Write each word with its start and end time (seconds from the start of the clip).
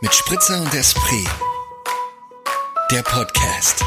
Mit 0.00 0.14
Spritzer 0.14 0.60
und 0.60 0.72
Esprit. 0.74 1.28
Der 2.90 3.02
Podcast. 3.02 3.84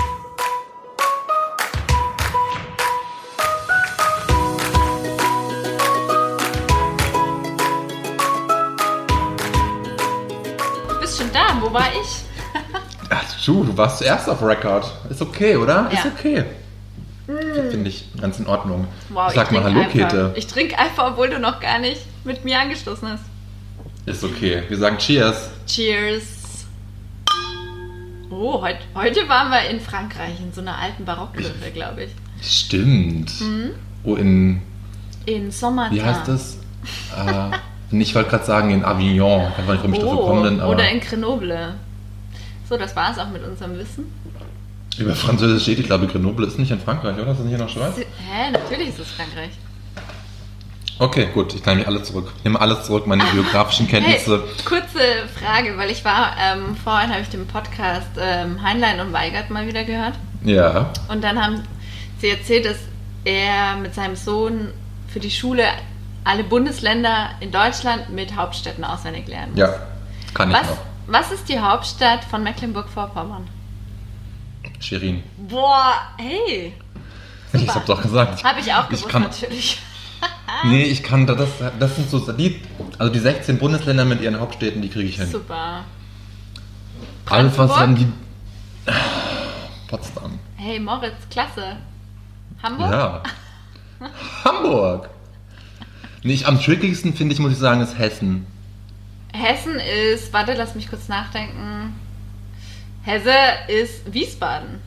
Du 10.89 10.99
bist 10.99 11.18
schon 11.18 11.31
da. 11.31 11.57
Wo 11.62 11.71
war 11.73 11.88
ich? 12.02 12.23
Ach 13.09 13.45
du, 13.45 13.64
du 13.64 13.77
warst 13.77 14.00
zuerst 14.00 14.30
auf 14.30 14.41
Record. 14.41 14.91
Ist 15.09 15.21
okay, 15.21 15.55
oder? 15.55 15.89
Ist 15.91 16.04
Ja. 16.05 16.11
okay. 16.18 16.43
Finde 17.25 17.89
ich 17.89 18.05
ganz 18.20 18.39
in 18.39 18.48
Ordnung. 18.48 18.88
Wow, 19.09 19.32
Sag 19.34 19.52
mal 19.52 19.64
Hallo, 19.64 19.80
einfach. 19.80 19.93
Käthe. 19.93 20.34
Ich 20.36 20.48
trinke 20.48 20.77
einfach, 20.77 21.11
obwohl 21.11 21.30
du 21.30 21.39
noch 21.39 21.59
gar 21.61 21.80
nicht 21.80 22.02
mit 22.25 22.43
mir 22.43 22.59
angestoßen 22.59 23.07
hast. 23.07 23.23
Ist 24.05 24.23
okay. 24.23 24.64
Wir 24.68 24.77
sagen 24.77 24.98
Cheers. 24.98 25.50
Cheers. 25.66 26.66
Oh, 28.30 28.62
heut, 28.62 28.77
heute 28.95 29.27
waren 29.30 29.52
wir 29.52 29.70
in 29.70 29.80
Frankreich, 29.80 30.39
in 30.39 30.52
so 30.52 30.62
einer 30.62 30.77
alten 30.77 31.05
Barockkirche, 31.05 31.72
glaube 31.73 32.05
ich. 32.05 32.12
Stimmt. 32.41 33.31
Mhm. 33.41 33.70
Oh, 34.03 34.16
in, 34.16 34.62
In 35.26 35.52
Sommertin. 35.52 35.98
wie 35.98 36.02
heißt 36.02 36.27
das? 36.27 36.58
äh, 37.16 37.95
ich 37.95 38.13
wollte 38.16 38.30
gerade 38.31 38.45
sagen 38.45 38.72
in 38.72 38.84
Avignon. 38.84 39.52
Ich 39.58 39.67
weiß 39.67 39.84
nicht, 39.84 39.84
warum 39.84 39.94
ich 39.94 40.03
Oh, 40.03 40.17
gekommen 40.17 40.44
bin, 40.44 40.59
aber 40.59 40.72
oder 40.73 40.89
in 40.89 40.99
Grenoble. 40.99 41.75
So, 42.67 42.77
das 42.77 42.95
war 42.95 43.11
es 43.11 43.20
auch 43.20 43.30
mit 43.30 43.44
unserem 43.45 43.77
Wissen. 43.77 44.05
über 44.98 45.16
Französisch 45.16 45.61
steht, 45.64 45.80
ich 45.80 45.86
glaube, 45.86 46.08
Grenoble 46.08 46.48
ist 46.48 46.58
nicht 46.59 46.72
in 46.72 46.80
Frankreich, 46.80 47.16
oder? 47.17 47.31
Ist 47.31 47.38
das 47.38 47.45
nicht 47.45 47.53
in 47.53 47.59
der 47.59 47.67
Schweiz? 47.67 47.95
Hä, 47.98 48.52
natürlich 48.52 48.89
ist 48.89 49.00
es 49.00 49.11
Frankreich. 49.11 49.52
Okay, 51.03 51.27
gut, 51.34 51.53
ich 51.53 51.66
nehme 51.66 51.85
alles 51.85 52.05
zurück. 52.05 52.31
Ich 52.38 52.43
nehme 52.45 52.62
alles 52.62 52.85
zurück, 52.85 53.05
meine 53.07 53.25
biografischen 53.25 53.89
Kenntnisse. 53.89 54.41
Hey, 54.41 54.63
kurze 54.63 55.27
Frage, 55.38 55.77
weil 55.77 55.91
ich 55.91 56.05
war, 56.05 56.34
ähm, 56.39 56.77
vorhin 56.77 57.09
habe 57.09 57.20
ich 57.20 57.27
den 57.27 57.45
Podcast 57.45 58.07
ähm, 58.17 58.64
Heinlein 58.64 59.02
und 59.02 59.11
Weigert 59.11 59.50
mal 59.50 59.67
wieder 59.67 59.83
gehört. 59.83 60.13
Ja. 60.45 60.94
Und 61.09 61.22
dann 61.22 61.44
haben 61.44 61.61
sie 62.19 62.30
erzählt, 62.30 62.66
dass 62.66 62.78
er 63.25 63.75
mit 63.75 63.94
seinem 63.94 64.16
Sohn 64.16 64.72
für 65.09 65.19
die 65.19 65.30
Schule 65.30 65.66
alle 66.23 66.45
Bundesländer 66.45 67.31
in 67.41 67.52
Deutschland 67.52 68.09
mit 68.11 68.38
Hauptstädten 68.38 68.85
auswendig 68.85 69.28
lernen 69.28 69.52
muss. 69.52 69.59
Ja, 69.59 69.75
kann 70.33 70.52
ich 70.52 70.56
Was, 70.56 70.69
noch. 70.69 70.78
was 71.08 71.31
ist 71.33 71.50
die 71.50 71.59
Hauptstadt 71.59 72.23
von 72.23 72.44
Mecklenburg-Vorpommern? 72.44 73.50
Shirin. 74.80 75.22
Boah, 75.35 75.95
hey. 76.16 76.72
Ich 77.52 77.67
habe 77.67 77.85
doch 77.85 78.02
gesagt. 78.02 78.41
Habe 78.41 78.61
ich 78.61 78.73
auch 78.73 78.88
gewusst, 78.88 79.09
kann, 79.09 79.23
natürlich. 79.23 79.81
Nee, 80.66 80.83
ich 80.83 81.03
kann, 81.03 81.27
das, 81.27 81.49
das 81.77 81.95
sind 81.95 82.09
so, 82.09 82.31
die, 82.31 82.61
also 82.97 83.11
die 83.11 83.19
16 83.19 83.57
Bundesländer 83.57 84.05
mit 84.05 84.21
ihren 84.21 84.39
Hauptstädten, 84.39 84.81
die 84.81 84.88
kriege 84.88 85.09
ich 85.09 85.17
hin. 85.17 85.27
Super. 85.29 85.83
Alles, 87.25 87.57
was 87.57 87.75
dann 87.75 87.95
die. 87.95 88.07
Potsdam. 89.88 90.39
Hey, 90.55 90.79
Moritz, 90.79 91.27
klasse. 91.29 91.77
Hamburg? 92.61 92.91
Ja. 92.91 93.23
Hamburg. 94.45 95.09
Nicht 96.23 96.45
am 96.45 96.61
trickigsten, 96.61 97.13
finde 97.13 97.33
ich, 97.33 97.39
muss 97.39 97.51
ich 97.51 97.57
sagen, 97.57 97.81
ist 97.81 97.97
Hessen. 97.97 98.45
Hessen 99.33 99.75
ist, 100.13 100.31
warte, 100.31 100.53
lass 100.53 100.75
mich 100.75 100.89
kurz 100.89 101.09
nachdenken. 101.09 101.95
Hesse 103.03 103.33
ist 103.67 104.13
Wiesbaden. 104.13 104.79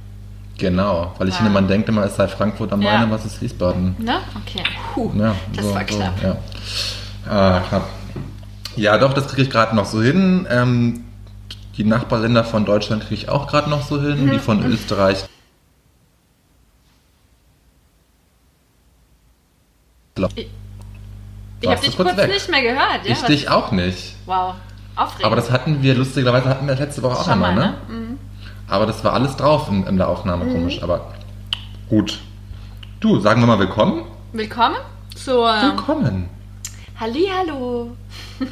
Genau, 0.58 1.12
weil 1.18 1.28
ich 1.28 1.34
Ja. 1.34 1.38
finde, 1.38 1.52
man 1.52 1.68
denkt 1.68 1.88
immer, 1.88 2.04
es 2.04 2.16
sei 2.16 2.28
Frankfurt 2.28 2.72
am 2.72 2.80
Ja. 2.80 2.98
Main, 2.98 3.10
was 3.10 3.26
ist 3.26 3.40
Wiesbaden? 3.42 3.94
Ne? 3.98 4.18
Okay. 4.42 4.62
Puh, 4.94 5.10
Ja, 5.18 5.34
das 5.54 5.64
so, 5.66 5.74
war 5.74 5.82
so, 5.88 5.96
knapp. 5.96 6.22
ja. 6.22 6.36
Ah, 7.30 7.60
knapp. 7.68 7.88
Ja, 8.76 8.96
doch, 8.98 9.12
das 9.12 9.26
kriege 9.28 9.42
ich 9.42 9.50
gerade 9.50 9.74
noch 9.76 9.84
so 9.84 10.02
hin. 10.02 10.46
Ähm, 10.50 11.04
die 11.76 11.84
Nachbarländer 11.84 12.44
von 12.44 12.64
Deutschland 12.64 13.02
kriege 13.02 13.14
ich 13.14 13.28
auch 13.28 13.46
gerade 13.48 13.68
noch 13.68 13.82
so 13.82 14.00
hin. 14.00 14.26
Mhm. 14.26 14.30
Die 14.30 14.38
von 14.38 14.64
Österreich. 14.64 15.24
Ich 20.16 21.68
Warst 21.68 21.78
habe 21.78 21.86
dich 21.86 21.96
kurz 21.96 22.14
kurz 22.14 22.26
nicht 22.28 22.50
mehr 22.50 22.62
gehört. 22.62 23.04
Ja? 23.04 23.12
ich 23.12 23.22
dich 23.22 23.48
auch 23.50 23.72
nicht. 23.72 24.14
Wow, 24.26 24.54
aufregend. 24.94 25.24
Aber 25.26 25.36
das 25.36 25.50
hatten 25.50 25.82
wir, 25.82 25.94
lustigerweise 25.94 26.48
hatten 26.48 26.66
wir 26.66 26.74
letzte 26.74 27.02
Woche 27.02 27.18
auch 27.18 27.28
einmal, 27.28 27.54
mal, 27.54 27.74
ne? 27.88 27.94
ne? 27.94 28.05
Mhm. 28.66 28.72
Aber 28.72 28.86
das 28.86 29.02
war 29.04 29.12
alles 29.12 29.36
drauf 29.36 29.68
in, 29.68 29.84
in 29.86 29.96
der 29.96 30.08
Aufnahme, 30.08 30.46
komisch. 30.52 30.82
Aber 30.82 31.12
gut. 31.88 32.20
Du, 33.00 33.20
sagen 33.20 33.40
wir 33.42 33.46
mal 33.46 33.58
willkommen. 33.58 34.04
Willkommen 34.32 34.76
zur 35.14 35.46
Willkommen. 35.62 36.28
Hallihallo. 36.98 37.96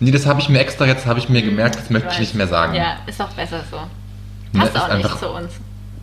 Nee, 0.00 0.10
das 0.10 0.26
habe 0.26 0.40
ich 0.40 0.48
mir 0.50 0.58
extra, 0.60 0.84
jetzt 0.86 1.06
habe 1.06 1.18
ich 1.18 1.28
mir 1.30 1.40
gemerkt, 1.42 1.76
das 1.76 1.88
möchte 1.90 2.08
ich 2.12 2.18
nicht 2.18 2.34
mehr 2.34 2.46
sagen. 2.46 2.74
Ja, 2.74 2.96
ist 3.06 3.20
auch 3.22 3.30
besser 3.30 3.62
so. 3.70 3.76
Ne, 4.52 4.60
Passt 4.66 4.74
ist 4.74 4.82
auch 4.82 4.96
nicht 4.96 5.18
zu 5.18 5.28
uns. 5.30 5.52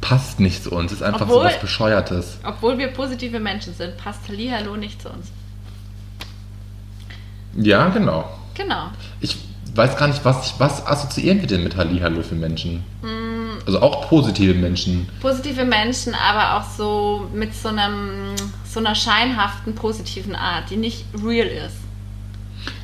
Passt 0.02 0.40
nicht 0.40 0.64
zu 0.64 0.72
uns, 0.72 0.92
ist 0.92 1.04
einfach 1.04 1.22
Obwohl- 1.22 1.42
so 1.42 1.44
was 1.46 1.60
Bescheuertes. 1.60 2.38
Obwohl 2.44 2.78
wir 2.80 2.88
positive 2.88 3.40
Menschen 3.40 3.74
sind, 3.76 3.96
passt 3.98 4.28
Hallihallo 4.28 4.76
nicht 4.76 5.02
zu 5.02 5.10
uns. 5.10 5.32
Ja, 7.56 7.90
genau. 7.90 8.26
Genau. 8.56 8.88
Ich 9.20 9.38
weiß 9.76 9.98
gar 9.98 10.08
nicht, 10.08 10.24
was, 10.26 10.60
was 10.60 10.86
assoziieren 10.86 11.42
wir 11.42 11.48
denn 11.48 11.64
mit 11.64 11.76
Hallihallo 11.76 12.22
für 12.24 12.36
Menschen? 12.36 12.84
Mm. 13.02 13.17
Also 13.68 13.82
auch 13.82 14.08
positive 14.08 14.54
Menschen. 14.54 15.10
Positive 15.20 15.66
Menschen, 15.66 16.16
aber 16.16 16.56
auch 16.56 16.70
so 16.70 17.28
mit 17.34 17.54
so 17.54 17.68
einem 17.68 18.34
so 18.64 18.80
einer 18.80 18.96
scheinhaften 18.96 19.76
positiven 19.76 20.36
Art, 20.36 20.70
die 20.70 20.78
nicht 20.78 21.04
real 21.22 21.48
ist. 21.48 21.76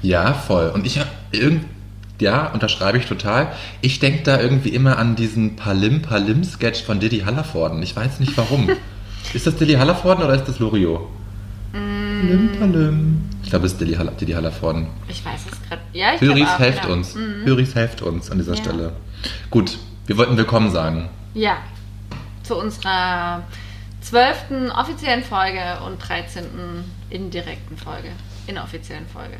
Ja, 0.01 0.33
voll. 0.33 0.71
Und 0.73 0.85
ich 0.85 0.99
habe 0.99 1.09
irgend, 1.31 1.63
ja, 2.19 2.47
unterschreibe 2.47 2.97
ich 2.97 3.05
total. 3.05 3.53
Ich 3.79 3.99
denke 3.99 4.23
da 4.23 4.41
irgendwie 4.41 4.69
immer 4.69 4.97
an 4.99 5.15
diesen 5.15 5.55
Palim 5.55 6.01
Palim 6.01 6.43
Sketch 6.43 6.83
von 6.83 6.99
Diddy 6.99 7.21
Hallervorden. 7.21 7.81
Ich 7.81 7.95
weiß 7.95 8.19
nicht 8.19 8.35
warum. 8.35 8.69
ist 9.33 9.47
das 9.47 9.55
Diddy 9.55 9.75
Hallervorden 9.75 10.21
oder 10.21 10.35
ist 10.35 10.49
das 10.49 10.59
Loriot? 10.59 11.07
Mm. 11.71 12.19
Palim 12.19 12.49
Palim. 12.59 13.21
Ich 13.41 13.49
glaube, 13.49 13.67
es 13.67 13.71
ist 13.71 13.79
Diddy, 13.79 13.93
Haller, 13.93 14.11
Diddy 14.11 14.33
Hallervorden. 14.33 14.87
Ich 15.07 15.23
weiß 15.23 15.41
es 15.49 15.69
gerade. 15.69 15.81
Ja, 15.93 16.15
ich 16.15 16.19
Höris 16.19 16.47
auch, 16.49 16.59
helft 16.59 16.81
genau. 16.81 16.93
uns. 16.95 17.15
Mhm. 17.15 17.45
Höris 17.45 17.73
helft 17.73 18.01
uns 18.01 18.29
an 18.29 18.37
dieser 18.37 18.55
Ja. 18.55 18.61
Stelle. 18.61 18.93
Gut, 19.49 19.77
wir 20.05 20.17
wollten 20.17 20.35
willkommen 20.35 20.69
sagen. 20.71 21.09
Ja, 21.33 21.57
zu 22.43 22.57
unserer 22.57 23.43
zwölften 24.01 24.69
offiziellen 24.69 25.23
Folge 25.23 25.61
und 25.85 25.97
13. 25.97 26.43
indirekten 27.09 27.77
Folge. 27.77 28.09
Inoffiziellen 28.47 29.07
Folge. 29.07 29.37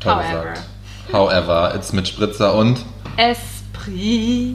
Toll 0.00 0.14
However. 0.14 0.50
gesagt. 0.50 0.66
However, 1.12 1.74
it's 1.74 1.92
mit 1.92 2.08
Spritzer 2.08 2.54
und 2.54 2.84
Esprit. 3.16 4.54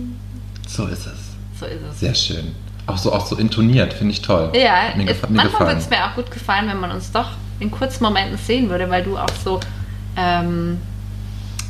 so 0.68 0.88
ist 0.88 1.06
es. 1.06 1.60
So 1.60 1.66
ist 1.66 1.82
es. 1.84 2.00
Sehr 2.00 2.16
schön. 2.16 2.56
Auch 2.88 2.98
so, 2.98 3.14
auch 3.14 3.26
so 3.26 3.36
intoniert, 3.36 3.94
finde 3.94 4.14
ich 4.14 4.22
toll. 4.22 4.52
Ja, 4.56 4.96
mir, 4.96 5.10
es, 5.10 5.22
mir 5.22 5.36
manchmal 5.36 5.68
würde 5.68 5.80
es 5.82 5.90
mir 5.90 6.04
auch 6.06 6.16
gut 6.16 6.32
gefallen, 6.32 6.68
wenn 6.70 6.80
man 6.80 6.92
uns 6.92 7.12
doch 7.12 7.30
in 7.60 7.70
kurzen 7.70 8.04
Momenten 8.04 8.38
sehen 8.38 8.70
würde, 8.70 8.90
weil 8.90 9.04
du 9.04 9.18
auch 9.18 9.30
so 9.44 9.60
ähm, 10.16 10.82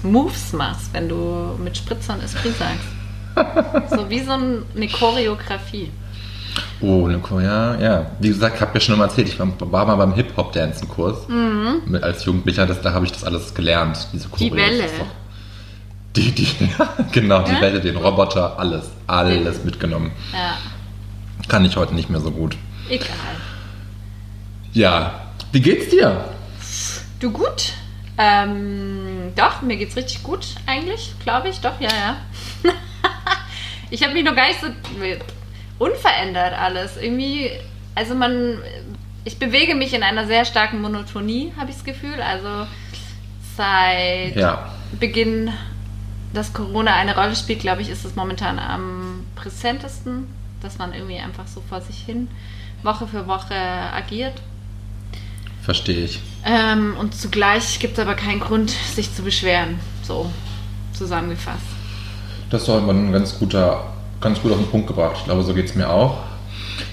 Moves 0.04 0.54
machst, 0.54 0.94
wenn 0.94 1.10
du 1.10 1.58
mit 1.62 1.76
Spritzer 1.76 2.14
und 2.14 2.24
Esprit 2.24 2.56
sagst. 2.58 2.97
So 3.90 4.10
wie 4.10 4.20
so 4.22 4.32
ein, 4.32 4.64
eine 4.76 4.88
Choreografie. 4.88 5.92
Oh, 6.82 7.08
Nico, 7.08 7.40
ja, 7.40 7.76
ja. 7.80 8.06
Wie 8.20 8.30
gesagt, 8.30 8.56
ich 8.56 8.62
habe 8.62 8.72
ja 8.76 8.80
schon 8.80 8.98
mal 8.98 9.06
erzählt, 9.06 9.28
ich 9.30 9.40
war, 9.40 9.48
mal 9.86 9.96
beim 9.96 10.14
Hip-Hop-Dancen-Kurs 10.14 11.28
mit, 11.86 12.04
als 12.04 12.26
Jugendlicher, 12.26 12.66
das, 12.66 12.82
da 12.82 12.94
habe 12.94 13.06
ich 13.06 13.12
das 13.12 13.24
alles 13.24 13.54
gelernt. 13.54 14.08
Diese 14.14 14.28
Mhm. 14.28 14.32
Die 14.38 14.54
Welle. 14.54 14.84
Die, 16.16 16.32
die, 16.32 16.48
genau, 17.12 17.44
die 17.44 17.52
Ja? 17.54 17.62
Welle, 17.62 17.80
den 17.80 17.98
Roboter, 17.98 18.58
alles, 18.58 18.90
alles 19.06 19.64
mitgenommen. 19.64 20.12
Ja, 20.34 20.58
Kann 21.48 21.64
ich 21.66 21.76
heute 21.78 21.94
nicht 21.94 22.10
mehr 22.10 22.22
so 22.22 22.32
gut. 22.32 22.58
egal. 22.90 23.10
Ja, 24.74 25.14
wie 25.52 25.62
geht's 25.62 25.90
dir? 25.90 26.26
Du 27.20 27.32
gut? 27.32 27.74
Ähm, 28.20 29.32
doch, 29.36 29.62
mir 29.62 29.78
geht's 29.78 29.96
richtig 29.96 30.24
gut 30.24 30.46
eigentlich, 30.66 31.14
glaube 31.24 31.50
ich. 31.50 31.60
Doch, 31.62 31.80
ja, 31.80 31.90
ja. 31.90 32.18
ich 33.90 34.04
habe 34.04 34.14
mich 34.14 34.24
noch 34.24 34.36
gar 34.36 34.48
nicht 34.48 34.60
so 34.62 34.68
unverändert 35.80 36.54
alles. 36.54 36.98
Irgendwie, 36.98 37.52
also 37.96 38.16
man, 38.16 38.58
ich 39.24 39.38
bewege 39.38 39.76
mich 39.76 39.94
in 39.94 40.04
einer 40.04 40.26
sehr 40.28 40.46
starken 40.46 40.82
Monotonie, 40.82 41.54
habe 41.58 41.70
ich 41.70 41.76
das 41.76 41.86
Gefühl. 41.86 42.22
Also 42.22 42.68
seit 43.56 44.36
Ja, 44.36 44.72
Beginn, 45.00 45.52
dass 46.34 46.54
Corona 46.54 46.96
eine 46.96 47.16
Rolle 47.16 47.36
spielt, 47.36 47.60
glaube 47.60 47.82
ich, 47.82 47.90
ist 47.90 48.06
es 48.06 48.16
momentan 48.16 48.60
am 48.60 49.26
präsentesten, 49.36 50.28
dass 50.62 50.78
man 50.78 50.94
irgendwie 50.94 51.18
einfach 51.20 51.48
so 51.48 51.62
vor 51.68 51.82
sich 51.82 51.98
hin 51.98 52.28
Woche 52.84 53.08
für 53.08 53.28
Woche 53.28 53.56
agiert. 53.56 54.34
verstehe 55.64 56.06
ich. 56.06 56.20
Ähm, 56.46 56.96
und 56.98 57.14
zugleich 57.16 57.80
gibt 57.80 57.98
es 57.98 58.00
aber 58.00 58.16
keinen 58.16 58.40
Grund, 58.40 58.70
sich 58.70 59.14
zu 59.14 59.24
beschweren. 59.24 59.80
So 60.04 60.32
zusammengefasst. 60.94 61.77
Das 62.50 62.62
ist 62.62 62.68
doch 62.70 62.78
immer 62.78 62.94
ein 62.94 63.12
ganz 63.12 63.38
guter, 63.38 63.84
ganz 64.22 64.42
gut 64.42 64.52
auf 64.52 64.58
den 64.58 64.68
Punkt 64.68 64.88
gebracht. 64.88 65.16
Ich 65.20 65.26
glaube, 65.26 65.44
so 65.44 65.54
geht 65.54 65.66
es 65.66 65.76
mir 65.76 65.90
auch. 65.90 66.18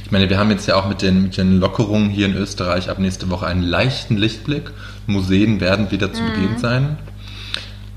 Ich 0.04 0.10
meine, 0.10 0.28
wir 0.28 0.38
haben 0.38 0.50
jetzt 0.50 0.66
ja 0.66 0.76
auch 0.76 0.86
mit 0.88 1.02
den, 1.02 1.22
mit 1.24 1.36
den 1.36 1.60
Lockerungen 1.60 2.10
hier 2.10 2.26
in 2.26 2.34
Österreich 2.36 2.90
ab 2.90 2.98
nächste 2.98 3.30
Woche 3.30 3.46
einen 3.46 3.62
leichten 3.62 4.16
Lichtblick. 4.16 4.70
Museen 5.06 5.60
werden 5.60 5.90
wieder 5.90 6.12
zu 6.12 6.22
Beginn 6.22 6.58
sein. 6.58 6.98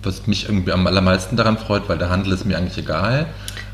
was 0.04 0.25
mich 0.25 0.45
irgendwie 0.48 0.71
am 0.71 0.88
allermeisten 0.88 1.36
daran 1.36 1.57
freut, 1.57 1.89
weil 1.89 1.98
der 1.98 2.09
Handel 2.09 2.31
ist 2.31 2.45
mir 2.45 2.57
eigentlich 2.57 2.77
egal. 2.77 3.25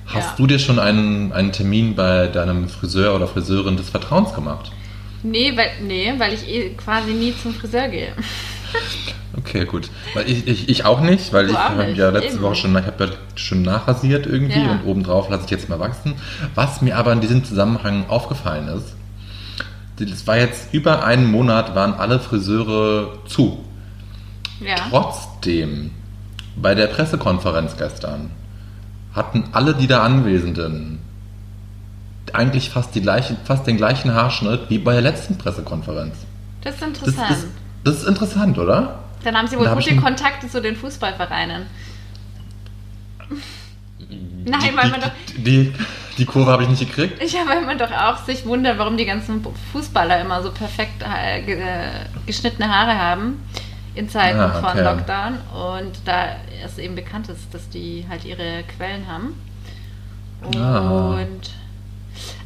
Hast 0.07 0.29
Ja. 0.31 0.33
du 0.37 0.47
dir 0.47 0.57
schon 0.57 0.79
einen, 0.79 1.31
einen 1.31 1.51
Termin 1.51 1.93
bei 1.95 2.25
deinem 2.27 2.69
Friseur 2.69 3.13
oder 3.15 3.27
Friseurin 3.27 3.77
des 3.77 3.89
Vertrauens 3.89 4.33
gemacht? 4.33 4.71
Nee, 5.21 5.55
weil, 5.55 5.67
nee, 5.85 6.11
weil 6.17 6.33
ich 6.33 6.47
eh 6.49 6.69
quasi 6.71 7.11
nie 7.11 7.35
zum 7.41 7.53
Friseur 7.53 7.87
gehe. 7.87 8.13
Okay, 9.37 9.65
gut. 9.65 9.89
Weil 10.13 10.29
ich, 10.29 10.47
ich, 10.47 10.69
ich 10.69 10.85
auch 10.85 11.01
nicht, 11.01 11.33
weil 11.33 11.47
Du 11.47 11.53
ich 11.53 11.57
habe 11.57 11.91
ja 11.91 12.09
letzte 12.09 12.33
eben. 12.33 12.41
Woche 12.43 12.55
schon, 12.55 12.77
ich 12.77 12.85
habe 12.85 13.05
ja 13.05 13.11
schon 13.35 13.63
nachrasiert 13.63 14.25
irgendwie 14.27 14.61
Ja. 14.61 14.71
und 14.71 14.85
obendrauf 14.85 15.29
lasse 15.29 15.45
ich 15.45 15.51
jetzt 15.51 15.69
mal 15.69 15.79
wachsen. 15.79 16.13
Was 16.55 16.81
mir 16.81 16.97
aber 16.97 17.13
in 17.13 17.21
diesem 17.21 17.43
Zusammenhang 17.43 18.05
aufgefallen 18.09 18.67
ist, 18.67 18.95
das 19.97 20.27
war 20.27 20.37
jetzt 20.37 20.73
über 20.73 21.03
einen 21.03 21.29
Monat, 21.31 21.73
waren 21.75 21.93
alle 21.95 22.19
Friseure 22.19 23.17
zu. 23.25 23.63
Ja. 24.59 24.75
Trotzdem, 24.89 25.91
bei 26.55 26.75
der 26.75 26.87
Pressekonferenz 26.87 27.75
gestern 27.77 28.29
hatten 29.13 29.45
alle 29.51 29.73
die 29.73 29.87
da 29.87 30.03
Anwesenden 30.03 30.99
eigentlich 32.33 32.69
fast, 32.69 32.95
die 32.95 33.01
gleichen, 33.01 33.37
fast 33.43 33.67
den 33.67 33.77
gleichen 33.77 34.13
Haarschnitt 34.13 34.61
wie 34.69 34.77
bei 34.79 34.93
der 34.93 35.01
letzten 35.01 35.37
Pressekonferenz. 35.37 36.15
Das 36.61 36.73
ist 36.75 36.81
Das 36.81 36.87
interessant. 36.89 37.31
ist, 37.31 37.47
das 37.83 37.95
ist 37.97 38.07
interessant, 38.07 38.57
oder? 38.57 38.99
Dann 39.23 39.37
haben 39.37 39.47
sie 39.47 39.57
wohl 39.57 39.65
Da 39.65 39.73
gute 39.75 39.95
Kontakte 39.95 40.47
zu 40.49 40.61
den 40.61 40.75
Fußballvereinen. 40.75 41.65
Nein, 44.45 44.59
die, 44.71 44.77
weil 44.77 44.89
man 44.89 45.01
doch. 45.01 45.11
die, 45.37 45.43
die, 45.43 45.73
die 46.17 46.25
Kurve 46.25 46.51
habe 46.51 46.63
ich 46.63 46.69
nicht 46.69 46.79
gekriegt. 46.79 47.21
Ja, 47.31 47.41
weil 47.47 47.61
man 47.61 47.77
doch 47.77 47.91
auch 47.91 48.17
sich 48.25 48.45
wundert, 48.45 48.77
warum 48.77 48.97
die 48.97 49.05
ganzen 49.05 49.45
Fußballer 49.71 50.19
immer 50.21 50.43
so 50.43 50.51
perfekt 50.51 51.01
äh, 51.03 51.39
äh, 51.39 51.87
geschnittene 52.27 52.67
Haare 52.69 52.97
haben 52.97 53.41
in 53.95 54.09
Zeiten 54.09 54.39
Ah, 54.39 54.49
von 54.49 54.71
okay. 54.71 54.83
Lockdown. 54.83 55.33
Und 55.53 55.91
da 56.05 56.35
es 56.65 56.77
eben 56.77 56.95
bekannt 56.95 57.29
ist, 57.29 57.53
dass 57.53 57.69
die 57.69 58.05
halt 58.09 58.25
ihre 58.25 58.63
Quellen 58.75 59.07
haben. 59.07 59.33
Und 60.43 60.57
Ah. 60.57 61.15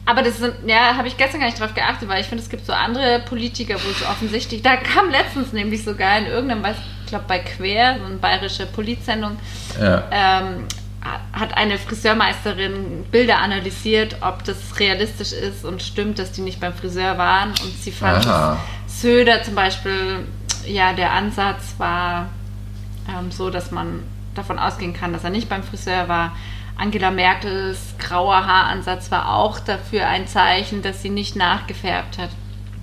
Aber 0.07 0.23
das 0.23 0.37
sind, 0.37 0.53
ja, 0.65 0.95
habe 0.95 1.07
ich 1.09 1.17
gestern 1.17 1.41
gar 1.41 1.47
nicht 1.47 1.59
drauf 1.59 1.73
geachtet, 1.75 2.07
weil 2.09 2.21
ich 2.21 2.27
finde, 2.27 2.41
es 2.43 2.49
gibt 2.49 2.65
so 2.65 2.71
andere 2.73 3.19
Politiker, 3.27 3.75
wo 3.75 3.89
es 3.91 4.01
offensichtlich, 4.09 4.61
da 4.63 4.77
kam 4.77 5.09
letztens 5.09 5.51
nämlich 5.53 5.83
sogar 5.83 6.17
in 6.17 6.25
irgendeinem, 6.27 6.63
ich 7.03 7.09
glaube 7.09 7.25
bei 7.27 7.39
Quer, 7.39 7.97
so 7.99 8.05
eine 8.05 8.15
bayerische 8.15 8.65
Polizsendung, 8.67 9.37
Ja. 9.79 10.03
ähm, 10.11 10.65
hat 11.33 11.55
eine 11.55 11.77
Friseurmeisterin 11.77 13.05
Bilder 13.11 13.37
analysiert, 13.39 14.17
ob 14.21 14.43
das 14.43 14.79
realistisch 14.79 15.31
ist 15.31 15.63
und 15.63 15.81
stimmt, 15.83 16.19
dass 16.19 16.31
die 16.31 16.41
nicht 16.41 16.59
beim 16.59 16.73
Friseur 16.73 17.17
waren. 17.17 17.49
Und 17.49 17.73
sie 17.81 17.91
fand 17.91 18.25
Söder 18.87 19.43
zum 19.43 19.55
Beispiel, 19.55 20.25
ja, 20.65 20.93
der 20.93 21.11
Ansatz 21.11 21.75
war 21.77 22.27
ähm, 23.07 23.31
so, 23.31 23.49
dass 23.49 23.71
man 23.71 24.03
davon 24.35 24.59
ausgehen 24.59 24.93
kann, 24.93 25.13
dass 25.13 25.23
er 25.23 25.29
nicht 25.29 25.47
beim 25.49 25.63
Friseur 25.63 26.07
war. 26.09 26.35
Angela 26.77 27.11
Merkels 27.11 27.79
grauer 27.99 28.45
Haaransatz 28.45 29.09
war 29.11 29.33
auch 29.33 29.59
dafür 29.59 30.07
ein 30.07 30.27
Zeichen, 30.27 30.81
dass 30.81 31.01
sie 31.01 31.09
nicht 31.09 31.35
nachgefärbt 31.35 32.17
hat. 32.17 32.29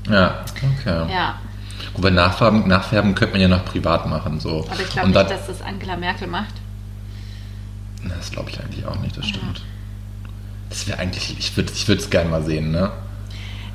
Ja, 0.09 0.45
okay. 0.81 1.11
Ja, 1.13 1.39
Gut, 1.93 2.03
weil 2.05 2.11
Nachfärben, 2.13 2.67
Nachfärben 2.67 3.15
könnte 3.15 3.33
man 3.35 3.41
ja 3.41 3.49
noch 3.49 3.65
privat 3.65 4.07
machen. 4.07 4.41
So. 4.41 4.67
aber 4.71 4.81
ich 4.81 4.89
glaube 4.91 5.09
nicht, 5.09 5.17
da- 5.17 5.23
dass 5.25 5.47
das 5.47 5.63
Angela 5.63 5.97
Merkel 5.97 6.27
macht. 6.29 6.55
Das 8.09 8.31
glaube 8.31 8.51
ich 8.51 8.61
eigentlich 8.61 8.85
auch 8.87 8.99
nicht, 9.01 9.17
das 9.17 9.27
stimmt. 9.29 9.63
Das 10.69 10.87
wäre 10.89 10.99
eigentlich, 10.99 11.39
ich 11.39 11.57
würde 11.57 11.73
ich 11.73 11.89
es 11.89 12.11
gerne 12.11 12.29
mal 12.29 12.43
sehen, 12.43 12.71
ne? 12.71 12.91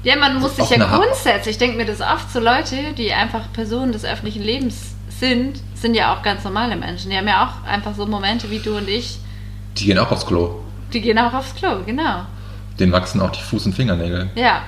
Ja, 0.04 0.16
man 0.18 0.40
muss 0.40 0.56
sich 0.56 0.70
ja 0.70 0.86
grundsätzlich, 0.86 1.54
ich 1.56 1.58
denke 1.58 1.78
mir 1.78 1.86
das 1.86 2.00
oft, 2.02 2.32
so 2.32 2.40
Leute, 2.40 2.94
die 2.98 3.12
einfach 3.12 3.52
Personen 3.54 3.92
des 3.92 4.06
öffentlichen 4.06 4.44
Lebens 4.44 4.94
sind, 5.10 5.62
sind 5.74 5.94
ja 5.96 6.14
auch 6.14 6.22
ganz 6.24 6.44
normale 6.44 6.76
Menschen. 6.76 7.10
Die 7.10 7.18
haben 7.18 7.28
ja 7.28 7.46
auch 7.48 7.68
einfach 7.68 7.96
so 7.96 8.06
Momente 8.06 8.50
wie 8.50 8.60
du 8.60 8.78
und 8.78 8.88
ich, 8.88 9.18
Die 9.80 9.86
gehen 9.86 9.98
auch 9.98 10.12
aufs 10.12 10.26
Klo. 10.26 10.60
die 10.94 11.02
gehen 11.02 11.18
auch 11.18 11.34
aufs 11.34 11.56
Klo, 11.56 11.84
genau. 11.86 12.26
Denen 12.80 12.92
wachsen 12.92 13.22
auch 13.22 13.32
die 13.32 13.42
Fuß- 13.42 13.66
und 13.66 13.74
Fingernägel. 13.74 14.30
Ja. 14.36 14.62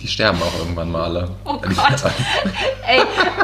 Die 0.00 0.06
sterben 0.06 0.40
auch 0.40 0.56
irgendwann 0.58 0.92
mal 0.92 1.04
alle. 1.04 1.30
Oh 1.44 1.54
Gott. 1.54 1.72
Ey, 2.86 3.00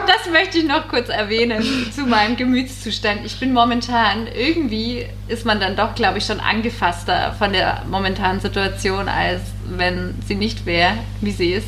das 0.06 0.30
möchte 0.32 0.58
ich 0.58 0.64
noch 0.64 0.86
kurz 0.86 1.08
erwähnen 1.08 1.64
zu 1.92 2.02
meinem 2.02 2.36
Gemütszustand. 2.36 3.22
Ich 3.24 3.40
bin 3.40 3.52
momentan, 3.52 4.28
irgendwie 4.28 5.06
ist 5.26 5.44
man 5.44 5.58
dann 5.58 5.74
doch, 5.74 5.96
glaube 5.96 6.18
ich, 6.18 6.26
schon 6.26 6.38
angefasster 6.38 7.34
von 7.38 7.52
der 7.52 7.82
momentanen 7.90 8.40
Situation, 8.40 9.08
als 9.08 9.40
wenn 9.68 10.14
sie 10.26 10.36
nicht 10.36 10.64
wäre, 10.64 10.92
wie 11.20 11.32
sie 11.32 11.52
ist. 11.54 11.66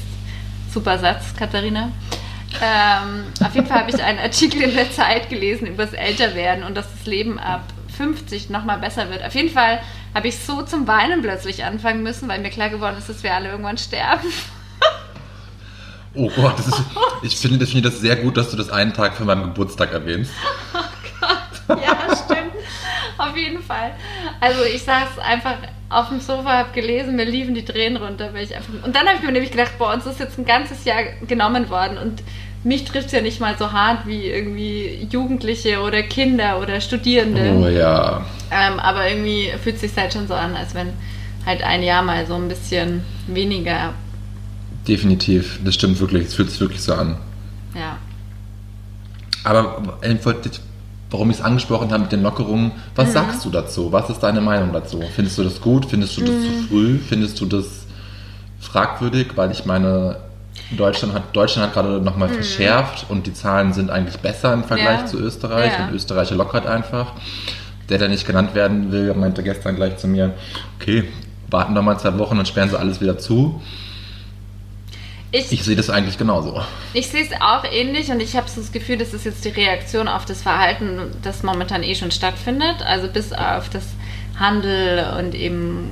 Super 0.73 0.99
Satz, 0.99 1.35
Katharina. 1.37 1.91
Ähm, 2.63 3.25
auf 3.45 3.55
jeden 3.57 3.67
Fall 3.67 3.81
habe 3.81 3.91
ich 3.91 4.03
einen 4.03 4.21
Artikel 4.21 4.63
in 4.63 4.75
der 4.75 4.91
Zeit 4.93 5.29
gelesen 5.29 5.67
über 5.67 5.85
das 5.85 5.95
Älterwerden 5.95 6.63
und 6.63 6.77
dass 6.77 6.87
das 6.97 7.07
Leben 7.07 7.39
ab 7.41 7.65
50 7.97 8.51
nochmal 8.51 8.79
besser 8.79 9.11
wird. 9.11 9.25
Auf 9.25 9.35
jeden 9.35 9.51
Fall 9.51 9.81
habe 10.15 10.29
ich 10.29 10.39
so 10.39 10.63
zum 10.63 10.87
Weinen 10.87 11.23
plötzlich 11.23 11.65
anfangen 11.65 12.03
müssen, 12.03 12.29
weil 12.29 12.41
mir 12.41 12.51
klar 12.51 12.69
geworden 12.69 12.97
ist, 12.99 13.09
dass 13.09 13.23
wir 13.23 13.35
alle 13.35 13.51
irgendwann 13.51 13.79
sterben. 13.79 14.29
Oh 16.15 16.31
Gott, 16.35 16.59
das 16.59 16.69
ist, 16.69 16.83
ich 17.23 17.37
finde 17.37 17.63
ich 17.63 17.71
finde 17.71 17.91
das 17.91 18.01
sehr 18.01 18.17
gut, 18.17 18.39
dass 18.39 18.51
du 18.51 18.57
das 18.57 18.71
einen 18.71 18.95
Tag 18.95 19.17
für 19.17 19.25
meinen 19.25 19.43
Geburtstag 19.43 19.93
erwähnst. 19.93 20.33
Ja, 21.69 22.15
stimmt. 22.15 22.53
Auf 23.19 23.37
jeden 23.37 23.61
Fall. 23.61 23.93
Also 24.41 24.63
ich 24.63 24.85
saß 24.85 25.19
einfach 25.19 25.57
auf 25.89 26.11
dem 26.11 26.21
Sofa, 26.21 26.59
habe 26.59 26.73
gelesen, 26.73 27.17
mir 27.17 27.25
liefen 27.25 27.55
die 27.55 27.65
Tränen 27.65 27.97
runter. 28.01 28.33
Weil 28.33 28.45
ich 28.45 28.55
einfach 28.55 28.73
und 28.85 28.95
dann 28.95 29.07
habe 29.07 29.17
ich 29.17 29.23
mir 29.23 29.33
nämlich 29.33 29.51
gedacht, 29.51 29.73
boah, 29.79 29.93
uns 29.93 30.07
ist 30.07 30.21
jetzt 30.21 30.39
ein 30.39 30.45
ganzes 30.45 30.85
Jahr 30.85 31.03
genommen 31.27 31.69
worden 31.69 31.99
und 31.99 32.23
mich 32.67 32.85
trifft 32.85 33.07
es 33.07 33.13
ja 33.13 33.21
nicht 33.21 33.41
mal 33.41 33.57
so 33.59 33.73
hart 33.73 34.07
wie 34.07 34.27
irgendwie 34.27 35.07
Jugendliche 35.11 35.81
oder 35.81 36.03
Kinder 36.03 36.61
oder 36.61 36.81
Studierende. 36.81 37.53
Oh 37.57 37.69
ja. 37.69 38.25
Ähm, 38.51 38.79
aber 38.81 39.09
irgendwie 39.09 39.51
fühlt 39.63 39.77
es 39.77 39.81
sich 39.83 39.97
halt 39.97 40.13
schon 40.13 40.27
so 40.29 40.35
an, 40.35 40.55
als 40.57 40.75
wenn 40.75 40.89
halt 41.47 41.63
ein 41.63 41.83
Jahr 41.83 42.03
mal 42.03 42.27
so 42.27 42.35
ein 42.35 42.49
bisschen 42.49 43.03
weniger, 43.29 43.93
Definitiv. 44.89 45.59
Das 45.65 45.75
stimmt 45.75 45.99
wirklich. 45.99 46.27
Es 46.29 46.35
fühlt 46.35 46.49
sich 46.51 46.61
wirklich 46.61 46.81
so 46.81 46.95
an. 46.95 47.17
ja. 47.75 47.97
Aber 49.45 49.99
äh, 50.03 50.17
wollte- 50.25 50.51
warum 51.11 51.31
ich 51.31 51.37
es 51.37 51.43
angesprochen 51.43 51.91
habe 51.93 52.03
mit 52.03 52.13
den 52.13 52.23
Lockerungen, 52.23 52.67
Mhm. 52.67 52.73
was 52.97 53.13
sagst 53.13 53.45
du 53.45 53.51
dazu? 53.51 53.93
Was 53.93 54.11
ist 54.11 54.21
deine 54.21 54.41
Meinung 54.41 54.73
dazu? 54.73 55.01
Findest 55.15 55.39
du 55.39 55.45
das 55.45 55.61
gut? 55.61 55.87
Findest 55.87 56.17
du 56.17 56.23
das 56.23 56.31
Mhm. 56.35 56.43
zu 56.63 56.69
früh? 56.69 56.99
Findest 56.99 57.41
du 57.41 57.47
das 57.47 57.87
fragwürdig? 58.61 59.29
Weil 59.37 59.51
ich 59.53 59.65
meine, 59.65 60.17
Deutschland 60.77 61.15
hat, 61.15 61.35
Deutschland 61.35 61.69
hat 61.69 61.75
gerade 61.75 62.01
nochmal 62.01 62.29
verschärft 62.29 63.07
und 63.09 63.27
die 63.27 63.33
Zahlen 63.33 63.73
sind 63.73 63.91
eigentlich 63.91 64.19
besser 64.19 64.53
im 64.53 64.65
Vergleich 64.65 64.99
Mhm. 65.01 65.05
Ja. 65.05 65.07
zu 65.07 65.19
Österreich 65.19 65.73
Ja. 65.79 65.87
und 65.87 65.95
Österreich 65.95 66.31
lockert 66.31 66.67
einfach. 66.67 67.13
Der, 67.89 67.99
der 67.99 68.09
nicht 68.09 68.27
genannt 68.27 68.55
werden 68.55 68.91
will, 68.91 69.15
meinte 69.15 69.43
gestern 69.45 69.77
gleich 69.77 69.97
zu 69.99 70.09
mir, 70.09 70.35
okay, 70.81 71.05
warten 71.49 71.73
wir 71.75 71.83
mal 71.83 71.97
zwei 71.99 72.19
Wochen 72.19 72.37
und 72.39 72.49
sperren 72.49 72.69
sie 72.69 72.77
alles 72.79 73.01
wieder 73.01 73.17
zu. 73.19 73.61
Ich 75.33 75.63
sehe 75.65 75.77
das 75.77 75.91
eigentlich 75.91 76.17
genauso. 76.19 76.63
Ich 76.95 77.09
sehe 77.09 77.23
es 77.23 77.29
auch 77.41 77.65
ähnlich 77.71 78.11
und 78.11 78.21
ich 78.21 78.37
habe 78.37 78.49
so 78.49 78.61
das 78.61 78.73
Gefühl, 78.73 78.97
das 78.97 79.13
ist 79.13 79.25
jetzt 79.25 79.45
die 79.45 79.51
Reaktion 79.51 80.09
auf 80.09 80.25
das 80.25 80.41
Verhalten, 80.41 80.99
das 81.23 81.43
momentan 81.43 81.83
eh 81.83 81.95
schon 81.95 82.11
stattfindet. 82.11 82.77
Also 82.87 83.09
bis 83.09 83.33
auf 83.33 83.69
das 83.69 83.85
Handel 84.39 85.05
und 85.19 85.35
eben 85.35 85.91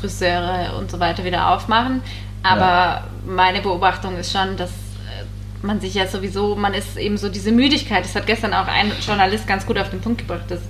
Friseure 0.00 0.76
und 0.78 0.90
so 0.90 0.98
weiter 0.98 1.24
wieder 1.24 1.50
aufmachen. 1.50 2.00
Aber 2.42 2.60
Ja. 2.60 3.04
meine 3.26 3.60
Beobachtung 3.60 4.16
ist 4.16 4.32
schon, 4.32 4.56
dass 4.56 4.70
äh, 4.70 5.24
man 5.66 5.80
sich 5.80 5.94
ja 5.94 6.06
sowieso, 6.06 6.54
man 6.56 6.74
ist 6.74 6.96
eben 6.96 7.16
so 7.16 7.28
diese 7.28 7.52
Müdigkeit, 7.52 8.04
das 8.04 8.14
hat 8.14 8.26
gestern 8.26 8.54
auch 8.54 8.66
ein 8.68 8.92
Journalist 9.04 9.46
ganz 9.46 9.66
gut 9.66 9.78
auf 9.78 9.90
den 9.90 10.00
Punkt 10.00 10.18
gebracht, 10.18 10.44
dass 10.48 10.60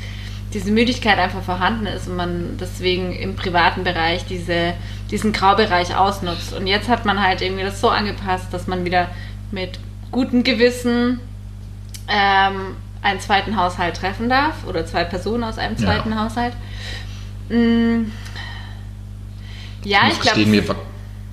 diese 0.54 0.70
Müdigkeit 0.70 1.18
einfach 1.18 1.42
vorhanden 1.42 1.86
ist 1.86 2.08
und 2.08 2.16
man 2.16 2.56
deswegen 2.58 3.12
im 3.12 3.36
privaten 3.36 3.84
Bereich 3.84 4.24
diese, 4.24 4.72
diesen 5.10 5.32
Graubereich 5.34 5.94
ausnutzt. 5.94 6.54
Und 6.54 6.66
jetzt 6.66 6.88
hat 6.88 7.04
man 7.04 7.22
halt 7.22 7.42
irgendwie 7.42 7.64
das 7.64 7.80
so 7.82 7.90
angepasst, 7.90 8.46
dass 8.50 8.66
man 8.66 8.84
wieder 8.86 9.08
mit 9.50 9.78
gutem 10.10 10.44
Gewissen 10.44 11.20
ähm, 12.08 12.76
einen 13.02 13.20
zweiten 13.20 13.56
Haushalt 13.56 13.98
treffen 13.98 14.30
darf 14.30 14.66
oder 14.66 14.86
zwei 14.86 15.04
Personen 15.04 15.44
aus 15.44 15.58
einem 15.58 15.76
Ja. 15.76 15.84
zweiten 15.84 16.18
Haushalt. 16.18 16.54
Mm. 17.50 18.10
Ja, 19.84 20.00
ich, 20.08 20.14
ich, 20.14 20.20
glaube. 20.20 20.76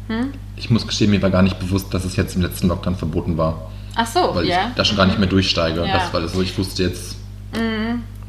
Hm? 0.07 0.33
ich 0.57 0.69
muss 0.69 0.85
gestehen, 0.85 1.11
mir 1.11 1.21
war 1.21 1.31
gar 1.31 1.41
nicht 1.41 1.59
bewusst, 1.59 1.93
dass 1.93 2.05
es 2.05 2.15
jetzt 2.15 2.35
im 2.35 2.41
letzten 2.41 2.67
Lockdown 2.67 2.95
verboten 2.95 3.37
war. 3.37 3.71
Ach 3.95 4.05
so, 4.05 4.35
Weil 4.35 4.45
ja. 4.45 4.67
ich 4.69 4.75
da 4.75 4.85
schon 4.85 4.97
gar 4.97 5.05
nicht 5.05 5.19
mehr 5.19 5.27
durchsteige. 5.27 5.85
Ja. 5.85 5.93
Das 5.93 6.13
war 6.13 6.21
das 6.21 6.33
so, 6.33 6.41
ich 6.41 6.57
wusste 6.57 6.83
jetzt, 6.83 7.15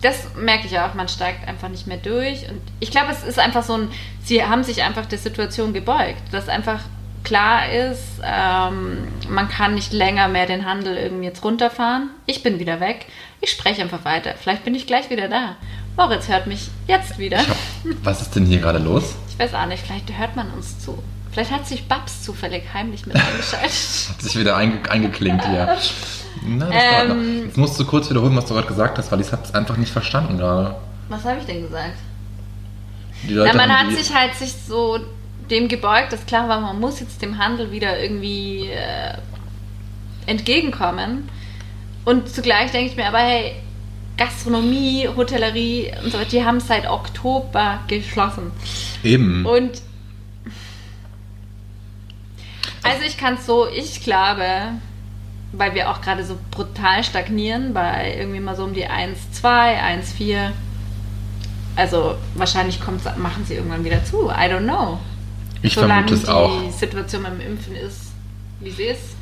Das 0.03 0.35
merke 0.37 0.67
ich 0.67 0.79
auch, 0.79 0.95
man 0.95 1.09
steigt 1.09 1.49
einfach 1.49 1.69
nicht 1.69 1.87
mehr 1.87 1.97
durch. 1.97 2.49
Und 2.49 2.61
ich 2.81 2.91
glaube, 2.91 3.09
es 3.11 3.25
ist 3.25 3.39
einfach 3.39 3.63
so 3.63 3.75
ein, 3.75 3.89
sie 4.23 4.45
haben 4.45 4.63
sich 4.63 4.83
einfach 4.83 5.07
der 5.07 5.19
Situation 5.19 5.73
gebeugt, 5.73 6.23
dass 6.33 6.49
einfach 6.49 6.81
klar 7.25 7.69
ist, 7.73 8.21
ähm, 8.23 9.09
man 9.29 9.49
kann 9.49 9.75
nicht 9.75 9.93
länger 9.93 10.29
mehr 10.29 10.47
den 10.47 10.65
Handel 10.65 10.97
irgendwie 10.97 11.25
jetzt 11.25 11.43
runterfahren. 11.43 12.11
Ich 12.27 12.45
bin 12.45 12.61
wieder 12.61 12.79
weg. 12.79 13.07
Ich 13.41 13.51
spreche 13.51 13.83
einfach 13.83 14.05
weiter. 14.05 14.35
Vielleicht 14.41 14.65
bin 14.65 14.75
ich 14.77 14.87
gleich 14.87 15.11
wieder 15.11 15.29
da. 15.29 15.57
Moritz 15.97 16.29
hört 16.29 16.47
mich 16.47 16.69
jetzt 16.87 17.19
wieder. 17.19 17.39
hab, 17.39 17.57
was 18.05 18.23
ist 18.23 18.37
denn 18.37 18.45
hier 18.45 18.61
gerade 18.61 18.79
los? 18.79 19.17
Ich 19.29 19.39
weiß 19.39 19.55
auch 19.55 19.67
nicht, 19.67 19.85
vielleicht 19.85 20.17
hört 20.17 20.37
man 20.37 20.51
uns 20.53 20.79
zu. 20.79 21.03
Vielleicht 21.37 21.51
hat 21.51 21.67
sich 21.67 21.87
Babs 21.87 22.23
zufällig 22.23 22.63
heimlich 22.73 23.05
mit 23.05 23.15
eingeschaltet. 23.17 23.71
Hat 24.09 24.23
sich 24.23 24.39
wieder 24.39 24.57
einge 24.57 24.91
eingeklinkt 24.91 25.45
hier. 25.45 25.77
Na, 26.43 26.71
Ähm. 26.73 27.43
Jetzt 27.45 27.59
musst 27.59 27.79
du 27.79 27.85
kurz 27.85 28.09
wiederholen, 28.09 28.35
was 28.35 28.47
du 28.47 28.55
gerade 28.55 28.67
gesagt 28.67 28.97
hast, 28.97 29.13
weil 29.13 29.21
ich 29.21 29.31
es 29.31 29.55
einfach 29.55 29.77
nicht 29.77 29.93
verstanden 29.93 30.39
gerade. 30.39 30.77
Was 31.11 31.25
habe 31.27 31.39
ich 31.39 31.45
denn 31.45 31.61
gesagt? 31.61 31.99
Na, 33.29 33.53
man 33.53 33.71
hat 33.71 33.93
sich 33.93 34.15
halt 34.15 34.35
sich 34.35 34.55
so 34.67 34.99
dem 35.51 35.69
gebeugt, 35.69 36.15
dass 36.15 36.25
klar 36.25 36.49
war, 36.49 36.59
man 36.59 36.81
muss 36.81 37.01
jetzt 37.01 37.21
dem 37.21 37.37
Handel 37.37 37.71
wieder 37.71 38.01
irgendwie 38.01 38.71
äh, 38.71 39.19
entgegenkommen. 40.25 41.29
Und 42.07 42.31
zugleich 42.31 42.71
denke 42.71 42.93
ich 42.93 42.97
mir 42.97 43.09
aber, 43.09 43.19
hey, 43.19 43.57
Gastronomie, 44.17 45.07
Hotellerie 45.15 45.93
und 46.03 46.13
so 46.13 46.19
weiter, 46.19 46.31
die 46.31 46.45
haben 46.47 46.61
seit 46.61 46.89
Oktober 46.89 47.81
geschlossen. 47.89 48.53
Eben. 49.05 49.45
Und 49.45 49.83
also 52.87 53.03
ich 53.07 53.17
kann 53.17 53.35
es 53.35 53.47
so, 53.47 53.67
ich 53.69 54.03
glaube, 54.03 54.45
weil 55.53 55.75
wir 55.75 55.91
auch 55.91 56.01
gerade 56.01 56.25
so 56.25 56.39
brutal 56.51 57.03
stagnieren, 57.05 57.73
bei 57.73 58.17
irgendwie 58.19 58.41
mal 58.41 58.57
so 58.57 58.65
um 58.65 58.75
die 58.75 58.87
1,2, 58.87 59.43
1,4. 59.43 60.51
Also 61.77 62.17
wahrscheinlich 62.35 62.81
machen 63.17 63.45
sie 63.47 63.55
irgendwann 63.55 63.85
wieder 63.85 64.05
zu. 64.05 64.31
I 64.31 64.51
don't 64.51 64.65
know. 64.65 64.99
Ich 65.63 65.75
Solange 65.75 66.09
vermute 66.09 66.15
es 66.15 66.23
die 66.23 66.29
auch. 66.29 66.71
Situation 66.71 67.23
beim 67.23 67.41
Impfen 67.41 67.77
ist, 67.77 68.13
wie 68.61 68.71
sie 68.71 68.85
ist. 68.85 69.17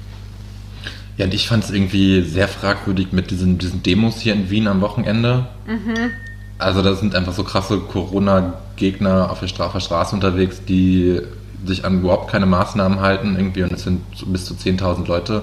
Ja, 1.16 1.26
und 1.26 1.34
ich 1.34 1.48
fand 1.48 1.64
es 1.64 1.70
irgendwie 1.70 2.22
sehr 2.22 2.48
fragwürdig 2.48 3.12
mit 3.12 3.30
diesen, 3.30 3.58
diesen 3.58 3.82
Demos 3.82 4.20
hier 4.20 4.34
in 4.34 4.50
Wien 4.50 4.66
am 4.66 4.80
Wochenende. 4.80 5.46
Mhm. 5.66 6.10
Also 6.58 6.82
da 6.82 6.94
sind 6.94 7.14
einfach 7.14 7.32
so 7.32 7.44
krasse 7.44 7.78
Corona-Gegner 7.78 9.30
auf 9.30 9.40
der, 9.40 9.48
Stra 9.48 9.66
auf 9.66 9.72
der 9.72 9.80
Straße 9.80 10.14
unterwegs, 10.14 10.62
die 10.66 11.20
sich 11.66 11.84
an 11.84 12.00
überhaupt 12.00 12.30
keine 12.30 12.46
Maßnahmen 12.46 13.00
halten 13.00 13.36
irgendwie 13.36 13.62
und 13.62 13.72
es 13.72 13.84
sind 13.84 14.02
bis 14.32 14.44
zu 14.44 14.54
10.000 14.54 15.06
Leute 15.06 15.42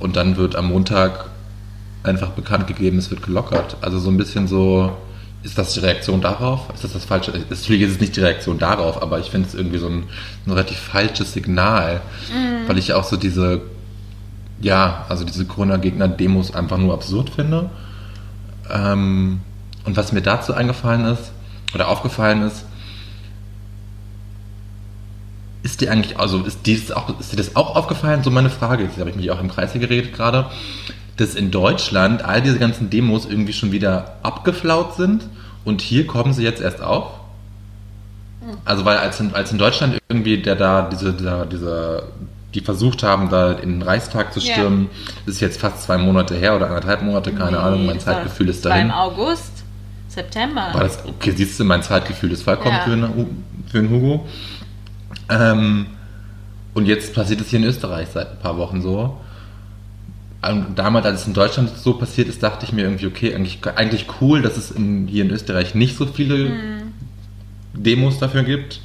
und 0.00 0.16
dann 0.16 0.36
wird 0.36 0.56
am 0.56 0.68
Montag 0.68 1.26
einfach 2.02 2.30
bekannt 2.30 2.66
gegeben, 2.66 2.98
es 2.98 3.10
wird 3.10 3.22
gelockert. 3.22 3.76
Also 3.80 3.98
so 3.98 4.10
ein 4.10 4.16
bisschen 4.16 4.48
so, 4.48 4.96
ist 5.42 5.58
das 5.58 5.74
die 5.74 5.80
Reaktion 5.80 6.20
darauf? 6.20 6.68
Ist 6.74 6.84
das 6.84 6.92
das 6.92 7.04
falsche? 7.04 7.32
Natürlich 7.32 7.82
ist 7.82 7.92
es 7.92 8.00
nicht 8.00 8.16
die 8.16 8.20
Reaktion 8.20 8.58
darauf, 8.58 9.00
aber 9.02 9.18
ich 9.18 9.30
finde 9.30 9.48
es 9.48 9.54
irgendwie 9.54 9.78
so 9.78 9.88
ein, 9.88 10.04
ein 10.46 10.50
relativ 10.50 10.78
falsches 10.78 11.32
Signal, 11.32 12.00
weil 12.66 12.78
ich 12.78 12.92
auch 12.92 13.04
so 13.04 13.16
diese, 13.16 13.60
ja, 14.60 15.04
also 15.08 15.24
diese 15.24 15.44
Corona-Gegner-Demos 15.44 16.54
einfach 16.54 16.78
nur 16.78 16.94
absurd 16.94 17.30
finde. 17.30 17.70
Ähm, 18.70 19.40
und 19.84 19.96
was 19.96 20.12
mir 20.12 20.22
dazu 20.22 20.54
eingefallen 20.54 21.04
ist, 21.06 21.32
oder 21.74 21.88
aufgefallen 21.88 22.42
ist, 22.42 22.64
ist 25.62 25.80
dir 25.80 25.90
eigentlich, 25.92 26.18
also 26.18 26.38
ist, 26.42 26.60
dies 26.66 26.90
auch, 26.90 27.18
ist 27.20 27.32
dir 27.32 27.36
das 27.36 27.54
auch 27.56 27.76
aufgefallen? 27.76 28.22
So 28.22 28.30
meine 28.30 28.50
Frage, 28.50 28.84
jetzt 28.84 28.98
habe 28.98 29.10
ich 29.10 29.16
mich 29.16 29.30
auch 29.30 29.40
im 29.40 29.48
Kreis 29.48 29.72
hier 29.72 29.80
geredet 29.80 30.12
gerade, 30.12 30.46
dass 31.16 31.34
in 31.34 31.50
Deutschland 31.50 32.24
all 32.24 32.42
diese 32.42 32.58
ganzen 32.58 32.90
Demos 32.90 33.26
irgendwie 33.26 33.52
schon 33.52 33.70
wieder 33.72 34.16
abgeflaut 34.22 34.94
sind 34.96 35.24
und 35.64 35.80
hier 35.80 36.06
kommen 36.06 36.32
sie 36.32 36.42
jetzt 36.42 36.60
erst 36.60 36.82
auf? 36.82 37.12
Also 38.64 38.84
weil 38.84 38.96
als 38.98 39.20
in, 39.20 39.34
als 39.34 39.52
in 39.52 39.58
Deutschland 39.58 39.98
irgendwie 40.08 40.38
der 40.42 40.56
da 40.56 40.82
diese, 40.90 41.12
dieser, 41.12 41.46
dieser, 41.46 42.02
die 42.54 42.60
versucht 42.60 43.04
haben, 43.04 43.30
da 43.30 43.52
in 43.52 43.74
den 43.78 43.82
Reichstag 43.82 44.32
zu 44.32 44.40
stürmen, 44.40 44.88
ist 45.26 45.40
jetzt 45.40 45.60
fast 45.60 45.82
zwei 45.84 45.96
Monate 45.96 46.34
her 46.34 46.56
oder 46.56 46.66
anderthalb 46.66 47.02
Monate, 47.02 47.32
keine 47.32 47.52
Nee, 47.52 47.56
Ahnung, 47.58 47.86
mein 47.86 48.00
Zeitgefühl 48.00 48.48
ist 48.48 48.64
war 48.64 48.70
dahin. 48.72 48.86
im 48.86 48.92
August, 48.92 49.52
September. 50.08 50.70
War 50.72 50.82
das, 50.82 50.98
okay, 51.06 51.32
siehst 51.36 51.58
du, 51.60 51.64
mein 51.64 51.82
Zeitgefühl 51.84 52.32
ist 52.32 52.42
vollkommen 52.42 52.74
Ja. 52.74 52.82
für, 52.82 52.92
einen, 52.92 53.44
für 53.70 53.78
einen 53.78 53.90
Hugo. 53.90 54.26
Ähm, 55.28 55.86
und 56.74 56.86
jetzt 56.86 57.14
passiert 57.14 57.40
es 57.40 57.48
hier 57.48 57.58
in 57.58 57.64
Österreich 57.66 58.08
seit 58.12 58.30
ein 58.30 58.38
paar 58.38 58.56
Wochen 58.56 58.82
so. 58.82 59.18
Und 60.42 60.76
damals, 60.76 61.06
als 61.06 61.20
es 61.20 61.26
in 61.26 61.34
Deutschland 61.34 61.70
so 61.76 61.94
passiert 61.94 62.28
ist, 62.28 62.42
dachte 62.42 62.66
ich 62.66 62.72
mir 62.72 62.82
irgendwie, 62.82 63.06
okay, 63.06 63.34
eigentlich, 63.34 63.60
eigentlich 63.76 64.06
cool, 64.20 64.42
dass 64.42 64.56
es 64.56 64.70
in, 64.70 65.06
hier 65.06 65.24
in 65.24 65.30
Österreich 65.30 65.74
nicht 65.74 65.96
so 65.96 66.06
viele 66.06 66.48
Hm. 66.48 66.92
Demos 67.74 68.18
dafür 68.18 68.42
gibt. 68.42 68.80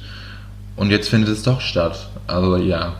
Und 0.76 0.90
jetzt 0.90 1.08
findet 1.08 1.30
es 1.30 1.42
doch 1.42 1.60
statt. 1.60 2.08
Also 2.26 2.56
ja, 2.56 2.94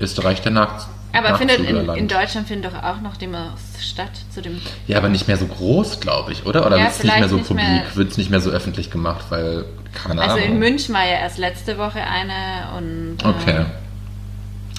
Österreich 0.00 0.42
der 0.42 0.52
Nach 0.52 0.88
Aber 1.12 1.36
findet 1.36 1.60
in, 1.60 1.88
in 1.90 2.08
Deutschland 2.08 2.48
finden 2.48 2.64
doch 2.64 2.82
auch 2.82 3.00
noch 3.00 3.16
Demos 3.16 3.60
statt 3.80 4.10
zu 4.34 4.42
dem. 4.42 4.60
Ja, 4.86 4.98
aber 4.98 5.08
nicht 5.08 5.28
mehr 5.28 5.36
so 5.36 5.46
groß, 5.46 6.00
glaube 6.00 6.32
ich, 6.32 6.46
oder? 6.46 6.66
Oder 6.66 6.78
Ja, 6.78 6.84
wird 6.84 6.94
es 6.94 7.04
nicht 7.04 7.18
mehr 7.18 7.28
so 7.28 7.36
nicht 7.36 7.48
publik, 7.48 7.96
wird 7.96 8.10
es 8.10 8.18
nicht 8.18 8.30
mehr 8.30 8.40
so 8.40 8.50
öffentlich 8.50 8.90
gemacht, 8.90 9.26
weil, 9.28 9.64
keine 10.06 10.20
Also 10.22 10.36
Ahnung. 10.36 10.48
in 10.48 10.58
München 10.58 10.94
war 10.94 11.04
ja 11.04 11.18
erst 11.18 11.38
letzte 11.38 11.78
Woche 11.78 12.00
eine 12.02 12.76
und. 12.76 13.18
äh, 13.22 13.26
Okay. 13.28 13.64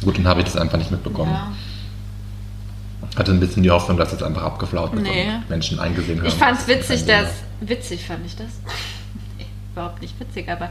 Gut, 0.04 0.18
dann 0.18 0.28
habe 0.28 0.40
ich 0.40 0.46
das 0.46 0.56
einfach 0.56 0.78
nicht 0.78 0.92
mitbekommen. 0.92 1.32
Ja. 1.34 1.52
Hatte 3.18 3.32
ein 3.32 3.40
bisschen 3.40 3.64
die 3.64 3.72
Hoffnung, 3.72 3.98
dass 3.98 4.14
es 4.14 4.22
einfach 4.24 4.44
abgeflaut 4.44 4.92
wird 4.94 5.04
Nee. 5.04 5.28
und 5.30 5.50
Menschen 5.50 5.80
eingesehen 5.80 6.20
haben. 6.20 6.28
Ich 6.28 6.38
dass 6.38 6.62
es 6.62 6.68
witzig, 6.68 7.06
dass. 7.06 7.28
Witzig 7.62 8.06
fand 8.06 8.26
ich 8.26 8.36
das. 8.36 8.48
Nee, 9.38 9.46
überhaupt 9.74 10.02
nicht 10.02 10.18
witzig, 10.20 10.50
aber 10.50 10.70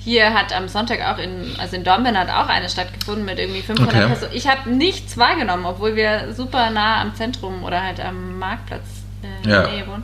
hier 0.00 0.32
hat 0.34 0.52
am 0.56 0.68
Sonntag 0.68 1.00
auch 1.02 1.18
in, 1.18 1.52
also 1.58 1.76
in 1.76 1.84
Dornbirn 1.84 2.16
hat 2.18 2.30
auch 2.30 2.48
eine 2.48 2.68
stattgefunden 2.68 3.24
mit 3.24 3.38
irgendwie 3.38 3.62
500 3.62 3.94
Okay. 3.94 4.06
Personen. 4.06 4.32
Ich 4.34 4.48
habe 4.48 4.70
nichts 4.70 5.16
wahrgenommen, 5.16 5.66
obwohl 5.66 5.94
wir 5.96 6.32
super 6.34 6.70
nah 6.70 7.00
am 7.02 7.14
Zentrum 7.14 7.62
oder 7.64 7.82
halt 7.82 8.00
am 8.00 8.38
Marktplatz 8.38 8.86
äh, 9.22 9.44
in 9.44 9.50
Ja. 9.50 9.62
der 9.62 9.70
Nähe 9.72 9.86
wohnen. 9.86 10.02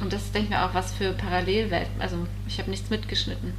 Und 0.00 0.12
das 0.12 0.30
denke 0.32 0.48
ich 0.48 0.50
mir 0.50 0.64
auch, 0.64 0.74
was 0.74 0.92
für 0.92 1.12
Parallelwelten. 1.12 2.00
Also 2.00 2.16
ich 2.46 2.58
habe 2.58 2.70
nichts 2.70 2.90
mitgeschnitten. 2.90 3.52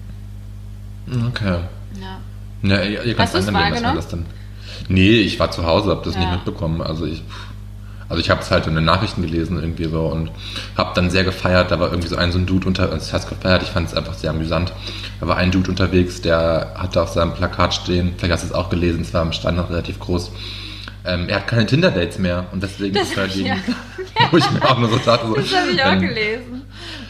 Okay. 1.29 1.59
Ja. 1.99 2.19
Ja, 2.63 2.83
ihr, 2.83 3.15
könnt 3.15 3.33
angehen, 3.33 3.73
was 3.73 3.81
man 3.81 3.95
das 3.95 4.07
dann. 4.07 4.25
Nee, 4.89 5.19
ich 5.19 5.39
war 5.39 5.51
zu 5.51 5.65
Hause, 5.65 5.91
habe 5.91 6.03
das 6.03 6.15
Ja. 6.15 6.21
nicht 6.21 6.31
mitbekommen. 6.31 6.81
Also 6.81 7.05
ich, 7.05 7.23
also 8.09 8.19
ich 8.21 8.29
habe 8.29 8.41
es 8.41 8.51
halt 8.51 8.67
in 8.67 8.75
den 8.75 8.85
Nachrichten 8.85 9.21
gelesen 9.21 9.57
irgendwie 9.57 9.85
so 9.85 10.01
und 10.07 10.31
habe 10.75 10.91
dann 10.95 11.09
sehr 11.09 11.23
gefeiert. 11.23 11.71
Da 11.71 11.79
war 11.79 11.89
irgendwie 11.89 12.07
so 12.07 12.15
ein 12.15 12.31
so 12.31 12.39
ein 12.39 12.45
Dude 12.45 12.67
unter, 12.67 12.87
das 12.87 13.13
heißt 13.13 13.29
gefeiert. 13.29 13.63
Ich 13.63 13.69
fand 13.69 13.87
es 13.87 13.93
einfach 13.93 14.13
sehr 14.13 14.31
amüsant. 14.31 14.73
Da 15.19 15.27
war 15.27 15.37
ein 15.37 15.51
Dude 15.51 15.69
unterwegs, 15.69 16.21
der 16.21 16.73
hatte 16.75 17.01
auf 17.01 17.09
seinem 17.09 17.33
Plakat 17.33 17.73
stehen. 17.73 18.13
Vielleicht 18.17 18.33
hast 18.33 18.43
du 18.43 18.47
es 18.47 18.53
auch 18.53 18.69
gelesen. 18.69 19.01
Es 19.01 19.13
war 19.13 19.21
im 19.23 19.33
Standard 19.33 19.69
relativ 19.69 19.99
groß. 19.99 20.31
Ähm, 21.07 21.29
er 21.29 21.37
hat 21.37 21.47
keine 21.47 21.65
Tinder-Dates 21.65 22.19
mehr 22.19 22.45
und 22.51 22.61
deswegen 22.61 22.93
Das 22.95 23.09
ist 23.09 23.17
er 23.17 23.27
gegen, 23.29 23.45
ja. 23.47 23.55
wo 24.31 24.37
ich 24.37 24.51
mir 24.51 24.61
auch 24.69 24.77
nur 24.77 24.89
so 24.89 24.97
dachte, 24.97 25.27
so, 25.27 25.33
Das 25.35 25.55
habe 25.55 25.71
ich 25.71 25.81
auch 25.83 25.91
wenn- 25.91 26.01
gelesen. 26.01 26.61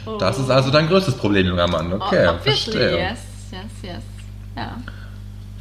Oh. 0.06 0.18
Das 0.18 0.38
ist 0.39 0.50
also 0.50 0.70
dein 0.72 0.88
größtes 0.88 1.16
Problem, 1.16 1.48
junger 1.48 1.68
Mann. 1.68 1.92
Okay, 1.94 2.27
oh, 2.30 2.38
verstehe. 2.42 2.92
yes, 2.98 3.20
yes, 3.51 3.62
yes. 3.84 4.04
Ja. 4.56 4.77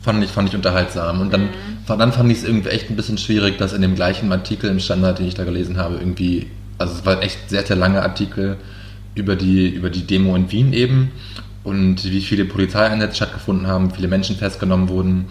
Fand 0.02 0.22
ich, 0.22 0.30
fand 0.30 0.48
ich 0.50 0.54
unterhaltsam. 0.54 1.20
Und 1.20 1.32
dann, 1.32 1.42
Mhm. 1.46 1.48
dann 1.98 2.12
fand 2.12 2.30
ich 2.30 2.38
es 2.38 2.44
irgendwie 2.44 2.68
echt 2.68 2.88
ein 2.90 2.94
bisschen 2.96 3.18
schwierig, 3.18 3.58
dass 3.58 3.72
in 3.72 3.82
dem 3.82 3.94
gleichen 3.96 4.30
Artikel 4.30 4.70
im 4.70 4.78
Standard, 4.78 5.18
den 5.18 5.26
ich 5.26 5.34
da 5.34 5.42
gelesen 5.44 5.78
habe, 5.78 5.96
irgendwie, 5.96 6.48
also 6.78 6.94
es 6.94 7.04
war 7.04 7.22
echt 7.22 7.48
sehr, 7.50 7.64
sehr 7.66 7.74
lange 7.76 8.02
Artikel 8.02 8.56
über 9.16 9.34
die, 9.34 9.68
über 9.68 9.90
die 9.90 10.06
Demo 10.06 10.36
in 10.36 10.52
Wien 10.52 10.72
eben 10.72 11.10
und 11.64 12.04
wie 12.04 12.20
viele 12.20 12.44
Polizeieinsätze 12.44 13.16
stattgefunden 13.16 13.66
haben, 13.66 13.90
wie 13.90 13.96
viele 13.96 14.08
Menschen 14.08 14.36
festgenommen 14.36 14.88
wurden. 14.88 15.24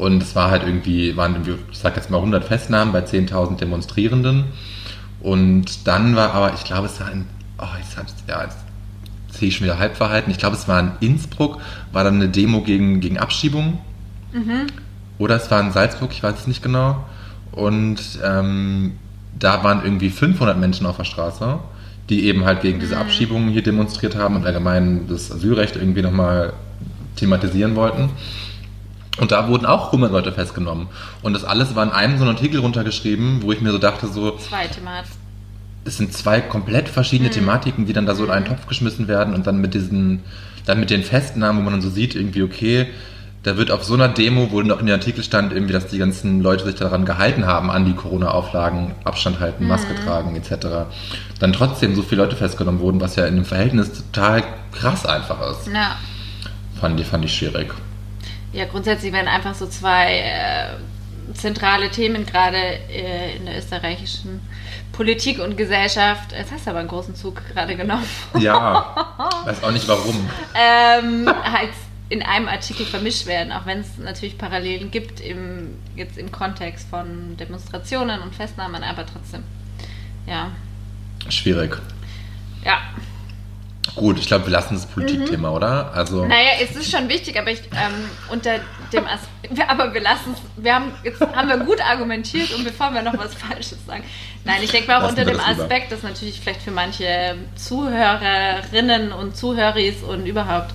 Und 0.00 0.22
es 0.22 0.34
war 0.34 0.50
halt 0.50 0.62
irgendwie, 0.62 1.14
waren 1.18 1.34
irgendwie, 1.34 1.56
ich 1.70 1.76
sag 1.76 1.94
jetzt 1.94 2.08
mal 2.10 2.16
100 2.16 2.42
Festnahmen 2.42 2.90
bei 2.90 3.00
10.000 3.00 3.58
Demonstrierenden. 3.58 4.44
Und 5.20 5.86
dann 5.86 6.16
war 6.16 6.32
aber, 6.32 6.54
ich 6.54 6.64
glaube, 6.64 6.86
es 6.86 6.98
war 7.00 7.12
in, 7.12 7.26
oh, 7.58 7.66
jetzt 7.78 7.98
hab 7.98 8.06
ich, 8.06 8.14
ja, 8.26 8.44
jetzt 8.44 8.56
sehe 9.28 9.48
ich 9.48 9.56
schon 9.56 9.66
wieder 9.66 9.78
Halbverhalten. 9.78 10.30
Ich 10.30 10.38
glaube, 10.38 10.56
es 10.56 10.66
war 10.66 10.80
in 10.80 10.92
Innsbruck, 11.00 11.60
war 11.92 12.02
dann 12.02 12.14
eine 12.14 12.30
Demo 12.30 12.62
gegen, 12.62 13.00
gegen 13.00 13.18
Abschiebungen. 13.18 13.76
Oder 15.18 15.36
es 15.36 15.50
war 15.50 15.60
in 15.60 15.70
Salzburg, 15.70 16.12
ich 16.12 16.22
weiß 16.22 16.38
es 16.38 16.46
nicht 16.46 16.62
genau. 16.62 17.04
Und 17.52 18.00
ähm, 18.24 18.92
da 19.38 19.62
waren 19.64 19.84
irgendwie 19.84 20.08
500 20.08 20.58
Menschen 20.58 20.86
auf 20.86 20.96
der 20.96 21.04
Straße, 21.04 21.58
die 22.08 22.24
eben 22.24 22.46
halt 22.46 22.62
gegen 22.62 22.80
diese 22.80 22.96
Abschiebungen 22.96 23.50
hier 23.50 23.62
demonstriert 23.62 24.16
haben 24.16 24.36
und 24.36 24.46
allgemein 24.46 25.08
das 25.08 25.30
Asylrecht 25.30 25.76
irgendwie 25.76 26.00
nochmal 26.00 26.54
thematisieren 27.16 27.76
wollten. 27.76 28.08
Und 29.20 29.32
da 29.32 29.48
wurden 29.48 29.66
auch 29.66 29.86
100 29.86 30.10
Leute 30.10 30.32
festgenommen. 30.32 30.88
Und 31.22 31.34
das 31.34 31.44
alles 31.44 31.74
war 31.76 31.84
in 31.84 31.90
einem 31.90 32.16
so 32.16 32.24
einen 32.24 32.34
Artikel 32.34 32.60
runtergeschrieben, 32.60 33.42
wo 33.42 33.52
ich 33.52 33.60
mir 33.60 33.70
so 33.70 33.78
dachte, 33.78 34.08
so, 34.08 34.32
Zweite 34.38 34.80
Mal. 34.80 35.02
es 35.84 35.98
sind 35.98 36.12
zwei 36.14 36.40
komplett 36.40 36.88
verschiedene 36.88 37.28
Thematiken, 37.30 37.84
die 37.84 37.92
dann 37.92 38.06
da 38.06 38.14
so 38.14 38.24
in 38.24 38.30
einen 38.30 38.46
Topf 38.46 38.66
geschmissen 38.66 39.08
werden 39.08 39.34
und 39.34 39.46
dann 39.46 39.60
mit 39.60 39.74
diesen, 39.74 40.20
dann 40.64 40.80
mit 40.80 40.88
den 40.88 41.02
Festnahmen, 41.02 41.60
wo 41.60 41.64
man 41.64 41.74
dann 41.74 41.82
so 41.82 41.90
sieht, 41.90 42.14
irgendwie, 42.14 42.42
okay, 42.42 42.86
da 43.42 43.56
wird 43.56 43.70
auf 43.70 43.84
so 43.84 43.94
einer 43.94 44.08
Demo, 44.08 44.50
wo 44.50 44.60
noch 44.62 44.80
in 44.80 44.86
den 44.86 44.94
Artikel 44.94 45.22
stand, 45.22 45.52
irgendwie, 45.52 45.72
dass 45.72 45.86
die 45.86 45.98
ganzen 45.98 46.42
Leute 46.42 46.64
sich 46.64 46.74
daran 46.74 47.04
gehalten 47.04 47.46
haben, 47.46 47.70
an 47.70 47.84
die 47.86 47.94
Corona-Auflagen, 47.94 48.94
Abstand 49.04 49.40
halten, 49.40 49.66
Maske 49.66 49.94
tragen, 50.04 50.36
etc., 50.36 50.90
dann 51.38 51.52
trotzdem 51.52 51.94
so 51.94 52.02
viele 52.02 52.22
Leute 52.22 52.36
festgenommen 52.36 52.80
wurden, 52.80 53.00
was 53.00 53.16
ja 53.16 53.26
in 53.26 53.36
dem 53.36 53.44
Verhältnis 53.46 53.92
total 53.92 54.44
krass 54.72 55.06
einfach 55.06 55.40
ist. 55.50 55.68
Ja. 55.72 55.96
Fand 56.80 57.00
fand 57.00 57.24
ich 57.24 57.34
schwierig. 57.34 57.74
Ja, 58.52 58.64
grundsätzlich 58.64 59.12
werden 59.12 59.28
einfach 59.28 59.54
so 59.54 59.66
zwei 59.66 60.18
äh, 60.18 61.34
zentrale 61.34 61.90
Themen 61.90 62.26
gerade 62.26 62.56
äh, 62.56 63.36
in 63.36 63.46
der 63.46 63.58
österreichischen 63.58 64.40
Politik 64.92 65.38
und 65.38 65.56
Gesellschaft. 65.56 66.32
Jetzt 66.32 66.52
hast 66.52 66.66
du 66.66 66.70
aber 66.70 66.80
einen 66.80 66.88
großen 66.88 67.14
Zug 67.14 67.42
gerade 67.52 67.76
genommen. 67.76 68.04
Ja, 68.38 68.94
weiß 69.44 69.62
auch 69.62 69.70
nicht 69.70 69.86
warum. 69.88 70.28
ähm, 70.54 71.28
halt 71.28 71.70
in 72.08 72.22
einem 72.22 72.48
Artikel 72.48 72.84
vermischt 72.84 73.26
werden, 73.26 73.52
auch 73.52 73.66
wenn 73.66 73.80
es 73.80 73.96
natürlich 73.98 74.36
Parallelen 74.36 74.90
gibt 74.90 75.20
im, 75.20 75.78
jetzt 75.94 76.18
im 76.18 76.32
Kontext 76.32 76.88
von 76.90 77.36
Demonstrationen 77.36 78.20
und 78.20 78.34
Festnahmen, 78.34 78.82
aber 78.82 79.06
trotzdem. 79.06 79.44
Ja. 80.26 80.50
Schwierig. 81.28 81.78
Ja. 82.64 82.78
Gut, 83.94 84.18
ich 84.18 84.26
glaube, 84.26 84.46
wir 84.46 84.52
lassen 84.52 84.74
das 84.74 84.86
Politikthema, 84.86 85.50
oder? 85.50 85.92
Also, 85.94 86.24
Naja, 86.26 86.50
es 86.62 86.76
ist 86.76 86.90
schon 86.90 87.08
wichtig, 87.08 87.38
aber 87.38 87.50
ich 87.50 87.60
ähm, 87.72 88.08
unter 88.28 88.60
dem 88.92 89.04
Aspekt, 89.06 89.68
aber 89.68 89.92
wir 89.92 90.00
lassen 90.00 90.34
es, 90.34 90.62
wir 90.62 90.74
haben 90.74 90.92
jetzt 91.02 91.20
haben 91.20 91.48
wir 91.48 91.58
gut 91.58 91.80
argumentiert 91.80 92.52
und 92.54 92.64
bevor 92.64 92.92
wir 92.92 93.02
noch 93.02 93.16
was 93.18 93.34
Falsches 93.34 93.78
sagen. 93.86 94.04
Nein, 94.44 94.58
ich 94.62 94.70
denke 94.70 94.88
mal 94.88 94.98
auch 94.98 95.02
Lassen 95.02 95.18
unter 95.18 95.30
dem 95.30 95.38
das. 95.38 95.60
Aspekt, 95.60 95.92
dass 95.92 96.02
natürlich 96.02 96.40
vielleicht 96.40 96.62
für 96.62 96.70
manche 96.70 97.36
Zuhörerinnen 97.56 99.12
und 99.12 99.36
Zuhöris 99.36 100.02
und 100.02 100.26
überhaupt, 100.26 100.74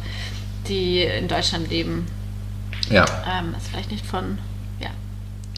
die 0.68 1.02
in 1.02 1.28
Deutschland 1.28 1.70
leben, 1.70 2.08
ja, 2.90 3.06
ähm, 3.28 3.56
es 3.58 3.68
vielleicht 3.70 3.92
nicht 3.92 4.06
von, 4.06 4.38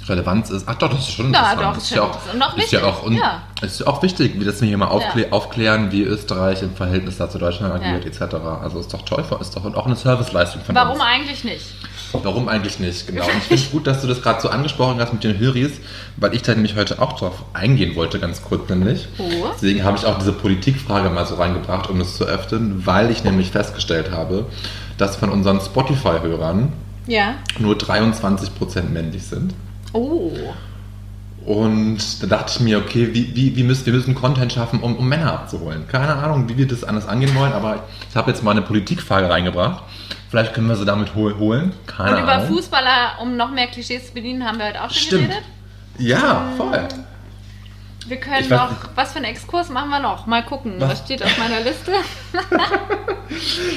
Relevanz 0.09 0.49
ist. 0.49 0.67
Ach 0.67 0.75
doch, 0.75 0.89
das 0.89 0.99
ist 0.99 1.11
schon 1.11 1.27
interessant. 1.27 1.61
doch, 1.61 1.73
das 1.73 1.83
ist 1.83 1.89
ist 1.91 1.95
ja 1.95 2.01
auch, 2.03 2.09
auch 2.09 2.57
ist 2.57 2.71
ja 2.71 2.79
wichtig, 2.79 2.83
auch, 2.83 3.03
un- 3.03 3.13
ja. 3.13 3.41
ist 3.61 3.79
ja 3.79 3.87
auch 3.87 4.01
wichtig, 4.03 4.39
wie 4.39 4.45
das 4.45 4.61
wir 4.61 4.67
hier 4.67 4.77
mal 4.77 4.87
aufklä 4.87 5.23
Ja. 5.23 5.31
aufklären, 5.31 5.91
wie 5.91 6.03
Österreich 6.03 6.61
im 6.61 6.75
Verhältnis 6.75 7.17
dazu 7.17 7.37
Deutschland 7.37 7.73
agiert, 7.73 8.03
Ja. 8.05 8.25
etc. 8.25 8.35
Also 8.61 8.79
ist 8.79 8.93
doch 8.93 9.01
toll, 9.03 9.23
ist 9.41 9.55
doch 9.55 9.65
auch 9.75 9.85
eine 9.85 9.95
Serviceleistung 9.95 10.61
von 10.63 10.75
warum 10.75 10.93
uns. 10.93 11.01
eigentlich 11.03 11.43
nicht? 11.43 11.65
Warum 12.13 12.47
eigentlich 12.47 12.79
nicht? 12.79 13.05
Genau. 13.07 13.23
Und 13.25 13.29
ich 13.37 13.43
finde 13.47 13.63
es 13.63 13.69
gut, 13.71 13.85
dass 13.85 14.01
du 14.01 14.07
das 14.07 14.21
gerade 14.21 14.39
so 14.41 14.47
angesprochen 14.49 14.97
hast 15.01 15.11
mit 15.11 15.23
den 15.25 15.37
Höris, 15.39 15.71
weil 16.15 16.33
ich 16.33 16.41
da 16.41 16.53
nämlich 16.53 16.75
heute 16.77 17.01
auch 17.01 17.19
drauf 17.19 17.43
eingehen 17.53 17.95
wollte, 17.97 18.19
ganz 18.19 18.41
kurz 18.41 18.69
nämlich. 18.69 19.07
Oh. 19.17 19.23
Deswegen 19.55 19.83
habe 19.83 19.97
ich 19.97 20.05
auch 20.05 20.17
diese 20.17 20.31
Politikfrage 20.31 21.09
mal 21.09 21.25
so 21.25 21.35
reingebracht, 21.35 21.89
um 21.89 21.99
das 21.99 22.15
zu 22.15 22.23
öffnen, 22.23 22.85
weil 22.85 23.11
ich 23.11 23.23
nämlich 23.25 23.51
festgestellt 23.51 24.11
habe, 24.11 24.45
dass 24.97 25.17
von 25.17 25.29
unseren 25.29 25.59
Spotify-Hörern 25.59 26.71
Ja. 27.07 27.33
nur 27.59 27.75
23% 27.75 28.89
männlich 28.93 29.23
sind. 29.25 29.53
Oh. 29.97 30.31
Und 31.45 32.21
da 32.21 32.27
dachte 32.27 32.51
ich 32.55 32.59
mir, 32.59 32.77
okay, 32.77 33.09
wie, 33.13 33.33
wie, 33.35 33.55
wie 33.55 33.63
müssen, 33.63 33.85
wir 33.85 33.93
müssen 33.93 34.13
Content 34.15 34.51
schaffen, 34.51 34.81
um, 34.81 34.95
um 34.97 35.07
Männer 35.07 35.31
abzuholen. 35.33 35.87
Keine 35.87 36.13
Ahnung, 36.13 36.49
wie 36.49 36.57
wir 36.57 36.67
das 36.67 36.83
anders 36.83 37.07
angehen 37.07 37.33
wollen, 37.35 37.53
aber 37.53 37.85
ich 38.09 38.15
habe 38.15 38.29
jetzt 38.31 38.43
mal 38.43 38.51
eine 38.51 38.61
Politikfrage 38.61 39.29
reingebracht. 39.29 39.83
Vielleicht 40.29 40.53
können 40.53 40.67
wir 40.67 40.75
sie 40.75 40.83
damit 40.85 41.15
hol 41.15 41.37
holen. 41.37 41.71
Keine 41.85 42.17
Und 42.17 42.23
über 42.23 42.33
Ahnung. 42.33 42.47
Fußballer, 42.49 43.13
um 43.21 43.37
noch 43.37 43.49
mehr 43.51 43.67
Klischees 43.67 44.07
zu 44.07 44.13
bedienen, 44.13 44.43
haben 44.45 44.57
wir 44.59 44.65
heute 44.67 44.83
auch 44.83 44.89
schon 44.91 45.01
Stimmt. 45.03 45.29
geredet. 45.29 45.45
Ja, 45.99 46.43
voll. 46.57 46.87
Wir 48.07 48.17
können 48.17 48.41
Ich 48.41 48.49
weiß 48.49 48.59
noch, 48.59 48.69
nicht. 48.71 48.81
was 48.95 49.11
für 49.13 49.17
einen 49.17 49.25
Exkurs 49.25 49.69
machen 49.69 49.89
wir 49.89 49.99
noch? 49.99 50.27
Mal 50.27 50.43
gucken, 50.43 50.73
was, 50.79 50.89
Was? 50.91 50.99
steht 50.99 51.23
auf 51.23 51.37
meiner 51.37 51.61
Liste. 51.61 51.91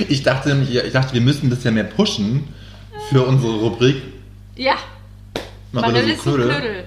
Ich 0.08 0.22
dachte, 0.22 0.56
ich 0.68 0.92
dachte, 0.92 1.12
wir 1.14 1.20
müssen 1.20 1.50
das 1.50 1.64
ja 1.64 1.70
mehr 1.72 1.84
pushen 1.84 2.48
für 3.08 3.22
unsere 3.22 3.52
Rubrik. 3.54 4.00
Ja, 4.56 4.74
Marille 5.72 6.00
so 6.02 6.06
Liste 6.06 6.30
Knödel. 6.30 6.48
Knödel. 6.48 6.84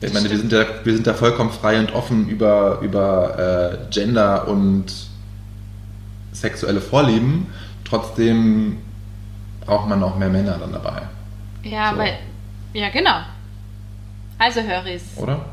Ich 0.00 0.12
meine, 0.12 0.28
wir 0.30 0.36
sind, 0.38 0.52
ja, 0.52 0.64
wir 0.84 0.94
sind 0.94 1.06
da 1.06 1.14
vollkommen 1.14 1.50
frei 1.50 1.78
und 1.80 1.92
offen 1.94 2.28
über, 2.28 2.80
über 2.82 3.78
äh, 3.88 3.90
Gender 3.92 4.46
und 4.46 4.92
sexuelle 6.32 6.82
Vorlieben. 6.82 7.46
Trotzdem 7.84 8.78
braucht 9.64 9.88
man 9.88 10.02
auch 10.02 10.16
mehr 10.16 10.28
Männer 10.28 10.58
dann 10.58 10.72
dabei, 10.72 11.02
Ja, 11.62 11.92
So. 11.92 11.98
weil, 11.98 12.18
ja, 12.74 12.90
genau. 12.90 13.20
Also, 14.38 14.60
Höris, 14.60 15.02
oder? 15.16 15.46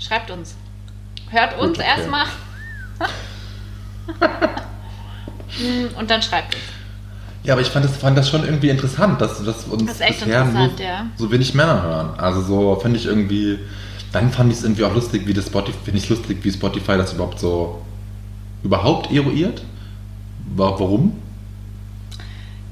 schreibt 0.00 0.30
uns. 0.32 0.56
Hört 1.30 1.56
uns 1.58 1.78
okay. 1.78 1.88
erstmal. 1.88 2.26
Und 5.98 6.10
dann 6.10 6.20
schreibt 6.22 6.54
uns. 6.54 6.64
Ja, 7.46 7.52
aber 7.54 7.62
ich 7.62 7.68
fand 7.68 7.84
das, 7.84 7.96
fand 7.96 8.18
das 8.18 8.28
schon 8.28 8.44
irgendwie 8.44 8.68
interessant, 8.70 9.20
dass, 9.20 9.42
dass 9.44 9.64
uns 9.64 9.86
Das 9.86 9.98
bisher 9.98 10.44
nur 10.44 10.70
ja. 10.80 11.06
so 11.16 11.30
wenig 11.30 11.54
Männer 11.54 11.80
hören. 11.82 12.10
Also 12.18 12.42
so 12.42 12.76
finde 12.82 12.98
ich 12.98 13.06
irgendwie, 13.06 13.58
dann 14.12 14.30
fand 14.32 14.50
ich 14.52 14.58
es 14.58 14.64
irgendwie 14.64 14.84
auch 14.84 14.92
lustig, 14.94 15.26
wie 15.26 15.32
das 15.32 15.46
Spotify, 15.46 15.78
finde 15.84 15.98
ich 16.00 16.08
lustig, 16.08 16.38
wie 16.42 16.50
Spotify 16.50 16.96
das 16.98 17.12
überhaupt 17.12 17.38
so 17.38 17.80
überhaupt 18.64 19.12
eruiert. 19.12 19.62
Wa- 20.56 20.70
Warum? 20.78 21.16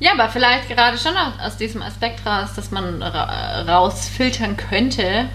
Ja, 0.00 0.12
aber 0.14 0.28
vielleicht 0.28 0.68
gerade 0.68 0.98
schon 0.98 1.12
aus, 1.16 1.34
aus 1.40 1.56
diesem 1.56 1.80
Aspekt 1.80 2.26
raus, 2.26 2.48
dass 2.56 2.70
man 2.72 3.00
ra 3.00 3.62
rausfiltern 3.62 4.56
könnte, 4.56 5.26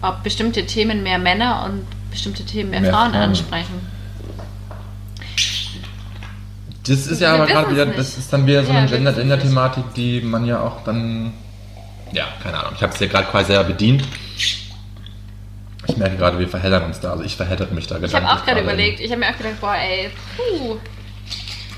ob 0.00 0.22
bestimmte 0.22 0.64
Themen 0.64 1.02
mehr 1.02 1.18
Männer 1.18 1.64
und 1.66 1.82
bestimmte 2.10 2.44
Themen 2.44 2.70
mehr, 2.70 2.80
Mehr 2.80 2.92
Frauen, 2.92 3.10
Frauen. 3.10 3.22
ansprechen. 3.22 3.74
Das 6.86 7.06
ist 7.06 7.20
ja 7.20 7.34
aber 7.34 7.46
gerade 7.46 7.70
wieder, 7.72 7.86
das 7.86 8.16
ist 8.16 8.32
dann 8.32 8.46
wieder 8.46 8.64
so 8.64 8.72
Ja, 8.72 8.78
eine 8.78 8.86
es 9.10 9.16
Gender-Thematik, 9.16 9.94
die 9.94 10.20
man 10.22 10.46
ja 10.46 10.60
auch 10.60 10.82
dann, 10.84 11.32
ja, 12.12 12.24
keine 12.42 12.58
Ahnung, 12.58 12.72
ich 12.76 12.82
habe 12.82 12.92
es 12.92 13.00
ja 13.00 13.06
gerade 13.06 13.26
quasi 13.28 13.48
selber 13.52 13.64
bedient. 13.64 14.04
Ich 15.86 15.96
merke 15.96 16.16
gerade, 16.16 16.38
wir 16.38 16.48
verheddern 16.48 16.84
uns 16.84 17.00
da, 17.00 17.10
also 17.12 17.24
ich 17.24 17.36
verheddere 17.36 17.74
mich 17.74 17.86
da 17.86 17.98
Ich 17.98 18.14
habe 18.14 18.26
auch 18.26 18.44
gerade 18.44 18.60
überlegt, 18.60 19.00
ich 19.00 19.10
habe 19.10 19.20
mir 19.20 19.28
auch 19.30 19.36
gedacht, 19.36 19.60
boah, 19.60 19.74
ey, 19.74 20.10
puh, 20.36 20.76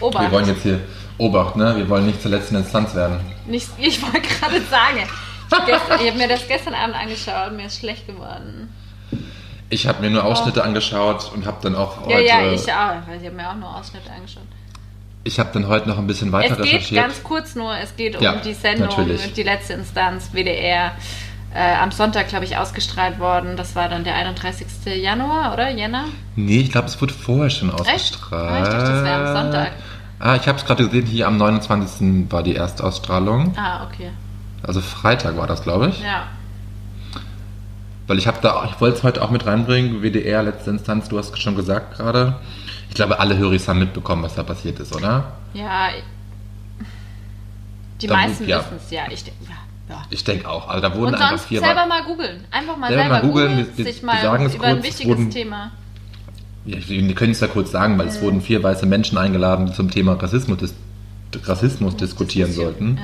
Obacht. 0.00 0.24
Wir 0.24 0.30
wollen 0.32 0.48
jetzt 0.48 0.62
hier, 0.62 0.80
Obacht, 1.18 1.56
ne? 1.56 1.76
Wir 1.76 1.88
wollen 1.88 2.06
nicht 2.06 2.20
zur 2.20 2.30
letzten 2.30 2.56
Instanz 2.56 2.94
werden. 2.94 3.20
Nicht, 3.46 3.68
ich 3.78 4.02
wollte 4.02 4.20
gerade 4.20 4.60
sagen, 4.62 5.08
gestern- 5.66 6.00
ich 6.00 6.08
habe 6.08 6.18
mir 6.18 6.28
das 6.28 6.46
gestern 6.48 6.74
Abend 6.74 6.96
angeschaut 6.96 7.50
und 7.50 7.56
mir 7.56 7.66
ist 7.66 7.78
schlecht 7.78 8.06
geworden. 8.06 8.72
Ich 9.68 9.86
habe 9.86 10.02
mir 10.02 10.10
nur 10.10 10.24
Ausschnitte 10.24 10.62
angeschaut 10.62 11.30
und 11.34 11.46
habe 11.46 11.58
dann 11.62 11.74
auch 11.76 12.06
Ja, 12.08 12.16
heute, 12.16 12.26
ja, 12.26 12.52
ich 12.52 12.60
auch. 12.60 13.14
Ich 13.20 13.26
habe 13.26 13.30
mir 13.30 13.48
auch 13.48 13.54
nur 13.54 13.74
Ausschnitte 13.74 14.10
angeschaut. 14.10 14.42
Ich 15.24 15.38
habe 15.38 15.50
dann 15.52 15.68
heute 15.68 15.88
noch 15.88 15.98
ein 15.98 16.06
bisschen 16.06 16.32
weiter 16.32 16.52
Es 16.58 16.64
geht 16.64 16.74
recherchiert. 16.74 17.02
ganz 17.04 17.22
kurz 17.22 17.54
nur, 17.54 17.76
es 17.76 17.94
geht 17.96 18.16
um 18.16 18.22
Ja, 18.22 18.36
die 18.36 18.54
Sendung, 18.54 18.88
natürlich. 18.88 19.32
die 19.34 19.42
letzte 19.42 19.74
Instanz, 19.74 20.30
WDR. 20.32 20.92
Äh, 21.54 21.74
am 21.74 21.90
Sonntag, 21.90 22.28
glaube 22.28 22.46
ich, 22.46 22.56
ausgestrahlt 22.56 23.18
worden. 23.18 23.56
Das 23.58 23.76
war 23.76 23.88
dann 23.90 24.04
der 24.04 24.14
31. 24.14 24.66
Januar, 24.96 25.52
oder? 25.52 25.70
Jänner? 25.70 26.06
nee, 26.34 26.60
ich 26.60 26.72
glaube, 26.72 26.86
es 26.88 26.98
wurde 27.00 27.12
vorher 27.12 27.50
schon 27.50 27.70
ausgestrahlt. 27.70 28.50
Ah, 28.50 28.62
ich 28.62 28.68
dachte, 28.70 28.90
das 28.92 29.04
wäre 29.04 29.28
am 29.28 29.36
Sonntag. 29.36 29.72
Ah, 30.18 30.36
ich 30.36 30.48
habe 30.48 30.56
es 30.56 30.64
gerade 30.64 30.86
gesehen, 30.86 31.04
hier 31.04 31.26
am 31.26 31.36
29. 31.36 32.30
war 32.32 32.42
die 32.42 32.56
Erstausstrahlung. 32.56 33.54
Ah, 33.58 33.86
okay. 33.86 34.10
Also 34.62 34.80
Freitag 34.80 35.36
war 35.36 35.46
das, 35.46 35.62
glaube 35.62 35.88
ich. 35.90 36.00
Ja. 36.00 36.28
Weil 38.06 38.18
ich 38.18 38.26
habe 38.26 38.38
da, 38.40 38.64
ich 38.64 38.80
wollte 38.80 38.98
es 38.98 39.02
heute 39.02 39.22
auch 39.22 39.30
mit 39.30 39.46
reinbringen, 39.46 40.02
WDR, 40.02 40.42
letzte 40.42 40.70
Instanz, 40.70 41.08
du 41.08 41.18
hast 41.18 41.38
schon 41.40 41.54
gesagt 41.56 41.96
gerade. 41.98 42.36
Ich 42.92 42.96
glaube, 42.96 43.18
alle 43.18 43.38
Höris 43.38 43.66
haben 43.68 43.78
mitbekommen, 43.78 44.22
was 44.22 44.34
da 44.34 44.42
passiert 44.42 44.78
ist, 44.78 44.94
oder? 44.94 45.32
Ja. 45.54 45.88
Die 48.02 48.06
Da- 48.06 48.14
meisten 48.16 48.46
ja. 48.46 48.58
wissen 48.58 48.76
es, 48.76 48.90
ja. 48.90 49.04
Ich, 49.10 49.24
ja, 49.24 49.32
ja. 49.88 50.02
Ich 50.10 50.22
denke 50.24 50.46
auch. 50.46 50.68
Also 50.68 50.82
da 50.82 50.94
wurden 50.94 51.14
Und 51.14 51.22
einfach 51.22 51.38
vier 51.42 51.60
selber 51.60 51.86
mal 51.86 52.02
googeln. 52.04 52.44
Einfach 52.50 52.76
mal 52.76 52.88
Selber 52.88 53.02
selber, 53.04 53.14
mal 53.14 53.20
googeln. 53.22 53.48
googeln, 53.56 53.76
Wir- 53.78 53.84
sich 53.86 54.02
mal 54.02 54.20
sagen 54.20 54.44
es 54.44 54.54
über 54.56 54.64
ein 54.66 54.72
kurz, 54.74 54.84
es 54.84 54.90
wichtiges 54.90 55.08
wurden- 55.18 55.30
Thema. 55.30 55.70
Ja, 56.66 56.76
wir 56.86 57.14
können 57.14 57.32
es 57.32 57.40
ja 57.40 57.46
kurz 57.46 57.70
sagen, 57.70 57.96
weil 57.98 58.08
es 58.08 58.18
Mhm. 58.18 58.24
wurden 58.24 58.40
vier 58.42 58.62
weiße 58.62 58.84
Menschen 58.84 59.16
eingeladen, 59.16 59.64
die 59.68 59.72
zum 59.72 59.90
Thema 59.90 60.12
Rassismus, 60.12 60.58
dis 60.58 60.74
Rassismus 61.44 61.96
diskutieren 61.96 62.52
sollten. 62.52 62.98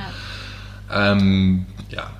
Ähm, 0.93 1.65
ja, 1.89 2.11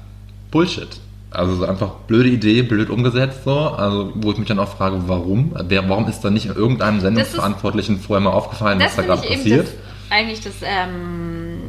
Bullshit. 0.50 1.00
Also 1.32 1.56
so 1.56 1.66
einfach 1.66 1.92
blöde 2.08 2.30
Idee, 2.30 2.64
blöd 2.64 2.90
umgesetzt 2.90 3.44
so. 3.46 3.60
Also 3.60 4.12
wo 4.16 4.32
ich 4.32 4.38
mich 4.38 4.48
dann 4.48 4.60
auch 4.60 4.70
frage, 4.78 5.04
warum? 5.08 5.56
Wer, 5.68 5.88
warum 5.88 6.08
ist 6.08 6.22
da 6.22 6.30
nicht 6.30 6.48
irgendeinem 6.48 7.00
Sendungsverantwortlichen 7.02 8.00
vorher 8.00 8.24
mal 8.24 8.32
aufgefallen, 8.32 8.80
Das 8.80 8.98
was 8.98 9.06
da 9.06 9.14
gerade 9.14 9.28
passiert? 9.28 9.68
das, 9.68 9.76
eigentlich 10.10 10.42
das 10.42 10.56
ähm, 10.64 11.62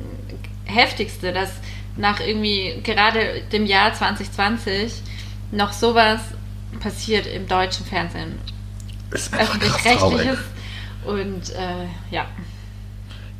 Heftigste, 0.64 1.32
dass 1.32 1.50
nach 1.96 2.20
irgendwie 2.20 2.80
gerade 2.82 3.42
dem 3.52 3.66
Jahr 3.66 3.92
2020 3.92 4.92
noch 5.52 5.72
sowas 5.72 6.20
passiert 6.80 7.26
im 7.26 7.46
deutschen 7.46 7.84
Fernsehen. 7.84 8.38
ist 9.10 9.34
einfach 9.34 9.58
krass 9.58 9.82
traurig. 9.82 10.20
Öffentlich-rechtliches. 10.30 10.38
Und 11.04 11.50
äh, 11.50 12.14
ja. 12.14 12.26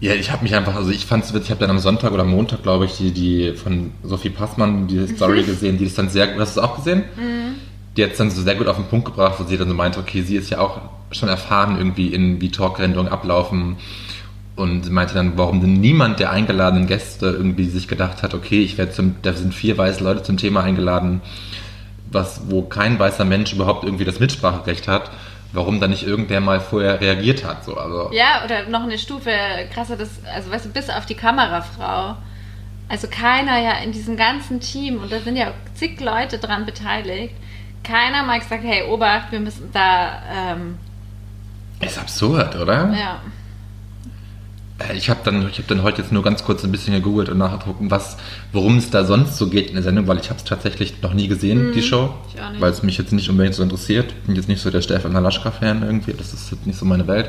Ja, 0.00 0.14
ich 0.14 0.32
habe 0.32 0.42
mich 0.42 0.54
einfach, 0.54 0.74
also 0.76 0.90
ich 0.90 1.04
fand 1.04 1.24
es 1.24 1.34
witzig, 1.34 1.46
ich 1.46 1.50
habe 1.50 1.60
dann 1.60 1.70
am 1.70 1.78
Sonntag 1.78 2.12
oder 2.12 2.24
Montag, 2.24 2.62
glaube 2.62 2.86
ich, 2.86 2.96
die, 2.96 3.12
die 3.12 3.52
von 3.52 3.92
Sophie 4.02 4.30
Passmann, 4.30 4.86
die 4.88 5.06
Story 5.06 5.42
gesehen, 5.42 5.76
die 5.76 5.84
ist 5.84 5.98
dann 5.98 6.08
sehr 6.08 6.28
hast 6.38 6.56
du 6.56 6.60
es 6.60 6.66
auch 6.66 6.76
gesehen? 6.76 7.04
Die 7.96 8.04
hat 8.04 8.12
es 8.12 8.18
dann 8.18 8.30
so 8.30 8.40
sehr 8.40 8.54
gut 8.54 8.66
auf 8.66 8.76
den 8.76 8.86
Punkt 8.86 9.04
gebracht, 9.04 9.34
wo 9.38 9.44
sie 9.44 9.58
dann 9.58 9.68
so 9.68 9.74
meinte, 9.74 10.00
okay, 10.00 10.22
sie 10.22 10.36
ist 10.36 10.48
ja 10.48 10.60
auch 10.60 10.80
schon 11.12 11.28
erfahren 11.28 11.76
irgendwie 11.76 12.06
in, 12.08 12.40
wie 12.40 12.50
Talksendungen 12.50 13.12
ablaufen. 13.12 13.76
Und 14.56 14.90
meinte 14.90 15.14
dann, 15.14 15.32
warum 15.36 15.60
denn 15.60 15.74
niemand 15.74 16.20
der 16.20 16.30
eingeladenen 16.30 16.86
Gäste 16.86 17.26
irgendwie 17.26 17.68
sich 17.68 17.88
gedacht 17.88 18.22
hat, 18.22 18.34
okay, 18.34 18.62
ich 18.62 18.78
werde 18.78 18.92
zum, 18.92 19.16
da 19.22 19.32
sind 19.32 19.54
vier 19.54 19.76
weiße 19.76 20.04
Leute 20.04 20.22
zum 20.22 20.36
Thema 20.36 20.62
eingeladen, 20.62 21.20
was, 22.10 22.42
wo 22.48 22.62
kein 22.62 22.98
weißer 22.98 23.24
Mensch 23.24 23.52
überhaupt 23.52 23.84
irgendwie 23.84 24.04
das 24.04 24.20
Mitspracherecht 24.20 24.86
hat, 24.88 25.10
warum 25.52 25.80
dann 25.80 25.90
nicht 25.90 26.06
irgendwer 26.06 26.40
mal 26.40 26.60
vorher 26.60 27.00
reagiert 27.00 27.44
hat, 27.44 27.64
so, 27.64 27.76
also. 27.76 28.10
Ja, 28.12 28.44
oder 28.44 28.68
noch 28.68 28.82
eine 28.82 28.98
Stufe 28.98 29.30
krasser, 29.72 29.96
das, 29.96 30.10
also 30.32 30.50
weißt 30.50 30.66
du, 30.66 30.68
bis 30.70 30.90
auf 30.90 31.06
die 31.06 31.14
Kamerafrau. 31.14 32.16
Also 32.88 33.06
keiner 33.08 33.58
ja 33.60 33.72
in 33.84 33.92
diesem 33.92 34.16
ganzen 34.16 34.60
Team, 34.60 35.00
und 35.00 35.12
da 35.12 35.20
sind 35.20 35.36
ja 35.36 35.52
zig 35.74 36.00
Leute 36.00 36.38
dran 36.38 36.66
beteiligt, 36.66 37.34
keiner 37.84 38.24
mal 38.24 38.40
gesagt, 38.40 38.62
hey, 38.64 38.82
Obacht, 38.88 39.30
wir 39.32 39.40
müssen 39.40 39.70
da, 39.72 40.22
ähm, 40.32 40.78
Ist 41.80 41.98
absurd, 41.98 42.56
oder? 42.56 42.92
ja. 42.92 43.20
Äh, 44.88 44.96
Ich 44.96 45.08
habe 45.10 45.20
dann, 45.24 45.48
ich 45.48 45.58
hab 45.58 45.66
dann 45.68 45.82
heute 45.82 46.02
jetzt 46.02 46.12
nur 46.12 46.22
ganz 46.22 46.44
kurz 46.44 46.64
ein 46.64 46.72
bisschen 46.72 46.94
gegoogelt 46.94 47.28
und 47.28 47.38
nachgeguckt, 47.38 47.78
was, 47.82 48.16
worum 48.52 48.78
es 48.78 48.90
da 48.90 49.04
sonst 49.04 49.36
so 49.36 49.48
geht 49.48 49.68
in 49.68 49.74
der 49.74 49.82
Sendung, 49.82 50.06
weil 50.08 50.18
ich 50.18 50.28
habe 50.30 50.38
es 50.38 50.44
tatsächlich 50.44 51.00
noch 51.02 51.14
nie 51.14 51.28
gesehen, 51.28 51.72
die 51.72 51.82
Show, 51.82 52.06
Mhm. 52.34 52.52
nicht. 52.52 52.60
weil 52.60 52.72
es 52.72 52.82
mich 52.82 52.98
jetzt 52.98 53.12
nicht 53.12 53.28
unbedingt 53.30 53.54
so 53.54 53.62
interessiert. 53.62 54.12
Ich 54.22 54.26
bin 54.26 54.34
jetzt 54.36 54.48
nicht 54.48 54.60
so 54.62 54.70
der 54.70 54.82
Stefan 54.82 55.14
Halaschka-Fan 55.14 55.82
irgendwie, 55.82 56.12
das 56.14 56.32
ist 56.32 56.50
jetzt 56.50 56.66
nicht 56.66 56.78
so 56.78 56.84
meine 56.84 57.06
Welt. 57.06 57.28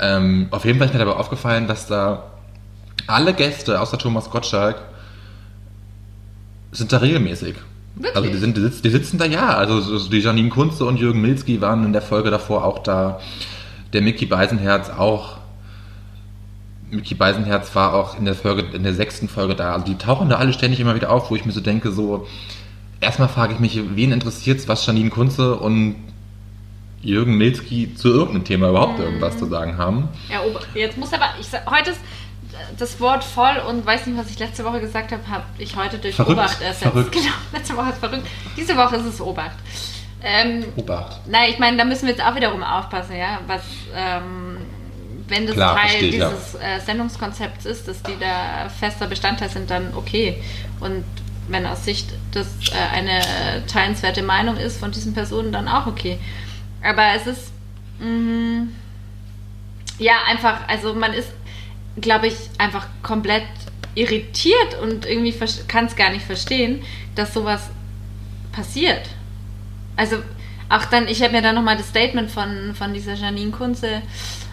Ähm, 0.00 0.48
auf 0.50 0.64
jeden 0.64 0.78
Fall 0.78 0.86
ist 0.88 0.92
mir 0.92 1.00
dabei 1.00 1.14
aufgefallen, 1.16 1.66
dass 1.66 1.86
da 1.88 2.24
alle 3.06 3.32
Gäste 3.34 3.80
außer 3.80 3.98
Thomas 3.98 4.30
Gottschalk 4.30 4.76
sind 6.72 6.92
da 6.92 6.98
regelmäßig. 6.98 7.54
Wirklich? 7.96 8.14
Also 8.16 8.28
die, 8.30 8.36
sind, 8.36 8.56
die, 8.56 8.60
sitzen, 8.60 8.82
die 8.82 8.90
sitzen 8.90 9.18
da 9.18 9.24
ja. 9.24 9.48
Also 9.56 9.80
so 9.80 10.08
die 10.08 10.18
Janine 10.20 10.50
Kunze 10.50 10.84
und 10.84 10.98
Jürgen 11.00 11.20
Milski 11.20 11.60
waren 11.60 11.84
in 11.84 11.92
der 11.92 12.02
Folge 12.02 12.30
davor 12.30 12.64
auch 12.64 12.80
da. 12.80 13.18
Der 13.92 14.02
Mickey 14.02 14.26
Beisenherz 14.26 14.90
auch. 14.90 15.37
Mickey 16.90 17.14
Beisenherz 17.14 17.74
war 17.74 17.94
auch 17.94 18.18
in 18.18 18.24
der 18.24 18.34
Folge, 18.34 18.62
in 18.74 18.82
der 18.82 18.94
sechsten 18.94 19.28
Folge 19.28 19.54
da. 19.54 19.72
Also 19.72 19.86
die 19.86 19.96
tauchen 19.98 20.28
da 20.28 20.36
alle 20.36 20.52
ständig 20.52 20.80
immer 20.80 20.94
wieder 20.94 21.10
auf, 21.10 21.30
wo 21.30 21.36
ich 21.36 21.44
mir 21.44 21.52
so 21.52 21.60
denke, 21.60 21.92
so 21.92 22.26
erstmal 23.00 23.28
frage 23.28 23.54
ich 23.54 23.60
mich, 23.60 23.80
wen 23.94 24.12
interessiert 24.12 24.58
es, 24.58 24.68
was 24.68 24.84
Janine 24.86 25.10
Kunze 25.10 25.56
und 25.56 25.96
Jürgen 27.00 27.34
Milski 27.36 27.94
zu 27.94 28.08
irgendeinem 28.08 28.44
Thema 28.44 28.70
überhaupt 28.70 28.98
irgendwas 28.98 29.38
zu 29.38 29.46
sagen 29.46 29.78
haben. 29.78 30.08
Ja, 30.30 30.40
jetzt 30.74 30.98
muss 30.98 31.12
aber, 31.12 31.26
ich 31.40 31.46
heute 31.70 31.90
ist 31.90 32.00
das 32.76 32.98
Wort 33.00 33.22
voll 33.22 33.62
und 33.68 33.86
weiß 33.86 34.06
nicht, 34.06 34.18
was 34.18 34.30
ich 34.30 34.38
letzte 34.38 34.64
Woche 34.64 34.80
gesagt 34.80 35.12
habe, 35.12 35.22
habe 35.28 35.44
ich 35.58 35.76
heute 35.76 35.98
durch 35.98 36.16
Verrückt, 36.16 36.38
Obacht 36.38 36.60
ersetzt. 36.60 36.82
verrückt. 36.82 37.12
Genau, 37.14 37.34
letzte 37.52 37.76
Woche 37.76 37.90
ist 37.90 37.98
verrückt. 37.98 38.26
Diese 38.56 38.76
Woche 38.76 38.96
ist 38.96 39.04
es 39.06 39.20
Obacht. 39.20 39.56
Ähm, 40.22 40.64
Obacht. 40.74 41.20
na, 41.28 41.46
ich 41.48 41.60
meine, 41.60 41.76
da 41.76 41.84
müssen 41.84 42.06
wir 42.06 42.10
jetzt 42.14 42.24
auch 42.24 42.34
wiederum 42.34 42.62
aufpassen, 42.64 43.16
ja, 43.16 43.38
was, 43.46 43.62
ähm, 43.94 44.57
wenn 45.28 45.46
das 45.46 45.54
Klar, 45.54 45.76
Teil 45.76 45.88
verstehe 45.88 46.08
ich, 46.08 46.16
ja. 46.16 46.30
dieses 46.30 46.54
äh, 46.54 46.80
Sendungskonzepts 46.84 47.66
ist, 47.66 47.88
dass 47.88 48.02
die 48.02 48.16
da 48.18 48.68
fester 48.68 49.06
Bestandteil 49.06 49.48
sind, 49.48 49.70
dann 49.70 49.94
okay. 49.94 50.42
Und 50.80 51.04
wenn 51.48 51.66
aus 51.66 51.84
Sicht 51.84 52.10
das 52.32 52.46
äh, 52.70 52.96
eine 52.96 53.20
teilenswerte 53.66 54.22
Meinung 54.22 54.56
ist 54.56 54.78
von 54.78 54.90
diesen 54.90 55.14
Personen, 55.14 55.52
dann 55.52 55.68
auch 55.68 55.86
okay. 55.86 56.18
Aber 56.82 57.14
es 57.14 57.26
ist, 57.26 57.52
mh, 57.98 58.68
ja, 59.98 60.14
einfach, 60.28 60.68
also 60.68 60.94
man 60.94 61.12
ist, 61.12 61.30
glaube 62.00 62.28
ich, 62.28 62.36
einfach 62.58 62.86
komplett 63.02 63.44
irritiert 63.94 64.80
und 64.80 65.06
irgendwie 65.06 65.34
kann 65.66 65.86
es 65.86 65.96
gar 65.96 66.10
nicht 66.10 66.24
verstehen, 66.24 66.82
dass 67.14 67.34
sowas 67.34 67.70
passiert. 68.52 69.08
Also 69.96 70.18
auch 70.68 70.84
dann, 70.84 71.08
ich 71.08 71.22
habe 71.22 71.32
mir 71.32 71.42
dann 71.42 71.54
nochmal 71.54 71.76
das 71.76 71.88
Statement 71.88 72.30
von, 72.30 72.74
von 72.74 72.92
dieser 72.92 73.14
Janine 73.14 73.50
Kunze 73.50 74.02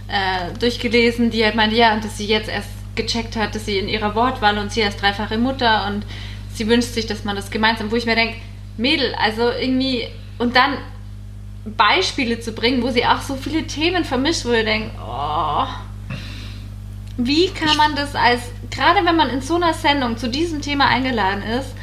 äh, 0.08 0.58
durchgelesen, 0.60 1.32
die 1.32 1.44
halt 1.44 1.56
meinte, 1.56 1.76
ja, 1.76 1.94
und 1.94 2.04
dass 2.04 2.18
sie 2.18 2.28
jetzt 2.28 2.50
erst 2.50 2.70
gecheckt 2.96 3.36
hat, 3.36 3.56
dass 3.56 3.66
sie 3.66 3.78
in 3.78 3.90
ihrer 3.90 4.16
Wortwahl 4.16 4.58
und 4.58 4.72
sie 4.72 4.84
als 4.84 4.98
dreifache 4.98 5.38
Mutter 5.38 5.88
und 5.88 6.06
sie 6.54 6.68
wünscht 6.68 6.94
sich, 6.94 7.06
dass 7.06 7.24
man 7.24 7.36
das 7.36 7.52
gemeinsam, 7.52 7.92
wo 7.92 7.96
ich 7.96 8.06
mir 8.06 8.16
denke, 8.16 8.36
Mädel, 8.78 9.14
also 9.16 9.50
irgendwie, 9.50 10.08
und 10.38 10.56
dann 10.56 10.78
Beispiele 11.66 12.40
zu 12.40 12.52
bringen, 12.52 12.84
wo 12.84 12.90
sie 12.90 13.06
auch 13.06 13.22
so 13.22 13.36
viele 13.36 13.66
Themen 13.66 14.06
vermischt, 14.06 14.46
wo 14.46 14.52
ich 14.52 14.66
denke, 14.66 14.92
oh, 15.02 15.66
wie 17.18 17.50
kann 17.50 17.76
man 17.78 17.96
das 17.96 18.14
als, 18.16 18.42
gerade 18.70 19.06
wenn 19.06 19.16
man 19.16 19.30
in 19.30 19.42
so 19.42 19.56
einer 19.56 19.74
Sendung 19.74 20.18
zu 20.18 20.30
diesem 20.30 20.62
Thema 20.62 20.88
eingeladen 20.88 21.42
ist, 21.42 21.74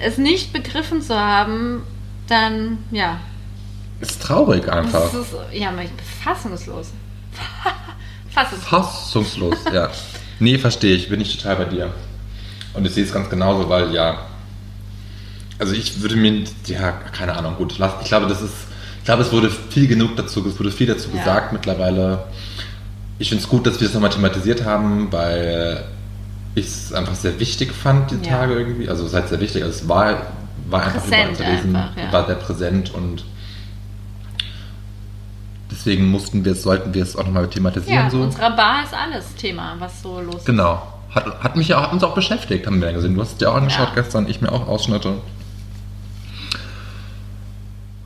es 0.00 0.18
nicht 0.18 0.52
begriffen 0.52 1.00
zu 1.00 1.18
haben, 1.18 1.82
dann, 2.28 2.78
ja. 2.90 3.20
Ist 4.00 4.20
traurig 4.20 4.70
einfach. 4.70 5.10
Das 5.10 5.14
ist, 5.14 5.34
ja, 5.52 5.72
fassungslos. 6.22 6.90
Fassungslos. 8.30 8.68
Fassungslos, 8.68 9.56
ja. 9.72 9.90
Nee, 10.38 10.58
verstehe 10.58 10.94
ich, 10.94 11.08
bin 11.08 11.20
ich 11.20 11.36
total 11.38 11.56
bei 11.56 11.64
dir. 11.64 11.90
Und 12.74 12.86
ich 12.86 12.92
sehe 12.92 13.04
es 13.04 13.12
ganz 13.12 13.30
genauso, 13.30 13.68
weil 13.68 13.92
ja. 13.94 14.18
Also 15.58 15.72
ich 15.72 16.02
würde 16.02 16.16
mir, 16.16 16.44
ja, 16.66 16.92
keine 17.12 17.34
Ahnung, 17.34 17.56
gut, 17.56 17.72
ich 17.72 17.78
glaube, 17.78 18.26
das 18.26 18.42
ist, 18.42 18.52
ich 18.98 19.04
glaube, 19.04 19.22
es 19.22 19.32
wurde 19.32 19.50
viel 19.50 19.86
genug 19.88 20.14
dazu, 20.16 20.46
es 20.46 20.58
wurde 20.58 20.70
viel 20.70 20.86
dazu 20.86 21.08
Ja. 21.14 21.18
gesagt 21.20 21.52
mittlerweile. 21.54 22.24
Ich 23.18 23.30
finde 23.30 23.42
es 23.42 23.48
gut, 23.48 23.66
dass 23.66 23.80
wir 23.80 23.88
es 23.88 23.94
nochmal 23.94 24.10
thematisiert 24.10 24.64
haben, 24.64 25.10
weil 25.10 25.84
ich 26.54 26.66
es 26.66 26.92
einfach 26.92 27.14
sehr 27.14 27.40
wichtig 27.40 27.72
fand, 27.72 28.10
die 28.10 28.16
Ja. 28.28 28.36
Tage 28.38 28.54
irgendwie. 28.54 28.88
Also 28.90 29.04
es 29.04 29.10
ist 29.10 29.14
halt 29.14 29.28
sehr 29.30 29.40
wichtig, 29.40 29.62
also 29.62 29.74
es 29.78 29.88
war, 29.88 30.26
war 30.68 30.82
einfach 30.84 31.00
Präsent 31.00 31.14
überall 31.22 31.36
zu 31.36 31.42
lesen, 31.44 31.76
einfach, 31.76 31.96
ja. 31.96 32.12
war 32.12 32.26
sehr 32.26 32.34
präsent 32.34 32.92
und 32.92 33.24
deswegen 35.86 36.10
mussten 36.10 36.44
wir 36.44 36.52
es, 36.52 36.62
sollten 36.64 36.92
wir 36.92 37.02
es 37.02 37.16
auch 37.16 37.24
nochmal 37.24 37.48
thematisieren. 37.48 38.04
Ja, 38.04 38.10
so. 38.10 38.20
unserer 38.20 38.50
Bar 38.50 38.82
ist 38.82 38.92
alles 38.92 39.34
Thema, 39.36 39.76
was 39.78 40.02
so 40.02 40.20
los 40.20 40.36
ist. 40.36 40.46
Genau. 40.46 40.82
Hat, 41.14 41.42
hat 41.42 41.56
mich 41.56 41.68
ja 41.68 41.78
auch, 41.78 41.82
hat 41.84 41.92
uns 41.92 42.02
auch 42.02 42.14
beschäftigt, 42.14 42.66
haben 42.66 42.80
wir 42.80 42.88
ja 42.88 42.94
gesehen. 42.94 43.14
Du 43.14 43.20
hast 43.22 43.32
es 43.32 43.36
dir 43.38 43.50
auch 43.50 43.54
angeschaut 43.54 43.88
Ja. 43.94 44.02
gestern, 44.02 44.28
ich 44.28 44.40
mir 44.40 44.50
auch 44.50 44.66
Ausschnitte. 44.66 45.14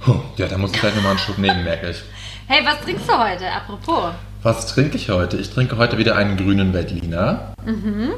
Puh, 0.01 0.21
ja, 0.37 0.47
da 0.47 0.59
muss 0.59 0.73
ich 0.73 0.81
gleich 0.81 0.95
nochmal 0.95 1.13
einen 1.13 1.19
Schluck 1.19 1.39
nehmen, 1.39 1.65
merke 1.65 1.91
ich. 1.91 2.03
Hey, 2.53 2.67
was 2.67 2.81
trinkst 2.81 3.09
du 3.09 3.13
heute? 3.17 3.45
Apropos. 3.49 4.11
Was 4.43 4.67
trinke 4.67 4.97
ich 4.97 5.09
heute? 5.09 5.37
Ich 5.37 5.51
trinke 5.51 5.77
heute 5.77 5.99
wieder 5.99 6.17
einen 6.17 6.37
grünen 6.37 6.73
Veltliner. 6.73 7.55
Mhm. 7.65 8.11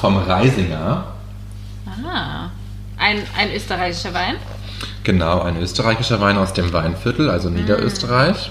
Vom 0.00 0.16
Reisinger. 0.16 1.12
Ah, 1.86 2.50
ein, 2.98 3.22
ein 3.38 3.52
österreichischer 3.54 4.12
Wein. 4.14 4.34
Genau, 5.02 5.40
ein 5.42 5.60
österreichischer 5.60 6.20
Wein 6.20 6.36
aus 6.38 6.52
dem 6.52 6.72
Weinviertel, 6.72 7.30
also 7.30 7.48
Mhm. 7.50 7.56
Niederösterreich. 7.56 8.50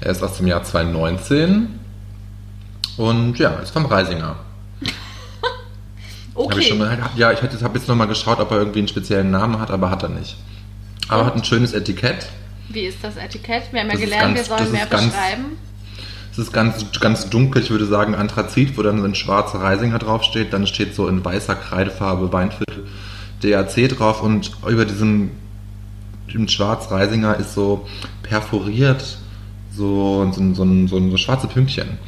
Er 0.00 0.10
ist 0.10 0.22
aus 0.22 0.36
dem 0.38 0.46
Jahr 0.46 0.62
2019. 0.62 1.78
Und 2.96 3.38
ja, 3.38 3.50
ist 3.56 3.70
vom 3.72 3.86
Reisinger. 3.86 4.36
Hab 6.34 6.56
ich 6.58 6.68
schon 6.68 6.80
Okay. 6.82 6.96
mal, 6.98 7.10
ja, 7.16 7.32
ich 7.32 7.42
habe 7.42 7.74
jetzt 7.74 7.88
nochmal 7.88 8.06
geschaut, 8.08 8.40
ob 8.40 8.50
er 8.50 8.58
irgendwie 8.58 8.80
einen 8.80 8.88
speziellen 8.88 9.30
Namen 9.30 9.58
hat, 9.58 9.70
aber 9.70 9.90
hat 9.90 10.02
er 10.02 10.10
nicht. 10.10 10.36
Aber 11.08 11.22
Und? 11.22 11.26
hat 11.28 11.36
ein 11.36 11.44
schönes 11.44 11.72
Etikett. 11.72 12.26
Wie 12.68 12.80
ist 12.86 12.98
das 13.02 13.16
Etikett? 13.16 13.72
Wir 13.72 13.80
haben 13.80 13.86
ja 13.88 13.92
Das 13.94 14.00
gelernt, 14.02 14.34
ganz- 14.36 14.48
wir 14.50 14.56
sollen 14.58 14.72
mehr 14.72 14.86
ganz- 14.86 15.04
beschreiben. 15.06 15.44
Es 16.32 16.38
ist 16.38 16.52
ganz, 16.52 16.84
ganz 17.00 17.30
dunkel, 17.30 17.62
ich 17.62 17.70
würde 17.70 17.86
sagen 17.86 18.14
Anthrazit, 18.14 18.76
wo 18.76 18.82
dann 18.82 18.98
so 18.98 19.04
ein 19.04 19.14
schwarzer 19.14 19.60
Reisinger 19.60 19.98
draufsteht. 19.98 20.52
Dann 20.52 20.66
steht 20.66 20.94
so 20.94 21.08
in 21.08 21.24
weißer 21.24 21.54
Kreidefarbe 21.54 22.30
Weinviertel 22.30 22.84
DAC 23.42 23.88
drauf 23.88 24.22
und 24.22 24.50
über 24.68 24.84
diesem, 24.84 25.30
diesem 26.28 26.48
schwarz 26.48 26.90
Reisinger 26.90 27.36
ist 27.36 27.54
so 27.54 27.86
perforiert 28.22 29.18
so, 29.76 30.32
so, 30.32 30.54
so, 30.54 30.64
so, 30.64 30.86
so, 30.86 31.10
so 31.10 31.16
schwarze 31.16 31.48
Pünktchen. 31.48 31.98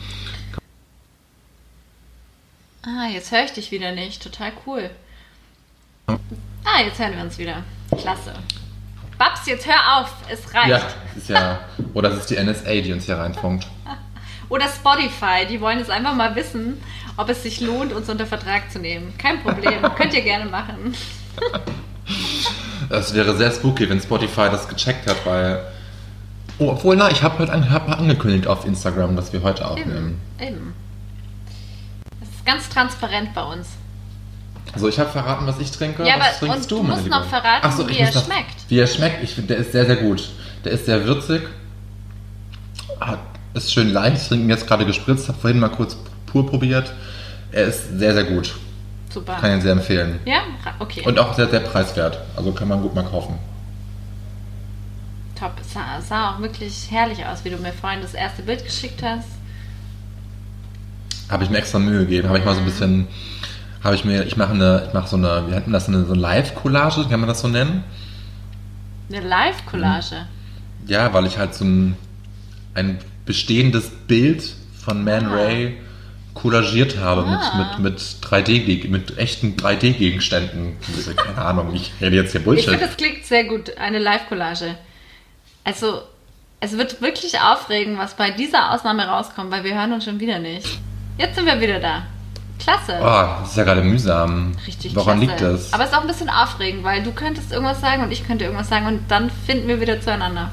Ah, 2.83 3.09
jetzt 3.12 3.31
höre 3.31 3.44
ich 3.44 3.52
dich 3.52 3.70
wieder 3.70 3.92
nicht. 3.92 4.22
Total 4.22 4.52
cool. 4.66 4.90
Ah, 6.07 6.81
jetzt 6.85 6.98
hören 6.98 7.14
wir 7.14 7.22
uns 7.22 7.37
wieder. 7.37 7.62
Klasse. 7.96 8.33
Babs, 9.18 9.46
jetzt 9.46 9.66
hör 9.66 9.98
auf. 9.98 10.14
Es 10.31 10.54
reicht. 10.54 10.68
Ja, 10.68 10.78
das 10.78 11.16
ist 11.16 11.28
ja. 11.28 11.61
Oder 11.92 12.09
das 12.11 12.20
ist 12.20 12.31
die 12.31 12.42
NSA, 12.42 12.81
die 12.81 12.92
uns 12.92 13.04
hier 13.04 13.18
reinfunkt. 13.18 13.66
Oder 14.48 14.66
Spotify. 14.68 15.44
Die 15.48 15.61
wollen 15.61 15.78
jetzt 15.78 15.90
einfach 15.90 16.14
mal 16.14 16.35
wissen, 16.35 16.81
ob 17.18 17.28
es 17.28 17.42
sich 17.42 17.61
lohnt, 17.61 17.92
uns 17.92 18.09
unter 18.09 18.26
Vertrag 18.26 18.70
zu 18.70 18.78
nehmen. 18.78 19.12
Kein 19.18 19.42
Problem. 19.42 19.83
Könnt 19.96 20.14
ihr 20.14 20.22
gerne 20.22 20.46
machen. 20.46 20.94
Das 22.88 23.14
wäre 23.14 23.37
sehr 23.37 23.51
spooky, 23.51 23.88
wenn 23.88 24.01
Spotify 24.01 24.48
das 24.51 24.68
gecheckt 24.68 25.09
hat, 25.09 25.24
weil. 25.24 25.61
Oh, 26.59 26.70
obwohl, 26.70 26.96
na, 26.96 27.11
ich 27.11 27.22
habe 27.22 27.38
heute 27.38 27.53
an, 27.53 27.70
hab 27.70 27.88
angekündigt 27.88 28.46
auf 28.46 28.64
Instagram, 28.66 29.14
dass 29.14 29.33
wir 29.33 29.42
heute 29.42 29.66
aufnehmen. 29.68 30.20
Eben. 30.40 30.48
Eben. 30.48 30.74
Es 32.20 32.29
ist 32.29 32.44
ganz 32.44 32.68
transparent 32.68 33.33
bei 33.35 33.42
uns. 33.44 33.68
Also 34.72 34.88
ich 34.88 34.98
habe 34.98 35.09
verraten, 35.11 35.46
was 35.46 35.59
ich 35.61 35.70
trinke. 35.70 36.05
Ja, 36.05 36.14
was 36.18 36.42
aber- 36.42 36.53
trinkst 36.53 36.62
und 36.62 36.70
du, 36.70 36.77
du 36.79 36.83
musst 36.83 37.05
Liebe? 37.05 37.11
noch 37.11 37.24
verraten, 37.24 37.62
Ach 37.62 37.72
so, 37.72 37.88
wie 37.88 37.96
er 37.98 38.11
schmeckt. 38.11 38.57
Wie 38.68 38.79
er 38.79 38.87
schmeckt, 38.87 39.22
ich 39.22 39.46
der 39.46 39.59
ist 39.59 39.72
sehr, 39.72 39.87
sehr 39.87 39.96
gut. 39.96 40.31
Der 40.64 40.72
ist 40.72 40.87
sehr 40.87 41.05
würzig, 41.05 41.42
hat, 43.01 43.20
ist 43.55 43.72
schön 43.72 43.90
leicht. 43.92 44.22
Ich 44.22 44.29
trinke 44.29 44.44
ihn 44.44 44.51
jetzt 44.51 44.66
gerade 44.66 44.85
gespritzt, 44.85 45.29
habe 45.29 45.38
vorhin 45.38 45.61
mal 45.61 45.68
kurz 45.68 45.96
pur 46.27 46.46
probiert. 46.46 46.92
Er 47.53 47.66
ist 47.66 47.98
sehr, 47.98 48.14
sehr 48.14 48.24
gut. 48.24 48.55
Super. 49.18 49.35
Kann 49.40 49.50
ihn 49.50 49.61
sehr 49.61 49.72
empfehlen. 49.72 50.20
Ja, 50.24 50.42
okay. 50.78 51.02
Und 51.04 51.18
auch 51.18 51.35
sehr, 51.35 51.48
sehr 51.48 51.59
preiswert. 51.59 52.20
Also 52.37 52.52
kann 52.52 52.68
man 52.68 52.81
gut 52.81 52.94
mal 52.94 53.02
kaufen. 53.02 53.37
Top. 55.35 55.54
Es 55.61 55.72
sah, 55.72 56.00
sah 56.00 56.31
auch 56.31 56.40
wirklich 56.40 56.87
herrlich 56.88 57.26
aus, 57.26 57.44
wie 57.44 57.50
du 57.50 57.57
mir 57.57 57.72
vorhin 57.72 58.00
das 58.00 58.14
erste 58.14 58.42
Bild 58.42 58.64
geschickt 58.64 59.02
hast. 59.02 59.26
Habe 61.28 61.42
ich 61.42 61.50
mir 61.50 61.59
extra 61.59 61.81
Mühe 61.81 61.98
gegeben. 62.00 62.28
Habe 62.28 62.38
ich 62.38 62.44
mal 62.44 62.54
so 62.54 62.61
ein 62.61 62.64
bisschen, 62.64 63.09
habe 63.83 63.96
ich 63.96 64.04
mir, 64.04 64.24
ich 64.24 64.37
mache 64.37 64.52
eine, 64.52 64.85
ich 64.87 64.94
mache 64.94 65.09
so 65.09 65.16
eine, 65.16 65.48
wie 65.48 65.50
nennt 65.50 65.66
man 65.66 65.72
das, 65.72 65.88
eine, 65.88 66.04
so 66.04 66.12
eine 66.12 66.22
Live-Collage, 66.22 67.07
kann 67.11 67.18
man 67.18 67.28
das 67.28 67.40
so 67.40 67.48
nennen? 67.48 67.83
Eine 69.11 69.26
Live-Collage. 69.26 70.26
Ja, 70.87 71.12
weil 71.12 71.26
ich 71.26 71.38
halt 71.38 71.54
so 71.54 71.64
ein, 71.64 71.96
ein 72.74 72.98
bestehendes 73.26 73.90
Bild 73.90 74.54
von 74.85 75.02
Man 75.02 75.26
Ah. 75.26 75.35
Ray 75.35 75.76
collagiert 76.40 76.98
habe 76.98 77.22
Ah. 77.27 77.57
mit, 77.57 77.79
mit, 77.81 77.92
mit 77.92 78.01
3D, 78.22 78.88
mit 78.88 79.18
echten 79.18 79.57
3D-Gegenständen. 79.57 80.77
Keine 81.16 81.42
Ahnung, 81.44 81.74
ich 81.74 81.92
rede 82.01 82.16
jetzt 82.16 82.33
hier 82.33 82.40
Ich 82.40 82.44
Bullshit. 82.44 82.68
finde, 82.70 82.87
das 82.87 82.96
klingt 82.96 83.24
sehr 83.24 83.44
gut. 83.44 83.77
Eine 83.79 83.98
Live-Collage. 83.98 84.74
Also, 85.64 86.03
Es 86.61 86.77
wird 86.77 87.01
wirklich 87.01 87.38
aufregend, 87.40 87.98
was 87.98 88.14
bei 88.16 88.33
dieser 88.33 88.72
Ausnahme 88.72 89.07
rauskommt, 89.07 89.53
weil 89.53 89.62
wir 89.62 89.74
hören 89.77 89.92
uns 89.92 90.05
schon 90.05 90.18
wieder 90.18 90.40
nicht. 90.40 90.66
Jetzt 91.16 91.37
sind 91.37 91.46
wir 91.46 91.61
wieder 91.61 91.79
da. 91.79 92.03
Klasse. 92.59 92.98
Oh, 93.01 93.40
das 93.40 93.51
ist 93.51 93.57
ja 93.57 93.62
gerade 93.62 93.83
mühsam. 93.83 94.53
Richtig 94.66 94.96
Woran 94.96 95.20
klasse. 95.20 95.31
liegt 95.31 95.40
das? 95.40 95.72
Aber 95.72 95.85
es 95.85 95.90
ist 95.90 95.96
auch 95.96 96.01
ein 96.01 96.09
bisschen 96.09 96.29
aufregend, 96.29 96.83
weil 96.83 97.05
du 97.05 97.12
könntest 97.12 97.53
irgendwas 97.53 97.81
sagen 97.81 98.03
und 98.03 98.11
ich 98.11 98.27
könnte 98.27 98.44
irgendwas 98.44 98.68
sagen 98.68 98.87
und 98.87 99.03
dann 99.09 99.31
finden 99.46 99.68
wir 99.68 99.81
wieder 99.81 100.01
zueinander. 100.01 100.51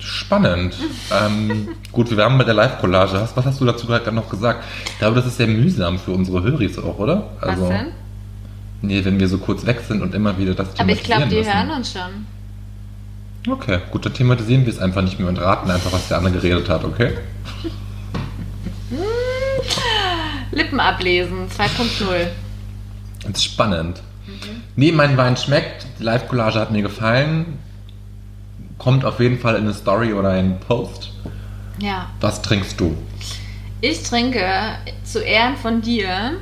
Spannend. 0.00 0.74
ähm, 1.12 1.68
gut, 1.92 2.10
wir 2.10 2.16
waren 2.16 2.38
bei 2.38 2.44
der 2.44 2.54
Live-Collage. 2.54 3.28
Was, 3.34 3.44
hast 3.44 3.60
du 3.60 3.64
dazu 3.64 3.86
gerade 3.86 4.10
noch 4.12 4.28
gesagt? 4.28 4.64
Ich 4.86 4.98
glaube, 4.98 5.16
das 5.16 5.26
ist 5.26 5.36
sehr 5.36 5.46
mühsam 5.46 5.98
für 5.98 6.12
unsere 6.12 6.42
Höris 6.42 6.78
auch, 6.78 6.98
oder? 6.98 7.30
Also, 7.40 7.62
was 7.62 7.68
denn? 7.68 7.86
Nee, 8.82 9.04
wenn 9.04 9.20
wir 9.20 9.28
so 9.28 9.38
kurz 9.38 9.66
weg 9.66 9.82
sind 9.86 10.00
und 10.00 10.14
immer 10.14 10.38
wieder 10.38 10.54
das 10.54 10.68
Aber 10.78 10.90
ich 10.90 11.02
glaube, 11.02 11.24
die 11.24 11.30
thematisieren 11.30 11.68
hören 11.68 11.76
uns 11.78 11.92
schon. 11.92 12.02
müssen. 12.02 12.26
Okay, 13.48 13.78
gut, 13.90 14.04
dann 14.06 14.14
thematisieren 14.14 14.64
wir 14.66 14.72
es 14.72 14.78
einfach 14.78 15.02
nicht 15.02 15.18
mehr 15.18 15.28
und 15.28 15.38
raten 15.38 15.70
einfach, 15.70 15.92
was 15.92 16.08
der 16.08 16.18
andere 16.18 16.34
geredet 16.34 16.68
hat, 16.68 16.84
okay? 16.84 17.12
Lippen 20.52 20.80
ablesen, 20.80 21.48
2.0. 21.48 22.26
Das 23.22 23.30
ist 23.32 23.44
spannend. 23.44 24.02
Mhm. 24.26 24.62
Nee, 24.76 24.92
mein 24.92 25.16
Wein 25.16 25.36
schmeckt. 25.36 25.86
Die 25.98 26.02
Live-Collage 26.02 26.58
hat 26.58 26.70
mir 26.70 26.82
gefallen. 26.82 27.58
Kommt 28.80 29.04
auf 29.04 29.20
jeden 29.20 29.38
Fall 29.38 29.54
in 29.56 29.62
eine 29.64 29.74
Story 29.74 30.12
oder 30.12 30.30
in 30.32 30.38
einen 30.46 30.60
Post. 30.60 31.12
Ja. 31.78 32.06
Was 32.20 32.42
trinkst 32.42 32.80
du? 32.80 32.96
Ich 33.82 34.02
trinke 34.02 34.42
zu 35.04 35.22
Ehren 35.22 35.56
von 35.56 35.80
dir, 35.80 36.32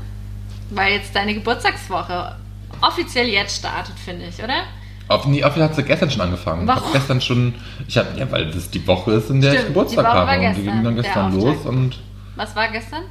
weil 0.70 0.94
jetzt 0.94 1.14
deine 1.14 1.35
Geburtstagswoche 1.35 2.37
offiziell 2.81 3.27
jetzt 3.27 3.57
startet, 3.59 3.94
finde 3.98 4.27
ich, 4.27 4.42
oder? 4.42 4.62
Auf, 5.09 5.27
nee, 5.27 5.42
auf 5.42 5.57
hat 5.57 5.74
sie 5.74 5.83
gestern 5.83 6.11
schon 6.11 6.20
angefangen. 6.20 6.62
Ich 6.62 6.68
Warum? 6.68 6.83
habe 6.85 6.92
gestern 6.98 7.20
schon, 7.20 7.55
ich 7.87 7.96
habe, 7.98 8.09
ja, 8.16 8.31
weil 8.31 8.51
das 8.51 8.70
die 8.70 8.87
Woche 8.87 9.12
ist, 9.12 9.31
in 9.31 9.40
der 9.40 9.51
Stimmt, 9.51 9.62
ich 9.62 9.68
Geburtstag 9.68 10.05
die 10.05 10.09
Woche 10.09 10.16
war 10.16 10.27
habe. 10.29 10.46
Und 10.46 10.57
die 10.57 10.62
gestern, 10.62 10.74
ging 10.74 10.85
dann 10.85 10.96
gestern 10.96 11.35
los 11.40 11.57
und 11.66 11.98
Was 12.37 12.55
war 12.57 12.68
gestern? 12.68 13.03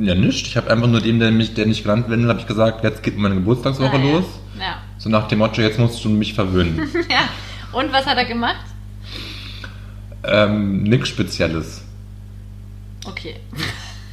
ja 0.00 0.14
nichts. 0.14 0.48
Ich 0.48 0.56
habe 0.56 0.70
einfach 0.70 0.86
nur 0.86 1.00
dem, 1.00 1.18
der 1.18 1.30
mich, 1.30 1.54
der 1.54 1.66
nicht 1.66 1.82
genannt 1.82 2.08
werden 2.08 2.22
will, 2.22 2.28
habe 2.28 2.40
ich 2.40 2.46
gesagt, 2.46 2.84
jetzt 2.84 3.02
geht 3.02 3.16
meine 3.18 3.34
Geburtstagswoche 3.34 3.96
Ah, 3.96 3.98
ja. 3.98 4.12
los. 4.12 4.24
Ja. 4.58 4.76
So 4.98 5.08
nach 5.08 5.28
dem 5.28 5.38
Motto, 5.38 5.60
jetzt 5.60 5.78
musst 5.78 6.04
du 6.04 6.08
mich 6.08 6.34
verwöhnen. 6.34 6.78
ja. 7.10 7.28
Und 7.72 7.92
was 7.92 8.06
hat 8.06 8.16
er 8.16 8.24
gemacht? 8.24 8.64
ähm, 10.24 10.82
nix 10.82 11.08
Spezielles. 11.08 11.84
Okay. 13.06 13.36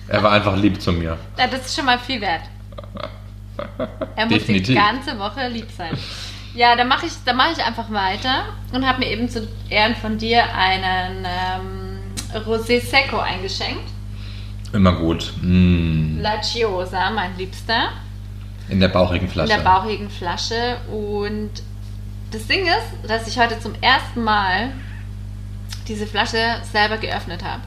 Er 0.07 0.21
war 0.23 0.31
einfach 0.31 0.55
lieb 0.55 0.81
zu 0.81 0.91
mir. 0.91 1.17
Ja, 1.37 1.47
das 1.47 1.65
ist 1.65 1.75
schon 1.75 1.85
mal 1.85 1.99
viel 1.99 2.21
wert. 2.21 2.43
Er 4.15 4.25
muss 4.25 4.45
die 4.45 4.73
ganze 4.73 5.17
Woche 5.17 5.47
lieb 5.47 5.67
sein. 5.75 5.97
Ja, 6.53 6.75
dann 6.75 6.87
mache 6.87 7.05
ich, 7.05 7.13
dann 7.25 7.35
mach 7.35 7.51
ich 7.51 7.63
einfach 7.63 7.91
weiter 7.91 8.45
und 8.71 8.85
habe 8.85 8.99
mir 8.99 9.09
eben 9.09 9.29
zu 9.29 9.47
Ehren 9.69 9.95
von 9.95 10.17
dir 10.17 10.43
einen 10.55 11.25
ähm, 11.25 12.43
Rosé 12.45 12.79
Secco 12.79 13.17
eingeschenkt. 13.17 13.89
Immer 14.71 14.93
gut. 14.93 15.33
Mm. 15.41 16.19
La 16.21 16.39
Chiosa, 16.41 17.09
mein 17.11 17.37
Liebster. 17.37 17.89
In 18.69 18.79
der 18.79 18.87
bauchigen 18.89 19.27
Flasche. 19.27 19.51
In 19.51 19.57
der 19.57 19.63
bauchigen 19.69 20.09
Flasche. 20.09 20.77
Und 20.91 21.51
das 22.35 22.47
Ding 22.47 22.65
ist, 22.67 23.09
dass 23.09 23.27
ich 23.27 23.39
heute 23.39 23.59
zum 23.59 23.73
ersten 23.81 24.23
Mal 24.23 24.71
diese 25.87 26.05
Flasche 26.05 26.37
selber 26.71 26.97
geöffnet 26.97 27.43
habe. 27.43 27.61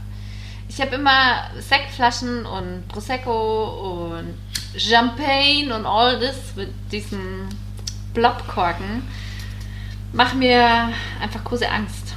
Ich 0.69 0.81
habe 0.81 0.97
immer 0.97 1.45
Sektflaschen 1.59 2.45
und 2.45 2.87
Prosecco 2.89 4.11
und 4.13 4.35
Champagne 4.79 5.75
und 5.75 5.87
all 5.87 6.19
das 6.21 6.37
mit 6.57 6.69
diesen 6.93 7.49
Blobkorken. 8.13 9.03
Mach 10.13 10.35
mir 10.35 10.91
einfach 11.23 11.43
große 11.45 11.69
Angst. 11.71 12.15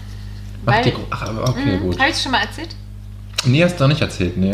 Macht 0.66 0.86
Weil- 0.86 0.92
gro- 0.92 1.08
Ach, 1.12 1.50
okay, 1.50 1.78
Mhm. 1.78 1.80
gut. 1.82 2.00
Habe 2.00 2.10
ich 2.10 2.16
es 2.16 2.24
schon 2.24 2.32
mal 2.34 2.42
erzählt? 2.42 2.76
Nee, 3.46 3.64
hast 3.64 3.78
du 3.78 3.84
noch 3.86 3.90
nicht 3.90 4.02
erzählt, 4.02 4.38
nee. 4.38 4.52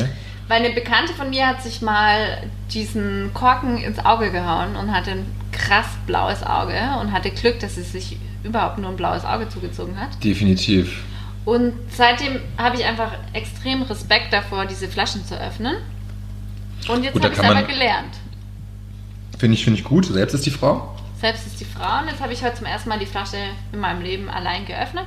Weil 0.47 0.63
eine 0.63 0.73
Bekannte 0.73 1.13
von 1.13 1.29
mir 1.29 1.47
hat 1.47 1.61
sich 1.63 1.81
mal 1.81 2.43
diesen 2.71 3.31
Korken 3.33 3.77
ins 3.77 3.99
Auge 4.05 4.31
gehauen 4.31 4.75
und 4.75 4.93
hatte 4.95 5.11
ein 5.11 5.25
krass 5.67 5.85
blaues 6.05 6.43
Auge 6.43 6.79
und 7.01 7.11
hatte 7.11 7.31
Glück, 7.31 7.59
dass 7.59 7.75
sie 7.75 7.83
sich 7.83 8.17
überhaupt 8.43 8.77
nur 8.77 8.89
ein 8.89 8.95
blaues 8.97 9.25
Auge 9.25 9.49
zugezogen 9.49 9.99
hat. 9.99 10.23
Definitiv. 10.23 11.03
Und 11.45 11.73
seitdem 11.95 12.39
habe 12.57 12.75
ich 12.77 12.85
einfach 12.85 13.11
extrem 13.33 13.81
Respekt 13.83 14.33
davor, 14.33 14.65
diese 14.65 14.87
Flaschen 14.87 15.25
zu 15.25 15.39
öffnen. 15.39 15.75
Und 16.89 17.03
jetzt 17.03 17.15
habe 17.15 17.29
ich 17.29 17.35
selber 17.39 17.53
man- 17.55 17.67
gelernt. 17.67 18.15
Finde 19.37 19.53
ich, 19.55 19.63
finde 19.63 19.79
ich 19.79 19.85
gut. 19.85 20.05
Selbst 20.05 20.33
ist 20.33 20.45
die 20.45 20.51
Frau. 20.51 20.93
Selbst 21.21 21.47
ist 21.47 21.59
die 21.59 21.65
Frau 21.65 22.01
und 22.01 22.07
jetzt 22.09 22.21
habe 22.21 22.33
ich 22.33 22.43
heute 22.43 22.55
zum 22.55 22.65
ersten 22.67 22.89
Mal 22.89 22.99
die 22.99 23.05
Flasche 23.05 23.37
in 23.73 23.79
meinem 23.79 24.01
Leben 24.01 24.29
allein 24.29 24.65
geöffnet. 24.65 25.05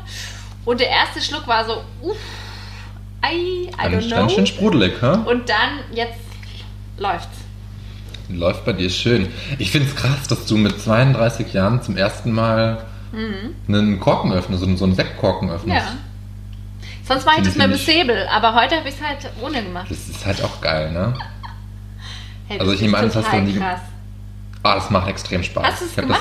Und 0.64 0.80
der 0.80 0.88
erste 0.88 1.20
Schluck 1.20 1.46
war 1.46 1.64
so, 1.64 1.82
uff, 2.02 2.16
I, 3.24 3.68
I 3.68 3.70
Ganz, 3.90 4.06
don't 4.06 4.10
ganz 4.10 4.32
schön 4.32 4.44
know. 4.44 4.54
sprudelig, 4.54 4.92
hä? 5.00 5.18
Und 5.26 5.48
dann, 5.48 5.80
jetzt 5.94 6.18
läuft's. 6.98 7.38
Läuft 8.32 8.64
bei 8.64 8.72
dir 8.72 8.90
schön. 8.90 9.28
Ich 9.58 9.70
finde 9.70 9.88
es 9.88 9.96
krass, 9.96 10.28
dass 10.28 10.46
du 10.46 10.56
mit 10.56 10.80
32 10.80 11.52
Jahren 11.52 11.82
zum 11.82 11.96
ersten 11.96 12.32
Mal 12.32 12.78
einen 13.68 13.98
Korken 13.98 14.32
öffnest, 14.32 14.60
so 14.60 14.66
einen- 14.66 14.76
so 14.76 14.84
einen 14.84 14.94
Sektkorken 14.94 15.50
öffnest. 15.50 15.66
Mhm. 15.66 15.72
Ja. 15.72 15.96
Sonst 17.06 17.26
mache 17.26 17.40
ich 17.40 17.44
das 17.46 17.56
mit 17.56 17.66
dem 17.66 17.74
Säbel, 17.76 18.26
aber 18.32 18.54
heute 18.54 18.76
habe 18.76 18.88
ich 18.88 18.94
es 18.94 19.02
halt 19.04 19.18
ohne 19.42 19.62
gemacht. 19.64 19.86
Das 19.90 20.08
ist 20.08 20.24
halt 20.24 20.42
auch 20.44 20.60
geil, 20.60 20.92
ne? 20.92 21.14
Hey, 22.46 22.58
Also 22.60 22.72
ich 22.72 22.80
nehme 22.80 22.96
an, 22.98 23.06
das 23.06 23.16
hast 23.16 23.32
du 23.32 23.40
nie- 23.42 23.54
krass. 23.58 23.80
Ah, 24.62 24.74
das 24.74 24.90
macht 24.90 25.08
extrem 25.08 25.42
Spaß. 25.42 25.64
Hast 25.66 25.80
du 25.82 25.86
Ich 25.86 25.96
hab 25.96 26.08
das? 26.08 26.18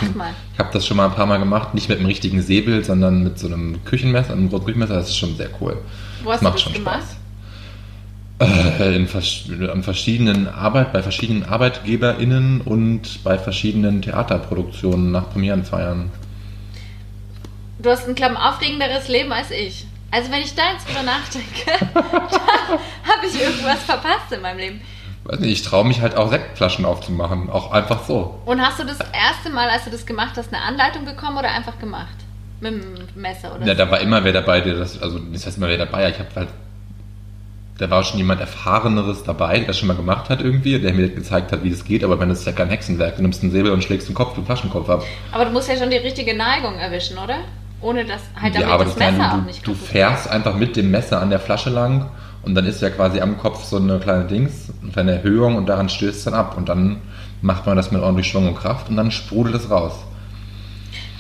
Ich 0.53 0.59
habe 0.59 0.69
das 0.71 0.87
schon 0.87 0.95
mal 0.97 1.05
ein 1.09 1.13
paar 1.13 1.25
Mal 1.25 1.37
gemacht, 1.39 1.73
nicht 1.73 1.89
mit 1.89 1.97
einem 1.97 2.07
richtigen 2.07 2.41
Säbel, 2.41 2.83
sondern 2.85 3.21
mit 3.23 3.37
so 3.37 3.47
einem 3.47 3.83
Küchenmesser, 3.83 4.33
einem 4.33 4.49
Küchenmesser. 4.49 4.95
Das 4.95 5.09
ist 5.09 5.17
schon 5.17 5.35
sehr 5.35 5.49
cool. 5.59 5.77
Wo 6.23 6.31
hast 6.31 6.35
das 6.35 6.39
du 6.39 6.43
macht 6.45 6.53
das 6.55 6.61
schon 6.61 6.73
gemacht? 6.73 6.95
Spaß. 7.01 7.15
Äh, 8.39 8.95
in 8.95 9.69
an 9.69 9.84
verschiedenen 9.84 10.47
Arbeit, 10.47 10.93
bei 10.93 11.04
verschiedenen 11.04 11.43
ArbeitgeberInnen 11.43 12.62
und 12.62 13.21
bei 13.23 13.38
verschiedenen 13.38 14.02
Theaterproduktionen 14.02 15.12
nach 15.12 15.30
Premierenfeiern. 15.32 16.10
Du 17.80 17.89
hast 17.89 18.08
ein, 18.08 18.21
ein 18.21 18.38
aufregenderes 18.38 19.10
Leben 19.10 19.32
als 19.34 19.52
ich. 19.52 19.86
Also 20.12 20.32
wenn 20.32 20.41
ich 20.41 20.56
da 20.56 20.71
jetzt 20.71 20.88
drüber 20.88 21.04
nachdenke, 21.04 21.86
habe 21.93 23.28
ich 23.28 23.39
irgendwas 23.41 23.84
verpasst 23.84 24.32
in 24.32 24.41
meinem 24.41 24.58
Leben. 24.58 24.82
Weiß 25.25 25.39
nicht, 25.39 25.52
ich 25.52 25.62
traue 25.62 25.86
mich 25.86 26.02
halt 26.02 26.15
auch 26.15 26.30
Sektflaschen 26.30 26.86
aufzumachen, 26.86 27.49
auch 27.49 27.71
einfach 27.71 28.06
so. 28.06 28.39
Und 28.45 28.62
hast 28.62 28.80
du 28.80 28.86
das 28.86 28.99
erste 28.99 29.49
Mal, 29.54 29.69
als 29.69 29.84
du 29.84 29.91
das 29.91 30.06
gemacht 30.06 30.32
hast, 30.38 30.54
eine 30.54 30.63
Anleitung 30.63 31.06
bekommen 31.06 31.38
oder 31.38 31.52
einfach 31.52 31.78
gemacht? 31.78 32.08
Mit 32.62 32.71
dem 32.73 33.21
Messer 33.21 33.54
oder 33.56 33.65
Ja, 33.65 33.73
so? 33.73 33.78
da 33.86 33.91
war 33.91 33.99
immer 33.99 34.23
wer 34.23 34.34
dabei, 34.34 34.62
der 34.62 34.75
das, 34.75 35.02
also 35.02 35.19
das 35.19 35.45
heißt 35.45 35.58
immer 35.58 35.67
wer 35.67 35.78
dabei, 35.78 36.10
ich 36.10 36.19
habe 36.19 36.30
halt, 36.36 36.49
da 37.79 37.89
war 37.89 38.03
schon 38.03 38.17
jemand 38.17 38.41
Erfahreneres 38.41 39.23
dabei, 39.23 39.59
der 39.59 39.67
das 39.67 39.79
schon 39.79 39.87
mal 39.87 39.95
gemacht 39.95 40.29
hat 40.29 40.41
irgendwie, 40.41 40.77
der 40.79 40.93
mir 40.93 41.07
gezeigt 41.09 41.53
hat, 41.53 41.63
wie 41.63 41.71
das 41.71 41.85
geht, 41.85 42.03
aber 42.03 42.19
wenn 42.19 42.27
das 42.27 42.39
ist 42.39 42.45
ja 42.45 42.51
kein 42.51 42.67
Hexenwerk, 42.67 43.15
du 43.15 43.21
nimmst 43.21 43.41
einen 43.41 43.51
Säbel 43.51 43.71
und 43.71 43.83
schlägst 43.83 44.09
den 44.09 44.15
Kopf, 44.15 44.35
den 44.35 44.45
Flaschenkopf 44.45 44.89
ab. 44.89 45.03
Aber 45.31 45.45
du 45.45 45.51
musst 45.51 45.69
ja 45.69 45.77
schon 45.77 45.89
die 45.89 45.97
richtige 45.97 46.35
Neigung 46.35 46.75
erwischen, 46.75 47.17
oder? 47.17 47.37
Ohne 47.81 48.03
dass 48.03 48.21
halt 48.35 48.55
damit 48.55 48.67
ja, 48.67 48.73
aber 48.73 48.83
das 48.83 48.95
das 48.95 49.11
Messer 49.11 49.31
auch 49.31 49.37
du, 49.37 49.45
nicht 49.45 49.65
du 49.65 49.73
fährst 49.73 50.29
einfach 50.29 50.55
mit 50.55 50.75
dem 50.75 50.91
Messer 50.91 51.21
an 51.21 51.29
der 51.29 51.39
Flasche 51.39 51.69
lang 51.69 52.11
und 52.43 52.53
dann 52.55 52.65
ist 52.65 52.81
ja 52.81 52.89
quasi 52.89 53.21
am 53.21 53.37
Kopf 53.37 53.63
so 53.63 53.77
eine 53.77 53.97
kleine 53.99 54.25
Dings, 54.25 54.73
eine 54.81 54.91
kleine 54.91 55.11
Erhöhung 55.13 55.55
und 55.55 55.67
daran 55.67 55.87
stößt 55.87 56.17
es 56.17 56.23
dann 56.25 56.33
ab 56.33 56.57
und 56.57 56.67
dann 56.67 56.97
macht 57.41 57.65
man 57.65 57.77
das 57.77 57.91
mit 57.91 58.01
ordentlich 58.01 58.27
Schwung 58.27 58.49
und 58.49 58.55
Kraft 58.55 58.89
und 58.89 58.97
dann 58.97 59.11
sprudelt 59.11 59.55
es 59.55 59.69
raus. 59.69 59.93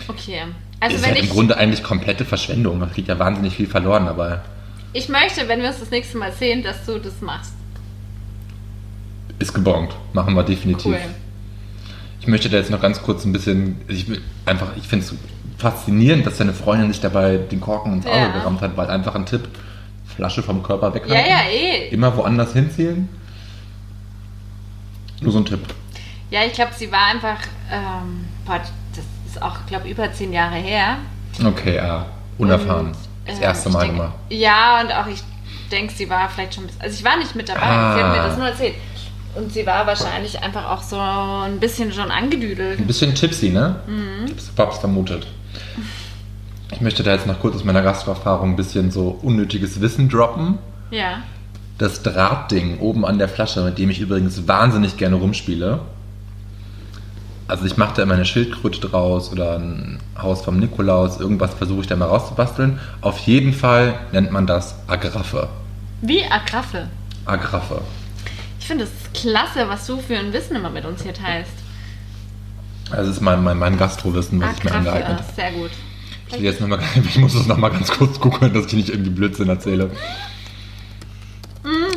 Okay. 0.09 0.41
Also 0.81 0.97
ist 0.97 1.05
wenn 1.05 1.15
ja 1.15 1.21
ich, 1.21 1.29
im 1.29 1.33
Grunde 1.33 1.55
eigentlich 1.55 1.83
komplette 1.83 2.25
Verschwendung, 2.25 2.81
da 2.81 2.87
geht 2.87 3.07
ja 3.07 3.17
wahnsinnig 3.17 3.55
viel 3.55 3.67
verloren 3.67 4.05
dabei. 4.05 4.39
Ich 4.93 5.09
möchte, 5.09 5.47
wenn 5.47 5.61
wir 5.61 5.69
uns 5.69 5.79
das 5.79 5.91
nächste 5.91 6.17
Mal 6.17 6.31
sehen, 6.31 6.63
dass 6.63 6.85
du 6.85 6.97
das 6.99 7.21
machst. 7.21 7.53
Ist 9.39 9.53
gebongt, 9.53 9.93
machen 10.13 10.33
wir 10.35 10.43
definitiv. 10.43 10.85
Cool. 10.93 10.99
Ich 12.21 12.27
möchte 12.27 12.49
da 12.49 12.57
jetzt 12.57 12.69
noch 12.69 12.81
ganz 12.81 13.01
kurz 13.01 13.23
ein 13.25 13.31
bisschen, 13.31 13.79
ich 13.87 14.09
will 14.09 14.21
einfach, 14.45 14.67
ich 14.75 14.87
finde 14.87 15.05
es 15.05 15.13
faszinierend, 15.57 16.25
dass 16.25 16.37
deine 16.37 16.53
Freundin 16.53 16.91
sich 16.91 17.01
dabei 17.01 17.37
den 17.37 17.61
Korken 17.61 17.93
ins 17.93 18.05
Auge 18.05 18.17
Ja. 18.17 18.27
gerammt 18.29 18.61
hat, 18.61 18.75
weil 18.75 18.87
einfach 18.89 19.15
ein 19.15 19.25
Tipp, 19.25 19.47
Flasche 20.15 20.43
vom 20.43 20.61
Körper 20.63 20.93
weghalten. 20.93 21.15
Ja, 21.15 21.43
ja, 21.43 21.49
eh. 21.49 21.87
Immer 21.89 22.15
woanders 22.17 22.51
hinzielen. 22.53 23.07
Nur 25.21 25.31
so 25.31 25.39
ein 25.39 25.45
Tipp. 25.45 25.61
Ja, 26.31 26.41
ich 26.45 26.53
glaube, 26.53 26.71
sie 26.77 26.91
war 26.91 27.07
einfach, 27.07 27.37
ähm, 27.71 28.25
boah, 28.45 28.59
das 28.59 29.05
ist 29.27 29.41
auch, 29.41 29.65
glaube 29.67 29.89
über 29.89 30.11
zehn 30.11 30.33
Jahre 30.33 30.55
her. 30.55 30.97
Okay, 31.43 31.75
ja, 31.77 32.05
unerfahren. 32.37 32.87
Und, 32.87 32.95
das 33.25 33.39
äh, 33.39 33.43
erste 33.43 33.69
Mal 33.69 33.81
denke- 33.81 33.95
gemacht. 33.97 34.13
Ja, 34.29 34.81
und 34.81 34.91
auch 34.91 35.07
ich 35.07 35.21
denke, 35.71 35.93
sie 35.93 36.09
war 36.09 36.29
vielleicht 36.29 36.55
schon, 36.55 36.63
ein 36.63 36.67
bisschen- 36.67 36.81
also 36.81 36.95
ich 36.97 37.03
war 37.05 37.17
nicht 37.17 37.35
mit 37.35 37.49
dabei, 37.49 37.61
Ah. 37.61 37.95
sie 37.95 38.03
hat 38.03 38.11
mir 38.15 38.23
das 38.23 38.37
nur 38.37 38.47
erzählt. 38.47 38.75
Und 39.35 39.53
sie 39.53 39.65
war 39.65 39.85
wahrscheinlich 39.85 40.41
einfach 40.41 40.65
auch 40.71 40.81
so 40.81 40.99
ein 40.99 41.59
bisschen 41.59 41.91
schon 41.93 42.09
angedüdelt. 42.09 42.79
Ein 42.79 42.87
bisschen 42.87 43.13
tipsy, 43.13 43.49
ne? 43.49 43.75
Mhm. 43.87 44.25
Hab's 44.57 44.79
vermutet. 44.79 45.27
Ich 46.71 46.81
möchte 46.81 47.03
da 47.03 47.11
jetzt 47.13 47.27
noch 47.27 47.39
kurz 47.39 47.55
aus 47.55 47.63
meiner 47.63 47.81
Gasterfahrung 47.81 48.51
ein 48.51 48.55
bisschen 48.55 48.91
so 48.91 49.19
unnötiges 49.21 49.81
Wissen 49.81 50.09
droppen. 50.09 50.57
Ja. 50.91 51.19
Das 51.77 52.01
Drahtding 52.03 52.79
oben 52.79 53.05
an 53.05 53.17
der 53.19 53.29
Flasche, 53.29 53.61
mit 53.63 53.77
dem 53.77 53.89
ich 53.89 53.99
übrigens 53.99 54.47
wahnsinnig 54.47 54.97
gerne 54.97 55.15
rumspiele, 55.15 55.79
Also 57.49 57.65
ich 57.65 57.77
mache 57.77 57.95
da 57.95 58.03
immer 58.03 58.13
eine 58.13 58.25
Schildkröte 58.25 58.79
draus 58.79 59.31
oder 59.31 59.57
ein 59.57 59.99
Haus 60.15 60.43
vom 60.43 60.59
Nikolaus. 60.59 61.19
Irgendwas 61.19 61.55
versuche 61.55 61.81
ich 61.81 61.87
da 61.87 61.95
mal 61.95 62.05
rauszubasteln. 62.05 62.79
Auf 63.01 63.17
jeden 63.19 63.53
Fall 63.53 63.95
nennt 64.11 64.31
man 64.31 64.45
das 64.45 64.75
Agraffe. 64.87 65.49
Wie 66.01 66.23
Agraffe. 66.25 66.87
Agraffe. 67.25 67.81
Ich 68.59 68.67
finde 68.67 68.83
es 68.83 68.91
klasse, 69.19 69.67
was 69.67 69.87
du 69.87 69.97
für 69.97 70.15
ein 70.15 70.31
Wissen 70.31 70.55
immer 70.55 70.69
mit 70.69 70.85
uns 70.85 71.01
hier 71.01 71.13
teilst. 71.15 71.53
Also 72.91 73.07
das 73.07 73.17
ist 73.17 73.21
mein, 73.21 73.43
mein, 73.43 73.57
mein 73.57 73.79
Gastrowissen, 73.79 74.39
was 74.39 74.57
ich 74.59 74.63
mir 74.63 74.71
angeeignet 74.71 75.03
habe. 75.03 75.13
Agraffe, 75.15 75.33
sehr 75.35 75.51
gut. 75.53 75.71
Ich, 76.31 76.39
jetzt 76.41 76.61
noch 76.61 76.67
mal, 76.67 76.79
ich 77.03 77.17
muss 77.17 77.33
das 77.33 77.47
nochmal 77.47 77.71
ganz 77.71 77.89
kurz 77.89 78.19
gucken, 78.19 78.53
dass 78.53 78.67
ich 78.67 78.73
nicht 78.73 78.89
irgendwie 78.89 79.09
Blödsinn 79.09 79.49
erzähle. 79.49 79.89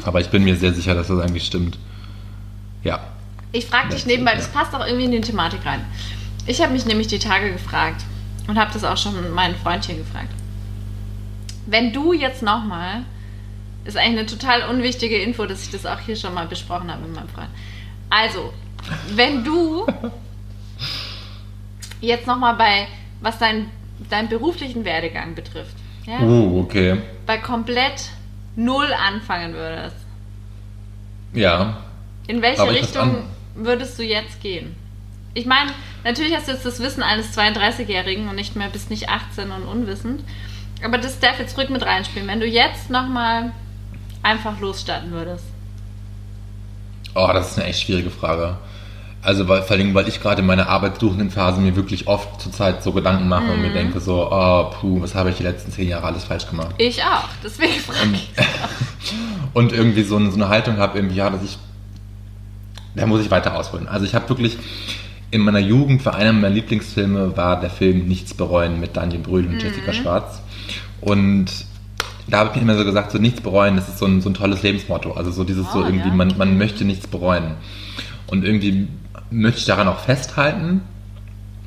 Aber 0.04 0.20
ich 0.22 0.30
bin 0.30 0.44
mir 0.44 0.56
sehr 0.56 0.72
sicher, 0.72 0.94
dass 0.94 1.08
das 1.08 1.20
eigentlich 1.20 1.44
stimmt. 1.44 1.78
Ja. 2.82 3.00
Ich 3.52 3.66
frage 3.66 3.90
dich 3.90 4.06
nebenbei, 4.06 4.34
das 4.34 4.48
passt 4.48 4.74
auch 4.74 4.84
irgendwie 4.84 5.04
in 5.04 5.12
die 5.12 5.20
Thematik 5.20 5.64
rein. 5.66 5.84
Ich 6.46 6.60
habe 6.62 6.72
mich 6.72 6.86
nämlich 6.86 7.06
die 7.06 7.18
Tage 7.18 7.52
gefragt 7.52 8.02
und 8.48 8.58
habe 8.58 8.72
das 8.72 8.82
auch 8.84 8.96
schon 8.96 9.32
meinen 9.34 9.54
Freund 9.56 9.84
hier 9.84 9.96
gefragt. 9.96 10.30
Wenn 11.66 11.92
du 11.92 12.12
jetzt 12.12 12.42
nochmal, 12.42 13.02
ist 13.84 13.96
eigentlich 13.96 14.18
eine 14.20 14.26
total 14.26 14.68
unwichtige 14.70 15.18
Info, 15.20 15.44
dass 15.46 15.62
ich 15.62 15.70
das 15.70 15.86
auch 15.86 15.98
hier 16.00 16.16
schon 16.16 16.34
mal 16.34 16.46
besprochen 16.46 16.90
habe 16.90 17.02
mit 17.02 17.14
meinem 17.14 17.28
Freund. 17.28 17.48
Also, 18.10 18.52
wenn 19.14 19.44
du 19.44 19.86
jetzt 22.00 22.26
nochmal 22.26 22.54
bei, 22.54 22.86
was 23.20 23.38
dein, 23.38 23.66
deinen 24.10 24.28
beruflichen 24.28 24.84
Werdegang 24.84 25.34
betrifft, 25.34 25.76
ja, 26.06 26.18
Uh, 26.20 26.60
okay. 26.60 26.98
bei 27.26 27.38
komplett 27.38 28.10
null 28.56 28.92
anfangen 28.92 29.54
würdest, 29.54 29.96
Ja. 31.32 31.76
in 32.26 32.42
welche 32.42 32.68
Richtung 32.68 33.22
würdest 33.54 33.98
du 33.98 34.02
jetzt 34.02 34.40
gehen? 34.40 34.74
Ich 35.34 35.46
meine, 35.46 35.70
natürlich 36.04 36.34
hast 36.34 36.48
du 36.48 36.52
jetzt 36.52 36.66
das 36.66 36.80
Wissen 36.80 37.02
eines 37.02 37.36
32-Jährigen 37.36 38.28
und 38.28 38.34
nicht 38.36 38.54
mehr 38.56 38.68
bist 38.68 38.90
nicht 38.90 39.08
18 39.08 39.50
und 39.50 39.62
unwissend. 39.64 40.22
Aber 40.84 40.98
das 40.98 41.18
darf 41.20 41.38
jetzt 41.38 41.56
ruhig 41.56 41.68
mit 41.70 41.82
reinspielen. 41.84 42.28
Wenn 42.28 42.40
du 42.40 42.46
jetzt 42.46 42.90
nochmal 42.90 43.52
einfach 44.22 44.60
losstarten 44.60 45.10
würdest. 45.12 45.44
Oh, 47.14 47.30
das 47.32 47.52
ist 47.52 47.58
eine 47.58 47.68
echt 47.68 47.82
schwierige 47.82 48.10
Frage. 48.10 48.56
Also 49.22 49.46
weil, 49.48 49.62
vor 49.62 49.76
allem, 49.76 49.94
weil 49.94 50.08
ich 50.08 50.20
gerade 50.20 50.40
in 50.40 50.46
meiner 50.46 50.68
arbeitssuchenden 50.68 51.30
Phase 51.30 51.60
mir 51.60 51.76
wirklich 51.76 52.08
oft 52.08 52.40
zurzeit 52.40 52.82
so 52.82 52.90
Gedanken 52.92 53.28
mache 53.28 53.44
und 53.44 53.56
Mhm. 53.56 53.62
mir 53.62 53.72
denke 53.72 54.00
so, 54.00 54.28
oh, 54.32 54.70
puh, 54.80 55.00
was 55.00 55.14
habe 55.14 55.30
ich 55.30 55.36
die 55.36 55.44
letzten 55.44 55.70
zehn 55.70 55.88
Jahre 55.88 56.06
alles 56.06 56.24
falsch 56.24 56.48
gemacht? 56.48 56.74
Ich 56.78 57.02
auch. 57.04 57.28
Deswegen 57.44 57.72
frage 57.74 58.00
Und, 58.02 58.14
ich. 58.14 58.30
und 59.54 59.72
irgendwie 59.72 60.02
so, 60.02 60.16
eine- 60.16 60.30
so 60.30 60.36
eine 60.36 60.48
Haltung 60.48 60.78
habe, 60.78 60.98
irgendwie, 60.98 61.16
ja, 61.16 61.30
dass 61.30 61.42
ich, 61.44 61.56
da 62.94 63.06
muss 63.06 63.20
ich 63.22 63.30
weiter 63.30 63.56
ausholen. 63.56 63.88
Also 63.88 64.04
ich 64.06 64.14
habe 64.14 64.28
wirklich, 64.28 64.56
in 65.30 65.40
meiner 65.42 65.58
Jugend 65.60 66.04
war 66.04 66.14
einer 66.14 66.32
meiner 66.32 66.50
Lieblingsfilme, 66.50 67.36
war 67.36 67.60
der 67.60 67.70
Film 67.70 68.06
Nichts 68.06 68.34
bereuen 68.34 68.80
mit 68.80 68.96
Daniel 68.96 69.20
Brühl 69.20 69.46
und 69.46 69.62
Jessica 69.62 69.92
Schwarz. 69.92 70.42
Und 71.00 71.46
da 72.28 72.38
habe 72.38 72.50
ich 72.50 72.56
mir 72.56 72.62
immer 72.62 72.76
so 72.76 72.84
gesagt, 72.84 73.12
so 73.12 73.18
nichts 73.18 73.40
bereuen, 73.40 73.76
das 73.76 73.88
ist 73.88 73.98
so 73.98 74.06
ein, 74.06 74.20
so 74.20 74.30
ein 74.30 74.34
tolles 74.34 74.62
Lebensmotto. 74.62 75.12
Also 75.12 75.30
so 75.30 75.44
dieses 75.44 75.70
so 75.72 75.80
Oh, 75.80 75.84
irgendwie, 75.84 76.08
ja. 76.08 76.14
man, 76.14 76.34
man 76.36 76.58
möchte 76.58 76.84
nichts 76.84 77.06
bereuen. 77.06 77.54
Und 78.26 78.44
irgendwie 78.44 78.88
möchte 79.30 79.58
ich 79.60 79.66
daran 79.66 79.88
auch 79.88 79.98
festhalten. 80.00 80.82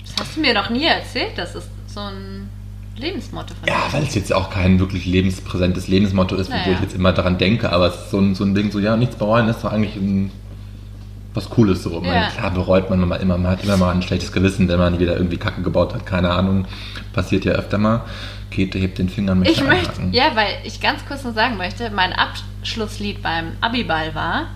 Das 0.03 0.13
hast 0.27 0.35
du 0.37 0.41
mir 0.41 0.53
doch 0.53 0.69
nie 0.69 0.85
erzählt. 0.85 1.31
Das 1.35 1.55
ist 1.55 1.67
so 1.87 1.99
ein 1.99 2.49
Lebensmotto 2.95 3.53
von 3.55 3.67
Ja, 3.67 3.75
weil 3.91 4.03
es 4.03 4.15
jetzt 4.15 4.31
auch 4.31 4.49
kein 4.49 4.79
wirklich 4.79 5.05
lebenspräsentes 5.05 5.87
Lebensmotto 5.87 6.35
ist, 6.35 6.49
wo 6.49 6.53
Naja. 6.55 6.73
ich 6.73 6.79
jetzt 6.81 6.95
immer 6.95 7.11
daran 7.11 7.37
denke, 7.37 7.71
aber 7.71 7.87
es 7.87 7.95
ist 7.95 8.11
so 8.11 8.19
ein, 8.19 8.35
so 8.35 8.43
ein 8.45 8.55
Ding, 8.55 8.71
so 8.71 8.79
ja, 8.79 8.95
nichts 8.95 9.15
bereuen 9.17 9.49
ist 9.49 9.63
doch 9.63 9.71
eigentlich 9.73 9.95
ein, 9.97 10.31
was 11.35 11.49
Cooles 11.49 11.83
so. 11.83 12.01
Ich 12.01 12.07
Ja. 12.07 12.29
klar 12.29 12.51
bereut 12.51 12.89
man 12.89 13.01
immer, 13.03 13.19
immer, 13.19 13.37
man 13.37 13.51
hat 13.51 13.63
immer 13.63 13.77
mal 13.77 13.91
ein 13.93 14.01
schlechtes 14.01 14.31
Gewissen, 14.31 14.67
wenn 14.67 14.79
man 14.79 14.99
wieder 14.99 15.15
irgendwie 15.15 15.37
Kacke 15.37 15.61
gebaut 15.61 15.93
hat, 15.93 16.05
keine 16.05 16.31
Ahnung, 16.31 16.65
passiert 17.13 17.45
ja 17.45 17.53
öfter 17.53 17.77
mal. 17.77 18.01
Geht, 18.49 18.73
hebt 18.75 18.97
den 18.99 19.09
Finger 19.09 19.35
möchte 19.35 19.53
Ich 19.53 19.63
möchte, 19.63 19.89
einhaken. 19.89 20.13
ja, 20.13 20.31
weil 20.35 20.47
ich 20.63 20.79
ganz 20.79 21.05
kurz 21.05 21.23
noch 21.23 21.33
sagen 21.33 21.57
möchte, 21.57 21.89
mein 21.89 22.13
Abschlusslied 22.13 23.21
beim 23.21 23.51
Abiball 23.61 24.15
war 24.15 24.47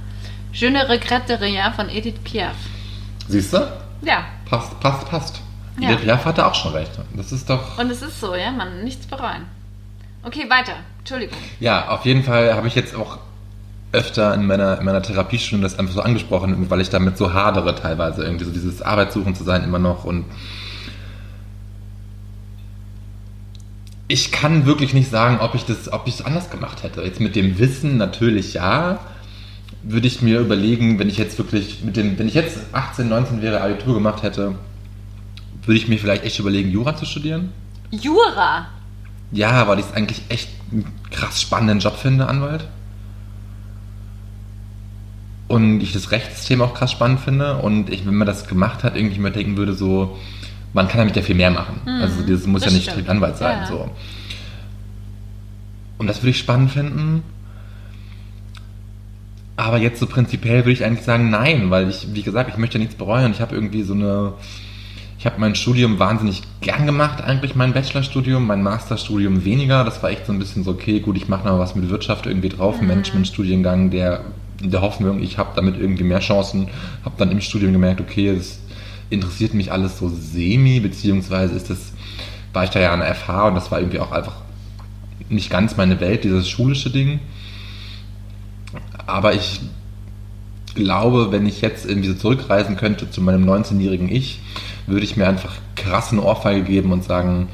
Je 0.53 0.69
ne 0.69 0.87
regrette 0.89 1.39
rien 1.41 1.73
von 1.75 1.89
Edith 1.89 2.15
Piaf. 2.23 2.55
Siehst 3.27 3.53
du? 3.53 3.57
Ja, 4.01 4.23
Passt, 4.49 4.79
passt, 4.79 5.07
passt. 5.09 5.41
Ja. 5.79 5.89
Edith 5.89 6.03
Piaf 6.05 6.25
hatte 6.25 6.45
auch 6.45 6.55
schon 6.55 6.71
recht. 6.73 6.91
Das 7.15 7.31
ist 7.31 7.49
doch... 7.49 7.77
und 7.77 7.91
es 7.91 8.01
ist 8.01 8.19
so, 8.19 8.33
ja, 8.35 8.51
man 8.51 8.83
nichts 8.83 9.05
bereuen. 9.05 9.45
Okay, 10.23 10.49
weiter. 10.49 10.73
Entschuldigung. 10.99 11.37
Ja, 11.59 11.89
auf 11.89 12.05
jeden 12.05 12.23
Fall 12.23 12.53
habe 12.55 12.67
ich 12.67 12.75
jetzt 12.75 12.95
auch 12.95 13.19
öfter 13.91 14.33
in 14.35 14.45
meiner, 14.45 14.79
in 14.79 14.85
meiner 14.85 15.01
Therapiestunde 15.01 15.63
das 15.63 15.79
einfach 15.79 15.93
so 15.93 16.01
angesprochen, 16.01 16.69
weil 16.69 16.81
ich 16.81 16.89
damit 16.89 17.17
so 17.17 17.33
hadere 17.33 17.75
teilweise, 17.75 18.23
irgendwie 18.23 18.45
so 18.45 18.51
dieses 18.51 18.81
Arbeitssuchen 18.81 19.35
zu 19.35 19.43
sein 19.43 19.63
immer 19.63 19.79
noch 19.79 20.03
und 20.03 20.25
ich 24.07 24.31
kann 24.31 24.65
wirklich 24.65 24.93
nicht 24.93 25.09
sagen, 25.09 25.37
ob 25.39 25.53
ich 25.53 25.65
das, 25.65 25.93
ob 25.93 26.07
ich 26.07 26.15
es 26.15 26.25
anders 26.25 26.49
gemacht 26.49 26.81
hätte. 26.81 27.03
Jetzt 27.03 27.19
mit 27.19 27.35
dem 27.35 27.59
Wissen 27.59 27.97
natürlich 27.97 28.55
ja, 28.55 28.99
würde 29.83 30.07
ich 30.07 30.23
mir 30.23 30.39
überlegen, 30.39 30.97
wenn 30.97 31.09
ich 31.09 31.17
jetzt 31.17 31.37
wirklich 31.37 31.83
mit 31.83 31.95
dem, 31.95 32.17
wenn 32.17 32.27
ich 32.27 32.33
jetzt 32.33 32.57
18, 32.73 33.07
19 33.07 33.41
wäre, 33.43 33.61
Abitur 33.61 33.93
gemacht 33.93 34.23
hätte, 34.23 34.55
würde 35.63 35.77
ich 35.77 35.87
mir 35.87 35.99
vielleicht 35.99 36.23
echt 36.23 36.39
überlegen, 36.39 36.71
Jura 36.71 36.95
zu 36.95 37.05
studieren. 37.05 37.51
Jura. 37.91 38.67
Ja, 39.31 39.67
weil 39.67 39.77
ich 39.77 39.85
es 39.85 39.93
eigentlich 39.93 40.23
echt 40.29 40.49
einen 40.71 40.91
krass 41.11 41.39
spannenden 41.39 41.79
Job 41.79 41.95
finde, 41.95 42.27
Anwalt. 42.27 42.67
Und 45.49 45.81
ich 45.81 45.91
das 45.93 46.11
Rechtssystem 46.11 46.61
auch 46.61 46.73
krass 46.73 46.91
spannend 46.91 47.19
finde. 47.19 47.57
Und 47.57 47.89
ich, 47.89 48.05
wenn 48.05 48.15
man 48.15 48.25
das 48.27 48.47
gemacht 48.47 48.83
hat, 48.83 48.95
irgendwie 48.95 49.19
mir 49.19 49.31
denken 49.31 49.57
würde, 49.57 49.73
so, 49.73 50.17
man 50.73 50.87
kann 50.87 50.99
damit 50.99 51.15
ja 51.17 51.21
viel 51.23 51.35
mehr 51.35 51.51
machen. 51.51 51.81
also 51.85 52.21
das 52.21 52.45
muss 52.45 52.47
Mhm. 52.47 52.53
das 52.53 52.65
ja 52.65 52.71
nicht 52.71 52.81
stimmt. 52.83 52.93
strikt 52.93 53.09
Anwalt 53.09 53.35
sein. 53.37 53.57
Ja. 53.63 53.67
So. 53.67 53.89
Und 55.97 56.07
das 56.07 56.21
würde 56.21 56.29
ich 56.29 56.39
spannend 56.39 56.71
finden. 56.71 57.23
Aber 59.57 59.77
jetzt 59.77 59.99
so 59.99 60.05
prinzipiell 60.05 60.59
würde 60.59 60.71
ich 60.71 60.85
eigentlich 60.85 61.03
sagen, 61.03 61.29
nein, 61.29 61.69
weil 61.69 61.89
ich, 61.89 62.07
wie 62.13 62.21
gesagt, 62.21 62.49
ich 62.49 62.57
möchte 62.57 62.79
nichts 62.79 62.95
bereuen. 62.95 63.31
Ich 63.33 63.41
habe 63.41 63.55
irgendwie 63.55 63.81
so 63.83 63.93
eine, 63.93 64.33
ich 65.17 65.25
habe 65.25 65.35
mein 65.39 65.55
Studium 65.55 65.99
wahnsinnig 65.99 66.43
gern 66.61 66.85
gemacht, 66.85 67.21
eigentlich 67.21 67.55
mein 67.55 67.73
Bachelorstudium, 67.73 68.47
mein 68.47 68.63
Masterstudium 68.63 69.43
weniger. 69.43 69.83
Das 69.83 70.01
war 70.01 70.11
echt 70.11 70.27
so 70.27 70.31
ein 70.31 70.39
bisschen 70.39 70.63
so, 70.63 70.71
okay, 70.71 71.01
gut, 71.01 71.17
ich 71.17 71.27
mache 71.27 71.45
noch 71.45 71.59
was 71.59 71.75
mit 71.75 71.89
Wirtschaft 71.89 72.25
irgendwie 72.25 72.47
drauf, 72.49 72.79
ein 72.79 72.87
Managementstudiengang, 72.87 73.89
der 73.89 74.21
in 74.61 74.71
der 74.71 74.81
Hoffnung, 74.81 75.21
ich 75.21 75.37
habe 75.37 75.51
damit 75.55 75.79
irgendwie 75.79 76.03
mehr 76.03 76.19
Chancen. 76.19 76.67
Habe 77.05 77.15
dann 77.17 77.31
im 77.31 77.41
Studium 77.41 77.73
gemerkt, 77.73 78.01
okay, 78.01 78.35
das 78.35 78.59
interessiert 79.09 79.53
mich 79.53 79.71
alles 79.71 79.97
so 79.97 80.09
semi, 80.09 80.79
beziehungsweise 80.79 81.55
ist 81.55 81.69
das, 81.69 81.93
war 82.53 82.63
ich 82.63 82.69
da 82.69 82.79
ja 82.79 82.93
an 82.93 82.99
der 82.99 83.15
FH 83.15 83.47
und 83.47 83.55
das 83.55 83.71
war 83.71 83.79
irgendwie 83.79 83.99
auch 83.99 84.11
einfach 84.11 84.35
nicht 85.29 85.49
ganz 85.49 85.77
meine 85.77 85.99
Welt, 85.99 86.23
dieses 86.23 86.49
schulische 86.49 86.89
Ding. 86.89 87.19
Aber 89.05 89.33
ich 89.33 89.61
glaube, 90.75 91.31
wenn 91.31 91.45
ich 91.45 91.61
jetzt 91.61 91.85
irgendwie 91.85 92.09
so 92.09 92.15
zurückreisen 92.15 92.77
könnte 92.77 93.09
zu 93.09 93.21
meinem 93.21 93.49
19-jährigen 93.49 94.09
Ich, 94.09 94.39
würde 94.87 95.03
ich 95.03 95.17
mir 95.17 95.27
einfach 95.27 95.53
krassen 95.75 96.19
Ohrfeige 96.19 96.63
geben 96.63 96.91
und 96.91 97.03
sagen, 97.03 97.47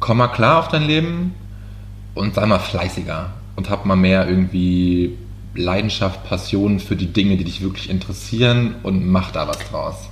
komm 0.00 0.18
mal 0.18 0.28
klar 0.28 0.58
auf 0.58 0.68
dein 0.68 0.82
Leben 0.82 1.34
und 2.14 2.34
sei 2.34 2.46
mal 2.46 2.58
fleißiger 2.58 3.30
und 3.56 3.70
hab 3.70 3.86
mal 3.86 3.96
mehr 3.96 4.28
irgendwie 4.28 5.16
Leidenschaft, 5.54 6.24
Passion 6.24 6.80
für 6.80 6.96
die 6.96 7.12
Dinge, 7.12 7.36
die 7.36 7.44
dich 7.44 7.60
wirklich 7.62 7.90
interessieren 7.90 8.76
und 8.82 9.06
mach 9.06 9.30
da 9.32 9.46
was 9.48 9.58
draus. 9.70 10.08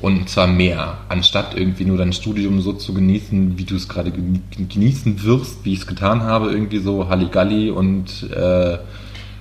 Und 0.00 0.28
zwar 0.28 0.46
mehr, 0.46 0.98
anstatt 1.08 1.56
irgendwie 1.56 1.84
nur 1.84 1.96
dein 1.96 2.12
Studium 2.12 2.60
so 2.60 2.74
zu 2.74 2.92
genießen, 2.92 3.56
wie 3.56 3.64
du 3.64 3.76
es 3.76 3.88
gerade 3.88 4.10
geni- 4.10 4.40
genießen 4.68 5.22
wirst, 5.22 5.64
wie 5.64 5.72
ich 5.72 5.80
es 5.80 5.86
getan 5.86 6.22
habe, 6.22 6.50
irgendwie 6.50 6.80
so 6.80 7.08
Halligalli 7.08 7.70
und 7.70 8.30
äh, 8.30 8.78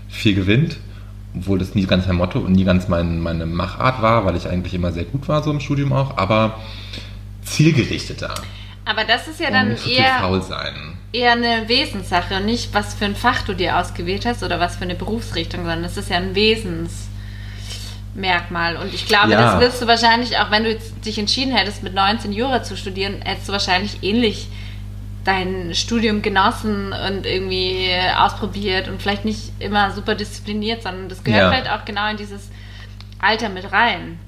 viel 0.07 0.33
gewinnt. 0.33 0.77
Obwohl 1.35 1.59
das 1.59 1.75
nie 1.75 1.85
ganz 1.85 2.07
mein 2.07 2.15
Motto 2.15 2.39
und 2.39 2.53
nie 2.53 2.63
ganz 2.63 2.87
mein, 2.87 3.19
meine 3.19 3.45
Machart 3.45 4.01
war, 4.01 4.25
weil 4.25 4.37
ich 4.37 4.47
eigentlich 4.47 4.73
immer 4.73 4.93
sehr 4.93 5.03
gut 5.03 5.27
war, 5.27 5.43
so 5.43 5.51
im 5.51 5.59
Studium 5.59 5.91
auch, 5.91 6.17
aber 6.17 6.57
zielgerichteter. 7.43 8.33
Aber 8.85 9.03
das 9.03 9.27
ist 9.27 9.41
ja 9.41 9.47
und 9.47 9.53
dann 9.53 9.75
viel 9.77 9.97
eher, 9.97 10.19
faul 10.21 10.41
sein. 10.41 10.94
Eher 11.15 11.31
eine 11.33 11.67
Wesenssache 11.67 12.35
und 12.37 12.45
nicht, 12.45 12.73
was 12.73 12.93
für 12.93 13.05
ein 13.05 13.15
Fach 13.15 13.41
du 13.43 13.53
dir 13.53 13.77
ausgewählt 13.79 14.25
hast 14.25 14.43
oder 14.43 14.59
was 14.59 14.75
für 14.75 14.83
eine 14.83 14.95
Berufsrichtung, 14.95 15.61
sondern 15.61 15.83
es 15.83 15.97
ist 15.97 16.09
ja 16.09 16.17
ein 16.17 16.35
Wesensmerkmal. 18.13 18.77
Und 18.77 18.93
ich 18.93 19.07
glaube, 19.07 19.31
Ja. 19.31 19.53
das 19.53 19.61
wirst 19.61 19.81
du 19.81 19.87
wahrscheinlich, 19.87 20.37
auch 20.37 20.51
wenn 20.51 20.63
du 20.63 20.75
dich 21.05 21.17
entschieden 21.17 21.53
hättest, 21.55 21.83
mit 21.83 21.93
19 21.93 22.31
Jura 22.33 22.63
zu 22.63 22.75
studieren, 22.77 23.21
hättest 23.23 23.47
du 23.49 23.53
wahrscheinlich 23.53 24.03
ähnlich 24.03 24.47
dein 25.23 25.73
Studium 25.73 26.21
genossen 26.21 26.93
und 26.93 27.25
irgendwie 27.25 27.89
ausprobiert 28.17 28.87
und 28.87 29.01
vielleicht 29.01 29.25
nicht 29.25 29.51
immer 29.59 29.91
super 29.91 30.13
diszipliniert, 30.13 30.83
sondern 30.83 31.09
das 31.09 31.23
gehört 31.23 31.41
Ja. 31.41 31.49
vielleicht 31.49 31.71
auch 31.71 31.83
genau 31.85 32.09
in 32.11 32.17
dieses 32.17 32.49
Alter 33.19 33.49
mit 33.49 33.71
rein. 33.71 34.19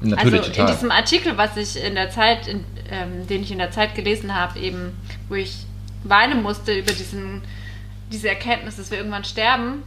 Natürlich, 0.00 0.40
also 0.40 0.50
total. 0.50 0.68
in 0.68 0.74
diesem 0.74 0.90
Artikel, 0.90 1.36
was 1.38 1.56
ich 1.56 1.82
in 1.82 1.94
der 1.94 2.10
Zeit, 2.10 2.48
in, 2.48 2.64
ähm, 2.90 3.26
den 3.28 3.42
ich 3.44 3.52
in 3.52 3.58
der 3.58 3.70
Zeit 3.70 3.94
gelesen 3.94 4.34
habe, 4.34 4.58
eben, 4.58 4.92
wo 5.28 5.36
ich 5.36 5.54
weinen 6.04 6.42
musste 6.42 6.74
über 6.74 6.92
diesen, 6.92 7.42
diese 8.12 8.28
Erkenntnis, 8.28 8.76
dass 8.76 8.90
wir 8.90 8.98
irgendwann 8.98 9.24
sterben, 9.24 9.82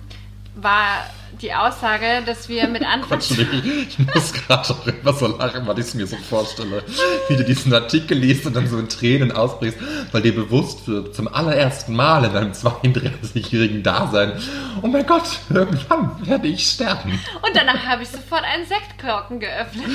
war 0.56 1.06
die 1.42 1.54
Aussage, 1.54 2.24
dass 2.26 2.50
wir 2.50 2.68
mit 2.68 2.84
Anfang... 2.86 3.20
Quatsch, 3.20 3.32
ich, 3.32 4.00
ich 4.00 4.00
muss 4.00 4.34
gerade 4.34 4.70
auch 4.70 4.88
immer 4.88 5.14
so 5.14 5.28
lachen, 5.28 5.68
weil 5.68 5.78
ich 5.80 5.86
es 5.86 5.94
mir 5.94 6.08
so 6.08 6.16
vorstelle, 6.16 6.84
wie 7.28 7.36
du 7.36 7.44
diesen 7.44 7.74
Artikel 7.74 8.18
liest 8.18 8.46
und 8.46 8.56
dann 8.56 8.68
so 8.68 8.80
in 8.80 8.90
Tränen 8.90 9.32
ausbrichst, 9.32 9.78
weil 10.12 10.22
dir 10.22 10.34
bewusst 10.34 10.88
wird, 10.88 11.16
zum 11.16 11.28
allerersten 11.28 11.96
Mal 11.96 12.26
in 12.26 12.34
deinem 12.34 12.52
32-jährigen 12.54 13.84
Dasein, 13.84 14.34
oh 14.82 14.88
mein 14.88 15.06
Gott, 15.06 15.40
irgendwann 15.50 16.26
werde 16.26 16.48
ich 16.48 16.68
sterben. 16.68 17.20
Und 17.42 17.56
danach 17.56 17.86
habe 17.86 18.04
ich 18.04 18.10
sofort 18.10 18.44
einen 18.44 18.66
Sektkorken 18.66 19.40
geöffnet. 19.40 19.90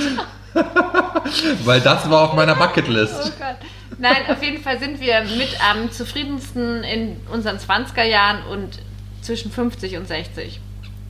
weil 1.64 1.80
das 1.80 2.08
war 2.10 2.22
auf 2.22 2.34
meiner 2.34 2.54
Bucketlist. 2.56 3.14
Oh 3.14 3.30
Gott. 3.38 3.56
Nein, 3.98 4.16
auf 4.28 4.42
jeden 4.42 4.62
Fall 4.62 4.78
sind 4.78 5.00
wir 5.00 5.22
mit 5.36 5.56
am 5.70 5.90
zufriedensten 5.90 6.82
in 6.84 7.16
unseren 7.32 7.58
20er 7.58 8.04
Jahren 8.04 8.42
und 8.50 8.78
zwischen 9.20 9.50
50 9.52 9.96
und 9.96 10.08
60. 10.08 10.60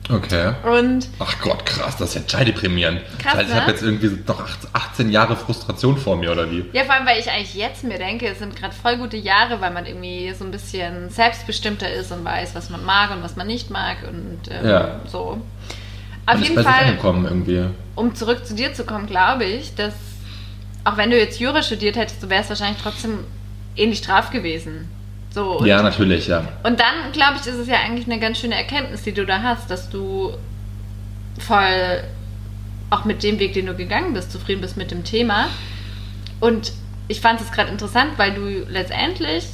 Okay. 0.09 0.53
Und 0.69 1.07
Ach 1.19 1.39
Gott, 1.39 1.65
krass, 1.65 1.95
das 1.95 2.09
ist 2.09 2.15
ja 2.15 2.21
total 2.21 2.45
deprimierend. 2.45 3.01
Krass, 3.19 3.33
das 3.33 3.33
heißt, 3.35 3.49
ich 3.49 3.55
habe 3.55 3.65
ne? 3.67 3.71
jetzt 3.71 3.83
irgendwie 3.83 4.19
noch 4.27 4.49
18 4.73 5.09
Jahre 5.09 5.37
Frustration 5.37 5.97
vor 5.97 6.17
mir, 6.17 6.31
oder 6.33 6.51
wie? 6.51 6.65
ja, 6.73 6.83
vor 6.83 6.95
allem, 6.95 7.05
weil 7.05 7.19
ich 7.19 7.31
eigentlich 7.31 7.53
jetzt 7.53 7.85
mir 7.85 7.97
denke, 7.97 8.27
es 8.27 8.39
sind 8.39 8.53
gerade 8.55 8.75
voll 8.75 8.97
gute 8.97 9.15
Jahre, 9.15 9.61
weil 9.61 9.71
man 9.71 9.85
irgendwie 9.85 10.33
so 10.37 10.43
ein 10.43 10.51
bisschen 10.51 11.09
selbstbestimmter 11.09 11.89
ist 11.89 12.11
und 12.11 12.25
weiß, 12.25 12.53
was 12.53 12.69
man 12.69 12.83
mag 12.83 13.11
und 13.11 13.23
was 13.23 13.37
man 13.37 13.47
nicht 13.47 13.69
mag 13.69 13.97
und 14.05 14.39
ähm, 14.51 14.67
Ja. 14.67 14.99
so. 15.09 15.41
Auf 16.25 16.35
Und 16.35 16.41
jeden 16.49 16.61
Fall, 16.63 16.83
angekommen 16.85 17.23
irgendwie. 17.25 17.65
um 17.95 18.13
zurück 18.13 18.45
zu 18.45 18.55
dir 18.55 18.73
zu 18.73 18.83
kommen, 18.85 19.07
glaube 19.07 19.45
ich, 19.45 19.73
dass 19.75 19.93
auch 20.83 20.97
wenn 20.97 21.09
du 21.09 21.17
jetzt 21.17 21.39
Jura 21.39 21.61
studiert 21.61 21.95
hättest, 21.95 22.21
du 22.21 22.29
wärst 22.29 22.49
wahrscheinlich 22.49 22.81
trotzdem 22.81 23.19
ähnlich 23.75 24.01
drauf 24.01 24.29
gewesen. 24.29 24.89
So, 25.31 25.59
und 25.59 25.65
Ja, 25.65 25.81
natürlich, 25.81 26.27
ja. 26.27 26.47
Und 26.63 26.79
dann, 26.79 27.11
glaube 27.11 27.35
ich, 27.41 27.47
ist 27.47 27.55
es 27.55 27.67
ja 27.67 27.77
eigentlich 27.77 28.05
eine 28.05 28.19
ganz 28.19 28.39
schöne 28.39 28.55
Erkenntnis, 28.55 29.03
die 29.03 29.13
du 29.13 29.25
da 29.25 29.41
hast, 29.41 29.71
dass 29.71 29.89
du 29.89 30.33
voll 31.39 32.03
auch 32.91 33.05
mit 33.05 33.23
dem 33.23 33.39
Weg, 33.39 33.53
den 33.53 33.65
du 33.65 33.75
gegangen 33.75 34.13
bist, 34.13 34.31
zufrieden 34.31 34.61
bist 34.61 34.77
mit 34.77 34.91
dem 34.91 35.03
Thema. 35.03 35.47
Und 36.39 36.73
ich 37.07 37.21
fand 37.21 37.41
es 37.41 37.51
gerade 37.51 37.71
interessant, 37.71 38.11
weil 38.17 38.33
du 38.33 38.65
letztendlich 38.69 39.45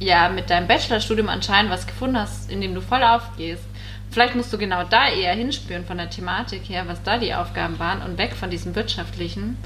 ja 0.00 0.28
mit 0.28 0.50
deinem 0.50 0.66
Bachelorstudium 0.66 1.28
anscheinend 1.28 1.70
was 1.70 1.86
gefunden 1.86 2.18
hast, 2.18 2.50
in 2.50 2.60
dem 2.60 2.74
du 2.74 2.80
voll 2.80 3.02
aufgehst. 3.02 3.62
Vielleicht 4.10 4.34
musst 4.34 4.52
du 4.52 4.58
genau 4.58 4.84
da 4.84 5.08
eher 5.08 5.34
hinspüren 5.34 5.84
von 5.84 5.98
der 5.98 6.10
Thematik 6.10 6.62
her, 6.68 6.84
was 6.86 7.02
da 7.02 7.18
die 7.18 7.34
Aufgaben 7.34 7.78
waren 7.78 8.02
und 8.02 8.18
weg 8.18 8.34
von 8.34 8.50
diesem 8.50 8.74
wirtschaftlichen. 8.74 9.56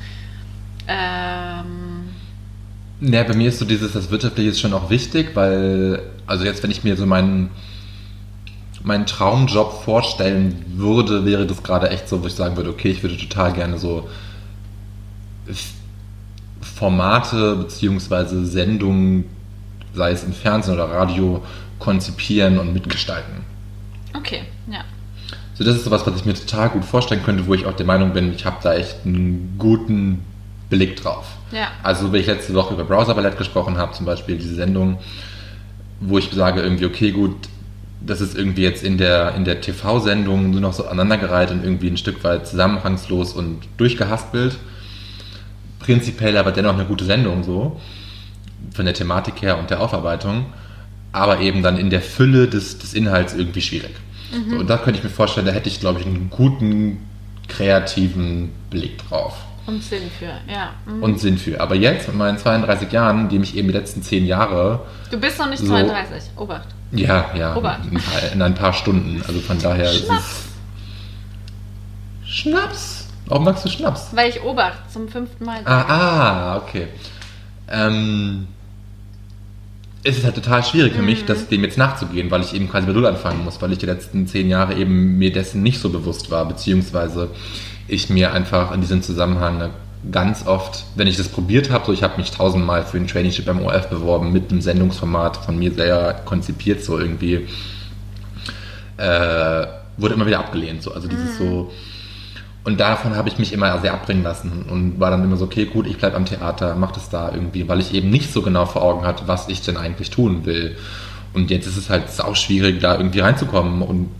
Ähm, 0.88 2.10
Ja, 3.00 3.22
bei 3.24 3.34
mir 3.34 3.48
ist 3.48 3.58
so 3.58 3.64
dieses, 3.64 3.92
das 3.92 4.10
Wirtschaftliche 4.10 4.50
ist 4.50 4.60
schon 4.60 4.72
auch 4.72 4.90
wichtig, 4.90 5.30
weil, 5.34 6.02
also 6.26 6.44
jetzt, 6.44 6.62
wenn 6.62 6.70
ich 6.70 6.84
mir 6.84 6.96
so 6.96 7.06
meinen, 7.06 7.50
meinen 8.84 9.06
Traumjob 9.06 9.84
vorstellen 9.84 10.64
würde, 10.74 11.24
wäre 11.24 11.46
das 11.46 11.62
gerade 11.62 11.90
echt 11.90 12.08
so, 12.08 12.22
wo 12.22 12.26
ich 12.26 12.34
sagen 12.34 12.56
würde, 12.56 12.70
okay, 12.70 12.90
ich 12.90 13.02
würde 13.02 13.16
total 13.16 13.52
gerne 13.52 13.78
so 13.78 14.08
Formate 16.60 17.56
beziehungsweise 17.56 18.44
Sendungen, 18.46 19.24
sei 19.94 20.10
es 20.12 20.24
im 20.24 20.32
Fernsehen 20.32 20.74
oder 20.74 20.90
Radio, 20.90 21.42
konzipieren 21.78 22.58
und 22.58 22.72
mitgestalten. 22.72 23.44
okay, 24.14 24.42
ja. 24.70 24.84
So, 25.54 25.64
das 25.64 25.76
ist 25.76 25.84
sowas, 25.84 26.06
was 26.06 26.16
ich 26.16 26.24
mir 26.24 26.34
total 26.34 26.70
gut 26.70 26.84
vorstellen 26.84 27.22
könnte, 27.22 27.46
wo 27.46 27.54
ich 27.54 27.66
auch 27.66 27.74
der 27.74 27.84
Meinung 27.86 28.12
bin, 28.12 28.32
ich 28.32 28.46
habe 28.46 28.56
da 28.62 28.74
echt 28.74 29.04
einen 29.04 29.56
guten 29.58 30.24
Blick 30.72 30.96
drauf. 30.96 31.26
Ja. 31.52 31.68
Also, 31.82 32.12
wenn 32.12 32.20
ich 32.20 32.26
letzte 32.26 32.54
Woche 32.54 32.72
über 32.72 32.84
Browser 32.84 33.14
Ballett 33.14 33.36
gesprochen 33.36 33.76
habe, 33.76 33.92
zum 33.92 34.06
Beispiel 34.06 34.36
diese 34.38 34.54
Sendung, 34.54 34.98
wo 36.00 36.16
ich 36.16 36.30
sage 36.32 36.62
irgendwie, 36.62 36.86
okay, 36.86 37.12
gut, 37.12 37.36
das 38.00 38.22
ist 38.22 38.36
irgendwie 38.36 38.62
jetzt 38.62 38.82
in 38.82 38.96
der, 38.96 39.34
in 39.34 39.44
der 39.44 39.60
TV-Sendung 39.60 40.50
nur 40.50 40.60
noch 40.60 40.72
so 40.72 40.84
aneinandergereiht 40.84 41.50
und 41.50 41.62
irgendwie 41.62 41.88
ein 41.88 41.98
Stück 41.98 42.24
weit 42.24 42.46
zusammenhangslos 42.46 43.34
und 43.34 43.60
durchgehaspelt. 43.76 44.56
Prinzipiell 45.78 46.38
aber 46.38 46.52
dennoch 46.52 46.72
eine 46.72 46.86
gute 46.86 47.04
Sendung 47.04 47.44
so, 47.44 47.78
von 48.72 48.86
der 48.86 48.94
Thematik 48.94 49.42
her 49.42 49.58
und 49.58 49.68
der 49.68 49.80
Aufarbeitung, 49.80 50.46
aber 51.12 51.40
eben 51.40 51.62
dann 51.62 51.76
in 51.76 51.90
der 51.90 52.00
Fülle 52.00 52.48
des, 52.48 52.78
des 52.78 52.94
Inhalts 52.94 53.34
irgendwie 53.34 53.60
schwierig. 53.60 53.92
So, 54.48 54.56
und 54.56 54.70
da 54.70 54.78
könnte 54.78 54.98
ich 54.98 55.04
mir 55.04 55.10
vorstellen, 55.10 55.46
da 55.46 55.52
hätte 55.52 55.68
ich, 55.68 55.78
glaube 55.78 56.00
ich, 56.00 56.06
einen 56.06 56.30
guten, 56.30 56.98
kreativen 57.48 58.50
Blick 58.70 59.06
drauf 59.06 59.34
Und 59.66 59.82
Sinn 59.82 60.10
für, 60.18 60.26
ja. 60.52 60.70
Mhm. 60.86 61.02
und 61.02 61.20
Sinn 61.20 61.38
für. 61.38 61.60
Aber 61.60 61.74
jetzt 61.76 62.08
mit 62.08 62.16
meinen 62.16 62.36
32 62.38 62.90
Jahren, 62.90 63.28
die 63.28 63.38
mich 63.38 63.56
eben 63.56 63.68
die 63.68 63.74
letzten 63.74 64.02
10 64.02 64.26
Jahre, 64.26 64.80
Du 65.10 65.18
bist 65.20 65.38
noch 65.38 65.48
nicht 65.48 65.60
So. 65.60 65.66
32. 65.66 66.22
Obacht. 66.36 66.68
ja, 66.90 67.26
ja, 67.36 67.54
Obacht. 67.56 67.80
in, 68.32 68.42
ein 68.42 68.54
paar- 68.54 68.72
Stunden. 68.72 69.22
Also 69.26 69.40
von 69.40 69.58
daher 69.60 69.84
ist 69.90 70.04
Schnaps. 70.06 70.42
Schnaps? 72.24 73.08
Warum 73.26 73.44
magst 73.44 73.64
du 73.64 73.68
Schnaps? 73.68 74.08
Weil 74.14 74.30
ich 74.30 74.42
Obacht 74.42 74.90
zum 74.92 75.08
fünften 75.08 75.44
Mal. 75.44 75.60
Ah, 75.64 75.82
ah, 75.82 76.56
okay. 76.56 76.88
Ähm, 77.68 78.48
es 80.04 80.18
ist 80.18 80.24
halt 80.24 80.34
total 80.34 80.64
schwierig 80.64 80.94
für 80.94 81.02
mich, 81.02 81.24
das, 81.24 81.48
dem 81.48 81.62
jetzt 81.62 81.78
nachzugehen, 81.78 82.30
weil 82.30 82.40
ich 82.42 82.54
eben 82.54 82.68
quasi 82.68 82.86
bei 82.86 82.92
Null 82.92 83.06
anfangen 83.06 83.44
muss, 83.44 83.62
weil 83.62 83.72
ich 83.72 83.78
die 83.78 83.86
letzten 83.86 84.26
zehn 84.26 84.48
Jahre 84.48 84.74
eben 84.74 85.18
mir 85.18 85.32
dessen 85.32 85.62
nicht 85.62 85.78
so 85.80 85.90
bewusst 85.90 86.30
war, 86.30 86.46
beziehungsweise 86.46 87.30
ich 87.86 88.10
mir 88.10 88.32
einfach 88.32 88.72
in 88.72 88.80
diesem 88.80 89.02
Zusammenhang 89.02 89.70
ganz 90.10 90.46
oft, 90.46 90.84
wenn 90.96 91.06
ich 91.06 91.16
das 91.16 91.28
probiert 91.28 91.70
habe, 91.70 91.86
so 91.86 91.92
ich 91.92 92.02
habe 92.02 92.16
mich 92.16 92.32
tausendmal 92.32 92.84
für 92.84 92.96
ein 92.96 93.06
Traineeship 93.06 93.44
beim 93.44 93.64
ORF 93.64 93.88
beworben, 93.88 94.32
mit 94.32 94.50
einem 94.50 94.60
Sendungsformat 94.60 95.36
von 95.36 95.56
mir 95.56 95.72
selber 95.72 96.14
konzipiert, 96.24 96.82
so 96.82 96.98
irgendwie, 96.98 97.46
äh, 98.96 99.66
wurde 99.96 100.14
immer 100.14 100.26
wieder 100.26 100.40
abgelehnt, 100.40 100.82
so, 100.82 100.92
also 100.92 101.06
dieses 101.06 101.38
so, 101.38 101.70
und 102.64 102.78
davon 102.78 103.16
habe 103.16 103.28
ich 103.28 103.38
mich 103.38 103.52
immer 103.52 103.80
sehr 103.80 103.92
abbringen 103.92 104.22
lassen 104.22 104.66
und 104.68 105.00
war 105.00 105.10
dann 105.10 105.24
immer 105.24 105.36
so, 105.36 105.46
okay, 105.46 105.64
gut, 105.64 105.86
ich 105.86 105.98
bleibe 105.98 106.16
am 106.16 106.26
Theater, 106.26 106.76
mach 106.76 106.92
das 106.92 107.10
da 107.10 107.32
irgendwie, 107.32 107.68
weil 107.68 107.80
ich 107.80 107.92
eben 107.92 108.10
nicht 108.10 108.32
so 108.32 108.40
genau 108.42 108.66
vor 108.66 108.82
Augen 108.82 109.04
hatte, 109.04 109.26
was 109.26 109.48
ich 109.48 109.62
denn 109.62 109.76
eigentlich 109.76 110.10
tun 110.10 110.44
will. 110.46 110.76
Und 111.34 111.50
jetzt 111.50 111.66
ist 111.66 111.76
es 111.76 111.90
halt 111.90 112.10
sau 112.10 112.34
schwierig, 112.34 112.80
da 112.80 112.96
irgendwie 112.96 113.20
reinzukommen 113.20 113.82
und 113.82 114.10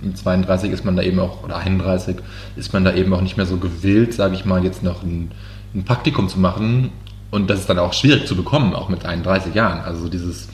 mit 0.00 0.18
32 0.18 0.72
ist 0.72 0.84
man 0.84 0.96
da 0.96 1.02
eben 1.02 1.20
auch, 1.20 1.44
oder 1.44 1.56
31, 1.58 2.16
ist 2.56 2.72
man 2.72 2.84
da 2.84 2.92
eben 2.92 3.14
auch 3.14 3.20
nicht 3.20 3.36
mehr 3.36 3.46
so 3.46 3.58
gewillt, 3.58 4.14
sage 4.14 4.34
ich 4.34 4.44
mal, 4.44 4.64
jetzt 4.64 4.82
noch 4.82 5.04
ein, 5.04 5.30
ein 5.74 5.84
Praktikum 5.84 6.28
zu 6.28 6.40
machen. 6.40 6.90
Und 7.30 7.48
das 7.48 7.60
ist 7.60 7.70
dann 7.70 7.78
auch 7.78 7.92
schwierig 7.92 8.26
zu 8.26 8.34
bekommen, 8.34 8.74
auch 8.74 8.88
mit 8.88 9.06
31 9.06 9.54
Jahren. 9.54 9.80
Also 9.80 10.08
dieses, 10.08 10.48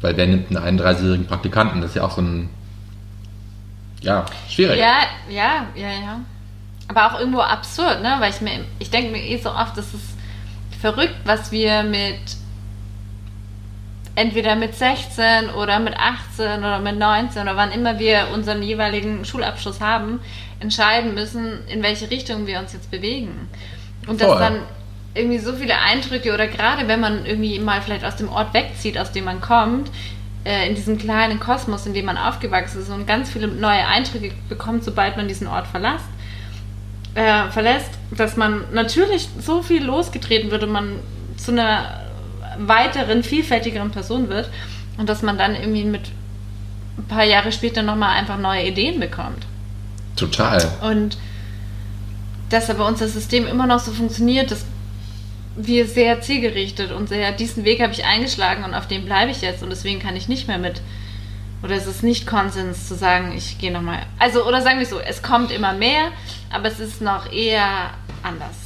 weil 0.00 0.16
wer 0.16 0.26
nimmt 0.26 0.56
einen 0.56 0.80
31-jährigen 0.80 1.26
Praktikanten? 1.26 1.82
Das 1.82 1.90
ist 1.90 1.96
ja 1.96 2.04
auch 2.04 2.12
so 2.12 2.22
ein, 2.22 2.48
ja, 4.00 4.24
schwierig. 4.48 4.78
Ja, 4.78 5.02
ja, 5.28 5.66
ja, 5.76 5.90
ja. 5.90 6.20
Aber 6.94 7.14
auch 7.14 7.18
irgendwo 7.18 7.40
absurd, 7.40 8.02
ne? 8.02 8.16
Weil 8.18 8.30
ich 8.30 8.40
mir, 8.40 8.64
ich 8.78 8.90
denke 8.90 9.12
mir 9.12 9.22
eh 9.22 9.38
so 9.38 9.50
oft, 9.50 9.76
das 9.76 9.94
ist 9.94 10.16
verrückt, 10.80 11.14
was 11.24 11.52
wir 11.52 11.82
mit 11.84 12.18
entweder 14.14 14.56
mit 14.56 14.74
16 14.74 15.50
oder 15.50 15.78
mit 15.78 15.96
18 15.96 16.58
oder 16.58 16.80
mit 16.80 16.98
19 16.98 17.42
oder 17.42 17.56
wann 17.56 17.72
immer 17.72 17.98
wir 17.98 18.28
unseren 18.34 18.62
jeweiligen 18.62 19.24
Schulabschluss 19.24 19.80
haben, 19.80 20.20
entscheiden 20.60 21.14
müssen, 21.14 21.66
in 21.66 21.82
welche 21.82 22.10
Richtung 22.10 22.46
wir 22.46 22.58
uns 22.58 22.72
jetzt 22.72 22.90
bewegen. 22.90 23.48
Und 24.06 24.20
dass 24.20 24.28
Voll. 24.28 24.38
dann 24.38 24.58
irgendwie 25.14 25.38
so 25.38 25.52
viele 25.54 25.78
Eindrücke 25.78 26.32
oder 26.32 26.46
gerade 26.46 26.88
wenn 26.88 27.00
man 27.00 27.24
irgendwie 27.24 27.58
mal 27.58 27.80
vielleicht 27.80 28.04
aus 28.04 28.16
dem 28.16 28.28
Ort 28.28 28.52
wegzieht, 28.54 28.98
aus 28.98 29.12
dem 29.12 29.24
man 29.24 29.40
kommt, 29.40 29.90
äh, 30.44 30.68
in 30.68 30.74
diesem 30.74 30.98
kleinen 30.98 31.38
Kosmos, 31.40 31.86
in 31.86 31.94
dem 31.94 32.06
man 32.06 32.16
aufgewachsen 32.18 32.82
ist 32.82 32.90
und 32.90 33.06
ganz 33.06 33.30
viele 33.30 33.48
neue 33.48 33.86
Eindrücke 33.86 34.32
bekommt, 34.48 34.84
sobald 34.84 35.16
man 35.16 35.28
diesen 35.28 35.46
Ort 35.46 35.66
verlässt, 35.66 36.06
äh, 37.14 37.50
verlässt, 37.50 37.90
dass 38.10 38.36
man 38.36 38.64
natürlich 38.72 39.28
so 39.40 39.62
viel 39.62 39.84
losgetreten 39.84 40.50
wird 40.50 40.62
und 40.62 40.72
man 40.72 41.00
zu 41.36 41.52
einer 41.52 42.00
weiteren, 42.58 43.22
vielfältigeren 43.22 43.90
Person 43.90 44.28
wird 44.28 44.50
und 44.98 45.08
dass 45.08 45.22
man 45.22 45.38
dann 45.38 45.54
irgendwie 45.54 45.84
mit 45.84 46.02
ein 46.98 47.04
paar 47.04 47.24
Jahre 47.24 47.52
später 47.52 47.82
nochmal 47.82 48.18
einfach 48.18 48.38
neue 48.38 48.66
Ideen 48.66 49.00
bekommt. 49.00 49.46
Total. 50.16 50.70
Und 50.82 51.16
dass 52.50 52.68
aber 52.68 52.86
unser 52.86 53.08
System 53.08 53.46
immer 53.46 53.66
noch 53.66 53.80
so 53.80 53.92
funktioniert, 53.92 54.50
dass 54.50 54.64
wir 55.56 55.86
sehr 55.86 56.20
zielgerichtet 56.20 56.92
und 56.92 57.08
sehr, 57.08 57.32
diesen 57.32 57.64
Weg 57.64 57.82
habe 57.82 57.92
ich 57.92 58.04
eingeschlagen 58.04 58.64
und 58.64 58.74
auf 58.74 58.88
dem 58.88 59.04
bleibe 59.04 59.30
ich 59.30 59.42
jetzt 59.42 59.62
und 59.62 59.70
deswegen 59.70 60.00
kann 60.00 60.16
ich 60.16 60.28
nicht 60.28 60.48
mehr 60.48 60.58
mit, 60.58 60.80
oder 61.62 61.76
es 61.76 61.86
ist 61.86 62.02
nicht 62.02 62.26
Konsens 62.26 62.88
zu 62.88 62.94
sagen, 62.94 63.32
ich 63.36 63.58
gehe 63.58 63.72
nochmal, 63.72 64.00
also, 64.18 64.46
oder 64.46 64.62
sagen 64.62 64.78
wir 64.78 64.86
so, 64.86 64.98
es 64.98 65.22
kommt 65.22 65.52
immer 65.52 65.72
mehr, 65.74 66.10
aber 66.50 66.68
es 66.68 66.80
ist 66.80 67.00
noch 67.00 67.30
eher 67.32 67.90
anders. 68.22 68.56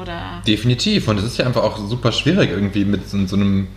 Oder, 0.00 0.42
Definitiv. 0.46 1.08
Und 1.08 1.18
es 1.18 1.24
ist 1.24 1.38
ja 1.38 1.46
einfach 1.46 1.62
auch 1.62 1.78
super 1.78 2.12
schwierig, 2.12 2.50
irgendwie 2.50 2.84
mit 2.84 3.08
so, 3.08 3.26
so 3.26 3.36
einem 3.36 3.68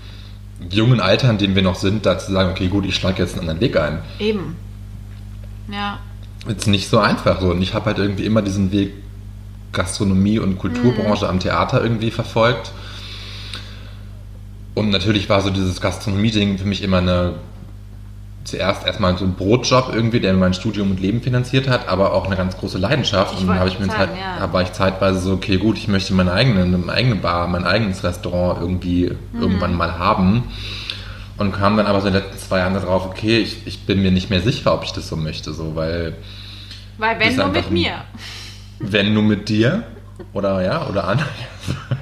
jungen 0.70 0.99
Alter, 0.99 1.30
in 1.30 1.38
dem 1.38 1.55
wir 1.55 1.62
noch 1.62 1.76
sind, 1.76 2.05
da 2.05 2.20
zu 2.20 2.34
sagen, 2.34 2.51
okay, 2.51 2.68
gut, 2.68 2.86
ich 2.86 2.95
schlage 2.95 3.24
jetzt 3.24 3.34
einen 3.34 3.41
anderen 3.41 3.62
Weg 3.62 3.78
ein. 3.78 4.01
eben. 4.20 4.57
Ja, 5.72 5.99
Ist 6.47 6.68
nicht 6.68 6.89
so 6.89 6.99
einfach 6.99 7.39
so. 7.39 7.51
Und 7.51 7.62
ich 7.62 7.74
habe 7.74 7.86
halt 7.86 7.99
irgendwie 7.99 8.26
immer 8.26 8.41
diesen 8.41 8.72
Weg 8.72 8.91
Gastronomie 9.72 10.39
und 10.39 10.57
Kulturbranche 10.57 11.30
am 11.30 11.39
Theater 11.39 11.82
irgendwie 11.82 12.10
verfolgt. 12.12 12.72
Und 14.74 14.89
natürlich 14.89 15.30
war 15.30 15.41
so 15.41 15.51
dieses 15.51 15.80
Gastronomie-Ding 15.80 16.57
für 16.57 16.66
mich 16.66 16.82
immer 16.82 16.97
eine 16.97 17.36
zuerst 18.43 18.85
erstmal 18.85 19.17
so 19.17 19.25
ein 19.25 19.33
Brotjob 19.35 19.91
irgendwie, 19.93 20.19
der 20.19 20.33
mein 20.33 20.53
Studium 20.53 20.91
und 20.91 20.99
Leben 20.99 21.21
finanziert 21.21 21.67
hat, 21.67 21.87
aber 21.87 22.13
auch 22.13 22.25
eine 22.25 22.35
ganz 22.35 22.57
große 22.57 22.77
Leidenschaft. 22.77 23.35
Ich 23.35 23.41
und 23.41 23.47
dann 23.49 23.59
habe 23.59 23.69
ich 23.69 23.79
mir 23.79 23.85
sagen, 23.87 24.11
Zeit, 24.13 24.39
ja. 24.39 24.51
war 24.53 24.61
ich 24.61 24.71
zeitweise 24.71 25.19
so, 25.19 25.33
okay, 25.33 25.57
gut, 25.57 25.77
ich 25.77 25.87
möchte 25.87 26.13
meine 26.13 26.31
eigene, 26.31 26.63
eine 26.63 26.91
eigene 26.91 27.15
Bar, 27.15 27.47
mein 27.47 27.65
eigenes 27.65 28.03
Restaurant 28.03 28.59
irgendwie 28.61 29.11
Mhm. 29.33 29.41
irgendwann 29.41 29.75
mal 29.75 29.99
haben. 29.99 30.45
Und 31.37 31.53
kam 31.53 31.77
dann 31.77 31.85
aber 31.85 32.01
so 32.01 32.07
in 32.07 32.13
den 32.13 32.23
letzten 32.23 32.37
zwei 32.39 32.59
Jahren 32.59 32.73
darauf, 32.73 33.05
okay, 33.05 33.37
ich, 33.39 33.65
ich 33.65 33.85
bin 33.85 34.01
mir 34.01 34.11
nicht 34.11 34.29
mehr 34.29 34.41
sicher, 34.41 34.73
ob 34.73 34.83
ich 34.83 34.91
das 34.91 35.07
so 35.07 35.15
möchte, 35.15 35.53
so, 35.53 35.75
weil 35.75 36.15
Weil 36.97 37.19
wenn 37.19 37.35
nur 37.35 37.47
mit 37.47 37.67
ein- 37.67 37.73
mir. 37.73 37.91
wenn 38.79 39.13
nur 39.13 39.23
mit 39.23 39.47
dir 39.47 39.83
oder 40.33 40.61
ja, 40.63 40.87
oder 40.87 41.07
an. 41.07 41.19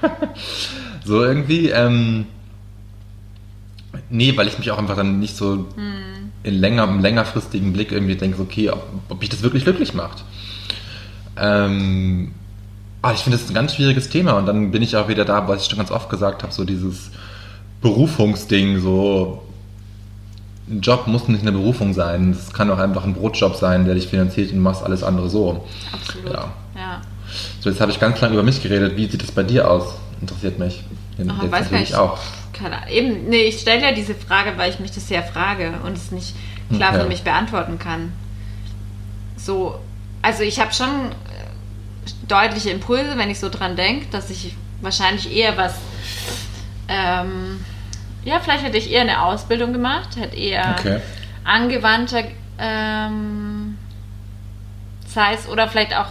so 1.06 1.24
irgendwie, 1.24 1.70
ähm, 1.70 2.26
nee, 4.10 4.36
weil 4.38 4.48
ich 4.48 4.58
mich 4.58 4.72
auch 4.72 4.78
einfach 4.78 4.96
dann 4.96 5.20
nicht 5.20 5.36
so 5.36 5.68
in 6.44 6.54
länger, 6.60 6.84
im 6.86 7.02
längerfristigen 7.02 7.74
Blick 7.74 7.92
irgendwie 7.92 8.16
denke, 8.16 8.42
okay, 8.42 8.70
ob, 8.70 8.84
ob 9.10 9.24
ich 9.24 9.30
das 9.30 9.42
wirklich 9.44 9.64
glücklich 9.64 9.94
macht. 9.94 10.24
Ähm, 11.38 12.32
ah, 13.02 13.12
ich 13.14 13.20
finde 13.20 13.38
das 13.38 13.48
ein 13.50 13.54
ganz 13.54 13.76
schwieriges 13.76 14.10
Thema 14.10 14.34
und 14.34 14.46
dann 14.46 14.72
bin 14.72 14.82
ich 14.82 14.96
auch 14.96 15.08
wieder 15.08 15.26
da, 15.26 15.48
was 15.48 15.64
ich 15.64 15.70
schon 15.70 15.78
ganz 15.78 15.92
oft 15.92 16.10
gesagt 16.10 16.44
habe, 16.44 16.54
so 16.54 16.64
dieses 16.64 17.12
Berufungsding, 17.82 18.80
so 18.80 19.44
ein 20.70 20.82
Job 20.82 21.08
muss 21.08 21.28
nicht 21.28 21.42
eine 21.42 21.52
Berufung 21.52 21.94
sein. 21.94 22.32
Es 22.32 22.52
kann 22.52 22.70
auch 22.72 22.80
einfach 22.80 23.04
ein 23.06 23.14
Brotjob 23.14 23.56
sein, 23.56 23.86
der 23.86 23.96
dich 23.96 24.08
finanziert 24.08 24.52
und 24.52 24.60
machst 24.60 24.84
alles 24.84 25.04
andere 25.04 25.30
so. 25.30 25.66
Absolut. 25.94 26.34
Ja. 26.34 26.52
ja. 26.76 27.02
So, 27.62 27.70
jetzt 27.70 27.80
habe 27.80 27.92
ich 27.92 28.00
ganz 28.00 28.20
lange 28.20 28.34
über 28.34 28.44
mich 28.44 28.62
geredet. 28.62 28.98
Wie 28.98 29.08
sieht 29.08 29.24
es 29.24 29.32
bei 29.32 29.44
dir 29.44 29.70
aus? 29.70 29.94
Interessiert 30.22 30.60
mich. 30.60 30.84
Jetzt 31.18 31.30
Oh, 31.30 31.52
weiß 31.52 31.66
natürlich 31.66 31.90
nicht. 31.90 31.96
auch. 31.96 32.18
Keine. 32.58 32.90
Eben, 32.90 33.30
nee, 33.30 33.44
ich 33.44 33.60
stelle 33.60 33.82
ja 33.82 33.92
diese 33.92 34.16
Frage, 34.16 34.58
weil 34.58 34.72
ich 34.72 34.80
mich 34.80 34.92
das 34.92 35.10
ja 35.10 35.22
frage 35.22 35.74
und 35.84 35.96
es 35.98 36.12
nicht 36.12 36.36
klar 36.76 36.94
Okay. 36.94 37.02
für 37.02 37.08
mich 37.08 37.24
beantworten 37.24 37.78
kann. 37.80 38.12
So, 39.38 39.80
also 40.22 40.44
ich 40.44 40.60
habe 40.60 40.74
schon 40.74 41.12
äh, 41.12 42.10
deutliche 42.28 42.70
Impulse, 42.72 43.18
wenn 43.18 43.30
ich 43.30 43.40
so 43.40 43.50
dran 43.50 43.76
denke, 43.76 44.08
dass 44.12 44.30
ich 44.30 44.56
wahrscheinlich 44.82 45.32
eher 45.36 45.56
was, 45.58 45.76
ähm, 46.88 47.64
ja, 48.24 48.40
vielleicht 48.40 48.64
hätte 48.64 48.78
ich 48.78 48.92
eher 48.92 49.02
eine 49.02 49.24
Ausbildung 49.24 49.72
gemacht, 49.74 50.16
hätte 50.18 50.36
eher 50.36 50.76
Okay. 50.80 51.00
angewandter, 51.44 52.24
ähm, 52.60 53.78
sei 55.08 55.34
es, 55.34 55.48
oder 55.48 55.68
vielleicht 55.68 55.96
auch, 55.96 56.08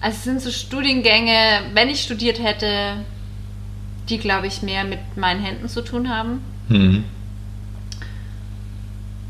also 0.00 0.16
es 0.16 0.24
sind 0.24 0.40
so 0.40 0.50
Studiengänge, 0.50 1.62
wenn 1.74 1.88
ich 1.88 2.00
studiert 2.02 2.42
hätte, 2.42 3.04
die, 4.08 4.18
glaube 4.18 4.46
ich, 4.46 4.62
mehr 4.62 4.84
mit 4.84 4.98
meinen 5.16 5.42
Händen 5.42 5.68
zu 5.68 5.82
tun 5.82 6.08
haben. 6.08 6.40
Hm. 6.68 7.04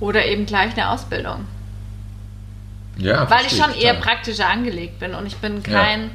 Oder 0.00 0.26
eben 0.26 0.46
gleich 0.46 0.72
eine 0.74 0.90
Ausbildung. 0.90 1.44
Ja, 2.96 3.28
Weil 3.30 3.46
ich 3.46 3.52
schon 3.56 3.72
eher 3.74 3.94
total. 3.94 4.00
praktischer 4.14 4.48
angelegt 4.48 4.98
bin 4.98 5.14
und 5.14 5.26
ich 5.26 5.36
bin 5.36 5.62
Ja. 5.66 5.82
kein. 5.82 6.10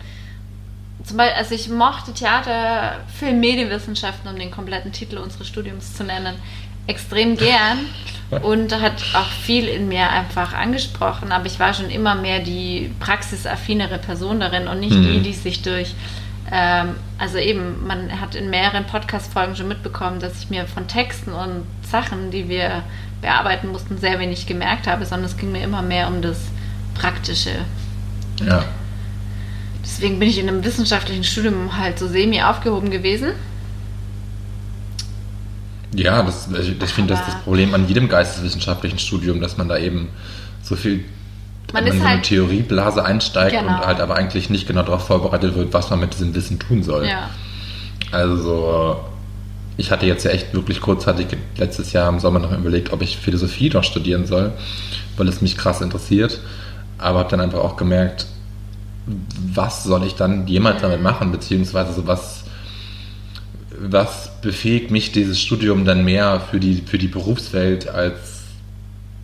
Zum 1.03 1.18
Beispiel, 1.18 1.38
also 1.38 1.55
ich 1.55 1.68
mochte 1.70 2.14
Theater, 2.14 3.01
Film, 3.20 3.41
Medienwissenschaften, 3.41 4.30
um 4.30 4.38
den 4.39 4.51
kompletten 4.51 4.91
Titel 4.93 5.18
unseres 5.18 5.47
Studiums 5.47 5.95
zu 5.95 6.03
nennen, 6.05 6.36
extrem 6.88 7.36
gern 7.38 7.80
und 8.41 8.74
hat 8.82 9.03
auch 9.14 9.28
viel 9.30 9.68
in 9.68 9.89
mir 9.89 10.09
einfach 10.09 10.53
angesprochen, 10.53 11.32
aber 11.34 11.45
ich 11.45 11.59
war 11.59 11.74
schon 11.74 11.89
immer 11.89 12.16
mehr 12.16 12.39
die 12.39 12.89
praxisaffinere 13.01 13.97
Person 13.99 14.39
darin 14.39 14.68
und 14.70 14.80
nicht 14.80 14.95
Mhm. 14.95 15.03
die, 15.03 15.22
die 15.22 15.34
sich 15.34 15.61
durch, 15.61 15.93
ähm, 16.51 16.95
also 17.17 17.37
eben, 17.37 17.85
man 17.85 18.19
hat 18.19 18.35
in 18.35 18.49
mehreren 18.49 18.85
Podcast-Folgen 18.85 19.55
schon 19.55 19.67
mitbekommen, 19.67 20.19
dass 20.19 20.39
ich 20.39 20.49
mir 20.49 20.65
von 20.65 20.87
Texten 20.87 21.31
und 21.31 21.63
Sachen, 21.89 22.31
die 22.31 22.49
wir 22.49 22.83
bearbeiten 23.21 23.69
mussten, 23.69 23.97
sehr 23.97 24.19
wenig 24.19 24.45
gemerkt 24.45 24.87
habe, 24.87 25.05
sondern 25.05 25.29
es 25.29 25.37
ging 25.37 25.51
mir 25.51 25.63
immer 25.63 25.81
mehr 25.81 26.07
um 26.07 26.21
das 26.21 26.39
Praktische. 26.95 27.51
Ja. 28.45 28.65
Deswegen 29.83 30.19
bin 30.19 30.29
ich 30.29 30.39
in 30.39 30.47
einem 30.47 30.63
wissenschaftlichen 30.63 31.23
Studium 31.23 31.77
halt 31.77 31.99
so 31.99 32.07
semi 32.07 32.41
aufgehoben 32.41 32.89
gewesen. 32.89 33.31
Ja, 35.95 36.23
das, 36.23 36.47
ich, 36.51 36.81
ich 36.81 36.89
finde, 36.89 37.13
das 37.13 37.25
das 37.25 37.35
Problem 37.41 37.73
an 37.73 37.87
jedem 37.87 38.09
geisteswissenschaftlichen 38.09 38.97
Studium, 38.97 39.41
dass 39.41 39.57
man 39.57 39.67
da 39.67 39.77
eben 39.77 40.09
so 40.63 40.75
viel 40.75 41.05
Man 41.74 41.84
in 41.86 41.91
ist 41.93 41.97
so 41.99 42.05
eine 42.05 42.15
halt- 42.15 42.24
Theorieblase 42.24 43.03
einsteigt 43.03 43.51
Genau. 43.59 43.67
und 43.80 43.86
halt 43.86 43.99
aber 43.99 44.15
eigentlich 44.15 44.49
nicht 44.49 44.67
genau 44.67 44.84
darauf 44.84 45.07
vorbereitet 45.07 45.55
wird, 45.55 45.74
was 45.74 45.89
man 45.89 45.99
mit 45.99 46.13
diesem 46.13 46.34
Wissen 46.36 46.59
tun 46.59 46.84
soll. 46.84 47.05
Ja. 47.07 47.30
Also 48.11 48.38
so, 48.38 48.99
ich 49.76 49.89
hatte 49.91 50.05
jetzt 50.05 50.24
ja 50.24 50.32
echt 50.32 50.53
wirklich 50.53 50.80
kurzzeitig 50.82 51.28
letztes 51.57 51.91
Jahr 51.91 52.07
im 52.09 52.19
Sommer 52.19 52.39
noch 52.39 52.51
überlegt, 52.57 52.93
ob 52.93 53.01
ich 53.01 53.17
Philosophie 53.17 53.69
doch 53.69 53.84
studieren 53.84 54.26
soll, 54.28 54.51
weil 55.17 55.28
es 55.28 55.41
mich 55.41 55.57
krass 55.57 55.82
interessiert. 55.82 56.39
Aber 56.99 57.19
habe 57.19 57.30
dann 57.32 57.41
einfach 57.41 57.59
auch 57.59 57.76
gemerkt, 57.76 58.28
was 59.53 59.84
soll 59.84 60.05
ich 60.05 60.13
dann 60.15 60.47
jemals 60.47 60.82
damit 60.82 61.01
machen, 61.01 61.32
beziehungsweise 61.32 61.91
so 61.93 62.05
was, 62.07 62.43
was 63.80 64.39
befähigt 64.41 64.91
mich 64.91 65.11
dieses 65.11 65.41
Studium 65.41 65.86
dann 65.86 66.05
mehr 66.05 66.39
für 66.51 66.59
die, 66.59 66.84
für 66.86 66.97
die 66.99 67.07
Berufswelt, 67.07 67.89
als 67.89 68.43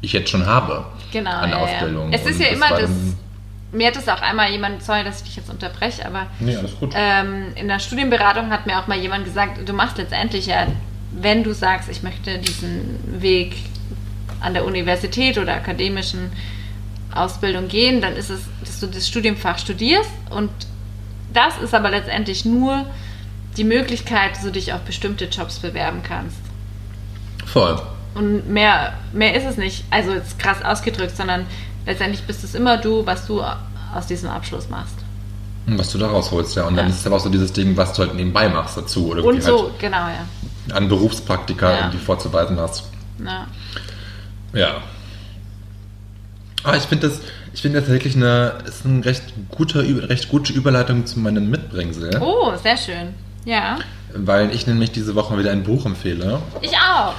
ich 0.02 0.14
jetzt 0.14 0.30
schon 0.32 0.48
habe 0.48 0.86
Genau. 1.12 1.32
an 1.32 1.50
ja, 1.50 1.58
ja. 1.58 1.64
Ausbildung. 1.64 2.14
Es 2.14 2.26
ist 2.26 2.40
ja 2.40 2.48
immer 2.48 2.70
das. 2.70 2.90
Mir 3.72 3.88
hat 3.88 3.96
das 3.96 4.08
auch 4.08 4.22
einmal 4.22 4.50
jemand, 4.50 4.82
sorry, 4.84 5.04
dass 5.04 5.18
ich 5.18 5.26
dich 5.26 5.36
jetzt 5.36 5.50
unterbreche, 5.50 6.04
aber 6.04 6.26
Nee, 6.40 6.56
alles 6.56 6.76
gut. 6.80 6.92
ähm, 6.96 7.54
in 7.56 7.68
der 7.68 7.78
Studienberatung 7.78 8.50
hat 8.50 8.66
mir 8.66 8.80
auch 8.80 8.88
mal 8.88 8.98
jemand 8.98 9.26
gesagt, 9.26 9.68
du 9.68 9.74
machst 9.74 9.98
letztendlich 10.00 10.48
ja, 10.48 10.66
wenn 11.12 11.44
du 11.44 11.54
sagst, 11.54 11.88
ich 11.88 12.02
möchte 12.02 12.40
diesen 12.40 13.22
Weg 13.22 13.56
an 14.42 14.56
der 14.56 14.66
Universität 14.66 15.38
oder 15.38 15.54
akademischen 15.54 16.32
Ausbildung 17.14 17.68
gehen, 17.68 18.02
dann 18.02 18.16
ist 18.16 18.32
es, 18.32 18.42
dass 18.62 18.80
du 18.80 18.88
das 18.88 19.08
Studienfach 19.08 19.60
studierst 19.60 20.10
und 20.32 20.50
das 21.34 21.58
ist 21.60 21.76
aber 21.76 21.92
letztendlich 21.92 22.46
nur 22.46 22.86
die 23.58 23.64
Möglichkeit, 23.64 24.32
dass 24.32 24.42
du 24.44 24.52
dich 24.52 24.74
auf 24.74 24.82
bestimmte 24.82 25.26
Jobs 25.26 25.60
bewerben 25.60 26.02
kannst. 26.02 26.38
Voll. 27.46 27.80
Und 28.16 28.50
mehr, 28.50 28.94
mehr 29.14 29.36
ist 29.36 29.46
es 29.46 29.58
nicht, 29.58 29.86
also 29.92 30.12
jetzt 30.14 30.40
krass 30.40 30.64
ausgedrückt, 30.64 31.16
sondern 31.16 31.46
letztendlich 31.86 32.24
bist 32.24 32.44
es 32.44 32.56
immer 32.56 32.78
du, 32.78 33.06
was 33.06 33.26
du 33.28 33.42
aus 33.42 34.08
diesem 34.08 34.30
Abschluss 34.30 34.70
machst. 34.70 34.96
Was 35.68 35.92
du 35.92 35.98
da 36.00 36.08
rausholst, 36.08 36.56
ja. 36.56 36.64
Und 36.66 36.76
dann 36.76 36.88
Ja. 36.88 36.92
ist 36.94 37.00
es 37.02 37.06
aber 37.08 37.18
auch 37.18 37.22
so 37.22 37.30
dieses 37.30 37.54
Ding, 37.54 37.78
was 37.78 37.94
du 37.94 38.02
halt 38.02 38.16
nebenbei 38.16 38.50
machst 38.50 38.76
dazu. 38.78 39.10
Oder 39.10 39.24
Und 39.24 39.44
so, 39.44 39.64
halt 39.70 39.80
genau, 39.80 40.08
ja. 40.08 40.76
an 40.76 40.88
Berufspraktika 40.90 41.70
Ja. 41.72 41.78
irgendwie 41.80 42.00
vorzuweisen 42.00 42.60
hast. 42.60 42.84
ja. 43.24 43.46
Ja. 44.54 44.78
Ah, 46.64 46.76
ich 46.76 46.84
finde 46.84 47.08
das, 47.08 47.20
ich 47.54 47.62
finde 47.62 47.80
das 47.80 47.90
wirklich 47.90 48.16
eine, 48.16 48.56
ist 48.66 48.86
eine 48.86 49.06
recht 49.06 49.24
gute, 49.50 49.80
recht 50.10 50.28
gute 50.30 50.52
Überleitung 50.52 51.06
zu 51.06 51.20
meinem 51.20 51.50
Mitbringsel. 51.50 52.20
Oh, 52.20 52.52
sehr 52.62 52.76
schön. 52.76 53.14
Ja. 53.46 53.78
Weil 54.14 54.52
ich 54.54 54.68
nämlich 54.68 54.92
diese 54.92 55.16
Woche 55.16 55.38
wieder 55.38 55.52
ein 55.52 55.64
Buch 55.64 55.86
empfehle. 55.86 56.42
Ich 56.62 56.72
auch. 56.76 57.14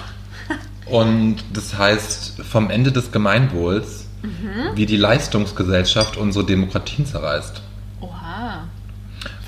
Und 0.90 1.36
das 1.52 1.76
heißt 1.78 2.42
Vom 2.42 2.70
Ende 2.70 2.92
des 2.92 3.12
Gemeinwohls, 3.12 4.06
Mhm. 4.22 4.76
wie 4.76 4.84
die 4.86 4.96
Leistungsgesellschaft 4.98 6.16
unsere 6.18 6.44
Demokratien 6.44 7.06
zerreißt. 7.06 7.62
Oha. 8.02 8.64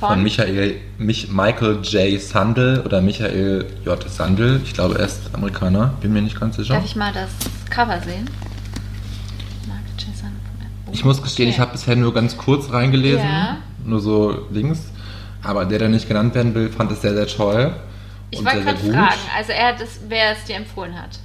Von, 0.00 0.22
Michael, 0.22 0.76
Mich, 0.98 1.28
Michael 1.30 1.80
J. 1.82 2.20
Sandel 2.20 2.80
oder 2.80 3.02
Michael 3.02 3.66
J. 3.84 4.10
Sandel. 4.10 4.60
Ich 4.64 4.72
glaube, 4.72 4.98
er 4.98 5.04
ist 5.04 5.30
Amerikaner, 5.34 5.94
bin 6.00 6.12
mir 6.14 6.22
nicht 6.22 6.40
ganz 6.40 6.56
sicher. 6.56 6.74
Darf 6.74 6.84
ich 6.84 6.96
mal 6.96 7.12
das 7.12 7.30
Cover 7.70 8.00
sehen? 8.00 8.28
Ich 10.92 11.04
muss 11.04 11.22
gestehen, 11.22 11.46
okay. 11.48 11.54
ich 11.54 11.60
habe 11.60 11.72
bisher 11.72 11.96
nur 11.96 12.12
ganz 12.12 12.36
kurz 12.36 12.70
reingelesen, 12.70 13.26
Ja. 13.26 13.56
nur 13.84 14.00
so 14.00 14.46
links. 14.50 14.80
Aber 15.42 15.64
der, 15.64 15.78
der 15.78 15.88
nicht 15.88 16.06
genannt 16.06 16.34
werden 16.34 16.54
will, 16.54 16.68
fand 16.68 16.92
es 16.92 17.00
sehr, 17.02 17.14
sehr 17.14 17.26
toll. 17.26 17.74
Ich 18.30 18.38
und 18.38 18.44
wollte 18.46 18.62
gerade 18.62 18.78
fragen, 18.78 19.20
also 19.36 19.52
er 19.52 19.68
hat 19.68 19.80
es, 19.80 20.00
wer 20.08 20.32
es 20.32 20.44
dir 20.44 20.56
empfohlen 20.56 20.94
hat. 21.00 21.18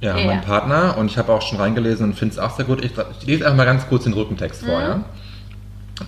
Ja, 0.00 0.16
Ja. 0.16 0.26
mein 0.26 0.40
Partner. 0.42 0.96
Und 0.98 1.10
ich 1.10 1.18
habe 1.18 1.32
auch 1.32 1.42
schon 1.42 1.58
reingelesen 1.58 2.06
und 2.06 2.14
finde 2.14 2.32
es 2.34 2.38
auch 2.38 2.56
sehr 2.56 2.64
gut. 2.64 2.84
Ich, 2.84 2.92
ich 3.20 3.26
lese 3.26 3.44
einfach 3.44 3.56
mal 3.58 3.64
ganz 3.66 3.86
kurz 3.88 4.04
den 4.04 4.12
Rückentext 4.14 4.64
vor. 4.64 4.76
Mhm. 4.78 4.84
Ja? 4.84 5.04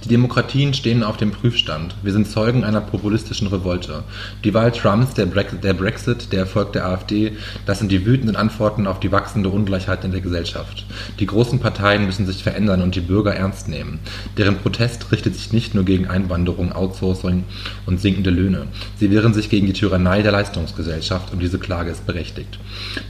Die 0.04 0.08
Demokratien 0.08 0.74
stehen 0.74 1.04
auf 1.04 1.16
dem 1.16 1.30
Prüfstand. 1.30 1.94
Wir 2.02 2.12
sind 2.12 2.26
Zeugen 2.26 2.64
einer 2.64 2.80
populistischen 2.80 3.46
Revolte. 3.46 4.02
Die 4.42 4.52
Wahl 4.52 4.72
Trumps, 4.72 5.14
der, 5.14 5.26
Bre 5.26 5.44
der 5.44 5.74
Brexit, 5.74 6.32
der 6.32 6.40
Erfolg 6.40 6.72
der 6.72 6.86
AfD, 6.86 7.32
das 7.66 7.78
sind 7.78 7.92
die 7.92 8.04
wütenden 8.04 8.34
Antworten 8.34 8.86
auf 8.88 8.98
die 8.98 9.12
wachsende 9.12 9.48
Ungleichheit 9.48 10.04
in 10.04 10.10
der 10.10 10.20
Gesellschaft. 10.20 10.86
Die 11.20 11.26
großen 11.26 11.60
Parteien 11.60 12.06
müssen 12.06 12.26
sich 12.26 12.42
verändern 12.42 12.82
und 12.82 12.96
die 12.96 13.00
Bürger 13.00 13.34
ernst 13.34 13.68
nehmen. 13.68 14.00
Deren 14.38 14.58
Protest 14.58 15.12
richtet 15.12 15.36
sich 15.36 15.52
nicht 15.52 15.74
nur 15.74 15.84
gegen 15.84 16.08
Einwanderung, 16.08 16.72
Outsourcing 16.72 17.44
und 17.86 18.00
sinkende 18.00 18.30
Löhne. 18.30 18.66
Sie 18.98 19.10
wehren 19.10 19.34
sich 19.34 19.50
gegen 19.50 19.66
die 19.66 19.72
Tyrannei 19.72 20.22
der 20.22 20.32
Leistungsgesellschaft 20.32 21.32
und 21.32 21.40
diese 21.40 21.58
Klage 21.58 21.90
ist 21.90 22.06
berechtigt. 22.06 22.58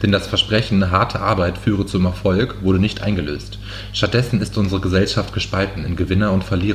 Denn 0.03 0.13
das 0.13 0.27
Versprechen, 0.27 0.91
harte 0.91 1.21
Arbeit 1.21 1.57
führe 1.57 1.87
zum 1.87 2.05
Erfolg, 2.05 2.57
wurde 2.63 2.81
nicht 2.81 3.03
eingelöst. 3.03 3.59
Stattdessen 3.93 4.41
ist 4.41 4.59
unsere 4.59 4.81
Gesellschaft 4.81 5.33
gespalten 5.33 5.85
in 5.85 5.97
Gewinner 5.97 6.33
und 6.33 6.45
Verlierer, 6.45 6.72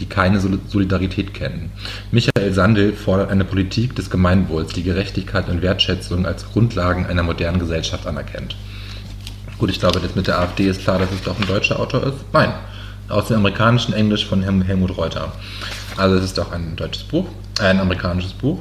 die 0.00 0.06
keine 0.06 0.40
Sol- 0.40 0.58
Solidarität 0.68 1.34
kennen. 1.34 1.70
Michael 2.10 2.52
Sandel 2.52 2.92
fordert 2.92 3.30
eine 3.30 3.44
Politik 3.44 3.94
des 3.96 4.10
Gemeinwohls, 4.10 4.72
die 4.72 4.82
Gerechtigkeit 4.82 5.48
und 5.48 5.62
Wertschätzung 5.62 6.26
als 6.26 6.46
Grundlagen 6.52 7.06
einer 7.06 7.22
modernen 7.22 7.58
Gesellschaft 7.58 8.06
anerkennt. 8.06 8.56
Gut, 9.58 9.70
ich 9.70 9.80
glaube, 9.80 10.00
das 10.00 10.14
mit 10.14 10.26
der 10.26 10.38
AfD 10.40 10.68
ist 10.68 10.82
klar, 10.82 10.98
dass 10.98 11.10
es 11.12 11.22
doch 11.22 11.38
ein 11.40 11.46
deutscher 11.46 11.80
Autor 11.80 12.02
ist. 12.04 12.18
Nein, 12.32 12.52
aus 13.08 13.28
dem 13.28 13.38
amerikanischen 13.38 13.94
Englisch 13.94 14.26
von 14.26 14.42
Helm 14.42 14.62
Helmut 14.62 14.96
Reuter. 14.96 15.32
Also 15.96 16.16
es 16.16 16.24
ist 16.24 16.38
doch 16.38 16.52
ein 16.52 16.76
deutsches 16.76 17.04
Buch, 17.04 17.26
äh, 17.60 17.64
ein 17.64 17.80
amerikanisches 17.80 18.32
Buch. 18.32 18.60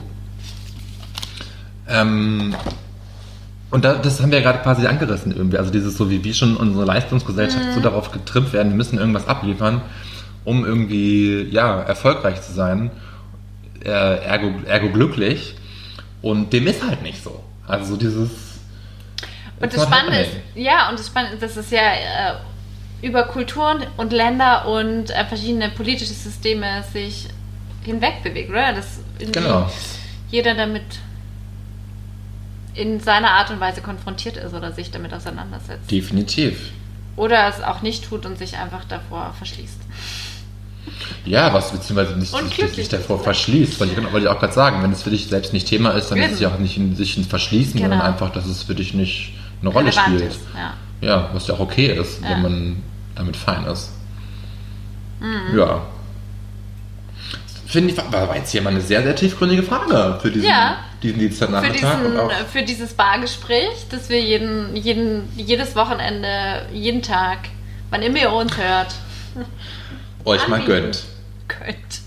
Ähm, 1.88 2.55
und 3.71 3.83
da, 3.83 3.95
das 3.95 4.21
haben 4.21 4.31
wir 4.31 4.39
ja 4.39 4.43
gerade 4.43 4.63
quasi 4.63 4.88
angerissen 4.88 5.36
irgendwie. 5.36 5.57
Also 5.57 5.69
dieses 5.69 5.97
so, 5.97 6.09
wie, 6.09 6.23
wie 6.23 6.33
schon 6.33 6.55
unsere 6.55 6.86
Leistungsgesellschaft 6.86 7.73
so 7.73 7.81
darauf 7.81 8.11
getrimmt 8.11 8.53
werden, 8.53 8.69
wir 8.69 8.77
müssen 8.77 8.97
irgendwas 8.97 9.27
abliefern, 9.27 9.81
um 10.45 10.63
irgendwie, 10.65 11.43
ja, 11.51 11.81
erfolgreich 11.81 12.41
zu 12.41 12.53
sein, 12.53 12.91
äh, 13.83 13.89
ergo, 13.89 14.53
ergo 14.65 14.89
glücklich. 14.89 15.55
Und 16.21 16.53
dem 16.53 16.67
ist 16.67 16.83
halt 16.87 17.01
nicht 17.03 17.21
so. 17.23 17.43
Also 17.67 17.93
so 17.93 17.97
dieses... 17.97 18.29
Und 19.59 19.73
das 19.73 19.83
Spannende 19.83 20.19
ist, 20.19 20.31
ja, 20.55 20.89
und 20.89 20.99
das 20.99 21.07
Spannende 21.07 21.35
ist, 21.35 21.43
dass 21.43 21.57
es 21.57 21.71
ja 21.71 21.81
äh, 21.81 22.35
über 23.01 23.23
Kulturen 23.23 23.85
und 23.97 24.11
Länder 24.11 24.67
und 24.67 25.11
äh, 25.11 25.25
verschiedene 25.25 25.69
politische 25.69 26.13
Systeme 26.13 26.83
sich 26.91 27.27
hinweg 27.83 28.23
bewegt, 28.23 28.49
oder? 28.49 28.73
Dass 28.73 28.99
Genau. 29.19 29.71
jeder 30.29 30.55
damit 30.55 30.83
in 32.73 32.99
seiner 32.99 33.31
Art 33.31 33.49
und 33.51 33.59
Weise 33.59 33.81
konfrontiert 33.81 34.37
ist 34.37 34.53
oder 34.53 34.71
sich 34.71 34.91
damit 34.91 35.13
auseinandersetzt. 35.13 35.89
Definitiv. 35.89 36.71
Oder 37.15 37.47
es 37.47 37.61
auch 37.63 37.81
nicht 37.81 38.03
tut 38.03 38.25
und 38.25 38.37
sich 38.37 38.57
einfach 38.57 38.83
davor 38.85 39.33
verschließt. 39.37 39.79
Ja, 41.25 41.53
was 41.53 41.71
beziehungsweise 41.71 42.17
nicht 42.17 42.33
Und 42.33 42.53
sich, 42.53 42.69
sich 42.73 42.89
davor 42.89 43.21
verschließt. 43.23 43.79
Weil 43.79 43.89
ich, 43.89 43.97
wollte 43.97 44.19
ich 44.19 44.27
auch 44.27 44.39
gerade 44.39 44.53
sagen, 44.53 44.81
wenn 44.83 44.91
es 44.91 45.03
für 45.03 45.09
dich 45.09 45.27
selbst 45.27 45.53
nicht 45.53 45.67
Thema 45.67 45.91
ist, 45.91 46.09
dann 46.09 46.19
ist 46.19 46.33
es 46.33 46.39
ja 46.39 46.49
auch 46.49 46.59
nicht 46.59 46.77
in 46.77 46.95
sich 46.95 47.17
ein 47.17 47.23
Verschließen, 47.25 47.79
sondern 47.79 47.99
Genau. 47.99 48.03
einfach, 48.11 48.31
dass 48.31 48.45
es 48.45 48.63
für 48.63 48.75
dich 48.75 48.93
nicht 48.93 49.33
eine 49.61 49.69
Rolle 49.71 49.88
Relevant 49.88 50.07
spielt. 50.19 50.31
ist, 50.31 50.39
ja. 50.55 50.73
Ja, 51.07 51.29
was 51.33 51.47
ja 51.47 51.55
auch 51.55 51.59
okay 51.59 51.88
ist, 51.97 52.21
Ja. 52.21 52.29
wenn 52.31 52.41
man 52.41 52.83
damit 53.15 53.36
fein 53.36 53.65
ist. 53.65 53.91
Mhm. 55.19 55.57
Ja. 55.57 55.81
Finde 57.67 57.91
ich, 57.93 57.97
war 57.97 58.36
jetzt 58.36 58.51
hier 58.51 58.61
mal 58.61 58.69
eine 58.69 58.81
sehr, 58.81 59.01
sehr 59.03 59.15
tiefgründige 59.15 59.63
Frage 59.63 60.19
für 60.21 60.29
diesen, 60.31 60.47
Ja. 60.47 60.77
diesen 61.01 61.15
Für, 61.15 61.19
Dienstagnachmittag. 61.21 61.97
und 61.97 62.03
diesen, 62.05 62.19
auch, 62.19 62.31
für 62.51 62.61
dieses 62.63 62.93
Bargespräch, 62.93 63.88
das 63.89 64.09
wir 64.09 64.21
jeden, 64.21 64.75
jeden, 64.75 65.27
jedes 65.36 65.75
Wochenende, 65.75 66.67
jeden 66.71 67.01
Tag, 67.01 67.39
wann 67.89 68.01
immer 68.01 68.19
ihr 68.19 68.31
uns 68.31 68.55
hört, 68.57 68.93
euch 70.26 70.47
mal 70.47 70.63
gönnt. 70.63 71.03
könnt. 71.47 72.01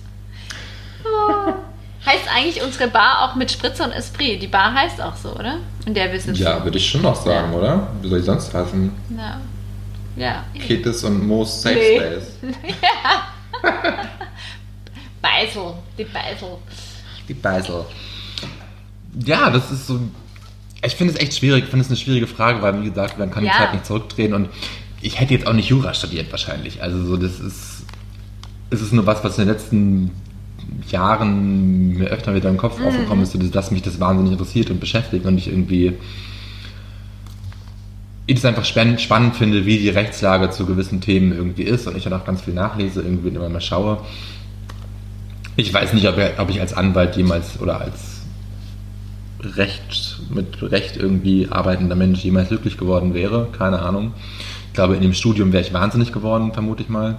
Oh. 1.04 1.52
Heißt 2.06 2.24
eigentlich 2.34 2.62
unsere 2.62 2.88
Bar 2.88 3.22
auch 3.30 3.34
mit 3.36 3.50
Spritze 3.50 3.82
und 3.84 3.90
Esprit? 3.92 4.40
Die 4.42 4.46
Bar 4.46 4.72
heißt 4.72 5.00
auch 5.00 5.16
so, 5.16 5.34
oder? 5.34 5.58
In 5.86 5.94
der 5.94 6.10
wir 6.12 6.20
sitzen. 6.20 6.40
Ja, 6.42 6.62
würde 6.64 6.78
ich 6.78 6.88
schon 6.88 7.02
noch 7.02 7.16
sagen, 7.16 7.52
Ja. 7.52 7.58
oder? 7.58 7.86
Wie 8.02 8.08
soll 8.08 8.18
ich 8.20 8.24
sonst 8.24 8.52
heißen? 8.54 8.90
Ja. 9.16 9.40
ja. 10.16 10.44
Ketis 10.58 11.04
und 11.04 11.26
Moos 11.26 11.60
Safe 11.62 11.74
Nee. 11.74 11.96
Space. 11.98 12.28
Beisel, 15.20 15.74
die 15.98 16.04
Beisel. 16.04 16.48
Die 17.28 17.34
Beisel. 17.34 17.84
Ja, 19.24 19.50
das 19.50 19.70
ist 19.70 19.86
so. 19.86 20.00
Ich 20.84 20.94
finde 20.94 21.14
es 21.14 21.20
echt 21.20 21.34
schwierig. 21.34 21.64
Ich 21.64 21.70
finde 21.70 21.82
es 21.84 21.88
eine 21.90 21.96
schwierige 21.96 22.28
Frage, 22.28 22.62
weil, 22.62 22.80
wie 22.82 22.88
gesagt, 22.88 23.18
man 23.18 23.30
kann 23.30 23.44
Ja. 23.44 23.52
die 23.52 23.58
Zeit 23.58 23.72
nicht 23.74 23.86
zurückdrehen 23.86 24.32
und 24.32 24.48
ich 25.00 25.18
hätte 25.20 25.34
jetzt 25.34 25.46
auch 25.46 25.52
nicht 25.52 25.68
Jura 25.68 25.92
studiert, 25.92 26.30
wahrscheinlich. 26.30 26.80
Also, 26.82 27.04
so, 27.04 27.16
das 27.16 27.40
ist. 27.40 27.77
Es 28.70 28.82
ist 28.82 28.92
nur 28.92 29.06
was, 29.06 29.24
was 29.24 29.38
in 29.38 29.46
den 29.46 29.54
letzten 29.54 30.10
Jahren 30.90 31.96
mir 31.96 32.08
öfter 32.08 32.34
wieder 32.34 32.48
im 32.50 32.58
Kopf 32.58 32.80
aufgekommen 32.84 33.22
ist, 33.24 33.34
dass- 33.54 33.70
mich 33.70 33.82
das 33.82 34.00
wahnsinnig 34.00 34.32
interessiert 34.32 34.70
und 34.70 34.80
beschäftigt 34.80 35.24
und 35.24 35.38
ich 35.38 35.48
irgendwie. 35.48 35.94
Ich 38.26 38.36
es 38.36 38.44
einfach 38.44 38.66
spannend, 38.66 39.36
finde, 39.36 39.64
wie 39.64 39.78
die 39.78 39.88
Rechtslage 39.88 40.50
zu 40.50 40.66
gewissen 40.66 41.00
Themen 41.00 41.32
irgendwie 41.32 41.62
ist 41.62 41.86
und 41.86 41.96
ich 41.96 42.04
dann 42.04 42.12
auch 42.12 42.26
ganz 42.26 42.42
viel 42.42 42.52
nachlese, 42.52 43.00
irgendwie 43.00 43.28
immer 43.28 43.48
mal 43.48 43.60
schaue. 43.62 44.00
Ich 45.56 45.72
weiß 45.72 45.94
nicht, 45.94 46.06
ob, 46.06 46.16
ob 46.36 46.50
ich 46.50 46.60
als 46.60 46.74
Anwalt 46.74 47.16
jemals 47.16 47.58
oder 47.60 47.80
als 47.80 48.20
Recht, 49.40 50.20
mit 50.28 50.60
Recht 50.62 50.96
irgendwie 50.98 51.48
arbeitender 51.50 51.96
Mensch 51.96 52.22
jemals 52.22 52.48
glücklich 52.48 52.76
geworden 52.76 53.14
wäre. 53.14 53.48
Keine 53.56 53.80
Ahnung. 53.80 54.12
Ich 54.66 54.74
glaube, 54.74 54.94
in 54.96 55.00
dem 55.02 55.14
Studium 55.14 55.52
wäre 55.52 55.62
ich 55.64 55.72
wahnsinnig 55.72 56.12
geworden, 56.12 56.52
vermute 56.52 56.82
ich 56.82 56.90
mal. 56.90 57.16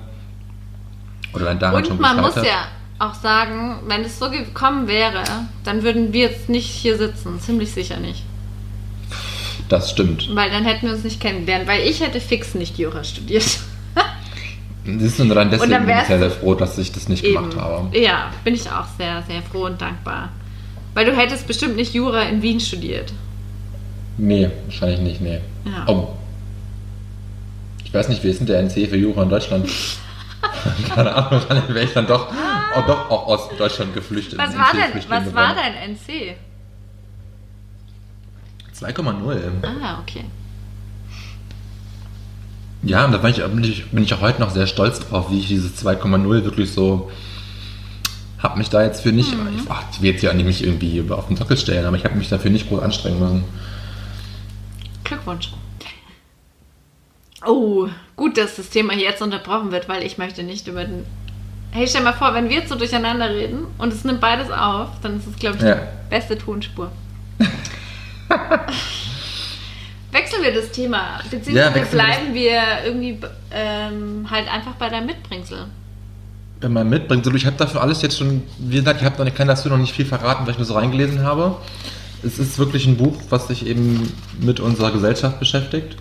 Oder 1.33 1.55
daran 1.55 1.83
schon 1.85 1.93
Und 1.93 2.01
man 2.01 2.17
muss 2.17 2.35
gescheitert. 2.35 2.53
ja 2.53 2.67
auch 2.99 3.13
sagen, 3.13 3.79
wenn 3.87 4.01
es 4.01 4.19
so 4.19 4.29
gekommen 4.29 4.87
wäre, 4.87 5.23
dann 5.63 5.83
würden 5.83 6.11
wir 6.11 6.29
jetzt 6.29 6.49
nicht 6.49 6.67
hier 6.69 6.97
sitzen. 6.97 7.39
Ziemlich 7.39 7.71
sicher 7.71 7.97
nicht. 7.97 8.23
Das 9.69 9.91
stimmt. 9.91 10.27
Weil 10.35 10.49
dann 10.49 10.65
hätten 10.65 10.87
wir 10.87 10.93
uns 10.93 11.03
nicht 11.03 11.19
kennengelernt. 11.21 11.67
Weil 11.67 11.87
ich 11.87 12.01
hätte 12.01 12.19
fix 12.19 12.55
nicht 12.55 12.77
Jura 12.77 13.03
studiert. 13.03 13.45
Siehst 14.85 15.19
du, 15.19 15.25
nur 15.25 15.35
dann 15.35 15.51
deswegen 15.51 15.71
dann 15.71 15.85
bin 15.85 15.97
ich 15.97 16.05
sehr, 16.05 16.19
sehr 16.19 16.31
froh, 16.31 16.55
dass 16.55 16.77
ich 16.77 16.91
das 16.91 17.07
nicht 17.07 17.23
gemacht 17.23 17.53
Eben. 17.53 17.61
habe. 17.61 17.97
Ja, 17.97 18.31
bin 18.43 18.55
ich 18.55 18.69
auch 18.69 18.87
sehr, 18.97 19.23
sehr 19.27 19.41
froh 19.43 19.65
und 19.65 19.79
dankbar. 19.79 20.29
Weil 20.95 21.05
du 21.05 21.15
hättest 21.15 21.45
bestimmt 21.47 21.75
nicht 21.75 21.93
Jura 21.93 22.23
in 22.23 22.41
Wien 22.41 22.59
studiert. 22.59 23.13
Nee, 24.17 24.49
wahrscheinlich 24.65 24.99
nicht, 24.99 25.21
nee. 25.21 25.39
Ja. 25.65 25.85
Oh. 25.87 26.09
Ich 27.85 27.93
weiß 27.93 28.09
nicht, 28.09 28.23
wie 28.23 28.29
ist 28.29 28.39
denn 28.39 28.47
der 28.47 28.59
NC 28.59 28.89
für 28.89 28.97
Jura 28.97 29.23
in 29.23 29.29
Deutschland? 29.29 29.69
Keine 30.95 31.13
Ahnung, 31.13 31.31
wahrscheinlich 31.31 31.67
wäre 31.69 31.85
ich 31.85 31.93
dann 31.93 32.07
doch, 32.07 32.27
oh, 32.31 32.81
doch 32.87 33.09
auch 33.09 33.27
aus 33.27 33.49
Deutschland 33.57 33.93
geflüchtet. 33.93 34.39
Was 34.39 34.57
war 34.57 34.71
denn, 34.73 35.03
was 35.09 35.33
war 35.33 35.55
dein 35.55 35.91
NC? 35.91 36.35
2,0. 38.79 39.41
Ah, 39.63 39.99
okay. 40.01 40.25
Ja, 42.81 43.05
und 43.05 43.11
da 43.11 43.17
bin 43.17 43.31
ich, 43.31 43.43
bin, 43.43 43.63
ich, 43.63 43.91
bin 43.91 44.03
ich 44.03 44.13
auch 44.13 44.21
heute 44.21 44.39
noch 44.39 44.51
sehr 44.51 44.67
stolz 44.67 44.99
drauf, 45.01 45.29
wie 45.29 45.39
ich 45.39 45.47
dieses 45.47 45.83
2,0 45.83 46.43
wirklich 46.43 46.71
so. 46.71 47.11
Hab 48.41 48.55
mich 48.55 48.69
da 48.69 48.81
jetzt 48.81 49.01
für 49.01 49.11
nicht. 49.11 49.35
Mhm. 49.35 49.49
Ich, 49.57 49.69
ach, 49.69 49.83
ich 49.91 50.01
will 50.01 50.11
jetzt 50.11 50.23
ja 50.23 50.33
nicht 50.33 50.63
irgendwie 50.63 51.03
auf 51.09 51.27
den 51.27 51.35
Sockel 51.35 51.57
stellen, 51.57 51.85
aber 51.85 51.97
ich 51.97 52.05
habe 52.05 52.15
mich 52.15 52.29
dafür 52.29 52.51
nicht 52.51 52.69
groß 52.69 52.81
anstrengen 52.81 53.19
müssen. 53.19 53.43
Glückwunsch. 55.03 55.51
Oh, 57.45 57.87
gut, 58.15 58.37
dass 58.37 58.55
das 58.57 58.69
Thema 58.69 58.93
hier 58.93 59.03
jetzt 59.05 59.21
unterbrochen 59.21 59.71
wird, 59.71 59.87
weil 59.87 60.03
ich 60.03 60.17
möchte 60.17 60.43
nicht 60.43 60.67
über 60.67 60.83
den. 60.83 61.05
Hey, 61.71 61.87
stell 61.87 62.01
mal 62.03 62.13
vor, 62.13 62.33
wenn 62.33 62.49
wir 62.49 62.57
jetzt 62.57 62.69
so 62.69 62.75
durcheinander 62.75 63.29
reden 63.29 63.65
und 63.77 63.93
es 63.93 64.03
nimmt 64.03 64.19
beides 64.21 64.49
auf, 64.51 64.87
dann 65.01 65.17
ist 65.19 65.27
es, 65.27 65.35
glaube 65.37 65.57
ich, 65.57 65.63
Ja. 65.63 65.75
die 65.75 66.09
beste 66.09 66.37
Tonspur. 66.37 66.91
Wechseln 70.11 70.41
wir 70.43 70.53
das 70.53 70.71
Thema, 70.71 70.97
Ja, 70.97 71.21
beziehungsweise 71.29 71.79
das- 71.79 71.89
bleiben 71.91 72.33
wir 72.33 72.61
irgendwie 72.85 73.19
ähm, 73.51 74.27
halt 74.29 74.47
einfach 74.51 74.73
bei 74.73 74.89
deinem 74.89 75.05
Mitbringsel. 75.05 75.65
Wenn 76.61 76.73
man 76.73 76.89
mitbringt, 76.89 77.23
so, 77.23 77.33
ich 77.33 77.45
habe 77.45 77.55
dafür 77.55 77.81
alles 77.81 78.01
jetzt 78.01 78.17
schon, 78.17 78.41
wie 78.57 78.77
gesagt, 78.77 78.99
ich 79.01 79.05
habe 79.05 79.17
noch 79.17 79.23
nicht, 79.25 79.37
kann 79.37 79.47
dazu 79.47 79.69
noch 79.69 79.77
nicht 79.77 79.93
viel 79.93 80.05
verraten, 80.05 80.45
weil 80.45 80.51
ich 80.53 80.57
nur 80.57 80.65
so 80.65 80.73
reingelesen 80.73 81.23
habe. 81.23 81.55
Es 82.23 82.37
ist 82.39 82.57
wirklich 82.59 82.85
ein 82.87 82.97
Buch, 82.97 83.15
was 83.29 83.47
sich 83.47 83.65
eben 83.65 84.11
mit 84.41 84.59
unserer 84.59 84.91
Gesellschaft 84.91 85.39
beschäftigt. 85.39 85.95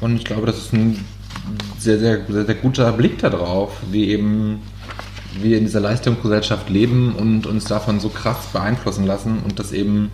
Und 0.00 0.16
ich 0.16 0.24
glaube, 0.24 0.46
das 0.46 0.58
ist 0.58 0.72
ein 0.72 1.04
sehr, 1.78 1.98
sehr, 1.98 2.20
sehr, 2.28 2.44
sehr 2.46 2.54
guter 2.54 2.92
Blick 2.92 3.18
darauf, 3.18 3.72
wie 3.90 4.08
eben 4.08 4.60
wir 5.40 5.58
in 5.58 5.64
dieser 5.64 5.80
Leistungsgesellschaft 5.80 6.70
leben 6.70 7.14
und 7.14 7.46
uns 7.46 7.64
davon 7.64 8.00
so 8.00 8.08
krass 8.08 8.48
beeinflussen 8.52 9.06
lassen 9.06 9.38
und 9.44 9.58
das 9.58 9.72
eben 9.72 10.10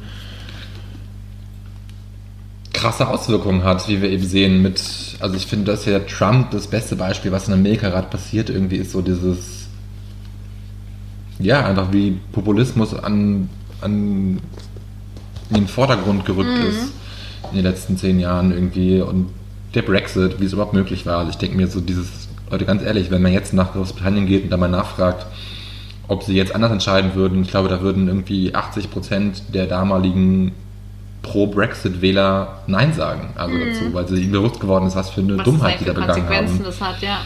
krasse 2.72 3.06
Auswirkungen 3.08 3.62
hat, 3.62 3.88
wie 3.88 4.02
wir 4.02 4.10
eben 4.10 4.24
sehen 4.24 4.60
mit, 4.60 4.82
also 5.20 5.36
ich 5.36 5.46
finde, 5.46 5.70
dass 5.70 5.84
ja 5.84 6.00
Trump 6.00 6.50
das 6.50 6.66
beste 6.66 6.96
Beispiel, 6.96 7.30
was 7.30 7.46
in 7.46 7.54
Amerika 7.54 7.90
gerade 7.90 8.08
passiert, 8.08 8.50
irgendwie 8.50 8.76
ist 8.76 8.90
so 8.90 9.02
dieses, 9.02 9.68
ja, 11.38 11.64
einfach 11.64 11.92
wie 11.92 12.18
Populismus 12.32 12.94
an, 12.94 13.48
an 13.80 14.40
in 15.50 15.56
den 15.56 15.68
Vordergrund 15.68 16.24
gerückt 16.24 16.58
ist 16.68 16.92
in 17.50 17.56
den 17.56 17.64
letzten 17.64 17.96
zehn 17.96 18.18
Jahren 18.18 18.50
irgendwie 18.50 19.00
und 19.00 19.28
der 19.74 19.82
Brexit, 19.82 20.40
wie 20.40 20.44
es 20.44 20.52
überhaupt 20.52 20.74
möglich 20.74 21.06
war. 21.06 21.18
Also 21.18 21.30
ich 21.30 21.38
denke 21.38 21.56
mir 21.56 21.66
so 21.66 21.80
dieses, 21.80 22.28
Leute, 22.50 22.64
ganz 22.64 22.82
ehrlich, 22.82 23.10
wenn 23.10 23.22
man 23.22 23.32
jetzt 23.32 23.54
nach 23.54 23.72
Großbritannien 23.72 24.26
geht 24.26 24.44
und 24.44 24.50
da 24.50 24.56
mal 24.56 24.68
nachfragt, 24.68 25.26
ob 26.08 26.22
sie 26.22 26.34
jetzt 26.34 26.54
anders 26.54 26.72
entscheiden 26.72 27.14
würden, 27.14 27.42
ich 27.42 27.50
glaube, 27.50 27.68
da 27.68 27.80
würden 27.80 28.08
irgendwie 28.08 28.54
80 28.54 28.90
Prozent 28.90 29.42
der 29.54 29.66
damaligen 29.66 30.52
Pro-Brexit-Wähler 31.22 32.62
Nein 32.66 32.92
sagen, 32.92 33.30
also 33.36 33.56
dazu, 33.56 33.94
weil 33.94 34.08
sie 34.08 34.22
ihnen 34.22 34.32
bewusst 34.32 34.60
geworden 34.60 34.86
ist, 34.86 34.96
was 34.96 35.10
für 35.10 35.20
eine 35.20 35.38
Was 35.38 35.44
Dummheit 35.44 35.80
die 35.80 35.84
da 35.84 35.92
begangen 35.92 36.14
Konsequenzen 36.14 36.54
haben. 36.56 36.64
das 36.64 36.80
hat, 36.80 37.00
ja. 37.00 37.20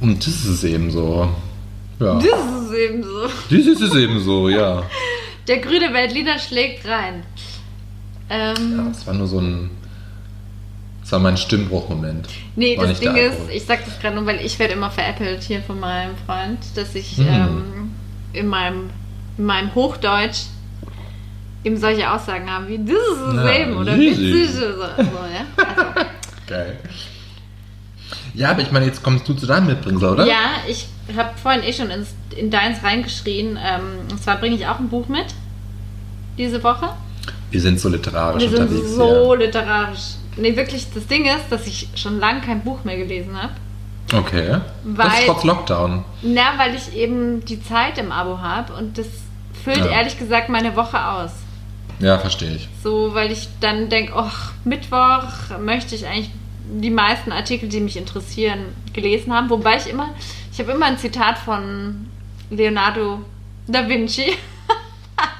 Und 0.00 0.18
das 0.18 0.28
ist 0.28 0.46
es 0.46 0.64
eben 0.64 0.90
so. 0.90 1.28
Ja. 1.98 2.14
Das 2.14 2.24
ist 2.24 2.72
eben 2.72 3.02
so. 3.02 3.22
Das 3.24 3.66
ist 3.66 3.80
es 3.82 3.94
eben 3.94 4.20
so, 4.20 4.48
ja. 4.48 4.82
Der 5.48 5.58
grüne 5.58 5.92
Weltliner 5.92 6.38
schlägt 6.38 6.86
rein. 6.86 7.24
Ähm, 8.30 8.76
ja. 8.76 8.84
Das 8.88 9.06
war 9.06 9.14
nur 9.14 9.26
so 9.26 9.40
ein. 9.40 9.70
Das 11.10 11.18
war 11.18 11.24
mein 11.28 11.36
Stimmbruchmoment. 11.36 12.28
Nee, 12.54 12.78
War 12.78 12.86
das 12.86 13.00
Ding 13.00 13.16
ist, 13.16 13.36
ich 13.52 13.64
sag 13.64 13.84
das 13.84 13.98
gerade 13.98 14.14
nur, 14.14 14.26
weil 14.26 14.40
ich 14.46 14.56
werde 14.60 14.74
immer 14.74 14.92
veräppelt 14.92 15.42
hier 15.42 15.60
von 15.60 15.80
meinem 15.80 16.12
Freund, 16.24 16.60
dass 16.76 16.94
ich 16.94 17.16
Hm. 17.16 17.26
ähm, 17.28 17.90
in, 18.32 18.46
meinem, 18.46 18.90
in 19.36 19.44
meinem 19.44 19.74
Hochdeutsch 19.74 20.42
eben 21.64 21.76
solche 21.78 22.08
Aussagen 22.08 22.48
haben 22.48 22.68
wie 22.68 22.78
this 22.78 22.94
is 22.94 23.18
the 23.28 23.36
Ja, 23.38 23.42
same 23.42 23.76
oder 23.76 23.98
witzig 23.98 24.50
oder 24.56 24.94
so, 24.98 25.02
ja? 25.02 25.64
Also, 25.66 26.08
Geil. 26.46 26.78
Ja, 28.32 28.52
aber 28.52 28.62
ich 28.62 28.70
meine, 28.70 28.86
jetzt 28.86 29.02
kommst 29.02 29.28
du 29.28 29.34
zu 29.34 29.46
deinem 29.48 29.66
Mitbringsel, 29.66 30.10
oder? 30.10 30.26
Ja, 30.26 30.62
ich 30.68 30.86
habe 31.16 31.30
vorhin 31.42 31.64
eh 31.64 31.72
schon 31.72 31.90
ins, 31.90 32.14
in 32.36 32.52
deins 32.52 32.84
reingeschrien. 32.84 33.58
Ähm, 33.60 33.82
und 34.12 34.22
zwar 34.22 34.36
bringe 34.36 34.54
ich 34.54 34.64
auch 34.64 34.78
ein 34.78 34.88
Buch 34.88 35.08
mit 35.08 35.26
diese 36.38 36.62
Woche. 36.62 36.90
Wir 37.50 37.60
sind 37.60 37.80
so 37.80 37.88
literarisch 37.88 38.44
Wir 38.44 38.50
sind 38.50 38.60
unterwegs 38.68 38.94
so 38.94 39.34
literarisch. 39.34 40.19
Nee, 40.36 40.56
wirklich, 40.56 40.86
das 40.94 41.06
Ding 41.06 41.24
ist, 41.26 41.50
dass 41.50 41.66
ich 41.66 41.88
schon 41.96 42.18
lange 42.18 42.40
kein 42.40 42.62
Buch 42.62 42.84
mehr 42.84 42.96
gelesen 42.96 43.40
habe. 43.40 43.52
Okay. 44.12 44.48
das 44.48 44.62
Weil- 44.84 45.20
ist 45.20 45.26
trotz 45.26 45.44
Lockdown. 45.44 46.04
Na, 46.22 46.58
weil 46.58 46.74
ich 46.74 46.94
eben 46.96 47.44
die 47.44 47.62
Zeit 47.62 47.96
im 47.98 48.10
Abo 48.10 48.38
habe 48.38 48.72
und 48.74 48.98
das 48.98 49.06
füllt 49.62 49.78
Ja. 49.78 49.86
ehrlich 49.86 50.18
gesagt 50.18 50.48
meine 50.48 50.74
Woche 50.74 51.04
aus. 51.04 51.30
Ja, 52.00 52.18
verstehe 52.18 52.56
ich. 52.56 52.68
So, 52.82 53.14
weil 53.14 53.30
ich 53.30 53.48
dann 53.60 53.88
denke, 53.88 54.12
oh, 54.16 54.30
Mittwoch 54.64 55.22
möchte 55.60 55.94
ich 55.94 56.06
eigentlich 56.06 56.30
die 56.72 56.90
meisten 56.90 57.30
Artikel, 57.30 57.68
die 57.68 57.80
mich 57.80 57.96
interessieren, 57.96 58.60
gelesen 58.92 59.32
haben. 59.34 59.50
Wobei 59.50 59.76
ich 59.76 59.86
immer, 59.88 60.08
ich 60.52 60.58
habe 60.60 60.72
immer 60.72 60.86
ein 60.86 60.98
Zitat 60.98 61.38
von 61.38 62.06
Leonardo 62.50 63.20
da 63.68 63.88
Vinci. 63.88 64.32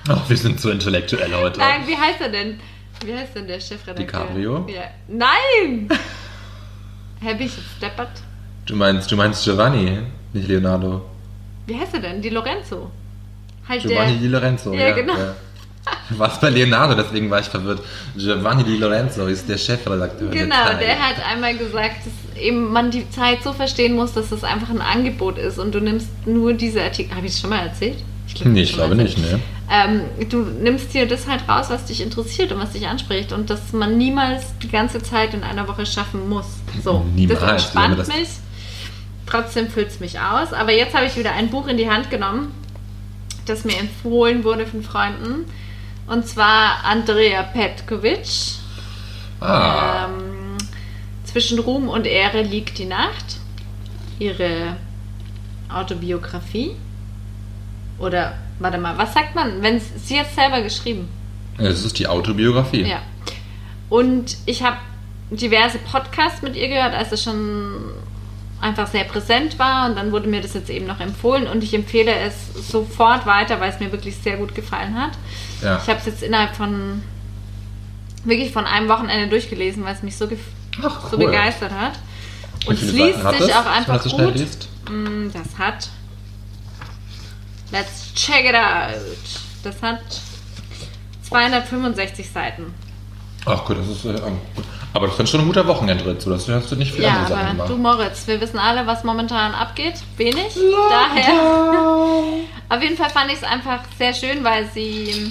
Ach, 0.09 0.29
wir 0.29 0.37
sind 0.37 0.61
so 0.61 0.71
intellektuell 0.71 1.33
heute. 1.35 1.59
Nein, 1.59 1.87
wie 1.87 1.97
heißt 1.97 2.21
er 2.21 2.29
denn? 2.29 2.61
Wie 3.05 3.15
heißt 3.15 3.35
denn 3.35 3.47
der 3.47 3.61
Chefredakteur? 3.61 4.05
DiCaprio? 4.07 4.67
Ja. 4.69 4.83
Nein! 5.09 5.89
Herr 7.21 7.35
ich 7.35 7.57
jetzt 7.57 7.83
deppert? 7.83 8.11
Du 8.67 8.77
meinst, 8.77 9.11
du 9.11 9.17
meinst 9.17 9.45
Giovanni, 9.45 9.99
nicht 10.33 10.49
Leonardo. 10.49 11.05
Wie 11.67 11.79
heißt 11.79 11.95
er 11.95 12.01
denn? 12.01 12.23
Di 12.23 12.29
Lorenzo. 12.31 12.91
Halt 13.69 13.83
Giovanni 13.83 14.17
Di 14.17 14.29
der. 14.29 14.41
Lorenzo. 14.41 14.73
Ja, 14.73 14.93
genau. 14.93 15.15
Was 16.11 16.41
bei 16.41 16.51
Leonardo, 16.51 16.95
deswegen 16.95 17.31
war 17.31 17.41
ich 17.41 17.47
verwirrt. 17.47 17.83
Giovanni 18.17 18.65
Di 18.65 18.77
Lorenzo 18.77 19.27
ist 19.27 19.49
der 19.49 19.59
Chefredakteur. 19.59 20.31
Genau, 20.31 20.55
Zeit. 20.67 20.81
der 20.81 20.99
hat 20.99 21.17
einmal 21.27 21.57
gesagt, 21.57 22.07
dass 22.07 22.43
eben 22.43 22.71
man 22.73 22.91
die 22.91 23.09
Zeit 23.11 23.43
so 23.43 23.53
verstehen 23.53 23.95
muss, 23.95 24.13
dass 24.13 24.31
das 24.31 24.45
einfach 24.45 24.71
ein 24.71 24.81
Angebot 24.83 25.39
ist 25.39 25.59
und 25.59 25.75
du 25.75 25.81
nimmst 25.81 26.09
nur 26.27 26.53
diese 26.53 26.83
Artikel. 26.83 27.15
Habe 27.15 27.27
ich 27.27 27.33
es 27.33 27.41
schon 27.41 27.51
mal 27.51 27.67
erzählt? 27.67 27.99
glaub, 28.35 28.47
Nee, 28.53 28.61
hab 28.61 28.65
ich 28.65 28.73
glaube 28.73 28.95
nicht, 28.95 29.19
ne? 29.19 29.41
Ähm, 29.73 30.03
du 30.29 30.39
nimmst 30.43 30.93
dir 30.95 31.07
das 31.07 31.29
halt 31.29 31.49
raus, 31.49 31.67
was 31.71 31.85
dich 31.87 32.01
interessiert 32.01 32.51
und 32.51 32.59
was 32.59 32.73
dich 32.73 32.89
anspricht 32.89 33.33
und 33.33 33.51
dass 33.51 33.73
man 33.73 33.97
niemals 33.97 34.45
die 34.63 34.69
ganze 34.69 35.01
Zeit 35.01 35.33
in 35.33 35.45
einer 35.45 35.69
Woche 35.69 35.87
schaffen 35.87 36.29
muss. 36.29 36.47
So, 36.83 37.05
Niemals, 37.15 37.41
das 37.41 37.51
entspannt 37.53 37.99
das- 37.99 38.09
mich. 38.09 38.29
Trotzdem 39.27 39.69
füllt 39.69 39.89
es 39.89 40.01
mich 40.01 40.19
aus. 40.19 40.53
Aber 40.53 40.73
jetzt 40.73 40.93
habe 40.95 41.07
ich 41.07 41.17
wieder 41.17 41.33
ein 41.33 41.51
Buch 41.51 41.69
in 41.69 41.77
die 41.77 41.89
Hand 41.89 42.11
genommen, 42.11 42.53
das 43.47 43.65
mir 43.65 43.79
empfohlen 43.79 44.43
wurde 44.43 44.67
von 44.67 44.83
Freunden. 44.83 45.45
Und 46.09 46.27
zwar 46.27 46.83
Andrea 46.85 47.45
Petkovic. 47.45 48.27
Ah, 49.41 50.07
Ähm, 50.07 50.59
zwischen 51.25 51.61
Ruhm 51.61 51.89
und 51.89 52.07
Ehre 52.09 52.43
liegt 52.43 52.77
die 52.79 52.87
Nacht. 52.87 53.37
Ihre 54.19 54.77
Autobiografie. 55.73 56.73
Oder, 58.01 58.35
warte 58.59 58.79
mal, 58.79 58.97
was 58.99 59.13
sagt 59.15 59.35
man? 59.35 59.63
Wenn 59.63 59.81
sie 59.81 60.17
jetzt 60.17 60.35
selber 60.35 60.63
geschrieben. 60.63 61.09
es 61.59 61.85
ist 61.85 61.99
die 61.99 62.07
Autobiografie. 62.09 62.83
Ja. 62.83 63.03
Und 63.89 64.37
ich 64.47 64.63
habe 64.63 64.77
diverse 65.31 65.79
Podcasts 65.79 66.43
mit 66.43 66.57
ihr 66.57 66.69
gehört, 66.69 66.95
als 66.95 67.13
es 67.13 67.23
schon 67.23 67.73
einfach 68.61 68.87
sehr 68.87 69.05
präsent 69.05 69.59
war. 69.59 69.89
Und 69.89 69.97
dann 69.97 70.13
wurde 70.13 70.29
mir 70.29 70.41
das 70.41 70.55
jetzt 70.55 70.71
eben 70.71 70.87
noch 70.87 71.01
empfohlen. 71.01 71.47
Und 71.47 71.63
ich 71.63 71.75
empfehle 71.75 72.13
es 72.13 72.71
sofort 72.71 73.27
weiter, 73.27 73.61
weil 73.61 73.71
es 73.71 73.81
mir 73.81 73.93
wirklich 73.93 74.17
sehr 74.17 74.37
gut 74.39 74.55
gefallen 74.55 74.99
hat. 74.99 75.13
Ja. 75.63 75.79
Ich 75.83 75.89
habe 75.89 75.99
es 76.01 76.07
jetzt 76.07 76.23
innerhalb 76.23 76.57
von 76.57 77.03
wirklich 78.25 78.53
von 78.53 78.65
einem 78.67 78.89
Wochenende 78.89 79.29
durchgelesen, 79.29 79.85
weil 79.85 79.95
es 79.95 80.03
mich 80.03 80.17
so, 80.17 80.29
Ach, 80.83 81.11
so 81.11 81.17
cool. 81.17 81.27
begeistert 81.27 81.73
hat. 81.73 81.93
Und 82.67 82.75
es 82.75 82.93
liest 82.93 83.19
sich 83.39 83.55
auch 83.55 83.67
einfach 83.67 84.03
so 84.03 84.17
gut. 84.17 84.35
Mm, 84.91 85.29
Das 85.33 85.59
hat. 85.59 85.89
Let's 87.73 88.13
check 88.15 88.45
it 88.45 88.55
out. 88.55 88.97
Das 89.63 89.81
hat 89.83 90.01
265 91.23 92.29
Seiten. 92.31 92.75
Ach 93.47 93.65
gut, 93.65 93.79
das 93.79 93.89
ist 93.89 94.05
äh, 94.05 94.13
gut. 94.21 94.65
Aber 94.93 95.07
das 95.07 95.19
ist 95.21 95.31
schon 95.31 95.41
ein 95.41 95.47
guter 95.47 95.67
Wochenendritt. 95.67 96.21
So, 96.21 96.31
das 96.31 96.49
hast 96.49 96.71
du 96.73 96.77
nicht 96.77 96.93
viel 96.93 97.05
Ja, 97.05 97.11
andere 97.11 97.29
Sachen 97.29 97.41
aber 97.43 97.53
gemacht. 97.53 97.69
du 97.71 97.77
Moritz, 97.77 98.27
wir 98.27 98.41
wissen 98.41 98.59
alle, 98.59 98.87
was 98.87 99.05
momentan 99.05 99.55
abgeht. 99.55 99.95
Wenig. 100.17 100.53
Daher. 100.91 101.33
Auf 102.69 102.83
jeden 102.83 102.97
Fall 102.97 103.11
fand 103.11 103.31
ich 103.31 103.37
es 103.39 103.45
einfach 103.45 103.81
sehr 103.99 104.13
schön, 104.15 104.43
weil 104.43 104.67
sie 104.75 105.31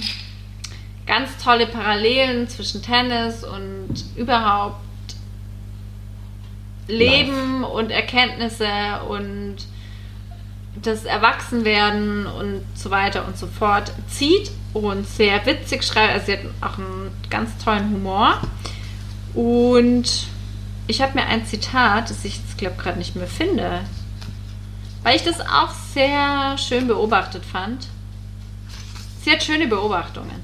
ganz 1.06 1.36
tolle 1.42 1.66
Parallelen 1.66 2.48
zwischen 2.48 2.82
Tennis 2.82 3.44
und 3.44 3.88
überhaupt 4.16 4.80
Leben 6.88 7.62
und 7.64 7.90
Erkenntnisse 7.90 8.66
und 9.08 9.56
das 10.82 11.04
Erwachsenwerden 11.04 12.26
und 12.26 12.62
so 12.74 12.90
weiter 12.90 13.26
und 13.26 13.36
so 13.36 13.46
fort 13.46 13.92
zieht 14.08 14.50
und 14.72 15.06
sehr 15.06 15.44
witzig 15.46 15.84
schreibt. 15.84 16.12
Also 16.12 16.26
sie 16.26 16.32
hat 16.32 16.40
auch 16.60 16.78
einen 16.78 17.10
ganz 17.28 17.50
tollen 17.62 17.90
Humor. 17.90 18.40
Und 19.34 20.26
ich 20.86 21.02
habe 21.02 21.18
mir 21.18 21.26
ein 21.26 21.46
Zitat, 21.46 22.10
das 22.10 22.24
ich 22.24 22.36
jetzt 22.36 22.58
glaube 22.58 22.76
gerade 22.76 22.98
nicht 22.98 23.16
mehr 23.16 23.26
finde, 23.26 23.80
weil 25.02 25.16
ich 25.16 25.22
das 25.22 25.40
auch 25.40 25.70
sehr 25.94 26.56
schön 26.58 26.86
beobachtet 26.86 27.44
fand. 27.44 27.88
Sie 29.22 29.30
hat 29.30 29.42
schöne 29.42 29.66
Beobachtungen. 29.66 30.40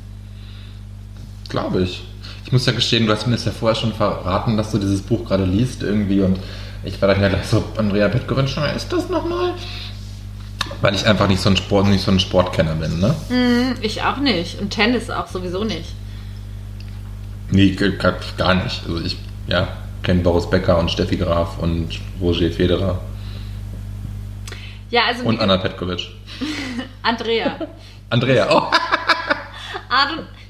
Glaube 1.49 1.83
ich. 1.83 2.05
Ich 2.45 2.53
muss 2.53 2.67
ja 2.67 2.73
gestehen, 2.73 3.07
du 3.07 3.13
hast 3.13 3.27
mir 3.27 3.33
das 3.35 3.45
ja 3.45 3.53
vorher 3.53 3.75
schon 3.75 3.93
verraten, 3.93 4.57
dass 4.57 4.71
du 4.71 4.79
dieses 4.79 5.03
Buch 5.03 5.27
gerade 5.27 5.45
liest 5.45 5.83
irgendwie 5.83 6.21
und 6.21 6.39
ich 6.85 7.01
war 7.01 7.09
dann 7.09 7.21
ja 7.21 7.29
gleich 7.29 7.47
so, 7.47 7.65
Andrea 7.77 8.09
Petkovic, 8.09 8.57
ist 8.77 8.93
das 8.93 9.09
nochmal? 9.09 9.55
Weil 10.81 10.95
ich 10.95 11.07
einfach 11.07 11.29
nicht 11.29 11.41
so 11.41 11.51
ein 11.51 11.57
Sport, 11.57 11.87
nicht 11.87 12.05
so 12.05 12.11
ein 12.11 12.21
Sportkenner 12.21 12.75
bin, 12.75 13.01
ne? 13.01 13.15
Hm, 13.29 13.75
ich 13.81 14.03
auch 14.03 14.19
nicht. 14.19 14.61
Und 14.61 14.71
Tennis 14.71 15.11
auch 15.11 15.27
sowieso 15.27 15.65
nicht. 15.65 15.95
Nee, 17.51 17.71
gar 18.37 18.55
nicht. 18.55 18.83
Also 18.87 19.01
ich, 19.01 19.17
ja, 19.47 19.69
kenne 20.03 20.21
Boris 20.21 20.49
Becker 20.49 20.79
und 20.79 20.91
Steffi 20.91 21.17
Graf 21.17 21.59
und 21.59 21.89
Roger 22.21 22.51
Federer 22.51 23.01
Ja, 24.91 25.03
also 25.09 25.25
und 25.25 25.41
Anna 25.41 25.57
Petkovic. 25.57 26.09
Andrea. 27.03 27.57
Andrea, 28.11 28.49
oh. 28.51 28.71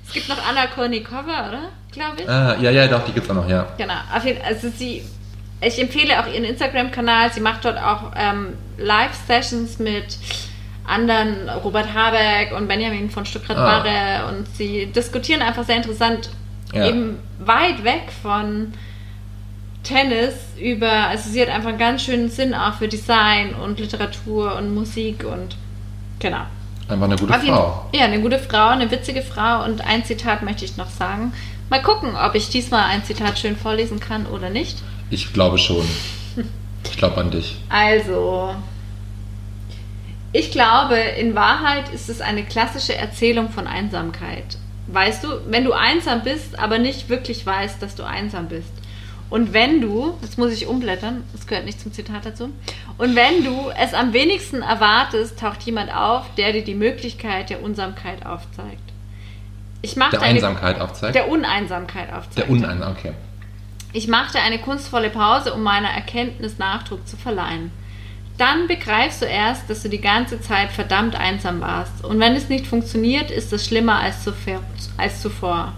Es 0.07 0.13
gibt 0.13 0.29
noch 0.29 0.49
Anna 0.49 0.67
Kornikova, 0.69 1.49
oder? 1.49 1.69
Glaube 1.93 2.23
ich. 2.23 2.29
Ah, 2.29 2.57
ja, 2.61 2.71
ja, 2.71 2.87
doch, 2.87 3.05
die 3.05 3.13
gibt's 3.13 3.29
auch 3.29 3.35
noch, 3.35 3.49
ja. 3.49 3.67
Genau. 3.77 3.95
Also 4.45 4.69
sie, 4.71 5.03
ich 5.61 5.81
empfehle 5.81 6.21
auch 6.21 6.27
ihren 6.33 6.45
Instagram-Kanal. 6.45 7.33
Sie 7.33 7.41
macht 7.41 7.65
dort 7.65 7.79
auch 7.79 8.13
ähm, 8.17 8.55
Live-Sessions 8.79 9.79
mit 9.79 10.19
anderen, 10.87 11.49
Robert 11.65 11.93
Habeck 11.95 12.53
und 12.57 12.69
Benjamin 12.69 13.11
von 13.11 13.23
Ah. 13.23 13.27
Stuttgart-Barre. 13.27 14.29
Und 14.29 14.47
sie 14.57 14.87
diskutieren 14.87 15.43
einfach 15.43 15.65
sehr 15.65 15.77
interessant, 15.77 16.31
Ja. 16.73 16.87
eben 16.89 17.19
weit 17.39 17.83
weg 17.85 18.05
von 18.23 18.73
Tennis 19.83 20.35
über, 20.61 20.91
also 20.91 21.31
sie 21.31 21.41
hat 21.41 21.49
einfach 21.49 21.69
einen 21.69 21.79
ganz 21.79 22.03
schönen 22.05 22.29
Sinn 22.29 22.55
auch 22.55 22.75
für 22.75 22.89
Design 22.89 23.55
und 23.55 23.79
Literatur 23.79 24.57
und 24.57 24.75
Musik 24.75 25.25
und 25.25 25.57
genau. 26.19 26.43
Einfach 26.89 27.05
eine 27.07 27.17
gute 27.17 27.35
Auf 27.35 27.43
jeden- 27.43 27.55
Frau. 27.57 27.89
Ja, 27.95 28.05
eine 28.05 28.21
gute 28.21 28.39
Frau, 28.39 28.69
eine 28.69 28.91
witzige 28.91 29.23
Frau. 29.23 29.65
Und 29.65 29.85
ein 29.87 30.05
Zitat 30.05 30.43
möchte 30.43 30.65
ich 30.65 30.77
noch 30.77 30.89
sagen. 30.91 31.33
Mal 31.69 31.83
gucken, 31.83 32.15
ob 32.17 32.35
ich 32.37 32.49
diesmal 32.49 32.85
ein 32.91 33.03
Zitat 33.05 33.39
schön 33.41 33.57
vorlesen 33.57 33.99
kann 33.99 34.27
oder 34.27 34.51
nicht. 34.51 34.79
Ich 35.11 35.33
glaube 35.33 35.59
schon. 35.59 35.85
Ich 36.89 36.97
glaube 36.97 37.21
an 37.21 37.33
dich. 37.33 37.57
Also, 37.69 38.55
ich 40.33 40.53
glaube, 40.53 40.95
in 40.97 41.35
Wahrheit 41.35 41.89
ist 41.89 42.09
es 42.09 42.21
eine 42.21 42.45
klassische 42.45 42.95
Erzählung 42.95 43.49
von 43.51 43.67
Einsamkeit. 43.67 44.57
Weißt 44.87 45.25
du, 45.25 45.29
wenn 45.49 45.65
du 45.65 45.73
einsam 45.73 46.23
bist, 46.23 46.57
aber 46.61 46.79
nicht 46.79 47.09
wirklich 47.09 47.45
weißt, 47.45 47.83
dass 47.83 47.97
du 47.97 48.05
einsam 48.05 48.47
bist. 48.49 48.71
Und 49.31 49.53
wenn 49.53 49.81
du, 49.81 50.15
jetzt 50.23 50.39
muss 50.39 50.53
ich 50.53 50.69
umblättern, 50.69 51.25
das 51.33 51.49
gehört 51.49 51.65
nicht 51.65 51.81
zum 51.81 51.93
Zitat 51.93 52.25
dazu, 52.25 52.51
und 52.99 53.17
wenn 53.17 53.43
du 53.43 53.71
es 53.77 53.93
am 53.93 54.13
wenigsten 54.13 54.63
erwartest, 54.63 55.41
taucht 55.41 55.65
jemand 55.65 55.93
auf, 55.95 56.27
der 56.37 56.53
dir 56.53 56.63
die 56.63 56.77
Möglichkeit 56.77 57.51
der 57.51 57.65
Unsamkeit 57.65 58.25
aufzeigt. 58.25 58.93
Ich 59.83 59.97
machte 59.97 60.19
Der 60.19 60.23
eine, 60.23 60.37
Einsamkeit 60.37 60.81
aufzeigt. 60.81 61.17
der 61.17 61.29
Uneinsamkeit 61.29 62.13
aufzeigt. 62.13 62.49
Der 62.49 62.51
Unein, 62.51 62.83
okay. 62.85 63.13
Ich 63.97 64.09
machte 64.09 64.39
eine 64.43 64.59
kunstvolle 64.59 65.09
Pause, 65.09 65.55
um 65.55 65.63
meiner 65.63 65.89
Erkenntnis 65.89 66.59
Nachdruck 66.59 67.09
zu 67.09 67.17
verleihen. 67.17 67.71
Dann 68.37 68.69
begreifst 68.69 69.23
du 69.23 69.25
erst, 69.25 69.71
dass 69.71 69.85
du 69.85 69.89
die 69.89 70.03
ganze 70.03 70.39
Zeit 70.39 70.71
verdammt 70.71 71.17
einsam 71.17 71.63
warst. 71.63 72.05
Und 72.05 72.21
wenn 72.21 72.37
es 72.37 72.51
nicht 72.51 72.67
funktioniert, 72.67 73.31
ist 73.31 73.55
es 73.55 73.67
schlimmer 73.67 73.99
als 73.99 75.23
zuvor. 75.23 75.73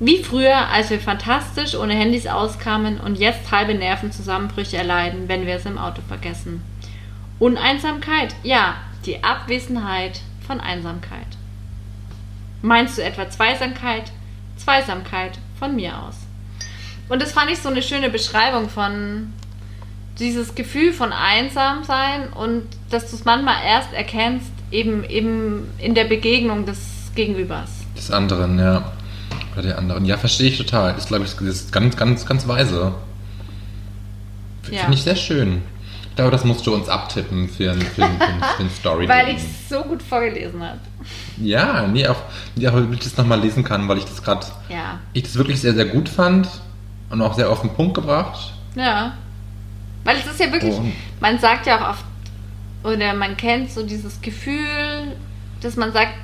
Wie 0.00 0.24
früher, 0.24 0.66
als 0.70 0.90
wir 0.90 0.98
fantastisch 0.98 1.76
ohne 1.76 1.94
Handys 1.94 2.26
auskamen 2.26 2.98
und 2.98 3.20
jetzt 3.20 3.52
halbe 3.52 3.76
Nervenzusammenbrüche 3.76 4.76
erleiden, 4.76 5.28
wenn 5.28 5.46
wir 5.46 5.54
es 5.54 5.66
im 5.66 5.78
Auto 5.78 6.02
vergessen. 6.08 6.64
Uneinsamkeit, 7.38 8.34
ja, 8.42 8.74
die 9.06 9.22
Abwesenheit 9.22 10.20
von 10.44 10.58
Einsamkeit. 10.58 11.28
Meinst 12.60 12.98
du 12.98 13.04
etwa 13.04 13.30
Zweisamkeit? 13.30 14.10
Zweisamkeit 14.56 15.38
von 15.56 15.76
mir 15.76 15.96
aus. 15.96 16.26
Und 17.10 17.20
das 17.20 17.32
fand 17.32 17.50
ich 17.50 17.58
so 17.58 17.68
eine 17.68 17.82
schöne 17.82 18.08
Beschreibung 18.08 18.68
von 18.68 19.32
dieses 20.20 20.54
Gefühl 20.54 20.92
von 20.92 21.12
einsam 21.12 21.82
sein 21.82 22.32
und 22.32 22.62
dass 22.88 23.10
du 23.10 23.16
es 23.16 23.24
manchmal 23.24 23.56
erst 23.66 23.92
erkennst, 23.92 24.52
eben, 24.70 25.02
eben 25.04 25.68
in 25.78 25.96
der 25.96 26.04
Begegnung 26.04 26.66
des 26.66 26.78
Gegenübers. 27.16 27.70
Des 27.96 28.12
anderen, 28.12 28.58
ja. 28.60 28.92
Oder 29.54 29.62
der 29.62 29.78
anderen. 29.78 30.04
Ja, 30.04 30.18
verstehe 30.18 30.50
ich 30.50 30.58
total. 30.58 30.94
Das 30.94 31.08
glaube 31.08 31.24
ich, 31.24 31.40
ist 31.40 31.72
ganz, 31.72 31.96
ganz, 31.96 32.24
ganz 32.26 32.46
weise. 32.46 32.94
Ja. 34.70 34.82
Finde 34.82 34.94
ich 34.94 35.02
sehr 35.02 35.16
schön. 35.16 35.62
Ich 36.10 36.14
glaube, 36.14 36.30
das 36.30 36.44
musst 36.44 36.64
du 36.64 36.74
uns 36.74 36.88
abtippen 36.88 37.48
für 37.48 37.72
ein, 37.72 37.80
für 37.80 38.04
ein, 38.04 38.20
für 38.56 38.68
Story. 38.78 39.08
Weil 39.08 39.30
ich 39.30 39.38
es 39.38 39.68
so 39.68 39.82
gut 39.82 40.00
vorgelesen 40.02 40.62
habe. 40.62 40.78
Ja, 41.38 41.88
nee, 41.88 42.06
auch, 42.06 42.14
auch 42.14 42.22
damit 42.56 42.92
ich 42.92 43.04
das 43.04 43.16
nochmal 43.16 43.40
lesen 43.40 43.64
kann, 43.64 43.88
weil 43.88 43.98
ich 43.98 44.04
das 44.04 44.22
gerade, 44.22 44.46
Ja. 44.68 45.00
ich 45.12 45.22
das 45.22 45.36
wirklich 45.36 45.60
sehr, 45.60 45.72
sehr 45.74 45.86
gut 45.86 46.08
fand 46.08 46.46
und 47.10 47.20
auch 47.22 47.34
sehr 47.34 47.50
auf 47.50 47.60
den 47.60 47.70
Punkt 47.70 47.94
gebracht. 47.94 48.52
Ja. 48.74 49.12
Weil 50.04 50.16
es 50.16 50.26
ist 50.26 50.40
ja 50.40 50.50
wirklich, 50.52 50.74
Und- 50.76 50.92
man 51.20 51.38
sagt 51.38 51.66
ja 51.66 51.76
auch 51.84 51.90
oft, 51.90 52.04
oder 52.82 53.12
man 53.14 53.36
kennt 53.36 53.70
so 53.70 53.84
dieses 53.84 54.20
Gefühl, 54.22 55.16
dass 55.60 55.76
man 55.76 55.92
sagt, 55.92 56.14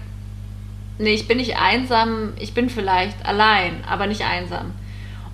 nee, 0.98 1.12
ich 1.12 1.28
bin 1.28 1.36
nicht 1.36 1.56
einsam, 1.58 2.32
ich 2.38 2.54
bin 2.54 2.70
vielleicht 2.70 3.26
allein, 3.26 3.84
aber 3.86 4.06
nicht 4.06 4.22
einsam. 4.22 4.72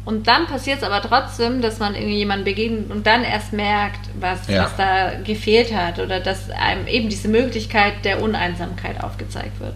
Und 0.05 0.27
dann 0.27 0.47
passiert 0.49 0.79
es 0.79 0.83
aber 0.85 1.01
trotzdem, 1.01 1.63
dass 1.63 1.79
man 1.79 1.95
irgendwie 1.95 2.17
jemandem 2.17 2.47
begegnet 2.47 2.91
und 2.91 3.07
dann 3.07 3.23
erst 3.23 3.53
merkt, 3.53 4.01
was, 4.19 4.49
Ja. 4.49 4.65
was 4.65 4.75
da 4.77 5.13
gefehlt 5.23 5.73
hat 5.73 6.01
oder 6.01 6.19
dass 6.19 6.51
einem 6.51 6.89
eben 6.89 7.09
diese 7.09 7.29
Möglichkeit 7.29 8.05
der 8.05 8.21
Uneinsamkeit 8.21 9.01
aufgezeigt 9.05 9.61
wird. 9.61 9.75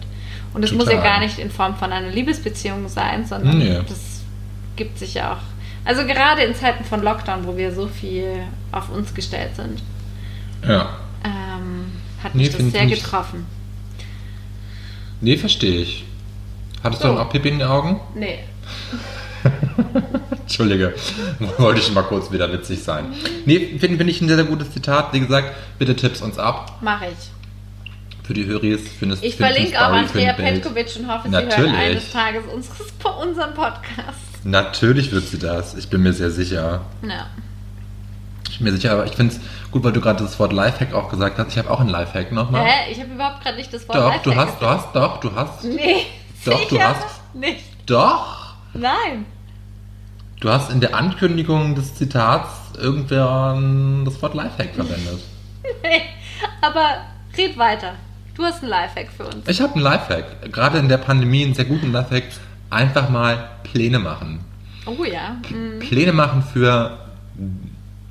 Und 0.53 0.63
das 0.63 0.73
muss 0.73 0.91
ja 0.91 0.99
gar 1.01 1.21
nicht 1.21 1.39
in 1.39 1.49
Form 1.49 1.77
von 1.77 1.93
einer 1.93 2.09
Liebesbeziehung 2.09 2.89
sein, 2.89 3.25
sondern 3.25 3.57
Nee. 3.59 3.79
das 3.87 4.21
gibt 4.75 4.99
sich 4.99 5.13
ja 5.13 5.33
auch. 5.33 5.37
Also 5.87 6.05
gerade 6.05 6.41
in 6.43 6.53
Zeiten 6.53 6.83
von 6.83 7.01
Lockdown, 7.01 7.45
wo 7.47 7.55
wir 7.55 7.71
so 7.71 7.87
viel 7.87 8.43
auf 8.71 8.89
uns 8.89 9.13
gestellt 9.13 9.55
sind, 9.55 9.81
Ja. 10.67 10.89
ähm, 11.23 11.91
hat 12.21 12.35
Nee, 12.35 12.43
mich 12.43 12.57
das 12.57 12.71
sehr 12.71 12.85
getroffen. 12.87 13.45
Nee, 15.21 15.37
verstehe 15.37 15.81
ich. 15.81 16.03
Hattest 16.83 17.03
du 17.03 17.07
So. 17.07 17.13
dann 17.15 17.25
auch 17.25 17.29
Pipi 17.31 17.49
in 17.49 17.59
den 17.59 17.67
Augen? 17.67 17.99
Nee. 18.15 18.39
Entschuldige, 20.41 20.93
wollte 21.57 21.79
ich 21.81 21.91
mal 21.93 22.03
kurz 22.03 22.31
wieder 22.31 22.51
witzig 22.51 22.83
sein. 22.83 23.13
Nee, 23.45 23.77
finde 23.79 23.97
find 23.97 24.09
ich 24.09 24.21
ein 24.21 24.27
sehr, 24.27 24.37
sehr 24.37 24.45
gutes 24.45 24.71
Zitat. 24.71 25.13
Wie 25.13 25.19
gesagt, 25.19 25.53
bitte 25.79 25.95
tipps 25.95 26.21
uns 26.21 26.37
ab 26.37 26.77
Mache 26.81 27.05
ich. 27.07 28.25
für 28.25 28.33
die 28.33 28.45
Höris. 28.45 28.81
Für 28.99 29.05
eine, 29.05 29.13
Ich 29.21 29.41
eine 29.41 29.53
verlinke 29.53 29.79
auch 29.79 29.91
Andrea. 29.93 30.33
Petkovic 30.33 30.95
und 30.99 31.07
hoffe, 31.07 31.23
sie 31.27 31.31
Natürlich. 31.31 31.57
hört 31.71 31.75
eines 31.75 32.11
Tages 32.11 32.43
unseres, 32.53 32.93
unseren 33.21 33.53
Podcast. 33.53 34.19
Natürlich 34.43 35.11
wird 35.11 35.25
sie 35.27 35.39
das. 35.39 35.75
Ich 35.75 35.89
bin 35.89 36.03
mir 36.03 36.13
sehr 36.13 36.31
sicher. 36.31 36.81
Ja. 37.01 37.27
Ich 38.49 38.57
bin 38.59 38.65
mir 38.65 38.73
sicher, 38.73 38.93
aber 38.93 39.05
ich 39.05 39.13
finde 39.13 39.35
es 39.35 39.41
gut, 39.71 39.83
weil 39.83 39.91
du 39.91 40.01
gerade 40.01 40.23
das 40.23 40.39
Wort 40.39 40.53
Lifehack 40.53 40.93
auch 40.93 41.09
gesagt 41.09 41.37
hast. 41.37 41.49
Ich 41.51 41.57
habe 41.57 41.69
auch 41.69 41.79
einen 41.79 41.89
Lifehack 41.89 42.31
nochmal. 42.31 42.65
Hä? 42.65 42.91
Ich 42.91 42.99
habe 42.99 43.11
überhaupt 43.13 43.43
gerade 43.43 43.57
nicht 43.57 43.73
das 43.73 43.87
Wort 43.87 43.97
Doch, 43.97 44.21
du 44.23 44.29
Lifehack 44.29 44.47
hast, 44.47 44.61
du 44.61 44.65
hast, 44.67 44.95
doch, 44.95 45.17
du 45.19 45.35
hast. 45.35 45.63
Nee. 45.65 46.05
Doch, 46.45 46.63
du 46.63 46.75
sicher 46.75 46.87
hast- 46.89 47.35
Nicht. 47.35 47.63
Doch! 47.85 48.53
Nein. 48.73 49.25
Du 50.39 50.49
hast 50.49 50.71
in 50.71 50.79
der 50.81 50.95
Ankündigung 50.95 51.75
des 51.75 51.95
Zitats 51.95 52.49
irgendwer 52.77 53.59
das 54.05 54.21
Wort 54.21 54.33
Lifehack 54.33 54.75
verwendet. 54.75 55.19
Nee. 55.83 56.01
Aber 56.61 57.01
red 57.37 57.57
weiter. 57.57 57.93
Du 58.35 58.43
hast 58.43 58.61
einen 58.61 58.69
Lifehack 58.69 59.09
für 59.11 59.25
uns. 59.25 59.47
Ich 59.49 59.59
habe 59.59 59.73
einen 59.73 59.83
Lifehack. 59.83 60.49
Gerade 60.53 60.77
in 60.77 60.87
der 60.87 60.97
Pandemie 60.97 61.43
einen 61.43 61.55
sehr 61.55 61.65
guten 61.65 61.91
Lifehack. 61.91 62.23
Einfach 62.69 63.09
mal 63.09 63.49
Pläne 63.63 63.99
machen. 63.99 64.39
Oh 64.85 65.03
ja. 65.03 65.37
Mhm. 65.49 65.79
Pläne 65.79 66.13
machen 66.13 66.43
für 66.43 66.97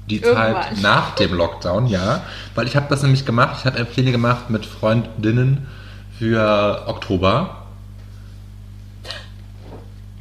die 0.09 0.21
Irgendwann. 0.23 0.55
Zeit 0.55 0.77
nach 0.83 1.15
dem 1.17 1.35
Lockdown, 1.35 1.87
ja. 1.87 2.23
Weil 2.55 2.67
ich 2.67 2.77
habe 2.77 2.87
das 2.89 3.03
nämlich 3.03 3.25
gemacht. 3.27 3.57
Ich 3.61 3.65
habe 3.67 3.85
Pläne 3.85 4.13
gemacht 4.13 4.51
mit 4.51 4.65
Freundinnen 4.67 5.67
für 6.19 6.85
Oktober. 6.87 7.63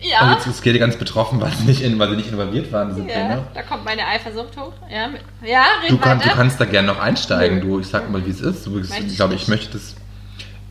Und 0.01 0.11
Ja. 0.11 0.33
jetzt 0.33 0.45
ist 0.45 0.61
Kelly 0.61 0.77
ganz 0.79 0.97
betroffen, 0.97 1.41
weil 1.41 1.51
sie 1.51 1.63
nicht, 1.63 1.81
in, 1.81 1.97
weil 1.97 2.09
sie 2.09 2.15
nicht 2.17 2.29
involviert 2.31 2.71
waren, 2.71 2.89
diese 2.89 2.99
ja. 3.07 3.13
Pläne. 3.13 3.43
Da 3.55 3.63
kommt 3.63 3.85
meine 3.85 4.05
Eifersucht 4.05 4.55
hoch. 4.57 4.73
Ja, 4.91 5.07
mit- 5.07 5.21
ja 5.43 5.63
red 5.81 5.91
Du, 5.91 5.97
kann, 5.97 6.19
du 6.19 6.29
kannst 6.29 6.59
da 6.59 6.65
gerne 6.65 6.87
noch 6.89 6.99
einsteigen, 6.99 7.61
du. 7.61 7.79
Ich 7.79 7.87
sag 7.87 8.09
mal, 8.11 8.23
wie 8.25 8.29
es 8.29 8.41
ist. 8.41 8.67
Du, 8.67 8.79
ich 8.79 9.15
glaube, 9.15 9.33
ich 9.35 9.47
möchte 9.47 9.73
das. 9.73 9.95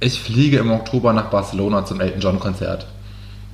Ich 0.00 0.20
fliege 0.20 0.58
im 0.58 0.70
Oktober 0.70 1.12
nach 1.12 1.30
Barcelona 1.30 1.84
zum 1.84 2.00
Elton 2.00 2.20
John 2.20 2.38
Konzert. 2.40 2.86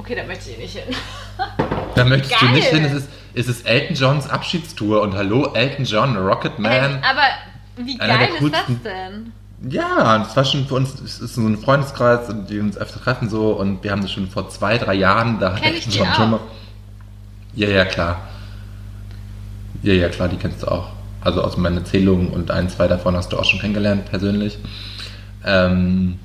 Okay, 0.00 0.14
da 0.14 0.24
möchte 0.24 0.48
ich 0.50 0.58
nicht 0.58 0.76
hin. 0.76 0.96
Da 1.96 2.04
möchtest 2.04 2.40
du 2.40 2.46
Geil. 2.46 2.54
nicht 2.54 2.68
hin. 2.68 2.84
Es 2.84 2.92
ist, 2.92 3.08
es 3.34 3.48
ist 3.48 3.66
Elton 3.66 3.96
Johns 3.96 4.30
Abschiedstour 4.30 5.02
und 5.02 5.14
hallo 5.14 5.52
Elton 5.54 5.84
John, 5.84 6.16
Rocket 6.16 6.58
Man. 6.58 6.72
Ähm, 6.72 6.98
aber 7.02 7.84
wie 7.84 7.98
geil 7.98 8.28
ist 8.40 8.54
das 8.54 8.66
denn? 8.84 9.32
Ja, 9.68 10.18
das 10.18 10.34
war 10.36 10.44
schon 10.44 10.66
für 10.66 10.76
uns, 10.76 10.94
es 11.00 11.18
ist 11.18 11.34
so 11.34 11.42
ein 11.42 11.58
Freundeskreis, 11.58 12.32
die 12.48 12.60
uns 12.60 12.78
öfter 12.78 13.02
treffen 13.02 13.28
so 13.28 13.50
und 13.50 13.82
wir 13.82 13.90
haben 13.90 14.02
das 14.02 14.12
schon 14.12 14.28
vor 14.28 14.48
zwei, 14.48 14.78
drei 14.78 14.94
Jahren, 14.94 15.40
da 15.40 15.52
hat 15.52 15.62
Kenn 15.62 15.74
Elton 15.74 15.92
John 15.92 16.14
schon 16.14 16.30
mal. 16.30 16.40
Ja, 17.56 17.68
ja, 17.68 17.84
klar. 17.84 18.28
Ja, 19.82 19.92
ja, 19.92 20.08
klar, 20.08 20.28
die 20.28 20.36
kennst 20.36 20.62
du 20.62 20.68
auch. 20.68 20.90
Also 21.20 21.42
aus 21.42 21.56
meinen 21.56 21.78
Erzählungen 21.78 22.28
und 22.28 22.50
ein, 22.52 22.70
zwei 22.70 22.86
davon 22.86 23.16
hast 23.16 23.32
du 23.32 23.38
auch 23.38 23.44
schon 23.44 23.60
kennengelernt, 23.60 24.08
persönlich. 24.08 24.58
Ähm, 25.44 26.18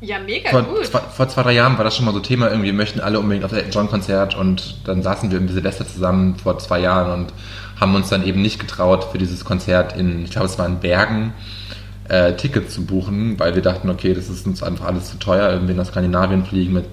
Ja, 0.00 0.18
mega 0.18 0.50
vor, 0.50 0.62
gut. 0.62 0.86
zwei, 0.86 1.00
vor 1.00 1.28
zwei, 1.28 1.42
drei 1.42 1.52
Jahren 1.52 1.76
war 1.76 1.84
das 1.84 1.96
schon 1.96 2.06
mal 2.06 2.14
so 2.14 2.20
Thema, 2.20 2.50
irgendwie 2.50 2.72
möchten 2.72 3.00
alle 3.00 3.20
unbedingt 3.20 3.44
auf 3.44 3.50
das 3.50 3.60
Elton 3.60 3.72
John 3.72 3.90
Konzert 3.90 4.34
und 4.34 4.76
dann 4.84 5.02
saßen 5.02 5.30
wir 5.30 5.38
im 5.38 5.48
Silvester 5.48 5.86
zusammen 5.86 6.36
vor 6.36 6.58
zwei 6.58 6.80
Jahren 6.80 7.20
und 7.20 7.32
haben 7.78 7.94
uns 7.94 8.08
dann 8.08 8.24
eben 8.24 8.40
nicht 8.40 8.58
getraut, 8.58 9.08
für 9.12 9.18
dieses 9.18 9.44
Konzert 9.44 9.96
in, 9.96 10.24
ich 10.24 10.30
glaube 10.30 10.46
es 10.46 10.58
war 10.58 10.66
in 10.66 10.80
Bergen, 10.80 11.34
äh, 12.08 12.34
Tickets 12.34 12.74
zu 12.74 12.84
buchen, 12.84 13.38
weil 13.38 13.54
wir 13.54 13.62
dachten, 13.62 13.88
okay, 13.90 14.14
das 14.14 14.28
ist 14.28 14.46
uns 14.46 14.62
einfach 14.62 14.86
alles 14.86 15.10
zu 15.10 15.18
teuer, 15.18 15.50
irgendwie 15.50 15.74
nach 15.74 15.86
Skandinavien 15.86 16.44
fliegen 16.44 16.72
mit 16.72 16.86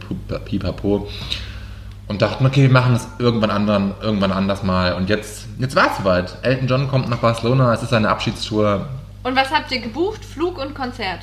Pipapo. 0.45 1.07
Und 2.07 2.21
dachten, 2.21 2.45
okay, 2.45 2.61
wir 2.61 2.69
machen 2.69 2.93
das 2.93 3.05
irgendwann 3.19 3.51
anderen, 3.51 3.93
irgendwann 4.01 4.31
anders 4.31 4.63
mal. 4.63 4.93
Und 4.93 5.09
jetzt, 5.09 5.45
jetzt 5.59 5.75
war 5.75 5.91
es 5.91 5.97
soweit. 5.97 6.37
Elton 6.41 6.67
John 6.67 6.87
kommt 6.87 7.09
nach 7.09 7.17
Barcelona, 7.17 7.73
es 7.73 7.83
ist 7.83 7.89
seine 7.89 8.07
Abschiedstour. 8.07 8.87
Und 9.23 9.35
was 9.35 9.51
habt 9.51 9.69
ihr 9.73 9.81
gebucht? 9.81 10.23
Flug 10.23 10.57
und 10.57 10.73
Konzert? 10.73 11.19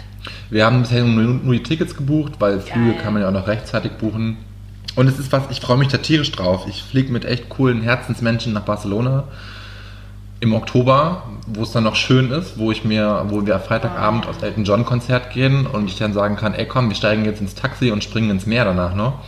Wir 0.51 0.67
haben 0.67 0.83
bisher 0.83 1.05
nur, 1.05 1.23
nur 1.25 1.55
die 1.55 1.63
Tickets 1.63 1.97
gebucht, 1.97 2.35
weil 2.39 2.61
Flüge 2.61 2.93
Geil. 2.93 3.01
kann 3.03 3.13
man 3.13 3.23
ja 3.23 3.29
auch 3.29 3.33
noch 3.33 3.47
rechtzeitig 3.47 3.93
buchen. 3.93 4.39
Und 4.97 5.09
es 5.09 5.19
ist 5.19 5.33
was, 5.33 5.45
ich 5.51 5.61
freue 5.61 5.77
mich 5.77 5.89
da 5.89 5.99
tierisch 5.99 6.33
drauf. 6.33 6.67
Ich 6.69 6.83
fliege 6.83 7.13
mit 7.13 7.25
echt 7.25 7.49
coolen 7.49 7.83
Herzensmenschen 7.83 8.53
nach 8.53 8.63
Barcelona 8.63 9.25
im 10.41 10.53
Oktober, 10.53 11.23
wo 11.47 11.63
es 11.63 11.73
dann 11.73 11.85
noch 11.85 11.97
schön 11.97 12.31
ist, 12.31 12.59
wo 12.59 12.71
ich 12.71 12.85
mir, 12.85 13.25
wo 13.29 13.45
wir 13.47 13.59
Freitagabend 13.59 14.29
aufs 14.29 14.43
Elton 14.43 14.65
John 14.65 14.85
Konzert 14.85 15.33
gehen 15.33 15.67
und 15.67 15.87
ich 15.87 15.97
dann 15.97 16.13
sagen 16.13 16.37
kann, 16.37 16.55
ey 16.55 16.67
komm, 16.67 16.89
wir 16.89 16.97
steigen 16.97 17.25
jetzt 17.25 17.41
ins 17.41 17.55
Taxi 17.55 17.91
und 17.91 18.05
springen 18.05 18.31
ins 18.31 18.47
Meer 18.47 18.65
danach 18.65 18.95
noch 18.95 19.21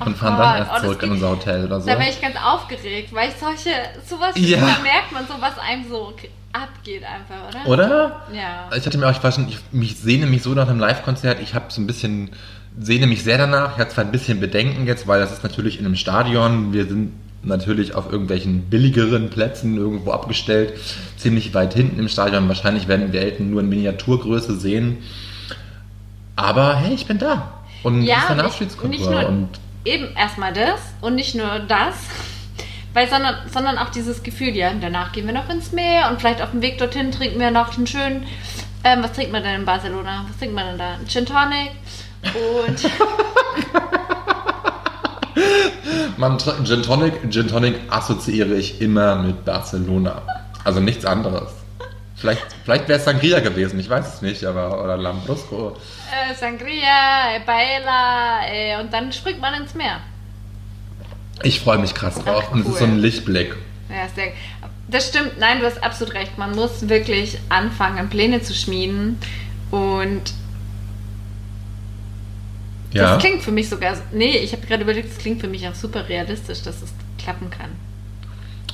und 0.00 0.14
Ach 0.14 0.18
fahren 0.18 0.36
Gott, 0.36 0.44
dann 0.44 0.54
oh, 0.54 0.58
erst 0.58 0.72
das 0.72 0.82
zurück 0.82 1.02
in 1.02 1.10
unser 1.12 1.30
Hotel 1.30 1.64
oder 1.64 1.80
so. 1.80 1.86
Da 1.86 1.98
wäre 1.98 2.10
ich 2.10 2.20
ganz 2.20 2.36
aufgeregt, 2.36 3.14
weil 3.14 3.30
ich 3.30 3.36
solche, 3.36 3.70
sowas, 4.06 4.34
Ja. 4.36 4.58
da 4.58 4.82
merkt 4.82 5.12
man 5.12 5.26
so, 5.26 5.34
was 5.40 5.58
einem 5.58 5.88
so 5.88 6.12
abgeht 6.52 7.02
einfach, 7.04 7.48
oder? 7.66 7.66
Oder? 7.66 8.22
Ja. 8.32 8.68
Ich 8.76 8.84
hatte 8.84 8.98
mir 8.98 9.06
auch, 9.06 9.12
ich 9.12 9.22
war 9.22 9.32
schon, 9.32 9.48
ich 9.48 9.58
mich 9.72 9.96
sehne 9.96 10.26
mich 10.26 10.42
so 10.42 10.50
nach 10.54 10.68
einem 10.68 10.80
Live-Konzert. 10.80 11.40
Ich 11.40 11.54
habe 11.54 11.66
so 11.68 11.80
ein 11.80 11.86
bisschen, 11.86 12.30
sehne 12.78 13.06
mich 13.06 13.24
sehr 13.24 13.38
danach. 13.38 13.72
Ich 13.72 13.78
hatte 13.78 13.94
zwar 13.94 14.04
ein 14.04 14.12
bisschen 14.12 14.40
Bedenken 14.40 14.86
jetzt, 14.86 15.06
weil 15.06 15.20
das 15.20 15.32
ist 15.32 15.42
natürlich 15.42 15.78
in 15.78 15.86
einem 15.86 15.96
Stadion. 15.96 16.72
Wir 16.72 16.86
sind 16.86 17.12
natürlich 17.42 17.94
auf 17.94 18.10
irgendwelchen 18.10 18.62
billigeren 18.62 19.30
Plätzen 19.30 19.76
irgendwo 19.76 20.10
abgestellt, 20.10 20.74
ziemlich 21.16 21.54
weit 21.54 21.74
hinten 21.74 21.98
im 21.98 22.08
Stadion. 22.08 22.48
Wahrscheinlich 22.48 22.88
werden 22.88 23.12
wir 23.12 23.20
Elton 23.20 23.50
nur 23.50 23.60
in 23.60 23.68
Miniaturgröße 23.68 24.56
sehen. 24.56 24.98
Aber 26.34 26.76
hey, 26.76 26.94
ich 26.94 27.06
bin 27.06 27.18
da. 27.18 27.52
Und 27.82 28.02
Ja, 28.02 28.18
ist 28.18 28.30
eine 28.30 28.44
Abschiedskultur. 28.44 29.26
Und 29.28 29.48
Eben 29.86 30.14
erstmal 30.16 30.52
das 30.52 30.80
und 31.00 31.14
nicht 31.14 31.36
nur 31.36 31.60
das, 31.60 31.94
weil, 32.92 33.08
sondern, 33.08 33.36
sondern 33.52 33.78
auch 33.78 33.90
dieses 33.90 34.24
Gefühl, 34.24 34.56
ja, 34.56 34.72
danach 34.80 35.12
gehen 35.12 35.26
wir 35.26 35.32
noch 35.32 35.48
ins 35.48 35.70
Meer 35.70 36.10
und 36.10 36.18
vielleicht 36.18 36.42
auf 36.42 36.50
dem 36.50 36.60
Weg 36.60 36.78
dorthin 36.78 37.12
trinken 37.12 37.38
wir 37.38 37.52
noch 37.52 37.76
einen 37.76 37.86
schönen, 37.86 38.26
ähm, 38.82 39.02
was 39.02 39.12
trinkt 39.12 39.30
man 39.32 39.44
denn 39.44 39.60
in 39.60 39.64
Barcelona? 39.64 40.24
Was 40.28 40.38
trinkt 40.38 40.54
man 40.56 40.66
denn 40.66 40.78
da? 40.78 40.98
Gin 41.06 41.24
Tonic 41.24 41.70
und 42.34 42.90
man, 46.16 46.38
Gin 46.38 46.82
Tonic, 46.82 47.30
Gin 47.30 47.46
Tonic 47.46 47.76
assoziiere 47.88 48.54
ich 48.54 48.80
immer 48.80 49.16
mit 49.16 49.44
Barcelona. 49.44 50.22
Also 50.64 50.80
nichts 50.80 51.04
anderes. 51.04 51.65
Vielleicht, 52.16 52.42
vielleicht 52.64 52.88
wäre 52.88 52.98
es 52.98 53.04
Sangria 53.04 53.40
gewesen, 53.40 53.78
ich 53.78 53.90
weiß 53.90 54.14
es 54.14 54.22
nicht, 54.22 54.42
aber 54.44 54.82
oder 54.82 54.96
Lambrusco. 54.96 55.76
äh, 56.10 56.34
Sangria, 56.34 57.36
äh, 57.36 57.40
Paella 57.40 58.40
äh, 58.50 58.80
und 58.80 58.90
dann 58.92 59.12
springt 59.12 59.40
man 59.40 59.54
ins 59.62 59.74
Meer. 59.74 60.00
Ich 61.42 61.60
freue 61.60 61.76
mich 61.78 61.94
krass 61.94 62.14
drauf. 62.14 62.44
Ach, 62.48 62.52
Und 62.52 62.60
es 62.60 62.66
ist 62.66 62.72
cool. 62.72 62.78
so 62.78 62.84
ein 62.86 62.98
Lichtblick. 62.98 63.54
Ja, 63.90 64.08
sehr, 64.14 64.32
das 64.88 65.08
stimmt. 65.08 65.38
Nein, 65.38 65.60
du 65.60 65.66
hast 65.66 65.82
absolut 65.84 66.14
recht. 66.14 66.38
Man 66.38 66.52
muss 66.52 66.88
wirklich 66.88 67.38
anfangen, 67.50 68.08
Pläne 68.08 68.40
zu 68.40 68.54
schmieden. 68.54 69.18
Und 69.70 70.22
Ja. 72.92 73.14
Das 73.14 73.18
klingt 73.22 73.42
für 73.42 73.52
mich 73.52 73.68
sogar. 73.68 73.94
Nee, 74.12 74.38
ich 74.38 74.52
habe 74.52 74.66
gerade 74.66 74.84
überlegt, 74.84 75.10
das 75.10 75.18
klingt 75.18 75.40
für 75.42 75.48
mich 75.48 75.68
auch 75.68 75.74
super 75.74 76.08
realistisch, 76.08 76.62
dass 76.62 76.80
es 76.80 76.92
klappen 77.22 77.50
kann. 77.50 77.70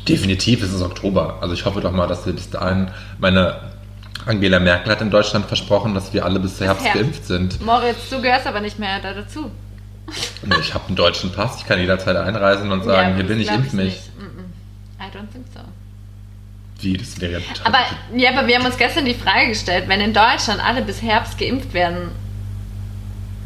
Definitiv 0.09 0.63
ist 0.63 0.73
es 0.73 0.83
Oktober. 0.83 1.39
Also 1.41 1.55
ich 1.55 1.65
hoffe 1.65 1.81
doch 1.81 1.93
mal, 1.93 2.07
dass 2.07 2.27
wir 2.27 2.33
bis 2.33 2.51
dahin. 2.51 2.91
Meine 3.19 3.57
Angela 4.27 4.59
Merkel 4.61 4.93
hat 4.93 5.01
in 5.01 5.11
Deutschland 5.11 5.47
versprochen, 5.47 5.95
dass 5.95 6.13
wir 6.13 6.25
alle 6.25 6.39
bis 6.41 6.61
Herbst 6.61 6.85
Herbst. 6.85 7.01
geimpft 7.01 7.27
sind. 7.27 7.61
Moritz, 7.65 8.09
du 8.11 8.21
gehörst 8.21 8.47
aber 8.47 8.61
nicht 8.61 8.79
mehr 8.79 9.01
da 9.01 9.15
dazu. 9.15 9.51
Und 10.43 10.55
Ich 10.61 10.75
habe 10.75 10.87
einen 10.89 10.97
deutschen 10.97 11.31
Pass, 11.33 11.59
ich 11.59 11.67
kann 11.67 11.79
jederzeit 11.79 12.17
einreisen 12.17 12.71
und 12.73 12.83
sagen, 12.85 13.11
Ja, 13.11 13.17
hier 13.17 13.25
bin 13.27 13.41
ich, 13.41 13.49
impf 13.51 13.73
mich. 13.73 13.85
nicht. 13.85 14.11
I 15.01 15.05
don't 15.17 15.31
think 15.33 15.47
so. 15.55 15.61
Wie, 16.81 16.97
das 16.97 17.21
wäre 17.21 17.35
ja 17.35 17.39
total. 17.41 17.67
Aber, 17.67 18.19
ja, 18.21 18.31
aber 18.37 18.47
wir 18.49 18.57
haben 18.57 18.67
uns 18.67 18.77
gestern 18.77 19.05
die 19.05 19.15
Frage 19.15 19.49
gestellt, 19.49 19.85
wenn 19.89 20.01
in 20.01 20.13
Deutschland 20.13 20.61
alle 20.65 20.83
bis 20.83 21.01
Herbst 21.01 21.39
geimpft 21.39 21.73
werden, 21.75 22.09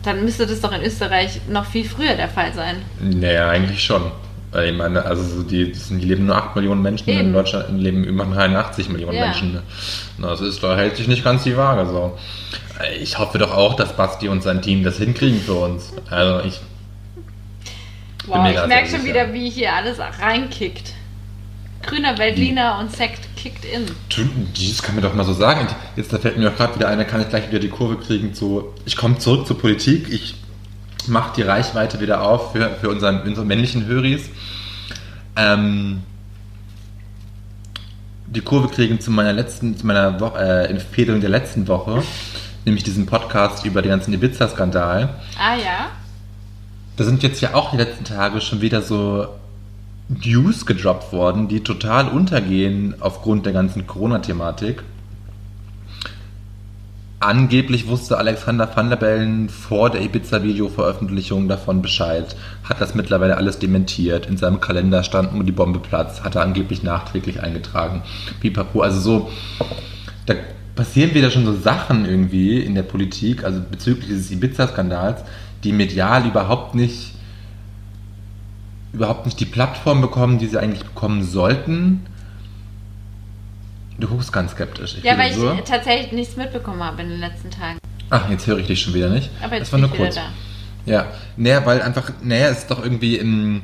dann 0.03 0.25
müsste 0.25 0.47
das 0.47 0.61
doch 0.61 0.73
in 0.73 0.83
Österreich 0.83 1.41
noch 1.49 1.67
viel 1.67 1.85
früher 1.87 2.15
der 2.15 2.29
Fall 2.29 2.53
sein. 2.55 2.77
Naja, 3.01 3.49
eigentlich 3.51 3.83
schon. 3.85 4.11
Weil 4.57 4.71
Ich 4.71 4.77
meine, 4.77 5.05
also 5.05 5.23
so 5.23 5.43
die, 5.43 5.71
die 5.71 5.95
leben 5.97 6.25
nur 6.25 6.37
8 6.37 6.57
Millionen 6.57 6.81
Menschen, 6.81 7.11
Eben. 7.11 7.21
in 7.21 7.33
Deutschland 7.35 7.79
leben 7.79 8.05
über 8.05 8.25
81 8.25 8.89
Millionen 8.89 9.19
Ja. 9.19 9.25
Menschen. 9.27 9.61
Das 10.19 10.41
ist, 10.41 10.63
da 10.63 10.75
hält 10.77 10.97
sich 10.97 11.09
nicht 11.09 11.23
ganz 11.23 11.43
die 11.45 11.59
Waage 11.59 11.87
so. 11.87 12.17
Ich 13.03 13.19
hoffe 13.19 13.37
doch 13.37 13.53
auch, 13.53 13.75
dass 13.75 13.95
Basti 13.95 14.29
und 14.29 14.43
sein 14.43 14.63
Team 14.63 14.83
das 14.83 14.97
hinkriegen 14.97 15.43
für 15.43 15.53
uns. 15.55 15.93
Also 16.09 16.47
ich, 16.47 16.59
Wow, 18.27 18.49
ich 18.49 18.67
merke 18.67 18.89
schon 18.89 19.05
wieder, 19.05 19.35
wie 19.35 19.51
hier 19.51 19.75
alles 19.75 19.99
reinkickt. 19.99 20.95
Grüner 21.83 22.17
Veltliner 22.17 22.79
und 22.81 22.91
Sekt 22.91 23.29
kickt 23.37 23.65
in. 23.67 23.85
das 24.55 24.83
kann 24.83 24.95
mir 24.95 25.03
doch 25.03 25.13
mal 25.13 25.25
so 25.25 25.35
sagen. 25.35 25.69
Jetzt 25.97 26.15
da 26.15 26.19
fällt 26.19 26.39
mir 26.39 26.51
auch 26.51 26.57
gerade 26.57 26.75
wieder 26.77 26.89
ein, 26.89 26.97
da 26.97 27.05
kann 27.05 27.21
ich 27.21 27.29
gleich 27.29 27.49
wieder 27.49 27.61
die 27.61 27.69
Kurve 27.69 27.97
kriegen 27.99 28.33
zu, 28.33 28.73
ich 28.87 28.97
komme 28.97 29.19
zurück 29.19 29.47
zur 29.47 29.59
Politik, 29.59 30.09
ich 30.11 30.35
mache 31.09 31.35
die 31.37 31.43
Reichweite 31.43 32.01
wieder 32.01 32.23
auf 32.23 32.53
für, 32.53 32.71
für 32.81 32.89
unseren, 32.89 33.23
unsere 33.23 33.47
männlichen 33.47 33.87
Höris. 33.87 34.29
Ähm, 35.37 36.03
die 38.27 38.41
Kurve 38.41 38.69
kriegen 38.69 39.01
zu 39.01 39.11
meiner 39.11 39.33
letzten, 39.33 39.77
zu 39.77 39.87
meiner 39.87 40.21
Wo 40.21 40.27
äh, 40.37 40.67
Empfehlung 40.67 41.21
der 41.21 41.31
letzten 41.31 41.69
Woche, 41.69 42.03
nämlich 42.65 42.85
diesen 42.85 43.07
Podcast 43.07 43.65
über 43.65 43.83
den 43.83 43.91
ganzen 43.91 44.13
Ibiza-Skandal. 44.13 45.09
Ah 45.39 45.57
ja? 45.57 45.91
Da 46.97 47.05
sind 47.05 47.23
jetzt 47.23 47.41
ja 47.41 47.55
auch 47.55 47.71
die 47.71 47.77
letzten 47.77 48.05
Tage 48.05 48.41
schon 48.41 48.61
wieder 48.61 48.83
so 48.83 49.29
News 50.09 50.67
gedroppt 50.67 51.13
worden, 51.13 51.49
die 51.49 51.63
total 51.63 52.09
untergehen 52.09 52.95
aufgrund 53.01 53.47
der 53.47 53.53
ganzen 53.53 53.87
Corona-Thematik. 53.87 54.83
Angeblich 57.19 57.89
wusste 57.89 58.19
Alexander 58.19 58.69
Van 58.75 58.91
der 58.91 58.97
Bellen 58.97 59.49
vor 59.49 59.89
der 59.89 60.03
Ibiza-Video-Veröffentlichung 60.03 61.49
davon 61.49 61.81
Bescheid, 61.81 62.37
hat 62.63 62.81
das 62.81 62.95
mittlerweile 62.95 63.39
alles 63.39 63.59
dementiert. 63.59 64.27
In 64.27 64.37
seinem 64.37 64.61
Kalender 64.61 65.03
stand 65.03 65.35
nur 65.35 65.43
die 65.43 65.53
Bombe 65.53 65.79
Platz, 65.79 66.23
hat 66.23 66.35
er 66.35 66.43
angeblich 66.43 66.83
nachträglich 66.83 67.43
eingetragen. 67.43 68.03
Pipapo, 68.41 68.83
also 68.83 69.01
so, 69.01 69.31
da 70.27 70.35
passieren 70.75 71.15
wieder 71.15 71.31
schon 71.31 71.47
so 71.47 71.57
Sachen 71.57 72.05
irgendwie 72.05 72.61
in 72.61 72.75
der 72.75 72.83
Politik, 72.83 73.45
also 73.45 73.63
bezüglich 73.71 74.09
dieses 74.09 74.31
Ibiza-Skandals, 74.31 75.23
die 75.65 75.73
medial 75.73 76.27
überhaupt 76.27 76.75
nicht 76.75 77.15
überhaupt 78.93 79.27
nicht 79.27 79.39
die 79.41 79.47
Plattform 79.47 80.01
bekommen, 80.01 80.39
die 80.39 80.47
sie 80.47 80.59
eigentlich 80.59 80.85
bekommen 80.85 81.23
sollten. 81.23 82.07
Du 83.99 84.07
guckst 84.09 84.33
ganz 84.33 84.53
skeptisch. 84.53 84.97
Ich 84.99 85.05
Ja, 85.05 85.17
weil 85.19 85.31
ich 85.31 85.37
so. 85.37 85.57
tatsächlich 85.67 86.13
nichts 86.13 86.37
mitbekommen 86.37 86.83
habe 86.83 87.03
in 87.03 87.09
den 87.09 87.21
letzten 87.21 87.51
Tagen. 87.51 87.79
Ach, 88.11 88.29
jetzt 88.31 88.47
höre 88.47 88.59
ich 88.59 88.67
dich 88.67 88.81
schon 88.81 88.95
wieder 88.95 89.09
nicht. 89.09 89.31
Aber 89.43 89.55
jetzt 89.57 89.73
das 89.73 89.73
war 89.73 89.79
bin 89.81 89.89
nur 89.89 89.95
ich 90.09 90.15
wieder 90.15 90.23
kurz. 90.23 90.33
da. 90.87 90.93
Ja, 90.93 91.07
naja, 91.37 91.65
weil 91.67 91.83
einfach, 91.83 92.13
naja, 92.23 92.49
es 92.49 92.59
ist 92.59 92.71
doch 92.71 92.83
irgendwie 92.83 93.17
im. 93.17 93.63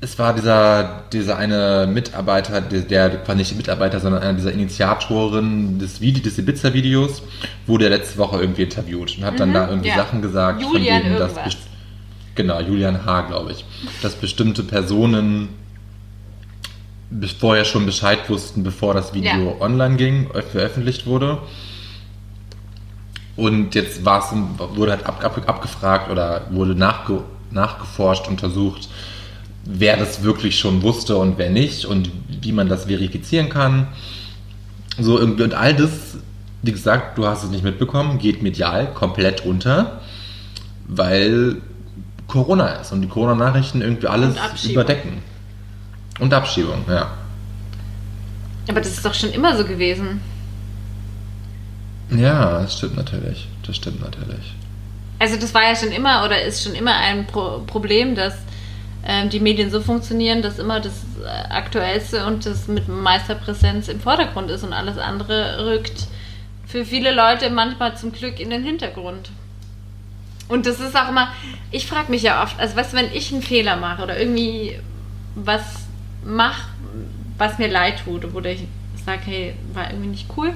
Es 0.00 0.18
war 0.18 0.34
dieser, 0.34 1.04
dieser 1.12 1.38
eine 1.38 1.88
Mitarbeiter, 1.90 2.60
der, 2.60 2.82
der 2.82 3.26
war 3.26 3.34
nicht 3.34 3.56
Mitarbeiter, 3.56 4.00
sondern 4.00 4.22
einer 4.22 4.34
dieser 4.34 4.52
Initiatoren 4.52 5.78
des, 5.78 5.98
des 6.00 6.38
Ibiza-Videos, 6.38 7.22
wurde 7.66 7.88
letzte 7.88 8.18
Woche 8.18 8.38
irgendwie 8.38 8.64
interviewt 8.64 9.16
und 9.16 9.24
hat 9.24 9.40
dann 9.40 9.50
Mhm, 9.50 9.54
da 9.54 9.68
irgendwie 9.70 9.88
ja. 9.88 9.96
Sachen 9.96 10.20
gesagt, 10.20 10.60
Julian 10.60 11.00
von 11.02 11.10
denen 11.10 11.18
das. 11.18 11.56
Genau, 12.34 12.60
Julian 12.60 13.06
H., 13.06 13.22
glaube 13.22 13.52
ich. 13.52 13.64
Dass 14.02 14.14
bestimmte 14.16 14.62
Personen 14.64 15.48
vorher 17.38 17.64
schon 17.64 17.86
Bescheid 17.86 18.28
wussten, 18.28 18.62
bevor 18.62 18.94
das 18.94 19.14
Video 19.14 19.56
Ja. 19.58 19.60
online 19.60 19.96
ging, 19.96 20.28
veröffentlicht 20.52 21.06
wurde. 21.06 21.38
Und 23.36 23.74
jetzt 23.74 24.04
war 24.04 24.20
es, 24.20 24.76
wurde 24.76 24.92
halt 24.92 25.06
ab, 25.06 25.24
ab, 25.24 25.40
abgefragt 25.46 26.10
oder 26.10 26.42
wurde 26.50 26.74
nachge, 26.74 27.22
nachgeforscht, 27.50 28.28
untersucht, 28.28 28.88
wer 29.64 29.96
das 29.96 30.22
wirklich 30.22 30.58
schon 30.58 30.82
wusste 30.82 31.16
und 31.16 31.38
wer 31.38 31.50
nicht 31.50 31.84
und 31.84 32.10
wie 32.42 32.52
man 32.52 32.68
das 32.68 32.84
verifizieren 32.84 33.48
kann. 33.48 33.88
So 34.98 35.18
irgendwie 35.18 35.42
und 35.42 35.54
all 35.54 35.74
das, 35.74 36.16
wie 36.62 36.70
gesagt, 36.72 37.18
du 37.18 37.26
hast 37.26 37.42
es 37.42 37.50
nicht 37.50 37.64
mitbekommen, 37.64 38.18
geht 38.18 38.42
medial 38.42 38.92
komplett 38.94 39.44
unter, 39.44 40.00
weil 40.86 41.56
Corona 42.28 42.68
ist 42.80 42.92
und 42.92 43.02
die 43.02 43.08
Corona-Nachrichten 43.08 43.82
irgendwie 43.82 44.06
alles 44.06 44.36
überdecken. 44.64 45.22
Und 46.20 46.32
Abschiebung, 46.32 46.84
ja. 46.88 47.12
Aber 48.68 48.80
das 48.80 48.92
ist 48.92 49.04
doch 49.04 49.14
schon 49.14 49.32
immer 49.32 49.56
so 49.56 49.64
gewesen. 49.64 50.20
Ja, 52.10 52.60
das 52.60 52.78
stimmt 52.78 52.96
natürlich. 52.96 53.48
Das 53.66 53.76
stimmt 53.76 54.00
natürlich. 54.00 54.54
Also 55.18 55.36
das 55.36 55.54
war 55.54 55.62
ja 55.62 55.76
schon 55.76 55.90
immer 55.90 56.24
oder 56.24 56.42
ist 56.42 56.62
schon 56.62 56.74
immer 56.74 56.94
ein 56.96 57.26
Pro 57.26 57.60
Problem, 57.66 58.14
dass 58.14 58.34
ähm, 59.06 59.28
die 59.30 59.40
Medien 59.40 59.70
so 59.70 59.80
funktionieren, 59.80 60.42
dass 60.42 60.58
immer 60.58 60.80
das 60.80 60.94
äh, 61.22 61.52
Aktuellste 61.52 62.26
und 62.26 62.46
das 62.46 62.68
mit 62.68 62.88
meister 62.88 63.34
Präsenz 63.34 63.88
im 63.88 64.00
Vordergrund 64.00 64.50
ist 64.50 64.64
und 64.64 64.72
alles 64.72 64.98
andere 64.98 65.66
rückt 65.66 66.08
für 66.66 66.84
viele 66.84 67.14
Leute 67.14 67.50
manchmal 67.50 67.96
zum 67.96 68.12
Glück 68.12 68.40
in 68.40 68.50
den 68.50 68.64
Hintergrund. 68.64 69.30
Und 70.48 70.66
das 70.66 70.80
ist 70.80 70.96
auch 70.96 71.08
immer, 71.08 71.28
ich 71.70 71.86
frage 71.86 72.10
mich 72.10 72.22
ja 72.22 72.42
oft, 72.42 72.58
also 72.58 72.76
was, 72.76 72.92
wenn 72.92 73.12
ich 73.12 73.32
einen 73.32 73.42
Fehler 73.42 73.76
mache 73.76 74.02
oder 74.02 74.18
irgendwie 74.18 74.78
was 75.34 75.83
mache, 76.24 76.68
was 77.38 77.58
mir 77.58 77.68
leid 77.68 78.02
tut, 78.04 78.34
oder 78.34 78.50
ich 78.50 78.66
sage, 79.04 79.22
hey, 79.24 79.54
war 79.72 79.90
irgendwie 79.90 80.08
nicht 80.08 80.28
cool, 80.36 80.52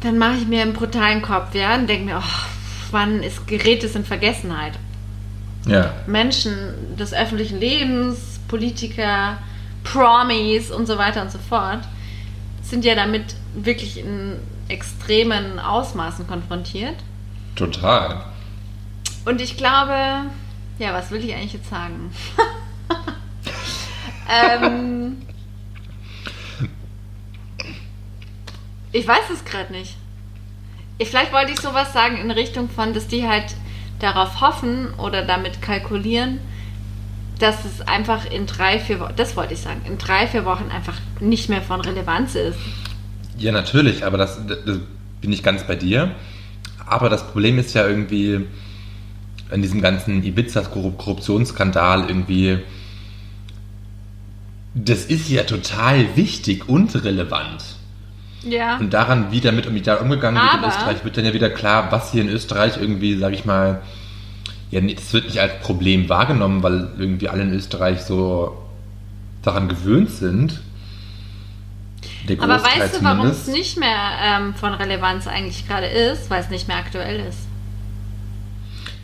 dann 0.00 0.18
mache 0.18 0.36
ich 0.36 0.46
mir 0.46 0.62
einen 0.62 0.72
brutalen 0.72 1.22
Kopf, 1.22 1.54
ja, 1.54 1.74
und 1.74 1.88
denke 1.88 2.06
mir, 2.06 2.18
oh, 2.18 2.46
wann 2.90 3.22
ist 3.22 3.46
gerät 3.46 3.84
es 3.84 3.94
in 3.94 4.04
Vergessenheit? 4.04 4.74
Ja. 5.66 5.94
Menschen 6.06 6.96
des 6.96 7.12
öffentlichen 7.12 7.58
Lebens, 7.58 8.40
Politiker, 8.46 9.38
Promis 9.82 10.70
und 10.70 10.86
so 10.86 10.96
weiter 10.98 11.22
und 11.22 11.30
so 11.30 11.38
fort, 11.38 11.80
sind 12.62 12.84
ja 12.84 12.94
damit 12.94 13.34
wirklich 13.54 13.98
in 13.98 14.36
extremen 14.68 15.58
Ausmaßen 15.58 16.26
konfrontiert. 16.26 16.96
Total. 17.54 18.24
Und 19.24 19.40
ich 19.40 19.56
glaube, 19.56 20.26
ja, 20.78 20.92
was 20.92 21.10
will 21.10 21.24
ich 21.24 21.34
eigentlich 21.34 21.54
jetzt 21.54 21.70
sagen? 21.70 22.12
ähm, 24.30 25.16
ich 28.92 29.06
weiß 29.06 29.30
es 29.32 29.44
gerade 29.44 29.72
nicht. 29.72 29.96
Ich, 30.98 31.08
vielleicht 31.08 31.32
wollte 31.32 31.52
ich 31.52 31.60
sowas 31.60 31.92
sagen 31.92 32.16
in 32.16 32.30
Richtung 32.30 32.68
von, 32.70 32.94
dass 32.94 33.06
die 33.06 33.28
halt 33.28 33.54
darauf 33.98 34.40
hoffen 34.40 34.94
oder 34.94 35.22
damit 35.22 35.60
kalkulieren, 35.62 36.38
dass 37.38 37.64
es 37.64 37.82
einfach 37.82 38.30
in 38.30 38.46
drei, 38.46 38.78
vier 38.78 39.00
Wochen, 39.00 39.14
das 39.16 39.36
wollte 39.36 39.54
ich 39.54 39.60
sagen, 39.60 39.82
in 39.84 39.98
drei, 39.98 40.26
vier 40.26 40.44
Wochen 40.44 40.70
einfach 40.70 40.94
nicht 41.20 41.48
mehr 41.48 41.62
von 41.62 41.80
Relevanz 41.80 42.34
ist. 42.34 42.58
Ja, 43.38 43.52
natürlich, 43.52 44.04
aber 44.04 44.16
das, 44.16 44.40
das 44.46 44.78
bin 45.20 45.32
ich 45.32 45.42
ganz 45.42 45.64
bei 45.64 45.74
dir. 45.74 46.14
Aber 46.86 47.08
das 47.08 47.26
Problem 47.26 47.58
ist 47.58 47.74
ja 47.74 47.86
irgendwie 47.86 48.46
in 49.50 49.62
diesem 49.62 49.80
ganzen 49.80 50.24
Ibiza-Korruptionsskandal 50.24 52.08
irgendwie, 52.08 52.58
das 54.76 55.06
ist 55.06 55.30
ja 55.30 55.44
total 55.44 56.16
wichtig 56.16 56.68
und 56.68 57.02
relevant. 57.02 57.64
Ja. 58.42 58.76
Und 58.76 58.92
daran, 58.92 59.32
wie 59.32 59.40
damit 59.40 59.66
da 59.86 59.96
umgegangen 59.96 60.40
wird 60.40 60.62
in 60.62 60.68
Österreich, 60.68 61.04
wird 61.04 61.16
dann 61.16 61.24
ja 61.24 61.32
wieder 61.32 61.48
klar, 61.48 61.90
was 61.90 62.12
hier 62.12 62.22
in 62.22 62.28
Österreich 62.28 62.76
irgendwie, 62.78 63.18
sag 63.18 63.32
ich 63.32 63.46
mal, 63.46 63.80
ja, 64.70 64.80
das 64.80 65.12
wird 65.14 65.24
nicht 65.26 65.40
als 65.40 65.60
Problem 65.60 66.08
wahrgenommen, 66.08 66.62
weil 66.62 66.90
irgendwie 66.98 67.28
alle 67.28 67.42
in 67.42 67.54
Österreich 67.54 68.02
so 68.02 68.56
daran 69.42 69.68
gewöhnt 69.68 70.10
sind. 70.10 70.60
Aber 72.38 72.62
weißt 72.62 72.96
du, 72.96 73.04
warum 73.04 73.28
es 73.28 73.46
nicht 73.46 73.78
mehr 73.78 74.10
ähm, 74.22 74.54
von 74.54 74.74
Relevanz 74.74 75.26
eigentlich 75.26 75.66
gerade 75.66 75.86
ist? 75.86 76.28
Weil 76.28 76.42
es 76.42 76.50
nicht 76.50 76.68
mehr 76.68 76.76
aktuell 76.76 77.20
ist. 77.20 77.45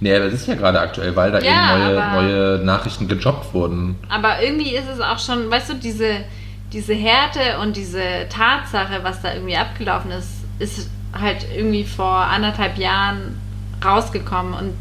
Nee, 0.02 0.16
aber 0.16 0.24
das 0.24 0.40
ist 0.40 0.48
ja 0.48 0.56
gerade 0.56 0.80
aktuell, 0.80 1.14
weil 1.14 1.30
da 1.30 1.38
Ja, 1.38 1.76
eben 1.76 1.94
neue, 1.94 2.22
neue 2.56 2.64
Nachrichten 2.64 3.06
gedroppt 3.06 3.54
wurden. 3.54 3.94
Aber 4.08 4.42
irgendwie 4.42 4.74
ist 4.74 4.88
es 4.92 5.00
auch 5.00 5.20
schon, 5.20 5.48
weißt 5.48 5.70
du, 5.70 5.74
diese, 5.74 6.24
diese 6.72 6.92
Härte 6.92 7.60
und 7.60 7.76
diese 7.76 8.00
Tatsache, 8.28 9.04
was 9.04 9.22
da 9.22 9.32
irgendwie 9.32 9.56
abgelaufen 9.56 10.10
ist, 10.10 10.28
ist 10.58 10.90
halt 11.12 11.46
irgendwie 11.56 11.84
vor 11.84 12.16
anderthalb 12.16 12.78
Jahren 12.78 13.38
rausgekommen 13.84 14.54
und 14.54 14.74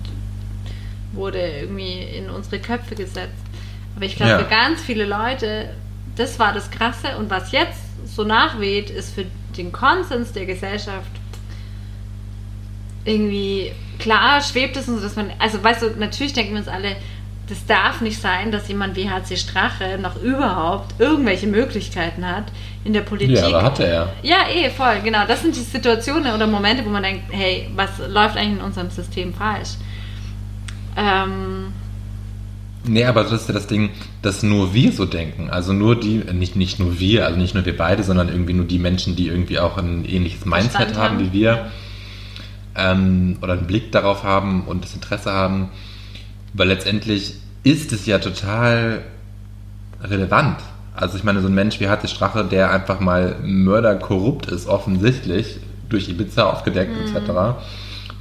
wurde 1.13 1.37
irgendwie 1.39 1.99
in 2.01 2.31
unsere 2.31 2.57
Köpfe 2.59 2.95
gesetzt. 2.95 3.45
Aber 3.95 4.05
ich 4.05 4.15
glaube, 4.15 4.31
Ja. 4.31 4.39
für 4.39 4.49
ganz 4.49 4.81
viele 4.81 5.05
Leute, 5.05 5.69
das 6.15 6.39
war 6.39 6.51
das 6.51 6.71
Krasse. 6.71 7.15
Und 7.19 7.29
was 7.29 7.51
jetzt 7.51 7.77
so 8.07 8.23
nachweht, 8.23 8.89
ist 8.89 9.13
für 9.13 9.25
den 9.55 9.71
Konsens 9.71 10.31
der 10.31 10.47
Gesellschaft 10.47 11.11
irgendwie 13.05 13.71
klar 14.01 14.41
schwebt 14.41 14.75
es 14.75 14.89
uns, 14.89 15.01
dass 15.01 15.15
man, 15.15 15.31
also 15.39 15.63
weißt 15.63 15.81
du, 15.83 15.89
natürlich 15.97 16.33
denken 16.33 16.53
wir 16.53 16.59
uns 16.59 16.67
alle, 16.67 16.95
das 17.47 17.65
darf 17.65 18.01
nicht 18.01 18.19
sein, 18.19 18.51
dass 18.51 18.67
jemand 18.67 18.95
wie 18.95 19.09
HC 19.09 19.37
Strache 19.37 19.97
noch 20.01 20.21
überhaupt 20.21 20.99
irgendwelche 20.99 21.47
Möglichkeiten 21.47 22.25
hat 22.25 22.45
in 22.83 22.93
der 22.93 23.01
Politik. 23.01 23.37
Ja, 23.37 23.47
aber 23.47 23.63
hatte 23.63 23.85
er. 23.85 24.13
Ja, 24.23 24.47
eh, 24.53 24.69
voll, 24.69 25.01
genau. 25.03 25.25
Das 25.27 25.41
sind 25.41 25.55
die 25.55 25.59
Situationen 25.59 26.33
oder 26.33 26.47
Momente, 26.47 26.85
wo 26.85 26.89
man 26.89 27.03
denkt, 27.03 27.25
hey, 27.29 27.69
was 27.75 27.89
läuft 28.07 28.37
eigentlich 28.37 28.59
in 28.59 28.65
unserem 28.65 28.89
System 28.89 29.33
falsch? 29.33 29.71
Ähm, 30.97 31.73
Nee, 32.83 33.03
aber 33.03 33.23
das 33.23 33.33
ist 33.33 33.47
ja 33.47 33.53
das 33.53 33.67
Ding, 33.67 33.91
dass 34.23 34.41
nur 34.41 34.73
wir 34.73 34.91
so 34.91 35.05
denken. 35.05 35.51
Also 35.51 35.71
nur 35.71 35.99
die, 35.99 36.23
nicht, 36.33 36.55
nicht 36.55 36.79
nur 36.79 36.99
wir, 36.99 37.27
also 37.27 37.37
nicht 37.37 37.53
nur 37.53 37.63
wir 37.63 37.77
beide, 37.77 38.01
sondern 38.01 38.29
irgendwie 38.29 38.53
nur 38.53 38.65
die 38.65 38.79
Menschen, 38.79 39.15
die 39.15 39.27
irgendwie 39.27 39.59
auch 39.59 39.77
ein 39.77 40.03
ähnliches 40.03 40.45
Mindset 40.45 40.95
haben 40.95 41.19
haben. 41.19 41.19
wie 41.19 41.31
wir. 41.31 41.71
Ähm, 42.75 43.37
oder 43.41 43.53
einen 43.53 43.67
Blick 43.67 43.91
darauf 43.91 44.23
haben 44.23 44.63
und 44.65 44.83
das 44.83 44.93
Interesse 44.93 45.31
haben. 45.31 45.69
Weil 46.53 46.67
letztendlich 46.69 47.35
ist 47.63 47.91
es 47.91 48.05
ja 48.05 48.19
total 48.19 49.01
relevant. 50.03 50.57
Also 50.95 51.17
ich 51.17 51.23
meine, 51.23 51.41
so 51.41 51.47
ein 51.47 51.53
Mensch 51.53 51.79
wie 51.79 51.87
Hatte 51.89 52.07
Strache, 52.07 52.43
der 52.43 52.71
einfach 52.71 52.99
mal 52.99 53.35
mörderkorrupt 53.43 54.47
ist, 54.47 54.67
offensichtlich, 54.67 55.57
durch 55.89 56.09
Ibiza 56.09 56.43
aufgedeckt 56.49 56.91
etc., 56.97 57.31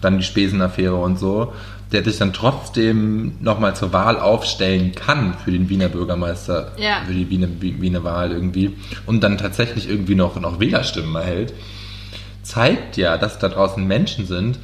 dann 0.00 0.18
die 0.18 0.24
Spesenaffäre 0.24 0.94
und 0.94 1.18
so, 1.18 1.52
der 1.92 2.04
sich 2.04 2.18
dann 2.18 2.32
trotzdem 2.32 3.32
nochmal 3.40 3.74
zur 3.76 3.92
Wahl 3.92 4.18
aufstellen 4.18 4.92
kann 4.94 5.34
für 5.44 5.50
den 5.50 5.68
Wiener 5.68 5.88
Bürgermeister, 5.88 6.72
Ja. 6.78 7.02
für 7.06 7.12
die 7.12 7.28
Wiener, 7.28 7.48
Wiener 7.60 8.04
Wahl 8.04 8.30
irgendwie 8.32 8.76
und 9.06 9.22
dann 9.22 9.36
tatsächlich 9.38 9.88
irgendwie 9.90 10.14
noch, 10.14 10.40
noch 10.40 10.60
Wählerstimmen 10.60 11.14
erhält, 11.16 11.52
zeigt 12.42 12.96
ja, 12.96 13.16
dass 13.18 13.38
da 13.38 13.48
draußen 13.48 13.86
Menschen 13.86 14.26
sind, 14.26 14.58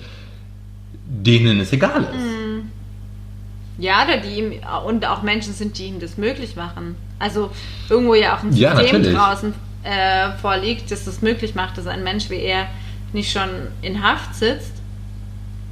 denen 1.07 1.61
es 1.61 1.72
egal 1.72 2.03
ist. 2.05 3.83
ja, 3.83 4.05
oder 4.05 4.16
die 4.18 4.39
ihm, 4.39 4.53
und 4.87 5.05
auch 5.07 5.22
Menschen 5.22 5.53
sind, 5.53 5.79
die 5.79 5.87
ihm 5.87 6.01
das 6.01 6.16
möglich 6.16 6.57
machen. 6.57 6.97
Also 7.18 7.51
irgendwo 7.89 8.14
ja 8.14 8.37
auch 8.37 8.43
ein 8.43 8.53
Ja, 8.55 8.77
System 8.77 8.97
natürlich. 9.03 9.16
draußen 9.16 9.55
äh, 9.85 10.31
vorliegt, 10.41 10.91
das 10.91 11.05
das 11.05 11.22
möglich 11.22 11.55
macht, 11.55 11.79
dass 11.79 11.87
ein 11.87 12.03
Mensch 12.03 12.29
wie 12.31 12.41
er 12.41 12.66
nicht 13.12 13.31
schon 13.31 13.49
in 13.83 14.03
Haft 14.03 14.35
sitzt, 14.35 14.72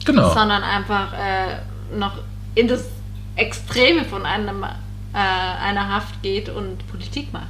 Genau. 0.04 0.32
sondern 0.34 0.62
einfach 0.62 1.12
äh, 1.14 1.96
noch 1.96 2.18
in 2.54 2.68
das 2.68 2.84
Extreme 3.36 4.04
von 4.04 4.24
einem, 4.26 4.62
äh, 4.62 4.66
einer 5.16 5.88
Haft 5.88 6.22
geht 6.22 6.48
und 6.48 6.86
Politik 6.88 7.32
macht. 7.32 7.46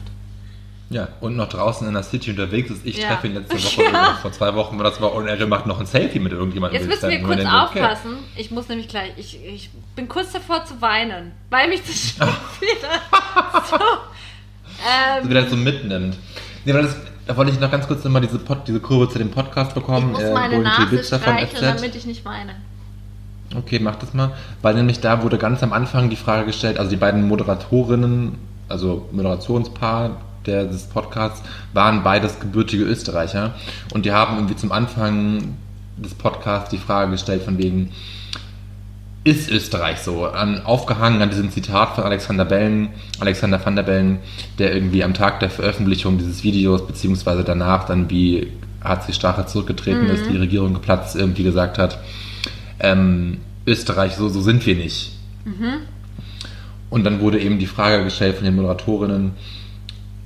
Ja, 0.91 1.09
und 1.21 1.35
noch 1.37 1.49
draußen 1.49 1.87
in 1.89 1.95
der 1.95 2.03
City 2.03 2.31
unterwegs 2.31 2.71
ist. 2.71 2.85
Ich 2.85 2.99
Ja. 2.99 3.09
treffe 3.09 3.27
ihn 3.29 3.35
letzte 3.35 3.57
Woche, 3.65 3.91
Ja. 3.93 4.19
vor 4.21 4.33
zwei 4.33 4.55
Wochen 4.55 4.79
das 4.79 5.01
war 5.01 5.13
und 5.15 5.27
er 5.27 5.47
macht 5.47 5.67
noch 5.67 5.81
ein 5.81 5.87
Selfie 5.87 6.19
mit 6.21 6.33
irgendjemandem. 6.33 6.79
Jetzt 6.81 6.85
ich 6.95 7.03
müssen 7.03 7.11
wir 7.11 7.23
kurz 7.27 7.37
denkt, 7.39 7.53
okay. 7.53 7.81
aufpassen. 7.83 8.17
Ich 8.37 8.51
muss 8.51 8.69
nämlich 8.69 8.89
gleich, 8.89 9.13
ich, 9.17 9.43
ich 9.45 9.71
bin 9.97 10.09
kurz 10.09 10.33
davor 10.33 10.65
zu 10.65 10.81
weinen, 10.83 11.33
weil 11.51 11.69
mich 11.69 11.81
das 11.83 12.11
schon 12.19 12.27
wieder 12.61 13.63
so. 13.71 13.77
so 13.77 13.83
Ähm, 15.23 15.29
wieder 15.31 15.49
so 15.49 15.57
mitnimmt. 15.57 16.17
Nee, 16.65 16.75
weil 16.75 16.83
das, 16.83 16.97
da 17.27 17.37
wollte 17.37 17.53
ich 17.53 17.61
noch 17.61 17.71
ganz 17.71 17.87
kurz 17.87 18.05
nochmal 18.05 18.21
diese, 18.23 18.39
Pod, 18.39 18.67
diese 18.67 18.81
Kurve 18.81 19.09
zu 19.11 19.19
dem 19.19 19.31
Podcast 19.31 19.71
ich 19.71 19.75
bekommen. 19.75 20.13
muss 20.13 20.21
äh, 20.21 20.33
meine 20.33 20.57
Golden 20.57 20.65
Nase 20.65 21.03
streicheln, 21.05 21.77
damit 21.77 21.95
ich 21.95 22.05
nicht 22.07 22.25
weine. 22.25 22.55
Okay, 23.57 23.79
mach 23.79 23.97
das 23.97 24.13
mal. 24.15 24.33
Weil 24.63 24.75
nämlich 24.75 25.01
da 25.01 25.23
wurde 25.23 25.39
ganz 25.39 25.63
am 25.63 25.73
Anfang 25.73 26.11
die 26.11 26.17
Frage 26.17 26.47
gestellt, 26.47 26.79
also 26.79 26.91
die 26.91 26.97
beiden 26.97 27.27
Moderatorinnen, 27.29 28.37
also 28.69 29.09
Moderationspaar 29.13 30.21
der, 30.47 30.65
des 30.65 30.85
Podcasts, 30.85 31.43
waren 31.73 32.03
beides 32.03 32.41
gebürtige 32.41 32.85
Österreicher. 32.85 33.55
Und 33.93 34.07
die 34.07 34.13
haben 34.13 34.37
irgendwie 34.37 34.57
zum 34.57 34.73
Anfang 34.73 35.57
des 35.97 36.15
Podcasts 36.15 36.71
die 36.71 36.79
Frage 36.79 37.13
gestellt 37.13 37.43
von 37.43 37.59
wegen, 37.59 37.91
ist 39.25 39.51
Österreich 39.51 40.01
so? 40.01 40.27
An, 40.27 40.63
aufgehangen 40.65 41.23
an 41.23 41.31
diesem 41.31 41.51
Zitat 41.51 41.95
von 41.95 42.05
Alexander 42.05 42.45
Bellen, 42.45 42.91
Alexander 43.21 43.65
van 43.65 43.75
der 43.75 43.83
Bellen, 43.83 44.19
der 44.59 44.75
irgendwie 44.75 45.03
am 45.03 45.15
Tag 45.15 45.41
der 45.41 45.49
Veröffentlichung 45.49 46.19
dieses 46.19 46.45
Videos, 46.45 46.87
beziehungsweise 46.87 47.43
danach 47.43 47.87
dann, 47.87 48.11
wie 48.11 48.53
HC 48.83 49.15
Strache 49.15 49.47
zurückgetreten 49.47 50.09
ist, 50.09 50.31
die 50.31 50.37
Regierung 50.37 50.75
geplatzt, 50.75 51.17
irgendwie 51.17 51.43
gesagt 51.43 51.79
hat, 51.79 51.99
ähm, 52.81 53.39
Österreich, 53.67 54.15
so, 54.15 54.29
so 54.29 54.43
sind 54.43 54.67
wir 54.67 54.77
nicht. 54.77 55.13
Und 56.91 57.05
dann 57.05 57.21
wurde 57.21 57.41
eben 57.41 57.59
die 57.59 57.67
Frage 57.67 58.05
gestellt 58.05 58.37
von 58.37 58.45
den 58.45 58.57
Moderatorinnen, 58.57 59.33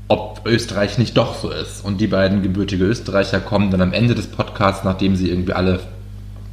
ob 0.09 0.43
Österreich 0.47 0.99
nicht 0.99 1.17
doch 1.17 1.35
so 1.35 1.51
ist. 1.51 1.85
Und 1.85 2.01
die 2.01 2.07
beiden 2.07 2.43
gebürtige 2.43 2.85
Österreicher 2.85 3.41
kommen 3.41 3.71
dann 3.71 3.83
am 3.83 3.93
Ende 3.93 4.15
des 4.15 4.27
Podcasts, 4.27 4.85
nachdem 4.85 5.17
sie 5.17 5.29
irgendwie 5.31 5.53
alle, 5.53 5.81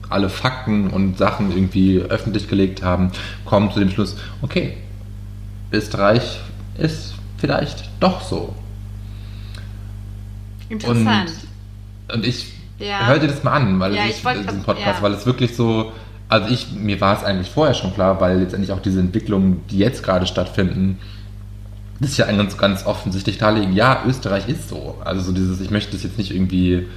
alle 0.09 0.29
Fakten 0.29 0.89
und 0.89 1.17
Sachen 1.17 1.51
irgendwie 1.51 1.99
öffentlich 1.99 2.47
gelegt 2.49 2.83
haben, 2.83 3.11
kommen 3.45 3.71
zu 3.71 3.79
dem 3.79 3.89
Schluss, 3.89 4.17
okay, 4.41 4.75
Österreich 5.71 6.39
ist 6.77 7.13
vielleicht 7.37 7.89
doch 7.99 8.21
so. 8.21 8.53
Interessant. 10.69 11.31
Und 12.13 12.25
ich 12.25 12.53
Ja. 12.79 13.07
hör 13.07 13.19
dir 13.19 13.27
das 13.27 13.43
mal 13.43 13.53
an, 13.53 13.79
weil 13.79 13.95
Ja, 13.95 14.05
ich, 14.05 14.17
ich 14.17 14.25
wollt 14.25 14.43
diesen 14.47 14.63
Podcast, 14.63 14.97
ja. 14.97 15.01
weil 15.01 15.13
es 15.13 15.25
wirklich 15.25 15.55
so, 15.55 15.91
also 16.27 16.49
ich, 16.53 16.71
mir 16.73 16.99
war 17.01 17.15
es 17.17 17.23
eigentlich 17.23 17.49
vorher 17.49 17.73
schon 17.73 17.93
klar, 17.93 18.19
weil 18.19 18.39
letztendlich 18.39 18.71
auch 18.71 18.81
diese 18.81 18.99
Entwicklungen, 18.99 19.61
die 19.69 19.77
jetzt 19.77 20.03
gerade 20.03 20.25
stattfinden, 20.27 20.97
das 21.99 22.11
ist 22.11 22.17
ja 22.17 22.25
ganz, 22.25 22.57
ganz 22.57 22.85
offensichtlich 22.85 23.37
darlegen, 23.37 23.73
ja, 23.73 24.03
Österreich 24.05 24.49
ist 24.49 24.69
so. 24.69 24.97
Also 25.03 25.21
so 25.21 25.31
dieses, 25.31 25.61
ich 25.61 25.71
möchte 25.71 25.93
das 25.93 26.03
jetzt 26.03 26.17
nicht 26.17 26.31
irgendwie 26.31 26.87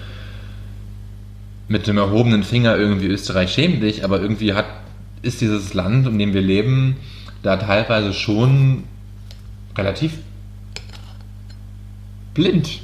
mit 1.68 1.86
dem 1.86 1.98
erhobenen 1.98 2.42
Finger 2.42 2.76
irgendwie 2.76 3.06
Österreich 3.06 3.52
schäm 3.52 3.80
dich, 3.80 4.04
aber 4.04 4.20
irgendwie 4.20 4.54
hat, 4.54 4.66
ist 5.22 5.40
dieses 5.40 5.74
Land, 5.74 6.06
in 6.06 6.18
dem 6.18 6.32
wir 6.32 6.40
leben, 6.40 6.96
da 7.42 7.56
teilweise 7.56 8.12
schon 8.12 8.84
relativ 9.76 10.14
blind. 12.34 12.80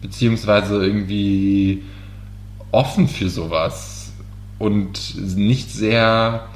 Beziehungsweise 0.00 0.82
irgendwie 0.82 1.82
offen 2.70 3.08
für 3.08 3.28
sowas. 3.28 4.12
Und 4.58 5.16
nicht 5.36 5.70
sehr, 5.70 6.46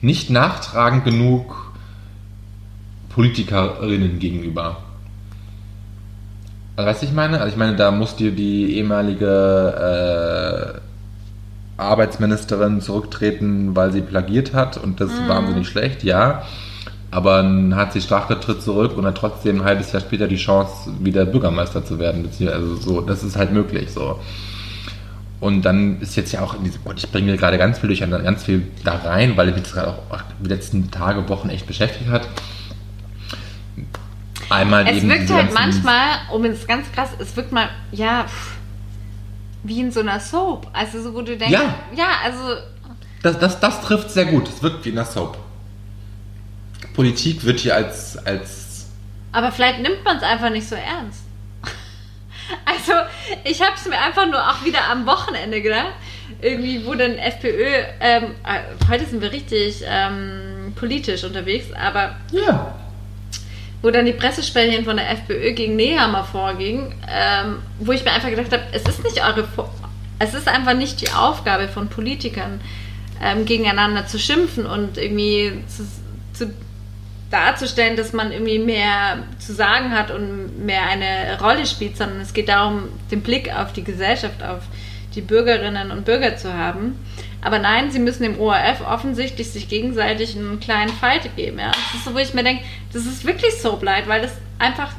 nicht 0.00 0.30
nachtragend 0.30 1.04
genug 1.04 1.67
Politikerinnen 3.08 4.18
gegenüber. 4.18 4.78
Weißt 6.76 7.02
du, 7.02 7.06
ich 7.06 7.12
meine? 7.12 7.40
Also, 7.40 7.52
ich 7.52 7.56
meine, 7.56 7.76
da 7.76 7.90
muss 7.90 8.16
dir 8.16 8.30
die 8.30 8.76
ehemalige 8.76 10.76
äh, 10.76 11.80
Arbeitsministerin 11.80 12.80
zurücktreten, 12.80 13.74
weil 13.74 13.92
sie 13.92 14.00
plagiert 14.00 14.54
hat 14.54 14.76
und 14.76 15.00
das 15.00 15.12
ist 15.12 15.28
wahnsinnig 15.28 15.68
schlecht, 15.68 16.04
ja. 16.04 16.42
Aber 17.10 17.42
dann 17.42 17.74
hat 17.74 17.92
sie 17.92 18.00
Strache 18.00 18.38
tritt 18.38 18.62
zurück 18.62 18.96
und 18.96 19.06
hat 19.06 19.16
trotzdem 19.16 19.60
ein 19.60 19.64
halbes 19.64 19.92
Jahr 19.92 20.02
später 20.02 20.28
die 20.28 20.36
Chance, 20.36 20.90
wieder 21.00 21.24
Bürgermeister 21.24 21.84
zu 21.84 21.98
werden. 21.98 22.28
Also 22.46 22.76
so, 22.76 23.00
das 23.00 23.24
ist 23.24 23.36
halt 23.36 23.52
möglich 23.52 23.90
so. 23.90 24.20
Und 25.40 25.62
dann 25.62 26.00
ist 26.00 26.16
jetzt 26.16 26.32
ja 26.32 26.42
auch 26.42 26.54
in 26.54 26.64
diesem, 26.64 26.82
Gott, 26.84 26.98
ich 26.98 27.10
bringe 27.10 27.36
gerade 27.36 27.58
ganz 27.58 27.78
viel 27.78 27.88
durcheinander, 27.88 28.24
ganz 28.24 28.44
viel 28.44 28.66
da 28.84 28.96
rein, 28.96 29.36
weil 29.36 29.52
mich 29.52 29.62
das 29.62 29.72
gerade 29.72 29.88
auch 29.88 30.20
die 30.44 30.48
letzten 30.48 30.90
Tage, 30.90 31.28
Wochen 31.28 31.48
echt 31.48 31.66
beschäftigt 31.66 32.10
hat. 32.10 32.22
Einmal 34.50 34.86
Es 34.88 34.96
eben 34.98 35.08
wirkt 35.10 35.22
diese 35.22 35.34
halt 35.34 35.52
manchmal, 35.54 36.08
um 36.32 36.44
es 36.44 36.66
ganz 36.66 36.90
krass, 36.92 37.10
es 37.18 37.36
wirkt 37.36 37.52
mal, 37.52 37.68
ja, 37.92 38.24
pff, 38.24 38.56
wie 39.62 39.80
in 39.80 39.92
so 39.92 40.00
einer 40.00 40.20
Soap. 40.20 40.68
Also 40.72 41.02
so, 41.02 41.14
wo 41.14 41.20
du 41.22 41.36
denkst, 41.36 41.52
Ja. 41.52 41.74
ja, 41.94 42.08
also 42.24 42.38
Das, 43.22 43.38
das, 43.38 43.60
das 43.60 43.80
trifft 43.82 44.10
sehr 44.10 44.26
gut. 44.26 44.48
Es 44.48 44.62
wirkt 44.62 44.84
wie 44.84 44.90
in 44.90 44.94
der 44.96 45.04
Soap. 45.04 45.36
Politik 46.94 47.44
wird 47.44 47.60
hier 47.60 47.74
als, 47.76 48.16
als 48.26 48.86
Aber 49.32 49.52
vielleicht 49.52 49.80
nimmt 49.80 50.04
man 50.04 50.16
es 50.16 50.22
einfach 50.22 50.50
nicht 50.50 50.68
so 50.68 50.74
ernst. 50.76 51.22
Also, 52.64 52.92
ich 53.44 53.60
habe 53.60 53.72
es 53.76 53.86
mir 53.86 53.98
einfach 54.00 54.26
nur 54.26 54.40
auch 54.40 54.64
wieder 54.64 54.88
am 54.90 55.04
Wochenende 55.04 55.60
gedacht. 55.60 55.92
Irgendwie, 56.40 56.86
wo 56.86 56.94
dann 56.94 57.18
FPÖ, 57.18 57.66
ähm, 58.00 58.34
äh, 58.42 58.88
heute 58.88 59.04
sind 59.04 59.20
wir 59.20 59.30
richtig 59.30 59.82
ähm, 59.86 60.72
politisch 60.74 61.24
unterwegs, 61.24 61.66
aber 61.74 62.16
ja. 62.30 62.74
Wo 63.82 63.90
dann 63.90 64.06
die 64.06 64.12
Pressesprecherin 64.12 64.84
von 64.84 64.96
der 64.96 65.10
FPÖ 65.10 65.52
gegen 65.52 65.76
Nehammer 65.76 66.24
vorging, 66.24 66.94
ähm, 67.08 67.58
wo 67.78 67.92
ich 67.92 68.04
mir 68.04 68.12
einfach 68.12 68.30
gedacht 68.30 68.52
habe, 68.52 68.62
es 68.72 68.82
ist 68.82 69.04
nicht 69.04 69.22
eure, 69.22 69.46
es 70.18 70.34
ist 70.34 70.48
einfach 70.48 70.74
nicht 70.74 71.00
die 71.00 71.10
Aufgabe 71.10 71.68
von 71.68 71.88
Politikern, 71.88 72.60
ähm, 73.22 73.44
gegeneinander 73.44 74.06
zu 74.06 74.18
schimpfen 74.18 74.66
und 74.66 74.98
irgendwie 74.98 75.52
zu, 75.68 75.84
zu 76.32 76.52
darzustellen, 77.30 77.96
dass 77.96 78.12
man 78.12 78.32
irgendwie 78.32 78.58
mehr 78.58 79.18
zu 79.38 79.52
sagen 79.52 79.90
hat 79.90 80.10
und 80.10 80.64
mehr 80.64 80.82
eine 80.82 81.38
Rolle 81.40 81.66
spielt, 81.66 81.96
sondern 81.96 82.20
es 82.20 82.32
geht 82.32 82.48
darum, 82.48 82.88
den 83.10 83.20
Blick 83.20 83.54
auf 83.54 83.72
die 83.72 83.84
Gesellschaft, 83.84 84.42
auf 84.42 84.62
die 85.18 85.22
Bürgerinnen 85.22 85.90
und 85.90 86.04
Bürger 86.04 86.36
zu 86.36 86.54
haben. 86.54 86.96
Aber 87.42 87.58
nein, 87.58 87.90
sie 87.90 87.98
müssen 87.98 88.22
dem 88.22 88.38
ORF 88.38 88.80
offensichtlich 88.88 89.50
sich 89.50 89.68
gegenseitig 89.68 90.36
einen 90.36 90.60
kleinen 90.60 90.92
Fight 90.92 91.34
geben. 91.36 91.58
Ja? 91.58 91.72
Das 91.72 91.94
ist 91.94 92.04
so, 92.04 92.14
wo 92.14 92.18
ich 92.18 92.34
mir 92.34 92.44
denke, 92.44 92.62
das 92.92 93.04
ist 93.04 93.24
wirklich 93.24 93.60
so 93.60 93.76
bleibt, 93.76 94.08
weil 94.08 94.22
das 94.22 94.32
einfach 94.60 94.92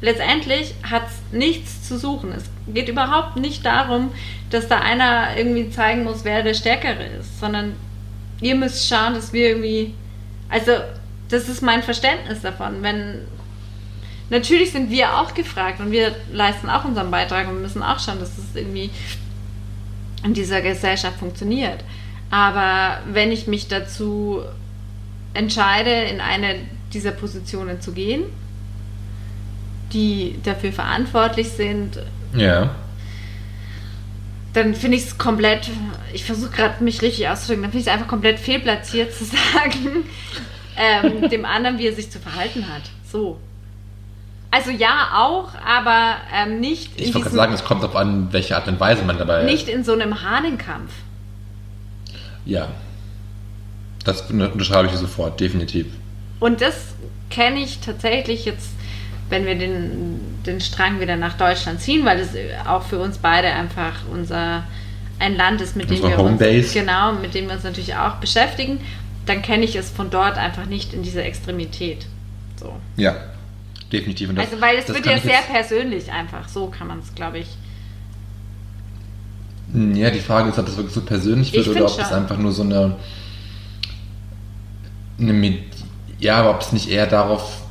letztendlich 0.00 0.74
hat 0.82 1.04
es 1.06 1.36
nichts 1.36 1.86
zu 1.86 1.98
suchen. 1.98 2.32
Es 2.32 2.44
geht 2.72 2.88
überhaupt 2.88 3.36
nicht 3.36 3.64
darum, 3.66 4.12
dass 4.50 4.66
da 4.66 4.78
einer 4.78 5.36
irgendwie 5.36 5.68
zeigen 5.70 6.04
muss, 6.04 6.24
wer 6.24 6.42
der 6.42 6.54
Stärkere 6.54 7.04
ist, 7.20 7.38
sondern 7.38 7.74
ihr 8.40 8.54
müsst 8.54 8.88
schauen, 8.88 9.14
dass 9.14 9.32
wir 9.32 9.48
irgendwie, 9.48 9.92
also 10.48 10.72
das 11.28 11.48
ist 11.48 11.62
mein 11.62 11.82
Verständnis 11.82 12.40
davon. 12.40 12.82
Wenn 12.82 13.20
natürlich 14.30 14.72
sind 14.72 14.90
wir 14.90 15.18
auch 15.18 15.34
gefragt 15.34 15.80
und 15.80 15.90
wir 15.90 16.14
leisten 16.32 16.68
auch 16.68 16.84
unseren 16.84 17.10
Beitrag 17.10 17.48
und 17.48 17.62
müssen 17.62 17.82
auch 17.82 17.98
schauen, 17.98 18.20
dass 18.20 18.36
es 18.36 18.54
irgendwie 18.54 18.90
in 20.24 20.34
dieser 20.34 20.60
Gesellschaft 20.62 21.18
funktioniert. 21.18 21.84
Aber 22.30 22.98
wenn 23.12 23.30
ich 23.30 23.46
mich 23.46 23.68
dazu 23.68 24.40
entscheide, 25.34 25.90
in 25.90 26.20
eine 26.20 26.56
dieser 26.92 27.12
Positionen 27.12 27.80
zu 27.80 27.92
gehen, 27.92 28.24
die 29.92 30.36
dafür 30.42 30.72
verantwortlich 30.72 31.50
sind, 31.50 31.98
Ja. 32.34 32.74
dann 34.52 34.74
finde 34.74 34.96
ich 34.96 35.04
es 35.04 35.18
komplett, 35.18 35.70
ich 36.12 36.24
versuche 36.24 36.50
gerade 36.50 36.82
mich 36.82 37.02
richtig 37.02 37.28
auszudrücken, 37.28 37.62
dann 37.62 37.70
finde 37.72 37.82
ich 37.82 37.86
es 37.88 37.92
einfach 37.92 38.08
komplett 38.08 38.38
fehlplatziert 38.40 39.12
zu 39.12 39.24
sagen, 39.24 40.04
ähm, 40.76 41.28
dem 41.28 41.44
anderen, 41.44 41.78
wie 41.78 41.86
er 41.88 41.94
sich 41.94 42.10
zu 42.10 42.18
verhalten 42.18 42.66
hat. 42.68 42.82
So. 43.10 43.38
Also 44.54 44.70
ja, 44.70 45.08
auch, 45.16 45.48
aber 45.66 46.14
ähm, 46.32 46.60
nicht, 46.60 46.92
Ich 47.00 47.12
wollte 47.12 47.22
gerade 47.22 47.34
sagen, 47.34 47.54
es 47.54 47.64
kommt 47.64 47.82
darauf 47.82 47.96
an, 47.96 48.28
welche 48.30 48.54
Art 48.54 48.68
und 48.68 48.78
Weise 48.78 49.02
man 49.02 49.18
dabei 49.18 49.42
nicht 49.42 49.66
in 49.66 49.82
so 49.82 49.94
einem 49.94 50.22
Hahnenkampf. 50.22 50.92
Ja. 52.44 52.68
Das 54.04 54.30
unterschreibe 54.30 54.86
ich 54.86 54.94
sofort, 54.94 55.40
definitiv. 55.40 55.86
Und 56.38 56.60
das 56.60 56.94
kenne 57.30 57.58
ich 57.64 57.80
tatsächlich 57.80 58.44
jetzt, 58.44 58.68
wenn 59.28 59.44
wir 59.44 59.56
den, 59.56 60.20
den 60.46 60.60
Strang 60.60 61.00
wieder 61.00 61.16
nach 61.16 61.36
Deutschland 61.36 61.80
ziehen, 61.80 62.04
weil 62.04 62.20
es 62.20 62.28
auch 62.64 62.84
für 62.84 63.00
uns 63.00 63.18
beide 63.18 63.48
einfach 63.48 64.02
unser 64.12 64.62
ein 65.18 65.34
Land 65.36 65.62
ist, 65.62 65.74
mit 65.74 65.90
dem 65.90 65.96
Unsere 65.96 66.12
wir 66.12 66.18
uns 66.20 66.40
Homebase. 66.40 66.78
genau, 66.78 67.12
mit 67.14 67.34
dem 67.34 67.46
wir 67.48 67.54
uns 67.54 67.64
natürlich 67.64 67.96
auch 67.96 68.16
beschäftigen, 68.16 68.78
dann 69.26 69.42
kenne 69.42 69.64
ich 69.64 69.74
es 69.74 69.90
von 69.90 70.10
dort 70.10 70.38
einfach 70.38 70.66
nicht 70.66 70.94
in 70.94 71.02
dieser 71.02 71.24
Extremität. 71.24 72.06
So. 72.60 72.76
Ja, 72.96 73.16
definitiv. 73.94 74.28
Und 74.28 74.36
das- 74.36 74.46
also 74.50 74.60
weil 74.60 74.76
es 74.76 74.88
wird 74.88 75.06
ja 75.06 75.18
sehr 75.18 75.40
persönlich 75.50 76.10
einfach, 76.12 76.48
so 76.48 76.66
kann 76.68 76.86
man 76.88 76.98
es, 76.98 77.14
glaube 77.14 77.38
ich. 77.38 77.46
Ja, 79.94 80.10
die 80.10 80.20
Frage 80.20 80.50
ist, 80.50 80.58
ob 80.58 80.66
das 80.66 80.76
wirklich 80.76 80.94
so 80.94 81.00
persönlich 81.00 81.52
wird 81.52 81.66
Ich 81.66 81.72
oder 81.72 81.86
ob 81.86 81.90
schon. 81.90 82.04
einfach 82.04 82.38
nur 82.38 82.52
so 82.52 82.62
eine, 82.62 82.96
eine 85.18 85.32
Med 85.32 85.58
ja, 86.20 86.36
aber 86.36 86.50
ob 86.50 86.60
es 86.60 86.72
nicht 86.72 86.88
eher 86.88 87.06
darauf, 87.06 87.62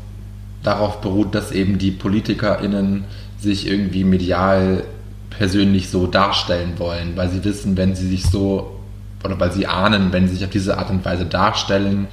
darauf 0.63 1.01
beruht, 1.01 1.33
dass 1.33 1.51
eben 1.51 1.77
die 1.79 1.91
PolitikerInnen 1.91 3.05
sich 3.39 3.65
irgendwie 3.67 4.03
medial 4.03 4.83
persönlich 5.29 5.89
so 5.89 6.05
darstellen 6.07 6.73
wollen, 6.77 7.15
weil 7.15 7.29
sie 7.29 7.43
wissen, 7.43 7.77
wenn 7.77 7.95
sie 7.95 8.07
sich 8.07 8.23
so, 8.25 8.79
oder 9.23 9.39
weil 9.39 9.51
sie 9.51 9.65
ahnen, 9.65 10.11
wenn 10.11 10.27
sie 10.27 10.35
sich 10.35 10.43
auf 10.43 10.51
diese 10.51 10.77
Art 10.77 10.89
und 10.91 11.03
Weise 11.05 11.25
darstellen, 11.25 12.07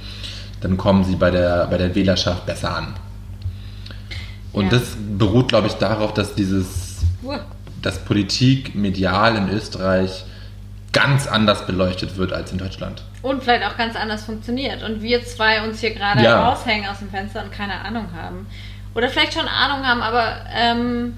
dann 0.61 0.77
kommen 0.77 1.03
sie 1.03 1.15
bei 1.15 1.29
der, 1.31 1.67
bei 1.67 1.77
der 1.77 1.93
Wählerschaft 1.93 2.45
besser 2.45 2.75
an. 2.75 2.87
Und 4.53 4.65
Ja. 4.65 4.69
das 4.71 4.95
beruht, 5.17 5.49
glaube 5.49 5.67
ich, 5.67 5.73
darauf, 5.73 6.13
dass 6.13 6.35
dieses 6.35 6.89
dass 7.81 7.97
Politik 8.05 8.75
medial 8.75 9.35
in 9.37 9.49
Österreich 9.49 10.23
ganz 10.93 11.25
anders 11.25 11.65
beleuchtet 11.65 12.15
wird 12.17 12.31
als 12.33 12.51
in 12.51 12.57
Deutschland. 12.59 13.01
Und 13.23 13.41
vielleicht 13.43 13.63
auch 13.65 13.75
ganz 13.77 13.95
anders 13.95 14.23
funktioniert. 14.25 14.83
Und 14.83 15.01
wir 15.01 15.23
zwei 15.25 15.63
uns 15.63 15.79
hier 15.79 15.91
gerade 15.95 16.21
Ja. 16.21 16.49
raushängen 16.49 16.87
aus 16.89 16.99
dem 16.99 17.09
Fenster 17.09 17.43
und 17.43 17.51
keine 17.51 17.73
Ahnung 17.83 18.07
haben. 18.15 18.45
Oder 18.93 19.09
vielleicht 19.09 19.33
schon 19.33 19.47
Ahnung 19.47 19.85
haben, 19.85 20.01
aber 20.01 20.35
ähm, 20.53 21.13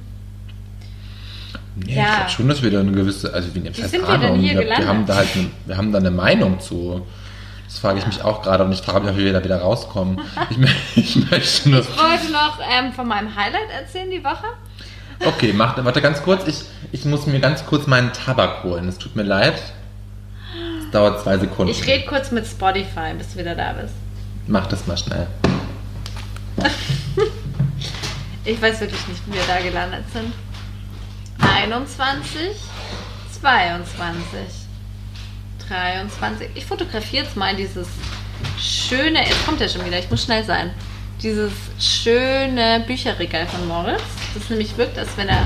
Nee, 1.76 1.96
Ja. 1.96 2.04
Ich 2.04 2.16
glaube 2.16 2.30
schon, 2.30 2.48
dass 2.50 2.62
wir 2.62 2.70
da 2.72 2.80
eine 2.82 2.92
gewisse, 2.92 3.34
also 3.34 3.54
wie, 3.56 3.68
was 3.68 3.82
heißt 3.82 4.04
Ahnung, 4.04 4.42
wir, 4.42 4.60
wir 4.60 4.88
haben 4.88 5.06
da 5.08 5.16
halt, 5.16 5.30
eine, 5.36 5.50
wir 5.66 5.76
haben 5.78 5.92
da 5.92 5.98
eine 5.98 6.12
Meinung 6.12 6.60
zu. 6.60 7.06
Das 7.74 7.80
frage 7.80 7.98
ich 7.98 8.06
mich 8.06 8.22
auch 8.22 8.44
gerade 8.44 8.64
und 8.64 8.72
ich 8.72 8.82
frage 8.82 9.00
mich, 9.00 9.10
ob 9.10 9.18
wir 9.18 9.34
da 9.34 9.44
wieder 9.44 9.60
rauskommen. 9.60 10.22
Ich, 10.52 10.58
ich 10.96 11.16
möchte 11.32 11.70
nur. 11.70 11.80
ich 11.80 11.88
wollte 11.88 12.32
noch 12.32 12.60
ähm, 12.72 12.94
von 12.94 13.08
meinem 13.08 13.36
Highlight 13.36 13.68
erzählen 13.76 14.12
die 14.12 14.24
Woche. 14.24 14.46
Okay, 15.26 15.54
mach, 15.54 15.84
warte 15.84 16.00
ganz 16.00 16.22
kurz. 16.22 16.48
Ich, 16.48 16.66
ich 16.92 17.04
muss 17.06 17.26
mir 17.26 17.40
ganz 17.40 17.66
kurz 17.66 17.88
meinen 17.88 18.14
Tabak 18.14 18.64
holen. 18.64 18.88
Es 18.88 19.00
tut 19.00 19.16
mir 19.16 19.24
leid. 19.24 19.56
Es 20.82 20.92
dauert 20.92 21.24
zwei 21.24 21.40
Sekunden. 21.40 21.72
Ich 21.72 21.88
rede 21.88 22.06
kurz 22.06 22.30
mit 22.30 22.46
Spotify, 22.46 23.16
bis 23.18 23.34
du 23.34 23.40
wieder 23.40 23.56
da 23.56 23.74
bist. 23.74 23.96
Mach 24.46 24.68
das 24.68 24.86
mal 24.86 24.98
schnell. 24.98 25.26
Ich 28.46 28.62
weiß 28.62 28.82
wirklich 28.82 29.08
nicht, 29.08 29.26
wie 29.26 29.36
wir 29.36 29.42
da 29.48 29.62
gelandet 29.62 30.04
sind. 30.12 30.34
21, 31.40 32.50
22, 33.42 34.63
23. 35.74 36.50
Ich 36.54 36.66
fotografiere 36.66 37.24
jetzt 37.24 37.36
mal 37.36 37.56
dieses 37.56 37.88
schöne, 38.60 39.20
jetzt 39.20 39.46
kommt 39.46 39.60
er 39.60 39.68
schon 39.68 39.84
wieder, 39.86 39.98
ich 39.98 40.10
muss 40.10 40.24
schnell 40.24 40.44
sein. 40.44 40.72
Dieses 41.22 41.52
schöne 41.80 42.84
Bücherregal 42.86 43.48
von 43.48 43.68
Moritz. 43.68 44.02
Das 44.36 44.50
nämlich 44.50 44.78
wirkt, 44.78 44.98
als 44.98 45.10
wenn 45.16 45.30
er 45.30 45.44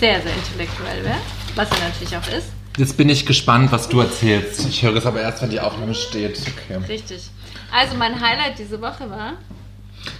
sehr, 0.00 0.20
sehr 0.20 0.32
intellektuell 0.34 1.04
wäre. 1.04 1.16
Was 1.54 1.70
er 1.70 1.88
natürlich 1.88 2.16
auch 2.16 2.36
ist. 2.36 2.48
Jetzt 2.76 2.96
bin 2.96 3.08
ich 3.08 3.24
gespannt, 3.24 3.70
was 3.70 3.88
du 3.88 4.00
erzählst. 4.00 4.66
Ich 4.66 4.82
höre 4.82 4.96
es 4.96 5.06
aber 5.06 5.20
erst, 5.20 5.40
wenn 5.42 5.50
die 5.50 5.60
Aufnahme 5.60 5.94
steht. 5.94 6.40
Okay. 6.40 6.84
Richtig. 6.88 7.30
Also 7.72 7.96
mein 7.96 8.20
Highlight 8.20 8.58
diese 8.58 8.80
Woche 8.80 9.08
war. 9.08 9.34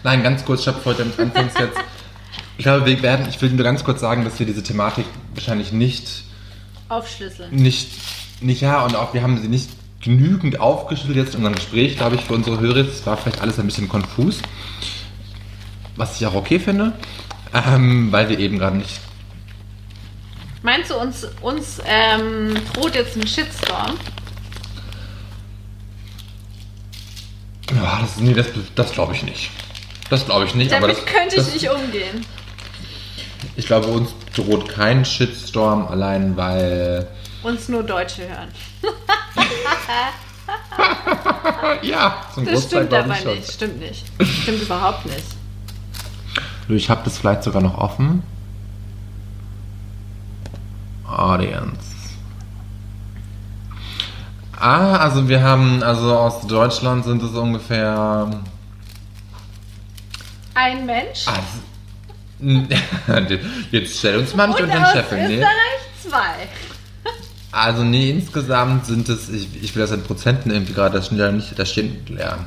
Nein, 0.04 0.22
ganz 0.22 0.44
kurz, 0.44 0.60
ich 0.60 0.68
habe 0.68 0.80
heute 0.84 1.02
anfangs 1.02 1.54
jetzt. 1.58 1.78
Ich 2.56 2.62
glaube, 2.62 2.86
wir 2.86 3.02
werden, 3.02 3.28
ich 3.28 3.42
will 3.42 3.50
nur 3.50 3.64
ganz 3.64 3.82
kurz 3.82 4.00
sagen, 4.00 4.24
dass 4.24 4.38
wir 4.38 4.46
diese 4.46 4.62
Thematik 4.62 5.06
wahrscheinlich 5.34 5.72
nicht, 5.72 6.22
Aufschlüsseln. 6.88 7.50
nicht, 7.50 7.88
nicht, 8.44 8.60
ja, 8.60 8.84
und 8.84 8.94
auch 8.94 9.14
wir 9.14 9.22
haben 9.22 9.40
sie 9.40 9.48
nicht 9.48 9.70
genügend 10.00 10.60
aufgeschlüsselt 10.60 11.16
jetzt 11.16 11.34
in 11.34 11.38
unserem 11.38 11.54
Gespräch, 11.54 11.96
glaube 11.96 12.16
ich, 12.16 12.22
für 12.22 12.34
unsere 12.34 12.60
Hörer. 12.60 12.86
Es 12.86 13.06
war 13.06 13.16
vielleicht 13.16 13.40
alles 13.40 13.58
ein 13.58 13.66
bisschen 13.66 13.88
konfus, 13.88 14.38
was 15.96 16.20
ich 16.20 16.26
auch 16.26 16.34
okay 16.34 16.58
finde, 16.58 16.92
ähm, 17.54 18.12
weil 18.12 18.28
wir 18.28 18.38
eben 18.38 18.58
gerade 18.58 18.76
nicht. 18.76 19.00
Meinst 20.62 20.90
du, 20.90 20.96
uns, 20.96 21.26
uns 21.42 21.80
ähm, 21.86 22.54
droht 22.72 22.94
jetzt 22.94 23.16
ein 23.16 23.26
Shitstorm? 23.26 23.92
Ja, 27.74 27.98
das, 28.00 28.16
nee, 28.18 28.34
das, 28.34 28.46
das 28.74 28.92
glaube 28.92 29.14
ich 29.14 29.22
nicht. 29.22 29.50
Das 30.10 30.26
glaube 30.26 30.44
ich 30.44 30.54
nicht. 30.54 30.72
aber 30.72 30.88
Damit 30.88 30.98
das, 30.98 31.06
könnte 31.06 31.36
ich 31.36 31.44
das, 31.44 31.54
nicht 31.54 31.70
umgehen. 31.70 32.24
Ich 33.56 33.66
glaube, 33.66 33.88
uns 33.88 34.10
droht 34.34 34.68
kein 34.68 35.04
Shitstorm, 35.04 35.86
allein 35.88 36.36
weil. 36.36 37.08
Uns 37.44 37.68
nur 37.68 37.82
Deutsche 37.82 38.28
hören. 38.28 38.48
Ja, 41.82 42.22
zum 42.34 42.44
Das 42.44 42.54
Großteil 42.54 42.86
stimmt 42.86 42.94
aber 42.94 43.34
nicht. 43.34 43.52
Stimmt 43.52 43.78
nicht. 43.80 44.04
Stimmt 44.42 44.62
überhaupt 44.62 45.06
nicht. 45.06 45.24
Du, 46.68 46.74
ich 46.74 46.90
habe 46.90 47.00
das 47.04 47.18
vielleicht 47.18 47.42
sogar 47.42 47.62
noch 47.62 47.78
offen. 47.78 48.22
Audience. 51.06 51.78
Ah, 54.58 54.96
also 54.96 55.28
wir 55.28 55.42
haben, 55.42 55.82
also 55.82 56.16
aus 56.16 56.46
Deutschland 56.46 57.04
sind 57.04 57.22
es 57.22 57.32
ungefähr. 57.32 58.30
Ein 60.54 60.86
Mensch. 60.86 61.24
Das- 61.26 61.38
Jetzt 63.70 63.98
stell 63.98 64.18
uns 64.18 64.34
mal 64.34 64.48
nicht 64.48 64.60
unter 64.60 64.74
den 64.74 64.86
Scheffel. 64.86 65.28
Nee. 65.28 65.34
Österreich 65.36 65.80
zwei. 66.08 66.48
Also 67.55 67.85
nee, 67.85 68.10
insgesamt 68.10 68.86
sind 68.86 69.09
es, 69.09 69.28
ich, 69.28 69.62
ich 69.62 69.76
will 69.76 69.82
das 69.82 69.93
in 69.93 70.02
Prozenten 70.02 70.51
irgendwie 70.51 70.72
gerade, 70.72 70.97
das 70.97 71.06
steht 71.06 71.20
ja 71.20 71.31
nicht, 71.31 71.56
das 71.56 71.70
steht, 71.70 72.10
ja. 72.10 72.39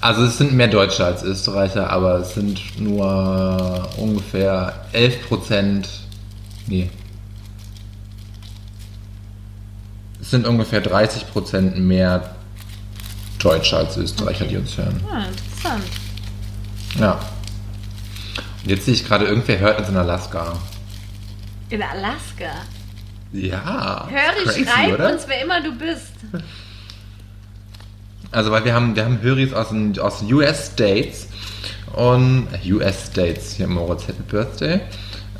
Also 0.00 0.22
es 0.22 0.38
sind 0.38 0.52
mehr 0.52 0.68
Deutsche 0.68 1.04
als 1.04 1.24
Österreicher, 1.24 1.90
aber 1.90 2.20
es 2.20 2.34
sind 2.34 2.60
nur 2.80 3.88
ungefähr 3.96 4.86
11 4.92 5.28
Prozent, 5.28 5.88
nee. 6.68 6.88
Es 10.20 10.30
sind 10.30 10.46
ungefähr 10.46 10.80
30 10.80 11.32
Prozent 11.32 11.76
mehr 11.76 12.36
Deutsche 13.40 13.76
als 13.76 13.96
Österreicher, 13.96 14.44
die 14.44 14.56
uns 14.56 14.78
hören. 14.78 15.00
Ah, 15.10 15.24
interessant. 15.26 15.84
Ja. 16.96 17.18
Und 18.62 18.70
jetzt 18.70 18.84
sehe 18.84 18.94
ich 18.94 19.04
gerade, 19.04 19.24
irgendwer 19.24 19.58
hört 19.58 19.80
uns 19.80 19.88
in 19.88 19.96
Alaska. 19.96 20.52
In 21.70 21.82
Alaska. 21.82 22.52
Ja. 23.34 24.08
Höri, 24.08 24.44
crazy, 24.44 24.64
schreib 24.64 24.94
oder? 24.94 25.12
uns, 25.12 25.26
wer 25.26 25.42
immer 25.42 25.60
du 25.60 25.72
bist. 25.74 26.12
Also, 28.30 28.52
weil 28.52 28.64
wir 28.64 28.74
haben, 28.74 28.94
wir 28.94 29.04
haben 29.04 29.20
Höris 29.20 29.52
aus 29.52 29.70
den, 29.70 29.98
aus 29.98 30.20
den 30.20 30.32
US 30.32 30.70
States 30.72 31.26
und 31.92 32.46
US 32.64 33.06
States, 33.10 33.52
hier 33.52 33.66
Moritz 33.66 34.06
Happy 34.06 34.22
Birthday. 34.22 34.80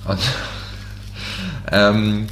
Und, 0.07 0.19
ähm, 1.73 2.27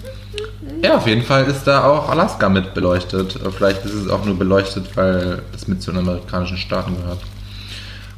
Ja, 0.82 0.96
auf 0.96 1.06
jeden 1.06 1.22
Fall 1.22 1.44
ist 1.44 1.64
da 1.64 1.84
auch 1.84 2.08
Alaska 2.08 2.48
mit 2.48 2.74
beleuchtet. 2.74 3.38
Vielleicht 3.56 3.84
ist 3.84 3.94
es 3.94 4.08
auch 4.10 4.24
nur 4.24 4.36
beleuchtet, 4.36 4.96
weil 4.96 5.42
es 5.54 5.68
mit 5.68 5.80
zu 5.80 5.92
den 5.92 6.00
amerikanischen 6.00 6.58
Staaten 6.58 6.96
gehört. 6.96 7.20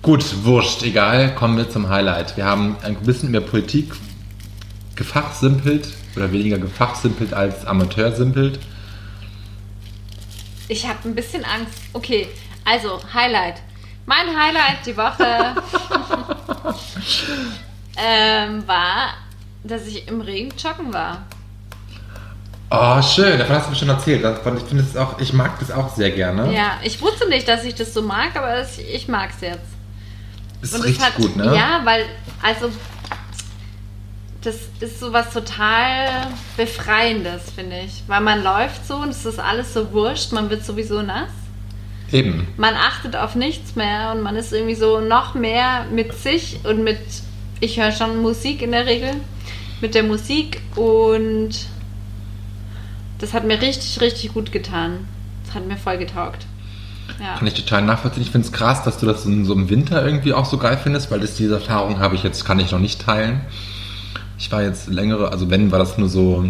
Gut, 0.01 0.25
wurscht, 0.45 0.83
egal. 0.83 1.35
Kommen 1.35 1.59
wir 1.59 1.69
zum 1.69 1.91
Highlight. 1.91 2.39
Wir 2.39 2.47
haben 2.47 2.77
ein 2.83 2.97
bisschen 2.97 3.29
über 3.31 3.43
Politik 3.43 3.93
gefachsimpelt 4.97 5.89
oder 6.17 6.31
weniger 6.33 6.59
gefachsimpelt 6.59 7.33
als 7.35 7.65
amateursimpelt. 7.67 8.59
Ich 10.69 10.87
habe 10.89 10.99
ein 11.09 11.15
bisschen 11.15 11.45
Angst. 11.45 11.79
Okay, 11.93 12.29
also 12.65 13.01
Highlight. 13.13 13.57
Mein 14.07 14.27
Highlight 14.29 14.85
die 14.87 14.97
Woche 14.97 15.55
ähm, 17.97 18.67
war, 18.67 19.15
dass 19.63 19.87
ich 19.87 20.07
im 20.09 20.21
Regen 20.21 20.53
joggen 20.59 20.93
war. 20.93 21.23
Oh, 22.71 23.01
schön, 23.03 23.39
davon 23.39 23.57
hast 23.57 23.67
du 23.67 23.71
mir 23.71 23.77
schon 23.77 23.89
erzählt. 23.91 24.25
Davon- 24.25 24.57
Ich, 24.57 24.65
finde 24.65 24.83
es 24.83 24.97
auch, 24.97 25.19
ich 25.21 25.33
mag 25.33 25.59
das 25.61 25.71
auch 25.71 25.95
sehr 25.95 26.11
gerne. 26.11 26.53
Ja, 26.53 26.79
ich 26.83 27.01
wusste 27.01 27.29
nicht, 27.29 27.47
dass 27.47 27.65
ich 27.65 27.75
das 27.75 27.95
so 27.95 28.03
mag, 28.03 28.35
aber 28.37 28.57
das, 28.57 28.79
ich 28.79 29.07
mag 29.07 29.31
es 29.35 29.41
jetzt. 29.43 29.61
Ist 30.61 30.75
Und 30.75 30.81
es 30.81 30.87
richtig 30.87 31.05
hat, 31.05 31.15
gut, 31.17 31.37
ne? 31.37 31.55
Ja, 31.55 31.81
weil, 31.85 32.07
also, 32.43 32.71
das 34.45 34.57
ist 34.81 35.01
sowas 35.01 35.33
total 35.33 36.29
Befreiendes, 36.57 37.51
finde 37.55 37.81
ich. 37.87 38.03
Weil 38.07 38.21
man 38.21 38.45
läuft 38.45 38.87
so 38.87 38.97
und 38.97 39.09
es 39.09 39.25
ist 39.25 39.41
alles 39.41 39.73
so 39.73 39.93
wurscht, 39.93 40.33
man 40.33 40.51
wird 40.51 40.65
sowieso 40.65 41.03
nass. 41.03 41.31
Eben. 42.13 42.47
Man 42.57 42.75
achtet 42.75 43.17
auf 43.17 43.35
nichts 43.35 43.75
mehr 43.75 44.13
und 44.13 44.23
man 44.23 44.37
ist 44.37 44.53
irgendwie 44.53 44.75
so 44.75 45.01
noch 45.01 45.35
mehr 45.35 45.87
mit 45.91 46.13
sich 46.13 46.61
und 46.65 46.85
mit, 46.85 46.99
ich 47.61 47.81
höre 47.81 47.93
schon 47.93 48.21
Musik 48.21 48.61
in 48.61 48.73
der 48.73 48.87
Regel, 48.87 49.13
mit 49.81 49.95
der 49.95 50.03
Musik 50.03 50.61
und 50.77 51.51
das 53.19 53.33
hat 53.33 53.45
mir 53.45 53.61
richtig, 53.61 54.01
richtig 54.01 54.35
gut 54.35 54.53
getan. 54.53 55.09
Das 55.47 55.55
hat 55.55 55.67
mir 55.67 55.77
voll 55.77 55.97
getaugt. 55.97 56.47
Ja. 57.19 57.37
Kann 57.39 57.47
ich 57.47 57.55
total 57.55 57.83
nachvollziehen. 57.83 58.23
Ich 58.23 58.31
finde 58.31 58.47
es 58.47 58.53
krass, 58.53 58.83
dass 58.83 58.99
du 58.99 59.07
das 59.07 59.25
in 59.25 59.45
so 59.45 59.55
im 59.55 59.71
Winter 59.71 60.05
irgendwie 60.05 60.35
auch 60.35 60.45
so 60.45 60.59
geil 60.59 60.79
findest, 60.83 61.11
weil 61.11 61.21
das, 61.21 61.35
diese 61.35 61.55
Erfahrung 61.55 61.99
habe 61.99 62.15
ich 62.15 62.23
jetzt, 62.23 62.45
kann 62.45 62.59
ich 62.61 62.71
noch 62.71 62.79
nicht 62.79 63.01
teilen. 63.01 63.41
Ich 64.45 64.53
war 64.53 64.63
jetzt 64.63 64.89
längere, 64.89 65.31
also 65.33 65.49
wenn, 65.49 65.73
war 65.73 65.79
das 65.79 65.97
nur 65.97 66.11
so, 66.11 66.45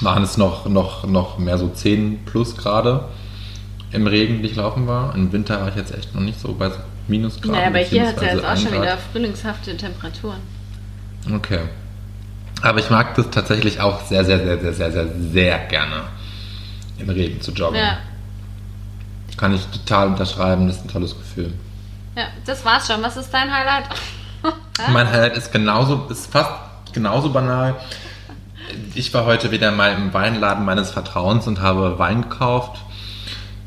waren 0.00 0.22
es 0.22 0.38
noch, 0.38 0.64
noch, 0.66 1.06
noch 1.06 1.36
mehr 1.36 1.58
so 1.58 1.68
10 1.68 2.24
plus 2.24 2.56
Grade 2.56 3.06
im 3.92 4.06
Regen, 4.06 4.40
die 4.40 4.48
ich 4.48 4.56
laufen 4.56 4.86
war. 4.86 5.14
Im 5.14 5.30
Winter 5.30 5.60
war 5.60 5.68
ich 5.68 5.74
jetzt 5.74 5.94
echt 5.94 6.14
noch 6.14 6.22
nicht 6.22 6.40
so 6.40 6.54
bei 6.54 6.70
Minusgraden. 7.06 7.52
Naja, 7.52 7.66
aber 7.66 7.80
hier 7.80 8.06
hat 8.06 8.16
es 8.16 8.22
ja 8.22 8.28
jetzt 8.28 8.44
auch 8.46 8.56
schon 8.56 8.70
Grad. 8.70 8.82
wieder 8.82 8.96
frühlingshafte 9.12 9.76
Temperaturen. 9.76 10.38
Okay. 11.30 11.58
Aber 12.62 12.78
ich 12.78 12.88
mag 12.88 13.14
das 13.14 13.28
tatsächlich 13.28 13.78
auch 13.78 14.00
sehr, 14.06 14.24
sehr, 14.24 14.38
sehr, 14.38 14.58
sehr, 14.58 14.72
sehr, 14.72 14.90
sehr, 14.90 15.06
sehr 15.20 15.58
gerne, 15.66 16.04
im 16.96 17.10
Regen 17.10 17.42
zu 17.42 17.52
joggen. 17.52 17.78
Ja. 17.78 17.98
Kann 19.36 19.54
ich 19.54 19.66
total 19.66 20.08
unterschreiben, 20.08 20.66
das 20.66 20.76
ist 20.76 20.86
ein 20.86 20.88
tolles 20.88 21.14
Gefühl. 21.14 21.52
ja, 22.16 22.28
das 22.46 22.64
war's 22.64 22.86
schon. 22.86 23.02
Was 23.02 23.18
ist 23.18 23.28
dein 23.34 23.54
Highlight? 23.54 23.84
Mein 24.90 25.06
Highlight 25.06 25.36
ist 25.36 25.52
genauso, 25.52 26.06
ist 26.08 26.32
fast 26.32 26.52
genauso 26.96 27.28
banal. 27.28 27.76
Ich 28.94 29.12
war 29.12 29.26
heute 29.26 29.50
wieder 29.50 29.70
mal 29.70 29.92
im 29.92 30.14
Weinladen 30.14 30.64
meines 30.64 30.90
Vertrauens 30.90 31.46
und 31.46 31.60
habe 31.60 31.98
Wein 31.98 32.22
gekauft 32.22 32.80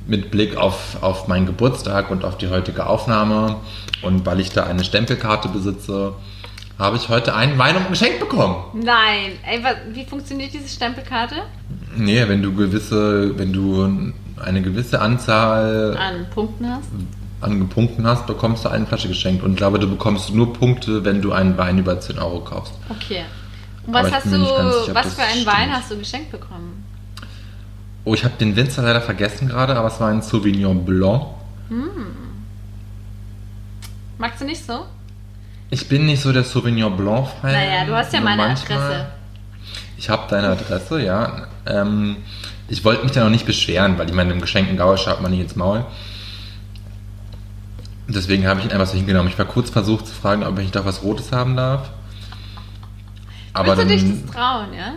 mit 0.07 0.31
Blick 0.31 0.57
auf, 0.57 0.97
auf 1.01 1.27
meinen 1.27 1.45
Geburtstag 1.45 2.09
und 2.09 2.25
auf 2.25 2.39
die 2.39 2.49
heutige 2.49 2.87
Aufnahme. 2.87 3.57
Und 4.01 4.25
weil 4.25 4.39
ich 4.39 4.49
da 4.49 4.63
eine 4.63 4.83
Stempelkarte 4.83 5.47
besitze, 5.47 6.15
habe 6.79 6.97
ich 6.97 7.09
heute 7.09 7.35
einen 7.35 7.59
Wein 7.59 7.77
um 7.77 7.87
Geschenk 7.87 8.19
bekommen. 8.19 8.55
Nein. 8.73 9.33
Ey, 9.45 9.61
wie 9.93 10.05
funktioniert 10.05 10.51
diese 10.51 10.67
Stempelkarte? 10.67 11.35
Nee, 11.95 12.27
wenn 12.27 12.41
du 12.41 12.55
gewisse, 12.55 13.37
wenn 13.37 13.53
du 13.53 14.11
eine 14.43 14.61
gewisse 14.63 14.99
Anzahl 15.01 15.95
An 15.97 16.25
Punkten 16.33 16.67
hast? 16.67 16.89
An 17.41 17.69
Punkten 17.69 18.05
hast, 18.05 18.27
bekommst 18.27 18.65
du 18.65 18.69
eine 18.69 18.85
Flasche 18.85 19.07
geschenkt. 19.07 19.43
Und 19.43 19.51
ich 19.51 19.57
glaube, 19.57 19.79
du 19.79 19.89
bekommst 19.89 20.33
nur 20.33 20.53
Punkte, 20.53 21.05
wenn 21.05 21.21
du 21.21 21.31
einen 21.31 21.57
Wein 21.57 21.77
über 21.77 21.99
10 21.99 22.19
Euro 22.19 22.41
kaufst. 22.41 22.73
Okay. 22.89 23.23
Und 23.87 23.93
was 23.93 24.11
hast 24.11 24.25
du, 24.25 24.29
sicher, 24.31 24.93
was 24.93 25.13
für 25.13 25.21
einen 25.21 25.41
stimmt. 25.41 25.47
Wein 25.47 25.71
hast 25.71 25.91
du 25.91 25.97
geschenkt 25.97 26.31
bekommen? 26.31 26.85
Oh, 28.05 28.13
ich 28.13 28.23
habe 28.23 28.35
den 28.39 28.55
Winzer 28.55 28.81
leider 28.81 29.01
vergessen 29.01 29.47
gerade, 29.47 29.75
aber 29.75 29.87
es 29.87 29.99
war 29.99 30.09
ein 30.09 30.21
Sauvignon 30.21 30.85
Blanc. 30.85 31.27
Magst 34.17 34.41
du 34.41 34.45
nicht 34.45 34.65
so? 34.65 34.85
Ich 35.69 35.87
bin 35.87 36.05
nicht 36.05 36.21
so 36.21 36.33
der 36.33 36.43
Sauvignon 36.43 36.95
Blanc-Fan. 36.97 37.51
Naja, 37.51 37.85
du 37.85 37.95
hast 37.95 38.11
ja 38.11 38.21
meine 38.21 38.41
manchmal. 38.41 38.77
Adresse. 38.79 39.07
Ich 39.97 40.09
habe 40.09 40.23
deine 40.29 40.49
Adresse, 40.49 41.01
ja. 41.01 41.47
Ähm, 41.65 42.17
ich 42.67 42.83
wollte 42.83 43.03
mich 43.03 43.11
da 43.11 43.23
noch 43.23 43.29
nicht 43.29 43.45
beschweren, 43.45 43.97
weil 43.97 44.09
ich 44.09 44.15
meine, 44.15 44.33
im 44.33 44.41
geschenkten 44.41 44.77
Gauer 44.77 44.97
schaut 44.97 45.21
man 45.21 45.31
nicht 45.31 45.41
ins 45.41 45.55
Maul. 45.55 45.85
Deswegen 48.09 48.47
habe 48.47 48.59
ich 48.59 48.65
ihn 48.65 48.71
einfach 48.71 48.87
so 48.87 48.95
hingenommen. 48.95 49.29
Ich 49.29 49.37
war 49.37 49.45
kurz 49.45 49.69
versucht 49.69 50.07
zu 50.07 50.13
fragen, 50.13 50.43
ob 50.43 50.57
ich 50.59 50.71
doch 50.71 50.85
was 50.85 51.03
Rotes 51.03 51.31
haben 51.31 51.55
darf. 51.55 51.91
Aber 53.53 53.77
Würdest 53.77 54.03
du 54.03 54.07
dich 54.07 54.21
das 54.25 54.35
trauen, 54.35 54.73
ja? 54.73 54.93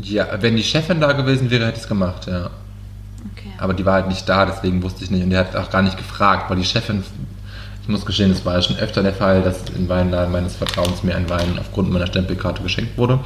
ja, 0.00 0.26
wenn 0.40 0.56
die 0.56 0.62
Chefin 0.62 1.00
da 1.00 1.12
gewesen 1.12 1.50
wäre, 1.50 1.66
hätte 1.66 1.76
ich 1.76 1.82
es 1.82 1.88
gemacht, 1.88 2.26
ja. 2.26 2.50
Okay. 3.32 3.52
Aber 3.58 3.74
die 3.74 3.84
war 3.84 3.94
halt 3.94 4.08
nicht 4.08 4.28
da, 4.28 4.46
deswegen 4.46 4.82
wusste 4.82 5.04
ich 5.04 5.10
nicht. 5.10 5.22
Und 5.22 5.30
der 5.30 5.40
hat 5.40 5.56
auch 5.56 5.70
gar 5.70 5.82
nicht 5.82 5.96
gefragt, 5.96 6.50
weil 6.50 6.56
die 6.56 6.64
Chefin, 6.64 7.02
ich 7.82 7.88
muss 7.88 8.04
gestehen, 8.04 8.30
es 8.30 8.44
war 8.44 8.54
ja 8.54 8.62
schon 8.62 8.76
öfter 8.76 9.02
der 9.02 9.14
Fall, 9.14 9.42
dass 9.42 9.62
im 9.76 9.88
Weinladen 9.88 10.32
meines 10.32 10.56
Vertrauens 10.56 11.02
mir 11.02 11.16
ein 11.16 11.28
Wein 11.28 11.58
aufgrund 11.58 11.90
meiner 11.90 12.06
Stempelkarte 12.06 12.62
geschenkt 12.62 12.96
wurde. 12.96 13.20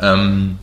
Ähm, 0.00 0.58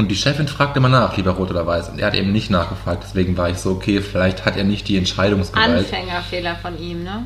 und 0.00 0.08
die 0.08 0.16
Chefin 0.16 0.48
fragte 0.48 0.78
immer 0.78 0.88
nach, 0.88 1.16
lieber 1.16 1.32
rot 1.32 1.50
oder 1.50 1.66
weiß. 1.66 1.90
Und 1.90 2.00
er 2.00 2.08
hat 2.08 2.14
eben 2.14 2.32
nicht 2.32 2.50
nachgefragt, 2.50 3.04
deswegen 3.06 3.36
war 3.36 3.48
ich 3.50 3.58
so, 3.58 3.70
okay, 3.70 4.00
vielleicht 4.02 4.44
hat 4.44 4.56
er 4.56 4.64
nicht 4.64 4.88
die 4.88 4.96
Entscheidungsgewalt. 4.96 5.78
Anfängerfehler 5.86 6.56
von 6.56 6.78
ihm, 6.80 7.04
ne? 7.04 7.22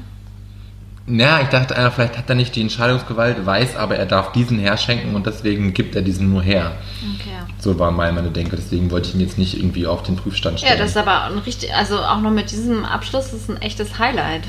Ja, 1.06 1.40
ich 1.42 1.48
dachte 1.48 1.76
einfach, 1.76 1.92
vielleicht 1.94 2.16
hat 2.16 2.30
er 2.30 2.34
nicht 2.34 2.56
die 2.56 2.62
Entscheidungsgewalt, 2.62 3.44
weiß 3.44 3.76
aber, 3.76 3.96
er 3.96 4.06
darf 4.06 4.32
diesen 4.32 4.58
herschenken 4.58 5.14
und 5.14 5.26
deswegen 5.26 5.74
gibt 5.74 5.94
er 5.94 6.00
diesen 6.02 6.30
nur 6.30 6.42
her. 6.42 6.72
Okay. 7.20 7.30
So 7.58 7.78
war 7.78 7.90
mal 7.90 8.10
meine 8.12 8.30
Denke, 8.30 8.56
deswegen 8.56 8.90
wollte 8.90 9.08
ich 9.10 9.14
ihn 9.14 9.20
jetzt 9.20 9.36
nicht 9.36 9.54
irgendwie 9.56 9.86
auf 9.86 10.02
den 10.02 10.16
Prüfstand 10.16 10.60
Ja, 10.60 10.66
stellen. 10.68 10.80
das 10.80 10.90
ist 10.90 10.96
aber 10.96 11.24
ein 11.24 11.38
richtig, 11.38 11.74
also 11.74 11.98
auch 11.98 12.20
noch 12.22 12.30
mit 12.30 12.50
diesem 12.50 12.84
Abschluss 12.86 13.30
das 13.30 13.34
ist 13.42 13.50
ein 13.50 13.60
echtes 13.60 13.98
Highlight. 13.98 14.44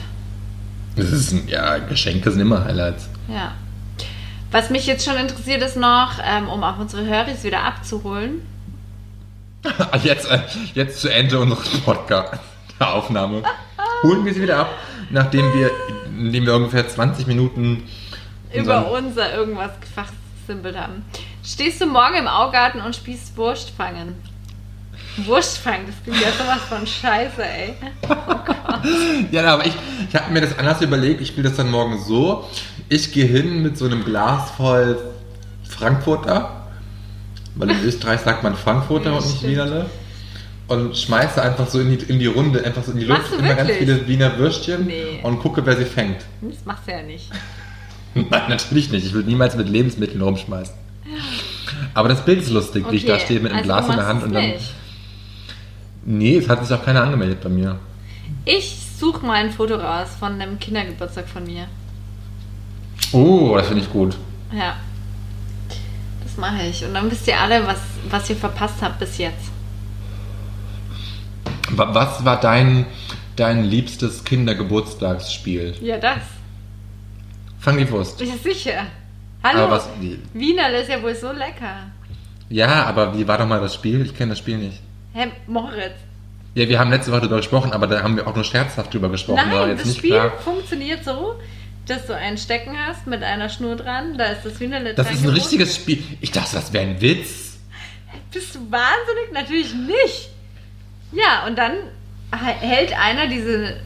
Das 0.96 1.12
ist 1.12 1.34
ein, 1.34 1.48
ja, 1.50 1.78
Geschenke 1.80 2.32
sind 2.32 2.40
immer 2.40 2.64
Highlights. 2.64 3.10
Ja. 3.28 3.52
Was 4.56 4.70
mich 4.70 4.88
jetzt 4.88 5.04
schon 5.04 5.18
interessiert 5.18 5.62
ist 5.64 5.76
noch, 5.76 6.14
ähm, 6.24 6.48
um 6.48 6.64
auch 6.64 6.80
unsere 6.80 7.06
Höris 7.06 7.44
wieder 7.44 7.66
abzuholen. 7.66 8.48
Jetzt, 10.02 10.32
äh, 10.32 10.40
jetzt 10.74 11.02
zu 11.02 11.10
Ende 11.10 11.40
unseres 11.40 11.82
Podcast-Aufnahme. 11.82 13.44
Holen 14.04 14.24
wir 14.24 14.34
sie 14.34 14.42
wieder 14.44 14.60
ab, 14.60 14.70
nachdem 15.10 15.54
wir, 15.54 15.72
indem 16.08 16.46
wir 16.46 16.56
ungefähr 16.56 16.88
20 16.88 17.28
Minuten 17.28 17.84
über 18.54 18.90
unser 18.92 19.34
irgendwas 19.34 19.72
gefachsimpelt 19.82 20.78
haben. 20.80 21.04
Stehst 21.44 21.82
du 21.82 21.86
morgen 21.86 22.16
im 22.16 22.28
Augarten 22.30 22.80
und 22.80 22.96
spielst 22.96 23.36
Wurstfangen? 23.36 24.16
Wurstfangen, 25.18 25.88
das 25.88 25.96
klingt 26.04 26.22
ja 26.22 26.32
sowas 26.32 26.62
von 26.70 26.88
Scheiße, 26.88 27.44
ey. 27.44 27.74
Ja, 29.32 29.54
aber 29.54 29.66
ich, 29.66 29.74
ich 30.08 30.16
habe 30.16 30.32
mir 30.32 30.42
das 30.42 30.58
anders 30.58 30.82
überlegt. 30.82 31.20
Ich 31.20 31.30
spiele 31.30 31.50
das 31.50 31.58
dann 31.58 31.72
morgen 31.72 32.00
so. 32.00 32.48
Ich 32.90 33.12
gehe 33.12 33.26
hin 33.26 33.62
mit 33.64 33.78
so 33.78 33.86
einem 33.86 34.04
Glas 34.06 34.52
voll 34.52 34.98
Frankfurter, 35.64 36.68
weil 37.56 37.72
in 37.72 37.84
Österreich 37.86 38.22
sagt 38.22 38.44
man 38.44 38.56
Frankfurter 38.56 39.12
Ja, 39.12 39.18
und 39.18 39.26
nicht 39.26 39.38
stimmt. 39.38 39.52
Wienerle. 39.54 39.86
Und 40.68 40.98
schmeiße 40.98 41.42
einfach 41.42 41.68
so 41.68 41.80
in 41.80 41.96
die, 41.96 42.04
in 42.06 42.18
die 42.20 42.26
Runde, 42.26 42.64
einfach 42.66 42.84
so 42.84 42.92
in 42.92 42.98
die 43.00 43.06
Luft, 43.06 43.32
immer 43.38 43.54
ganz 43.54 43.70
viele 43.72 44.08
Wiener 44.08 44.36
Würstchen 44.40 44.88
Nee. 44.88 45.20
und 45.22 45.40
gucke, 45.40 45.64
wer 45.64 45.78
sie 45.78 45.86
fängt. 45.86 46.18
Das 46.42 46.66
machst 46.66 46.88
du 46.88 46.92
ja 46.92 47.04
nicht. 47.04 47.30
Nein, 48.16 48.50
natürlich 48.50 48.90
nicht. 48.92 49.06
Ich 49.06 49.14
würde 49.14 49.30
niemals 49.30 49.56
mit 49.56 49.70
Lebensmitteln 49.70 50.22
rumschmeißen. 50.22 50.74
Aber 51.94 52.10
das 52.10 52.26
Bild 52.26 52.42
ist 52.42 52.50
lustig, 52.50 52.86
wie 52.90 52.96
ich 52.96 53.06
da 53.06 53.20
stehe 53.20 53.40
mit 53.40 53.52
einem 53.52 53.60
also 53.60 53.68
Glas 53.68 53.90
in 53.90 53.96
der 53.96 54.08
Hand 54.08 54.24
und 54.24 54.34
dann. 54.34 54.48
nicht. 54.48 54.74
Nee, 56.06 56.38
es 56.38 56.50
hat 56.50 56.66
sich 56.66 56.76
auch 56.76 56.84
keiner 56.84 57.04
angemeldet 57.04 57.42
bei 57.42 57.50
mir. 57.50 57.78
Ich 58.46 58.76
suche 59.00 59.24
mal 59.26 59.34
ein 59.34 59.52
Foto 59.52 59.76
raus 59.76 60.10
von 60.20 60.40
einem 60.42 60.58
Kindergeburtstag 60.60 61.28
von 61.28 61.44
mir. 61.44 61.68
Oh, 63.12 63.56
das 63.58 63.68
finde 63.68 63.84
ich 63.84 63.92
gut. 63.92 64.18
Ja. 64.52 64.76
Das 66.24 66.38
mache 66.38 66.64
ich. 66.68 66.84
Und 66.84 66.94
dann 66.94 67.10
wisst 67.10 67.28
ihr 67.28 67.40
alle, 67.40 67.66
was, 67.66 67.80
was 68.10 68.30
ihr 68.30 68.36
verpasst 68.36 68.76
habt 68.82 69.00
bis 69.00 69.18
jetzt. 69.18 69.52
Wa- 71.72 71.94
Was 71.94 72.24
war 72.26 72.40
dein, 72.40 72.86
dein 73.36 73.64
liebstes 73.66 74.24
Kindergeburtstagsspiel? 74.24 75.76
Ja, 75.82 75.98
das. 75.98 76.20
Fang 77.60 77.78
die 77.78 77.90
Wurst. 77.90 78.22
Ja, 78.22 78.36
sicher. 78.42 78.86
Hallo. 79.44 79.60
Aber 79.64 79.72
was, 79.72 79.90
wie, 80.00 80.20
Wienerl 80.34 80.74
ist 80.76 80.90
ja 80.90 81.02
wohl 81.02 81.16
so 81.16 81.32
lecker. 81.32 81.88
ja, 82.50 82.86
aber 82.86 83.18
wie 83.18 83.28
war 83.28 83.38
doch 83.38 83.48
mal 83.48 83.60
das 83.62 83.74
Spiel? 83.76 84.06
Ich 84.06 84.16
kenne 84.16 84.30
das 84.32 84.40
Spiel 84.40 84.58
nicht. 84.58 84.80
Hä, 85.14 85.28
Moritz. 85.48 85.94
Ja, 86.56 86.68
wir 86.70 86.80
haben 86.80 86.90
letzte 86.90 87.12
Woche 87.12 87.22
darüber 87.22 87.38
gesprochen, 87.38 87.74
aber 87.74 87.88
da 87.88 88.02
haben 88.02 88.16
wir 88.16 88.28
auch 88.28 88.36
nur 88.36 88.44
scherzhaft 88.44 88.94
drüber 88.94 89.10
gesprochen. 89.10 89.50
Nein, 89.50 89.78
das 89.78 89.96
Spiel 89.96 90.12
klar. 90.12 90.32
funktioniert 90.44 91.04
so. 91.04 91.36
Dass 91.86 92.08
du 92.08 92.16
einen 92.16 92.38
Stecken 92.38 92.76
hast 92.78 93.08
mit 93.08 93.24
einer 93.24 93.50
Schnur 93.50 93.76
dran. 93.76 94.18
Da 94.18 94.26
ist 94.26 94.46
das 94.46 94.62
eine 94.62 94.94
Das 94.94 95.12
ist 95.12 95.24
ein 95.24 95.30
richtiges 95.30 95.76
Spiel. 95.76 96.04
Ich 96.22 96.32
dachte, 96.32 96.56
das 96.56 96.74
wäre 96.74 96.86
ein 96.86 97.02
Witz. 97.02 97.58
Bist 98.32 98.56
du 98.56 98.60
wahnsinnig? 98.72 99.32
Natürlich 99.34 99.74
nicht. 99.74 100.30
Ja, 101.12 101.46
und 101.48 101.58
dann 101.58 101.74
hält 102.32 102.98
einer 102.98 103.28
diese, 103.28 103.80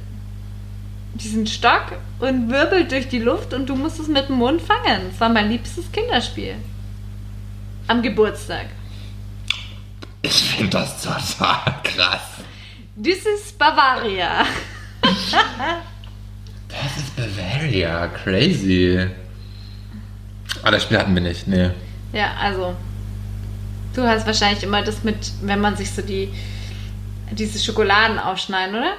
diesen 1.13 1.45
Stock 1.45 1.93
und 2.19 2.49
wirbelt 2.49 2.91
durch 2.91 3.09
die 3.09 3.19
Luft 3.19 3.53
und 3.53 3.67
du 3.67 3.75
musst 3.75 3.99
es 3.99 4.07
mit 4.07 4.29
dem 4.29 4.37
Mund 4.37 4.61
fangen. 4.61 5.09
Das 5.11 5.19
war 5.19 5.29
mein 5.29 5.49
liebstes 5.49 5.91
Kinderspiel. 5.91 6.55
Am 7.87 8.01
Geburtstag. 8.01 8.67
Ich 10.21 10.33
finde 10.33 10.71
das 10.71 11.01
total 11.01 11.75
krass. 11.83 12.21
This 13.01 13.25
is 13.25 13.51
Bavaria. 13.53 14.45
Das 16.69 16.97
ist 16.97 17.15
Bavaria. 17.15 18.07
Crazy. 18.07 19.07
Ah, 20.63 20.71
das 20.71 20.83
Spiel 20.83 20.97
hatten 20.97 21.13
wir 21.13 21.21
nicht. 21.21 21.47
Nee. 21.47 21.71
Ja, 22.13 22.33
also. 22.41 22.75
Du 23.93 24.03
hast 24.03 24.25
wahrscheinlich 24.27 24.63
immer 24.63 24.81
das 24.83 25.03
mit, 25.03 25.17
wenn 25.41 25.59
man 25.59 25.75
sich 25.75 25.91
so 25.91 26.01
die 26.01 26.29
diese 27.31 27.59
Schokoladen 27.59 28.17
aufschneiden, 28.19 28.75
oder? 28.75 28.93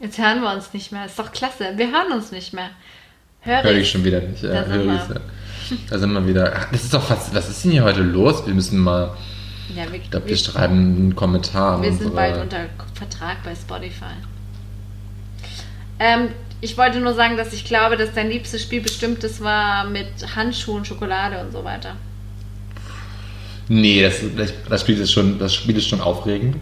Jetzt 0.00 0.18
hören 0.18 0.40
wir 0.40 0.52
uns 0.52 0.72
nicht 0.72 0.92
mehr. 0.92 1.06
Ist 1.06 1.18
doch 1.18 1.32
klasse. 1.32 1.72
Wir 1.76 1.86
hören 1.90 2.12
uns 2.12 2.30
nicht 2.32 2.52
mehr. 2.52 2.70
Hör 3.40 3.62
Höre 3.62 3.72
ich 3.76 3.90
schon 3.90 4.04
wieder 4.04 4.20
nicht. 4.20 4.42
Da 4.44 4.52
Ja, 4.54 4.64
sind 4.64 4.72
höre 4.72 4.84
wir. 4.84 4.94
ja. 4.94 5.06
Da 5.88 5.98
sind 5.98 6.12
wir 6.12 6.26
wieder. 6.26 6.52
Ach, 6.56 6.66
Das 6.72 6.84
ist 6.84 6.94
doch 6.94 7.02
fast. 7.02 7.34
Was 7.34 7.48
ist 7.48 7.64
denn 7.64 7.72
hier 7.72 7.84
heute 7.84 8.02
los? 8.02 8.46
Wir 8.46 8.54
müssen 8.54 8.78
mal. 8.78 9.16
Ja, 9.74 9.84
wir, 9.90 10.00
Ich 10.00 10.10
glaube, 10.10 10.26
wir, 10.26 10.30
wir 10.30 10.36
schreiben 10.36 10.96
einen 10.96 11.16
Kommentar. 11.16 11.80
wir 11.82 11.92
sind 11.92 12.14
bald 12.14 12.36
unter 12.40 12.66
Vertrag 12.94 13.42
bei 13.44 13.54
Spotify. 13.54 14.14
Ähm, 15.98 16.28
ich 16.60 16.76
wollte 16.76 17.00
nur 17.00 17.14
sagen, 17.14 17.36
dass 17.36 17.52
ich 17.52 17.64
glaube, 17.64 17.96
dass 17.96 18.12
dein 18.12 18.28
liebstes 18.28 18.62
Spiel 18.62 18.82
bestimmt 18.82 19.24
das 19.24 19.40
war 19.40 19.84
mit 19.84 20.08
Handschuhen, 20.36 20.84
Schokolade 20.84 21.40
und 21.40 21.52
so 21.52 21.64
weiter. 21.64 21.96
Nee, 23.68 24.02
das, 24.02 24.20
das, 24.68 24.80
Spiel 24.80 24.98
ist 24.98 25.12
schon, 25.12 25.38
das 25.38 25.54
Spiel 25.54 25.76
ist 25.76 25.88
schon 25.88 26.00
aufregend. 26.00 26.56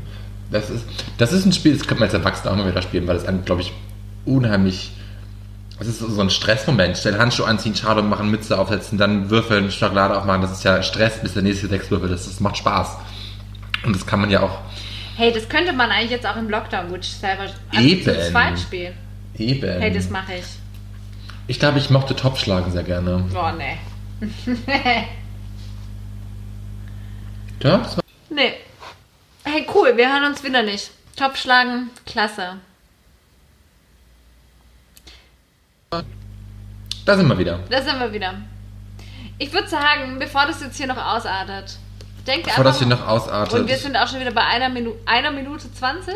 Das 0.51 0.71
ist, 0.71 0.85
das 1.17 1.33
ist 1.33 1.47
ein 1.47 1.53
Spiel, 1.53 1.73
das 1.73 1.87
könnte 1.87 2.01
man 2.01 2.05
als 2.05 2.15
Erwachsener 2.15 2.53
auch 2.53 2.57
mal 2.57 2.71
wieder 2.71 2.83
spielen, 2.83 3.07
weil 3.07 3.17
das 3.17 3.27
einem, 3.27 3.45
glaube 3.45 3.63
ich, 3.63 3.73
unheimlich. 4.25 4.91
Das 5.79 5.89
ist 5.89 6.01
so 6.01 6.21
ein 6.21 6.31
Stressmoment. 6.31 6.99
Schnell 6.99 7.19
Handschuhe 7.19 7.47
anziehen, 7.47 7.75
Schale 7.75 8.03
machen, 8.03 8.31
Mütze 8.31 8.59
aufsetzen, 8.59 8.99
dann 8.99 9.31
würfeln, 9.31 9.71
Schokolade 9.71 10.17
aufmachen. 10.17 10.43
Das 10.43 10.53
ist 10.53 10.65
ja 10.65 10.83
Stress, 10.83 11.21
bis 11.23 11.35
der 11.35 11.43
nächste 11.43 11.69
sechs 11.69 11.91
Würfel. 11.91 12.09
Das, 12.09 12.27
das 12.27 12.41
macht 12.41 12.59
Spaß. 12.59 12.97
Und 13.85 13.95
das 13.95 14.05
kann 14.05 14.21
man 14.21 14.31
ja 14.31 14.43
auch 14.43 14.59
Hey, 15.17 15.33
das 15.33 15.49
könnte 15.49 15.73
man 15.73 15.91
eigentlich 15.91 16.13
jetzt 16.13 16.27
auch 16.27 16.37
im 16.37 16.49
Lockdown 16.49 16.91
gut 16.91 17.05
selber 17.05 17.47
Eben. 17.73 18.05
zu 18.05 18.31
zweit 18.31 18.57
spielen. 18.57 18.95
Eben. 19.39 19.81
Hey, 19.81 19.93
das 19.93 20.11
mache 20.11 20.35
ich. 20.35 20.45
ich 21.47 21.59
glaube, 21.59 21.79
ich 21.79 21.91
mochte 21.91 22.15
Topfschlagen 22.17 22.73
sehr 22.73 22.85
gerne. 22.85 23.25
Oh, 23.35 23.51
nee. 23.57 23.79
Ja, 27.61 27.81
war 27.81 28.05
nee. 28.31 28.53
Hey, 29.45 29.67
cool, 29.75 29.97
wir 29.97 30.13
hören 30.13 30.31
uns 30.31 30.45
wieder 30.45 30.63
nicht. 30.63 30.91
Top 31.17 31.37
schlagen, 31.37 31.91
klasse. 32.07 32.59
da 37.05 37.17
sind 37.17 37.27
wir 37.27 37.39
wieder. 37.39 37.59
Da 37.71 37.83
sind 37.83 37.99
wir 37.99 38.13
wieder. 38.13 38.35
Ich 39.39 39.53
würde 39.53 39.67
sagen, 39.67 40.19
bevor 40.19 40.47
das 40.47 40.61
jetzt 40.61 40.77
hier 40.77 40.87
noch 40.87 40.99
ausartet, 40.99 41.79
denkt 42.29 42.47
Bevor 42.47 42.65
das 42.65 42.77
einfach 42.81 42.87
hier 42.89 42.97
noch 42.97 43.09
ausartet. 43.09 43.61
Und 43.61 43.69
wir 43.69 43.77
sind 43.77 43.97
auch 43.97 44.07
schon 44.07 44.21
wieder 44.21 44.31
bei 44.33 44.45
einer, 44.45 44.69
Minu 44.69 44.93
einer 45.07 45.31
Minute 45.31 45.73
20. 45.73 46.15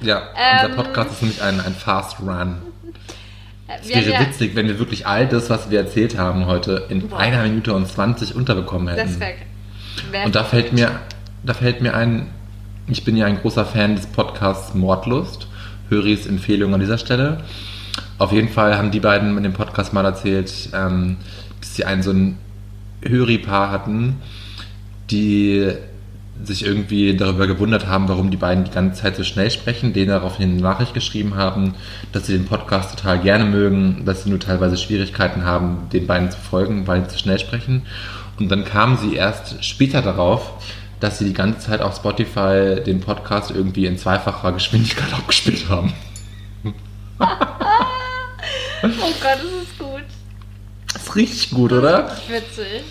ja, 0.00 0.22
Ähm, 0.36 0.70
unser 0.70 0.82
Podcast 0.82 1.10
ist 1.12 1.22
nämlich 1.22 1.42
ein, 1.42 1.60
ein 1.60 1.74
Fast 1.74 2.20
Run. 2.20 2.56
Äh, 3.68 3.72
Es 3.82 3.88
wäre 3.88 4.10
ja- 4.12 4.20
witzig, 4.20 4.54
wenn 4.54 4.66
wir 4.68 4.78
wirklich 4.78 5.06
all 5.06 5.26
das, 5.26 5.48
was 5.50 5.70
wir 5.70 5.78
erzählt 5.80 6.18
haben, 6.18 6.46
heute 6.46 6.86
in 6.90 7.08
Boah. 7.08 7.18
einer 7.18 7.42
Minute 7.42 7.72
und 7.72 7.86
20 7.88 8.34
unterbekommen 8.34 8.88
hätten. 8.88 9.08
Das 9.08 9.20
weg. 9.20 9.46
Wär- 10.10 10.24
Und 10.26 10.34
da 10.34 10.44
fällt 10.44 10.72
mir, 10.72 10.90
da 11.42 11.54
fällt 11.54 11.80
mir 11.80 11.94
ein, 11.94 12.30
ich 12.88 13.04
bin 13.04 13.16
ja 13.16 13.26
ein 13.26 13.40
großer 13.40 13.64
Fan 13.64 13.96
des 13.96 14.06
Podcasts 14.06 14.74
Mordlust. 14.74 15.46
Höris 15.88 16.26
Empfehlung 16.26 16.74
an 16.74 16.80
dieser 16.80 16.98
Stelle. 16.98 17.44
Auf 18.18 18.32
jeden 18.32 18.48
Fall 18.48 18.76
haben 18.76 18.90
die 18.90 18.98
beiden 19.00 19.36
in 19.36 19.42
dem 19.44 19.52
Podcast 19.52 19.92
mal 19.92 20.04
erzählt, 20.04 20.52
ähm, 20.74 21.16
dass 21.60 21.76
sie 21.76 21.84
einen 21.84 22.02
so 22.02 22.10
ein 22.10 22.38
Höri-Paar 23.02 23.70
hatten, 23.70 24.20
die 25.10 25.72
sich 26.44 26.64
irgendwie 26.64 27.16
darüber 27.16 27.46
gewundert 27.46 27.86
haben, 27.86 28.08
warum 28.08 28.30
die 28.30 28.36
beiden 28.36 28.64
die 28.64 28.70
ganze 28.70 29.02
Zeit 29.02 29.16
so 29.16 29.24
schnell 29.24 29.50
sprechen, 29.50 29.92
denen 29.92 30.08
daraufhin 30.08 30.50
eine 30.50 30.60
Nachricht 30.60 30.94
geschrieben 30.94 31.34
haben, 31.34 31.74
dass 32.12 32.26
sie 32.26 32.34
den 32.34 32.46
Podcast 32.46 32.96
total 32.96 33.20
gerne 33.20 33.44
mögen, 33.44 34.02
dass 34.04 34.24
sie 34.24 34.30
nur 34.30 34.38
teilweise 34.38 34.76
Schwierigkeiten 34.76 35.44
haben, 35.44 35.88
den 35.92 36.06
beiden 36.06 36.30
zu 36.30 36.38
folgen, 36.38 36.86
weil 36.86 37.02
sie 37.02 37.08
zu 37.08 37.18
schnell 37.18 37.38
sprechen. 37.38 37.82
Und 38.38 38.50
dann 38.50 38.64
kamen 38.64 38.98
sie 38.98 39.14
erst 39.14 39.64
später 39.64 40.02
darauf, 40.02 40.62
dass 41.00 41.18
sie 41.18 41.24
die 41.24 41.32
ganze 41.32 41.60
Zeit 41.60 41.80
auf 41.80 41.96
Spotify 41.96 42.82
den 42.84 43.00
Podcast 43.00 43.50
irgendwie 43.50 43.86
in 43.86 43.98
zweifacher 43.98 44.52
Geschwindigkeit 44.52 45.12
abgespielt 45.12 45.68
haben. 45.68 45.92
Oh 48.82 48.88
Gott, 48.88 49.38
das 49.42 49.62
ist 49.62 49.78
gut. 49.78 50.04
Das 50.92 51.02
ist 51.02 51.16
richtig 51.16 51.50
gut, 51.50 51.72
oder? 51.72 52.14
Witzig. 52.28 52.84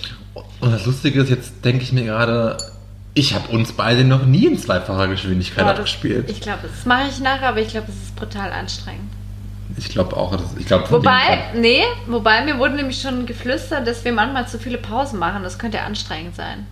Und 0.59 0.71
das 0.71 0.85
Lustige 0.85 1.21
ist, 1.21 1.29
jetzt 1.29 1.63
denke 1.63 1.83
ich 1.83 1.91
mir 1.93 2.03
gerade, 2.03 2.57
ich 3.13 3.33
habe 3.33 3.47
uns 3.49 3.71
beide 3.71 4.03
noch 4.03 4.25
nie 4.25 4.45
in 4.45 4.57
zweifacher 4.57 5.07
Geschwindigkeit 5.07 5.65
das- 5.65 5.77
abgespielt. 5.77 6.29
Ich 6.29 6.41
glaube, 6.41 6.67
das 6.69 6.85
mache 6.85 7.07
ich 7.09 7.19
nachher, 7.19 7.49
aber 7.49 7.61
ich 7.61 7.69
glaube, 7.69 7.87
es 7.89 7.95
ist 7.95 8.15
brutal 8.15 8.51
anstrengend. 8.51 9.11
Ich 9.77 9.89
glaube 9.89 10.15
auch, 10.15 10.31
dass, 10.35 10.55
ich 10.57 10.67
dem 10.67 10.81
Wobei, 10.89 11.51
nee, 11.55 11.83
wobei 12.07 12.45
mir 12.45 12.57
wurde 12.59 12.75
nämlich 12.75 13.01
schon 13.01 13.25
geflüstert, 13.25 13.87
dass 13.87 14.05
wir 14.05 14.13
manchmal 14.13 14.47
zu 14.47 14.57
viele 14.59 14.77
Pausen 14.77 15.19
machen. 15.19 15.43
Das 15.43 15.59
könnte 15.59 15.81
anstrengend 15.81 16.35
sein. 16.35 16.65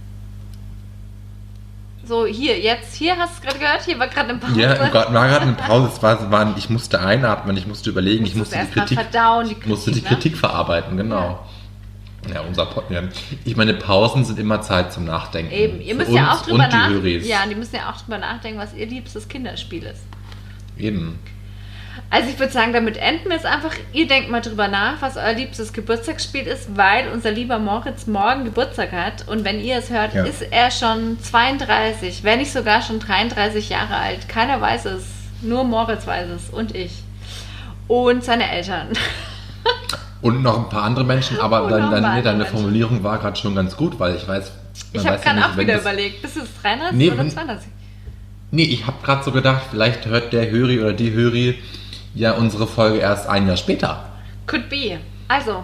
So, 2.06 2.26
hier, 2.26 2.60
jetzt, 2.60 2.96
hier 2.96 3.18
hast 3.18 3.32
du 3.32 3.36
es 3.38 3.42
gerade 3.42 3.60
gehört, 3.60 3.84
hier 3.84 3.98
war 3.98 4.08
gerade 4.08 4.30
eine 4.30 4.40
Pause. 4.40 4.60
Ja, 4.60 4.74
Gott, 4.90 5.14
war 5.14 5.28
gerade 5.28 5.42
eine 5.42 5.54
Pause. 5.54 5.90
Es 5.94 6.04
war, 6.04 6.32
war, 6.32 6.54
ich 6.58 6.70
musste 6.70 7.00
einatmen, 7.00 7.56
ich 7.56 7.66
musste 7.66 7.90
überlegen, 7.90 8.26
ich 8.26 8.36
musste 8.36 8.58
die 8.58 8.72
Kritik, 8.72 9.00
verdauen, 9.00 9.48
die 9.48 9.56
ich 9.58 9.66
musste 9.66 9.92
die 9.92 10.02
Kritik, 10.02 10.12
ne? 10.12 10.18
Kritik 10.18 10.38
verarbeiten, 10.38 10.98
genau. 10.98 11.16
Ja, 11.22 11.40
unser 12.48 12.66
Pod, 12.66 12.86
ja. 12.90 13.04
Ich 13.46 13.56
meine, 13.56 13.74
Pausen 13.74 14.24
sind 14.26 14.40
immer 14.40 14.62
Zeit 14.62 14.94
zum 14.94 15.06
Nachdenken. 15.06 15.52
Eben, 15.52 15.82
ihr 15.82 15.96
Für 15.96 16.02
müsst 16.02 16.12
ja 16.12 16.32
uns 16.32 16.42
auch 16.42 16.46
drüber 16.46 16.64
und 16.64 16.74
die 16.74 16.78
nach 16.78 16.90
Höris. 16.90 17.28
Ja, 17.28 17.40
die 17.50 17.56
müssen 17.56 17.76
ja 17.76 17.90
auch 17.92 18.00
drüber 18.02 18.18
nachdenken, 18.18 18.60
was 18.60 18.74
ihr 18.74 18.86
liebstes 18.86 19.28
Kinderspiel 19.28 19.84
ist. 19.84 20.04
Eben. 20.78 21.20
Also 22.10 22.30
ich 22.30 22.40
würde 22.40 22.52
sagen, 22.54 22.74
damit 22.74 22.98
enden 22.98 23.30
wir 23.30 23.38
es 23.38 23.46
einfach. 23.46 23.74
Ihr 23.92 24.08
denkt 24.08 24.30
mal 24.30 24.42
drüber 24.42 24.68
nach, 24.68 25.02
was 25.02 25.18
euer 25.18 25.34
liebstes 25.34 25.74
Geburtstagsspiel 25.74 26.44
ist, 26.46 26.76
weil 26.78 27.08
unser 27.10 27.32
lieber 27.32 27.60
Moritz 27.60 28.08
morgen 28.08 28.46
Geburtstag 28.46 28.92
hat. 28.92 29.28
Und 29.28 29.46
wenn 29.46 29.60
ihr 29.60 29.78
es 29.78 29.90
hört, 29.90 30.14
Ja. 30.14 30.24
ist 30.24 30.42
er 30.42 30.72
schon 30.72 31.18
32, 31.22 32.24
wenn 32.24 32.40
nicht 32.40 32.52
sogar 32.52 32.82
schon 32.82 33.00
33 33.00 33.70
Jahre 33.70 33.96
alt. 33.96 34.28
Keiner 34.30 34.62
weiß 34.62 34.86
es, 34.86 35.04
nur 35.42 35.64
Moritz 35.64 36.06
weiß 36.08 36.30
es 36.30 36.50
und 36.50 36.76
ich. 36.76 37.04
Und 37.88 38.24
seine 38.24 38.50
Eltern. 38.50 38.88
Und 40.24 40.42
noch 40.42 40.58
ein 40.58 40.70
paar 40.70 40.84
andere 40.84 41.04
Menschen, 41.06 41.40
aber 41.40 41.64
Und 41.66 41.72
dein, 41.72 41.92
dein, 41.92 42.16
nee, 42.16 42.22
deine 42.22 42.38
Menschen. 42.40 42.56
Formulierung 42.56 43.04
war 43.04 43.20
gerade 43.20 43.36
schon 43.36 43.54
ganz 43.56 43.76
gut, 43.78 44.00
weil 44.00 44.16
ich 44.16 44.28
weiß, 44.28 44.52
Ich 44.94 45.00
habe 45.06 45.10
ja 45.10 45.16
gerade 45.18 45.36
nicht, 45.36 45.46
auch 45.50 45.58
wieder 45.58 45.74
das- 45.74 45.82
überlegt, 45.82 46.22
bist 46.22 46.38
es 46.38 46.50
33 46.62 46.98
Nee, 46.98 47.08
oder 47.10 47.18
wenn- 47.20 47.30
32? 47.30 47.70
Nee, 48.52 48.64
ich 48.64 48.88
habe 48.88 48.98
gerade 49.04 49.24
so 49.24 49.32
gedacht, 49.32 49.62
vielleicht 49.70 50.06
hört 50.06 50.32
der 50.34 50.50
Höri 50.50 50.80
oder 50.80 50.94
die 50.94 51.12
Höri 51.12 51.60
ja 52.16 52.32
unsere 52.34 52.68
Folge 52.68 53.00
erst 53.00 53.28
ein 53.28 53.48
Jahr 53.48 53.58
später. 53.58 54.06
Could 54.48 54.70
be. 54.70 54.98
Also, 55.28 55.62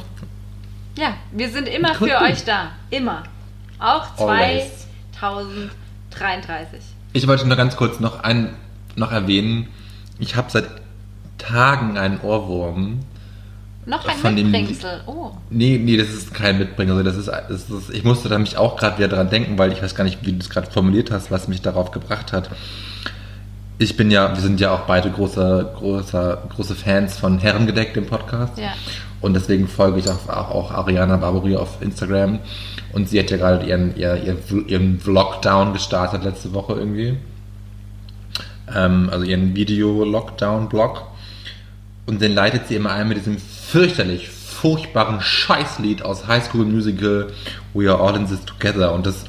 ja, 0.97 1.13
wir 1.31 1.49
sind 1.49 1.67
immer 1.67 1.93
Could 1.95 2.11
für 2.11 2.17
be. 2.19 2.25
euch 2.25 2.43
da. 2.43 2.69
Immer. 2.89 3.23
Auch 3.79 4.07
Always. 4.17 4.87
2033. 5.19 6.79
Ich 7.13 7.27
wollte 7.27 7.47
nur 7.47 7.57
ganz 7.57 7.75
kurz 7.75 7.99
noch, 7.99 8.23
ein, 8.23 8.55
noch 8.95 9.11
erwähnen, 9.11 9.67
ich 10.19 10.35
habe 10.35 10.49
seit 10.51 10.65
Tagen 11.37 11.97
einen 11.97 12.19
Ohrwurm. 12.21 12.99
Noch 13.89 14.05
ein 14.07 14.17
Von 14.17 14.35
dem- 14.35 14.51
Mitbringsel. 14.51 15.01
Oh. 15.07 15.31
Nee, 15.49 15.79
nee, 15.83 15.97
das 15.97 16.09
ist 16.09 16.33
kein 16.33 16.59
Mitbringer. 16.59 17.03
Das 17.03 17.17
ist, 17.17 17.27
das 17.27 17.69
ist, 17.69 17.89
ich 17.91 18.03
musste 18.03 18.29
da 18.29 18.37
mich 18.37 18.55
auch 18.57 18.77
gerade 18.77 18.97
wieder 18.99 19.07
dran 19.07 19.29
denken, 19.29 19.57
weil 19.57 19.71
ich 19.71 19.81
weiß 19.81 19.95
gar 19.95 20.03
nicht, 20.03 20.19
wie 20.25 20.33
du 20.33 20.39
es 20.39 20.49
gerade 20.49 20.69
formuliert 20.69 21.09
hast, 21.11 21.31
was 21.31 21.47
mich 21.47 21.61
darauf 21.61 21.91
gebracht 21.91 22.31
hat. 22.31 22.49
Ich 23.79 23.97
bin 23.97 24.11
ja, 24.11 24.33
wir 24.35 24.41
sind 24.41 24.59
ja 24.59 24.71
auch 24.71 24.81
beide 24.81 25.09
große, 25.09 25.71
große, 25.77 26.37
große 26.55 26.75
Fans 26.75 27.17
von 27.17 27.39
Herrengedeck, 27.39 27.93
dem 27.95 28.05
Podcast. 28.05 28.57
Ja. 28.57 28.73
Und 29.21 29.33
deswegen 29.33 29.67
folge 29.67 29.99
ich 29.99 30.09
auch, 30.09 30.29
auch, 30.29 30.71
Ariana 30.71 31.17
Barbary 31.17 31.55
auf 31.55 31.81
Instagram. 31.81 32.39
Und 32.93 33.09
sie 33.09 33.19
hat 33.19 33.31
ja 33.31 33.37
gerade 33.37 33.65
ihren, 33.65 33.95
ihr, 33.97 34.15
ihr, 34.23 34.37
ihren 34.67 34.99
Vlogdown 34.99 35.73
gestartet 35.73 36.23
letzte 36.23 36.53
Woche 36.53 36.73
irgendwie. 36.73 37.17
Ähm, 38.75 39.09
also 39.11 39.25
ihren 39.25 39.55
Video-Lockdown-Blog. 39.55 41.03
Und 42.05 42.21
den 42.21 42.33
leitet 42.33 42.67
sie 42.67 42.75
immer 42.75 42.91
ein 42.91 43.07
mit 43.07 43.17
diesem 43.17 43.37
fürchterlich, 43.71 44.29
furchtbaren 44.29 45.21
Scheißlied 45.21 46.01
aus 46.03 46.27
High 46.27 46.43
School 46.45 46.65
Musical 46.65 47.31
We 47.73 47.89
Are 47.91 48.01
All 48.01 48.15
in 48.15 48.27
This 48.27 48.43
Together. 48.45 48.93
Und 48.93 49.05
das, 49.05 49.25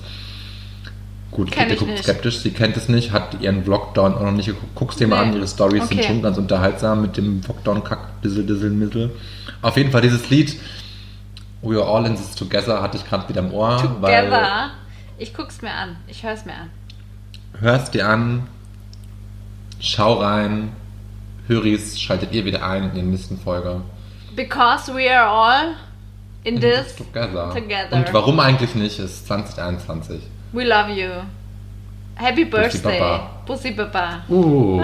Gut, 1.30 1.52
Kenn 1.52 1.68
guckt 1.68 1.86
nicht. 1.88 2.02
skeptisch, 2.02 2.38
sie 2.38 2.50
kennt 2.50 2.76
es 2.76 2.88
nicht, 2.88 3.12
hat 3.12 3.40
ihren 3.40 3.62
Vlogdown 3.62 4.14
auch 4.14 4.22
noch 4.22 4.32
nicht 4.32 4.46
geguckt. 4.46 4.72
Guck's 4.74 4.96
dir 4.96 5.06
mal 5.06 5.22
Nee. 5.24 5.30
an, 5.30 5.36
ihre 5.36 5.46
Stories 5.46 5.86
sind 5.88 5.98
Okay. 5.98 6.08
schon 6.08 6.22
ganz 6.22 6.38
unterhaltsam 6.38 7.02
mit 7.02 7.16
dem 7.16 7.40
Vlogdown-Kack, 7.42 8.20
Dissel, 8.22 8.44
Dissel, 8.44 8.70
Missel. 8.70 9.10
Auf 9.62 9.76
jeden 9.76 9.92
Fall 9.92 10.00
dieses 10.00 10.28
Lied 10.30 10.58
We 11.62 11.76
Are 11.80 11.86
All 11.86 12.04
in 12.06 12.16
This 12.16 12.34
Together 12.34 12.82
hatte 12.82 12.96
ich 12.96 13.06
gerade 13.08 13.28
wieder 13.28 13.40
im 13.42 13.52
Ohr. 13.52 13.76
Weil, 14.00 14.24
Together. 14.24 14.70
Ich 15.18 15.32
guck's 15.34 15.62
mir 15.62 15.70
an. 15.72 15.96
Ich 16.08 16.24
hör's 16.24 16.44
mir 16.46 16.54
an. 16.54 16.70
hörst 17.60 17.94
dir 17.94 18.08
an, 18.08 18.48
schau 19.78 20.14
rein, 20.14 20.70
Höris, 21.46 22.00
schaltet 22.00 22.32
ihr 22.32 22.44
wieder 22.44 22.64
ein 22.66 22.84
in 22.90 22.94
der 22.94 23.04
nächsten 23.04 23.38
Folge. 23.38 23.82
Because 24.40 24.90
we 24.90 25.06
are 25.06 25.26
all 25.26 25.74
in, 26.44 26.54
In 26.54 26.60
this 26.60 26.96
Together. 26.96 27.50
together. 27.52 27.92
Und 27.92 28.12
warum 28.14 28.40
eigentlich 28.40 28.74
nicht? 28.74 28.98
Es 28.98 29.16
ist 29.16 29.26
2021. 29.26 30.22
We 30.52 30.64
love 30.64 30.90
you. 30.90 31.10
Happy 32.14 32.46
Birthday. 32.46 32.98
Baba. 32.98 33.30
Bussi 33.44 33.70
Baba. 33.72 34.22
Uh, 34.30 34.80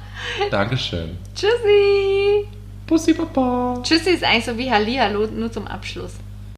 Dankeschön. 0.50 1.16
Tschüssi. 1.34 2.46
Pussy 2.86 3.14
Papa. 3.14 3.80
Tschüssi 3.82 4.10
ist 4.10 4.24
eigentlich 4.24 4.44
so 4.44 4.58
wie 4.58 4.70
Hallihallo, 4.70 5.26
nur 5.28 5.50
zum 5.50 5.66
Abschluss. 5.66 6.16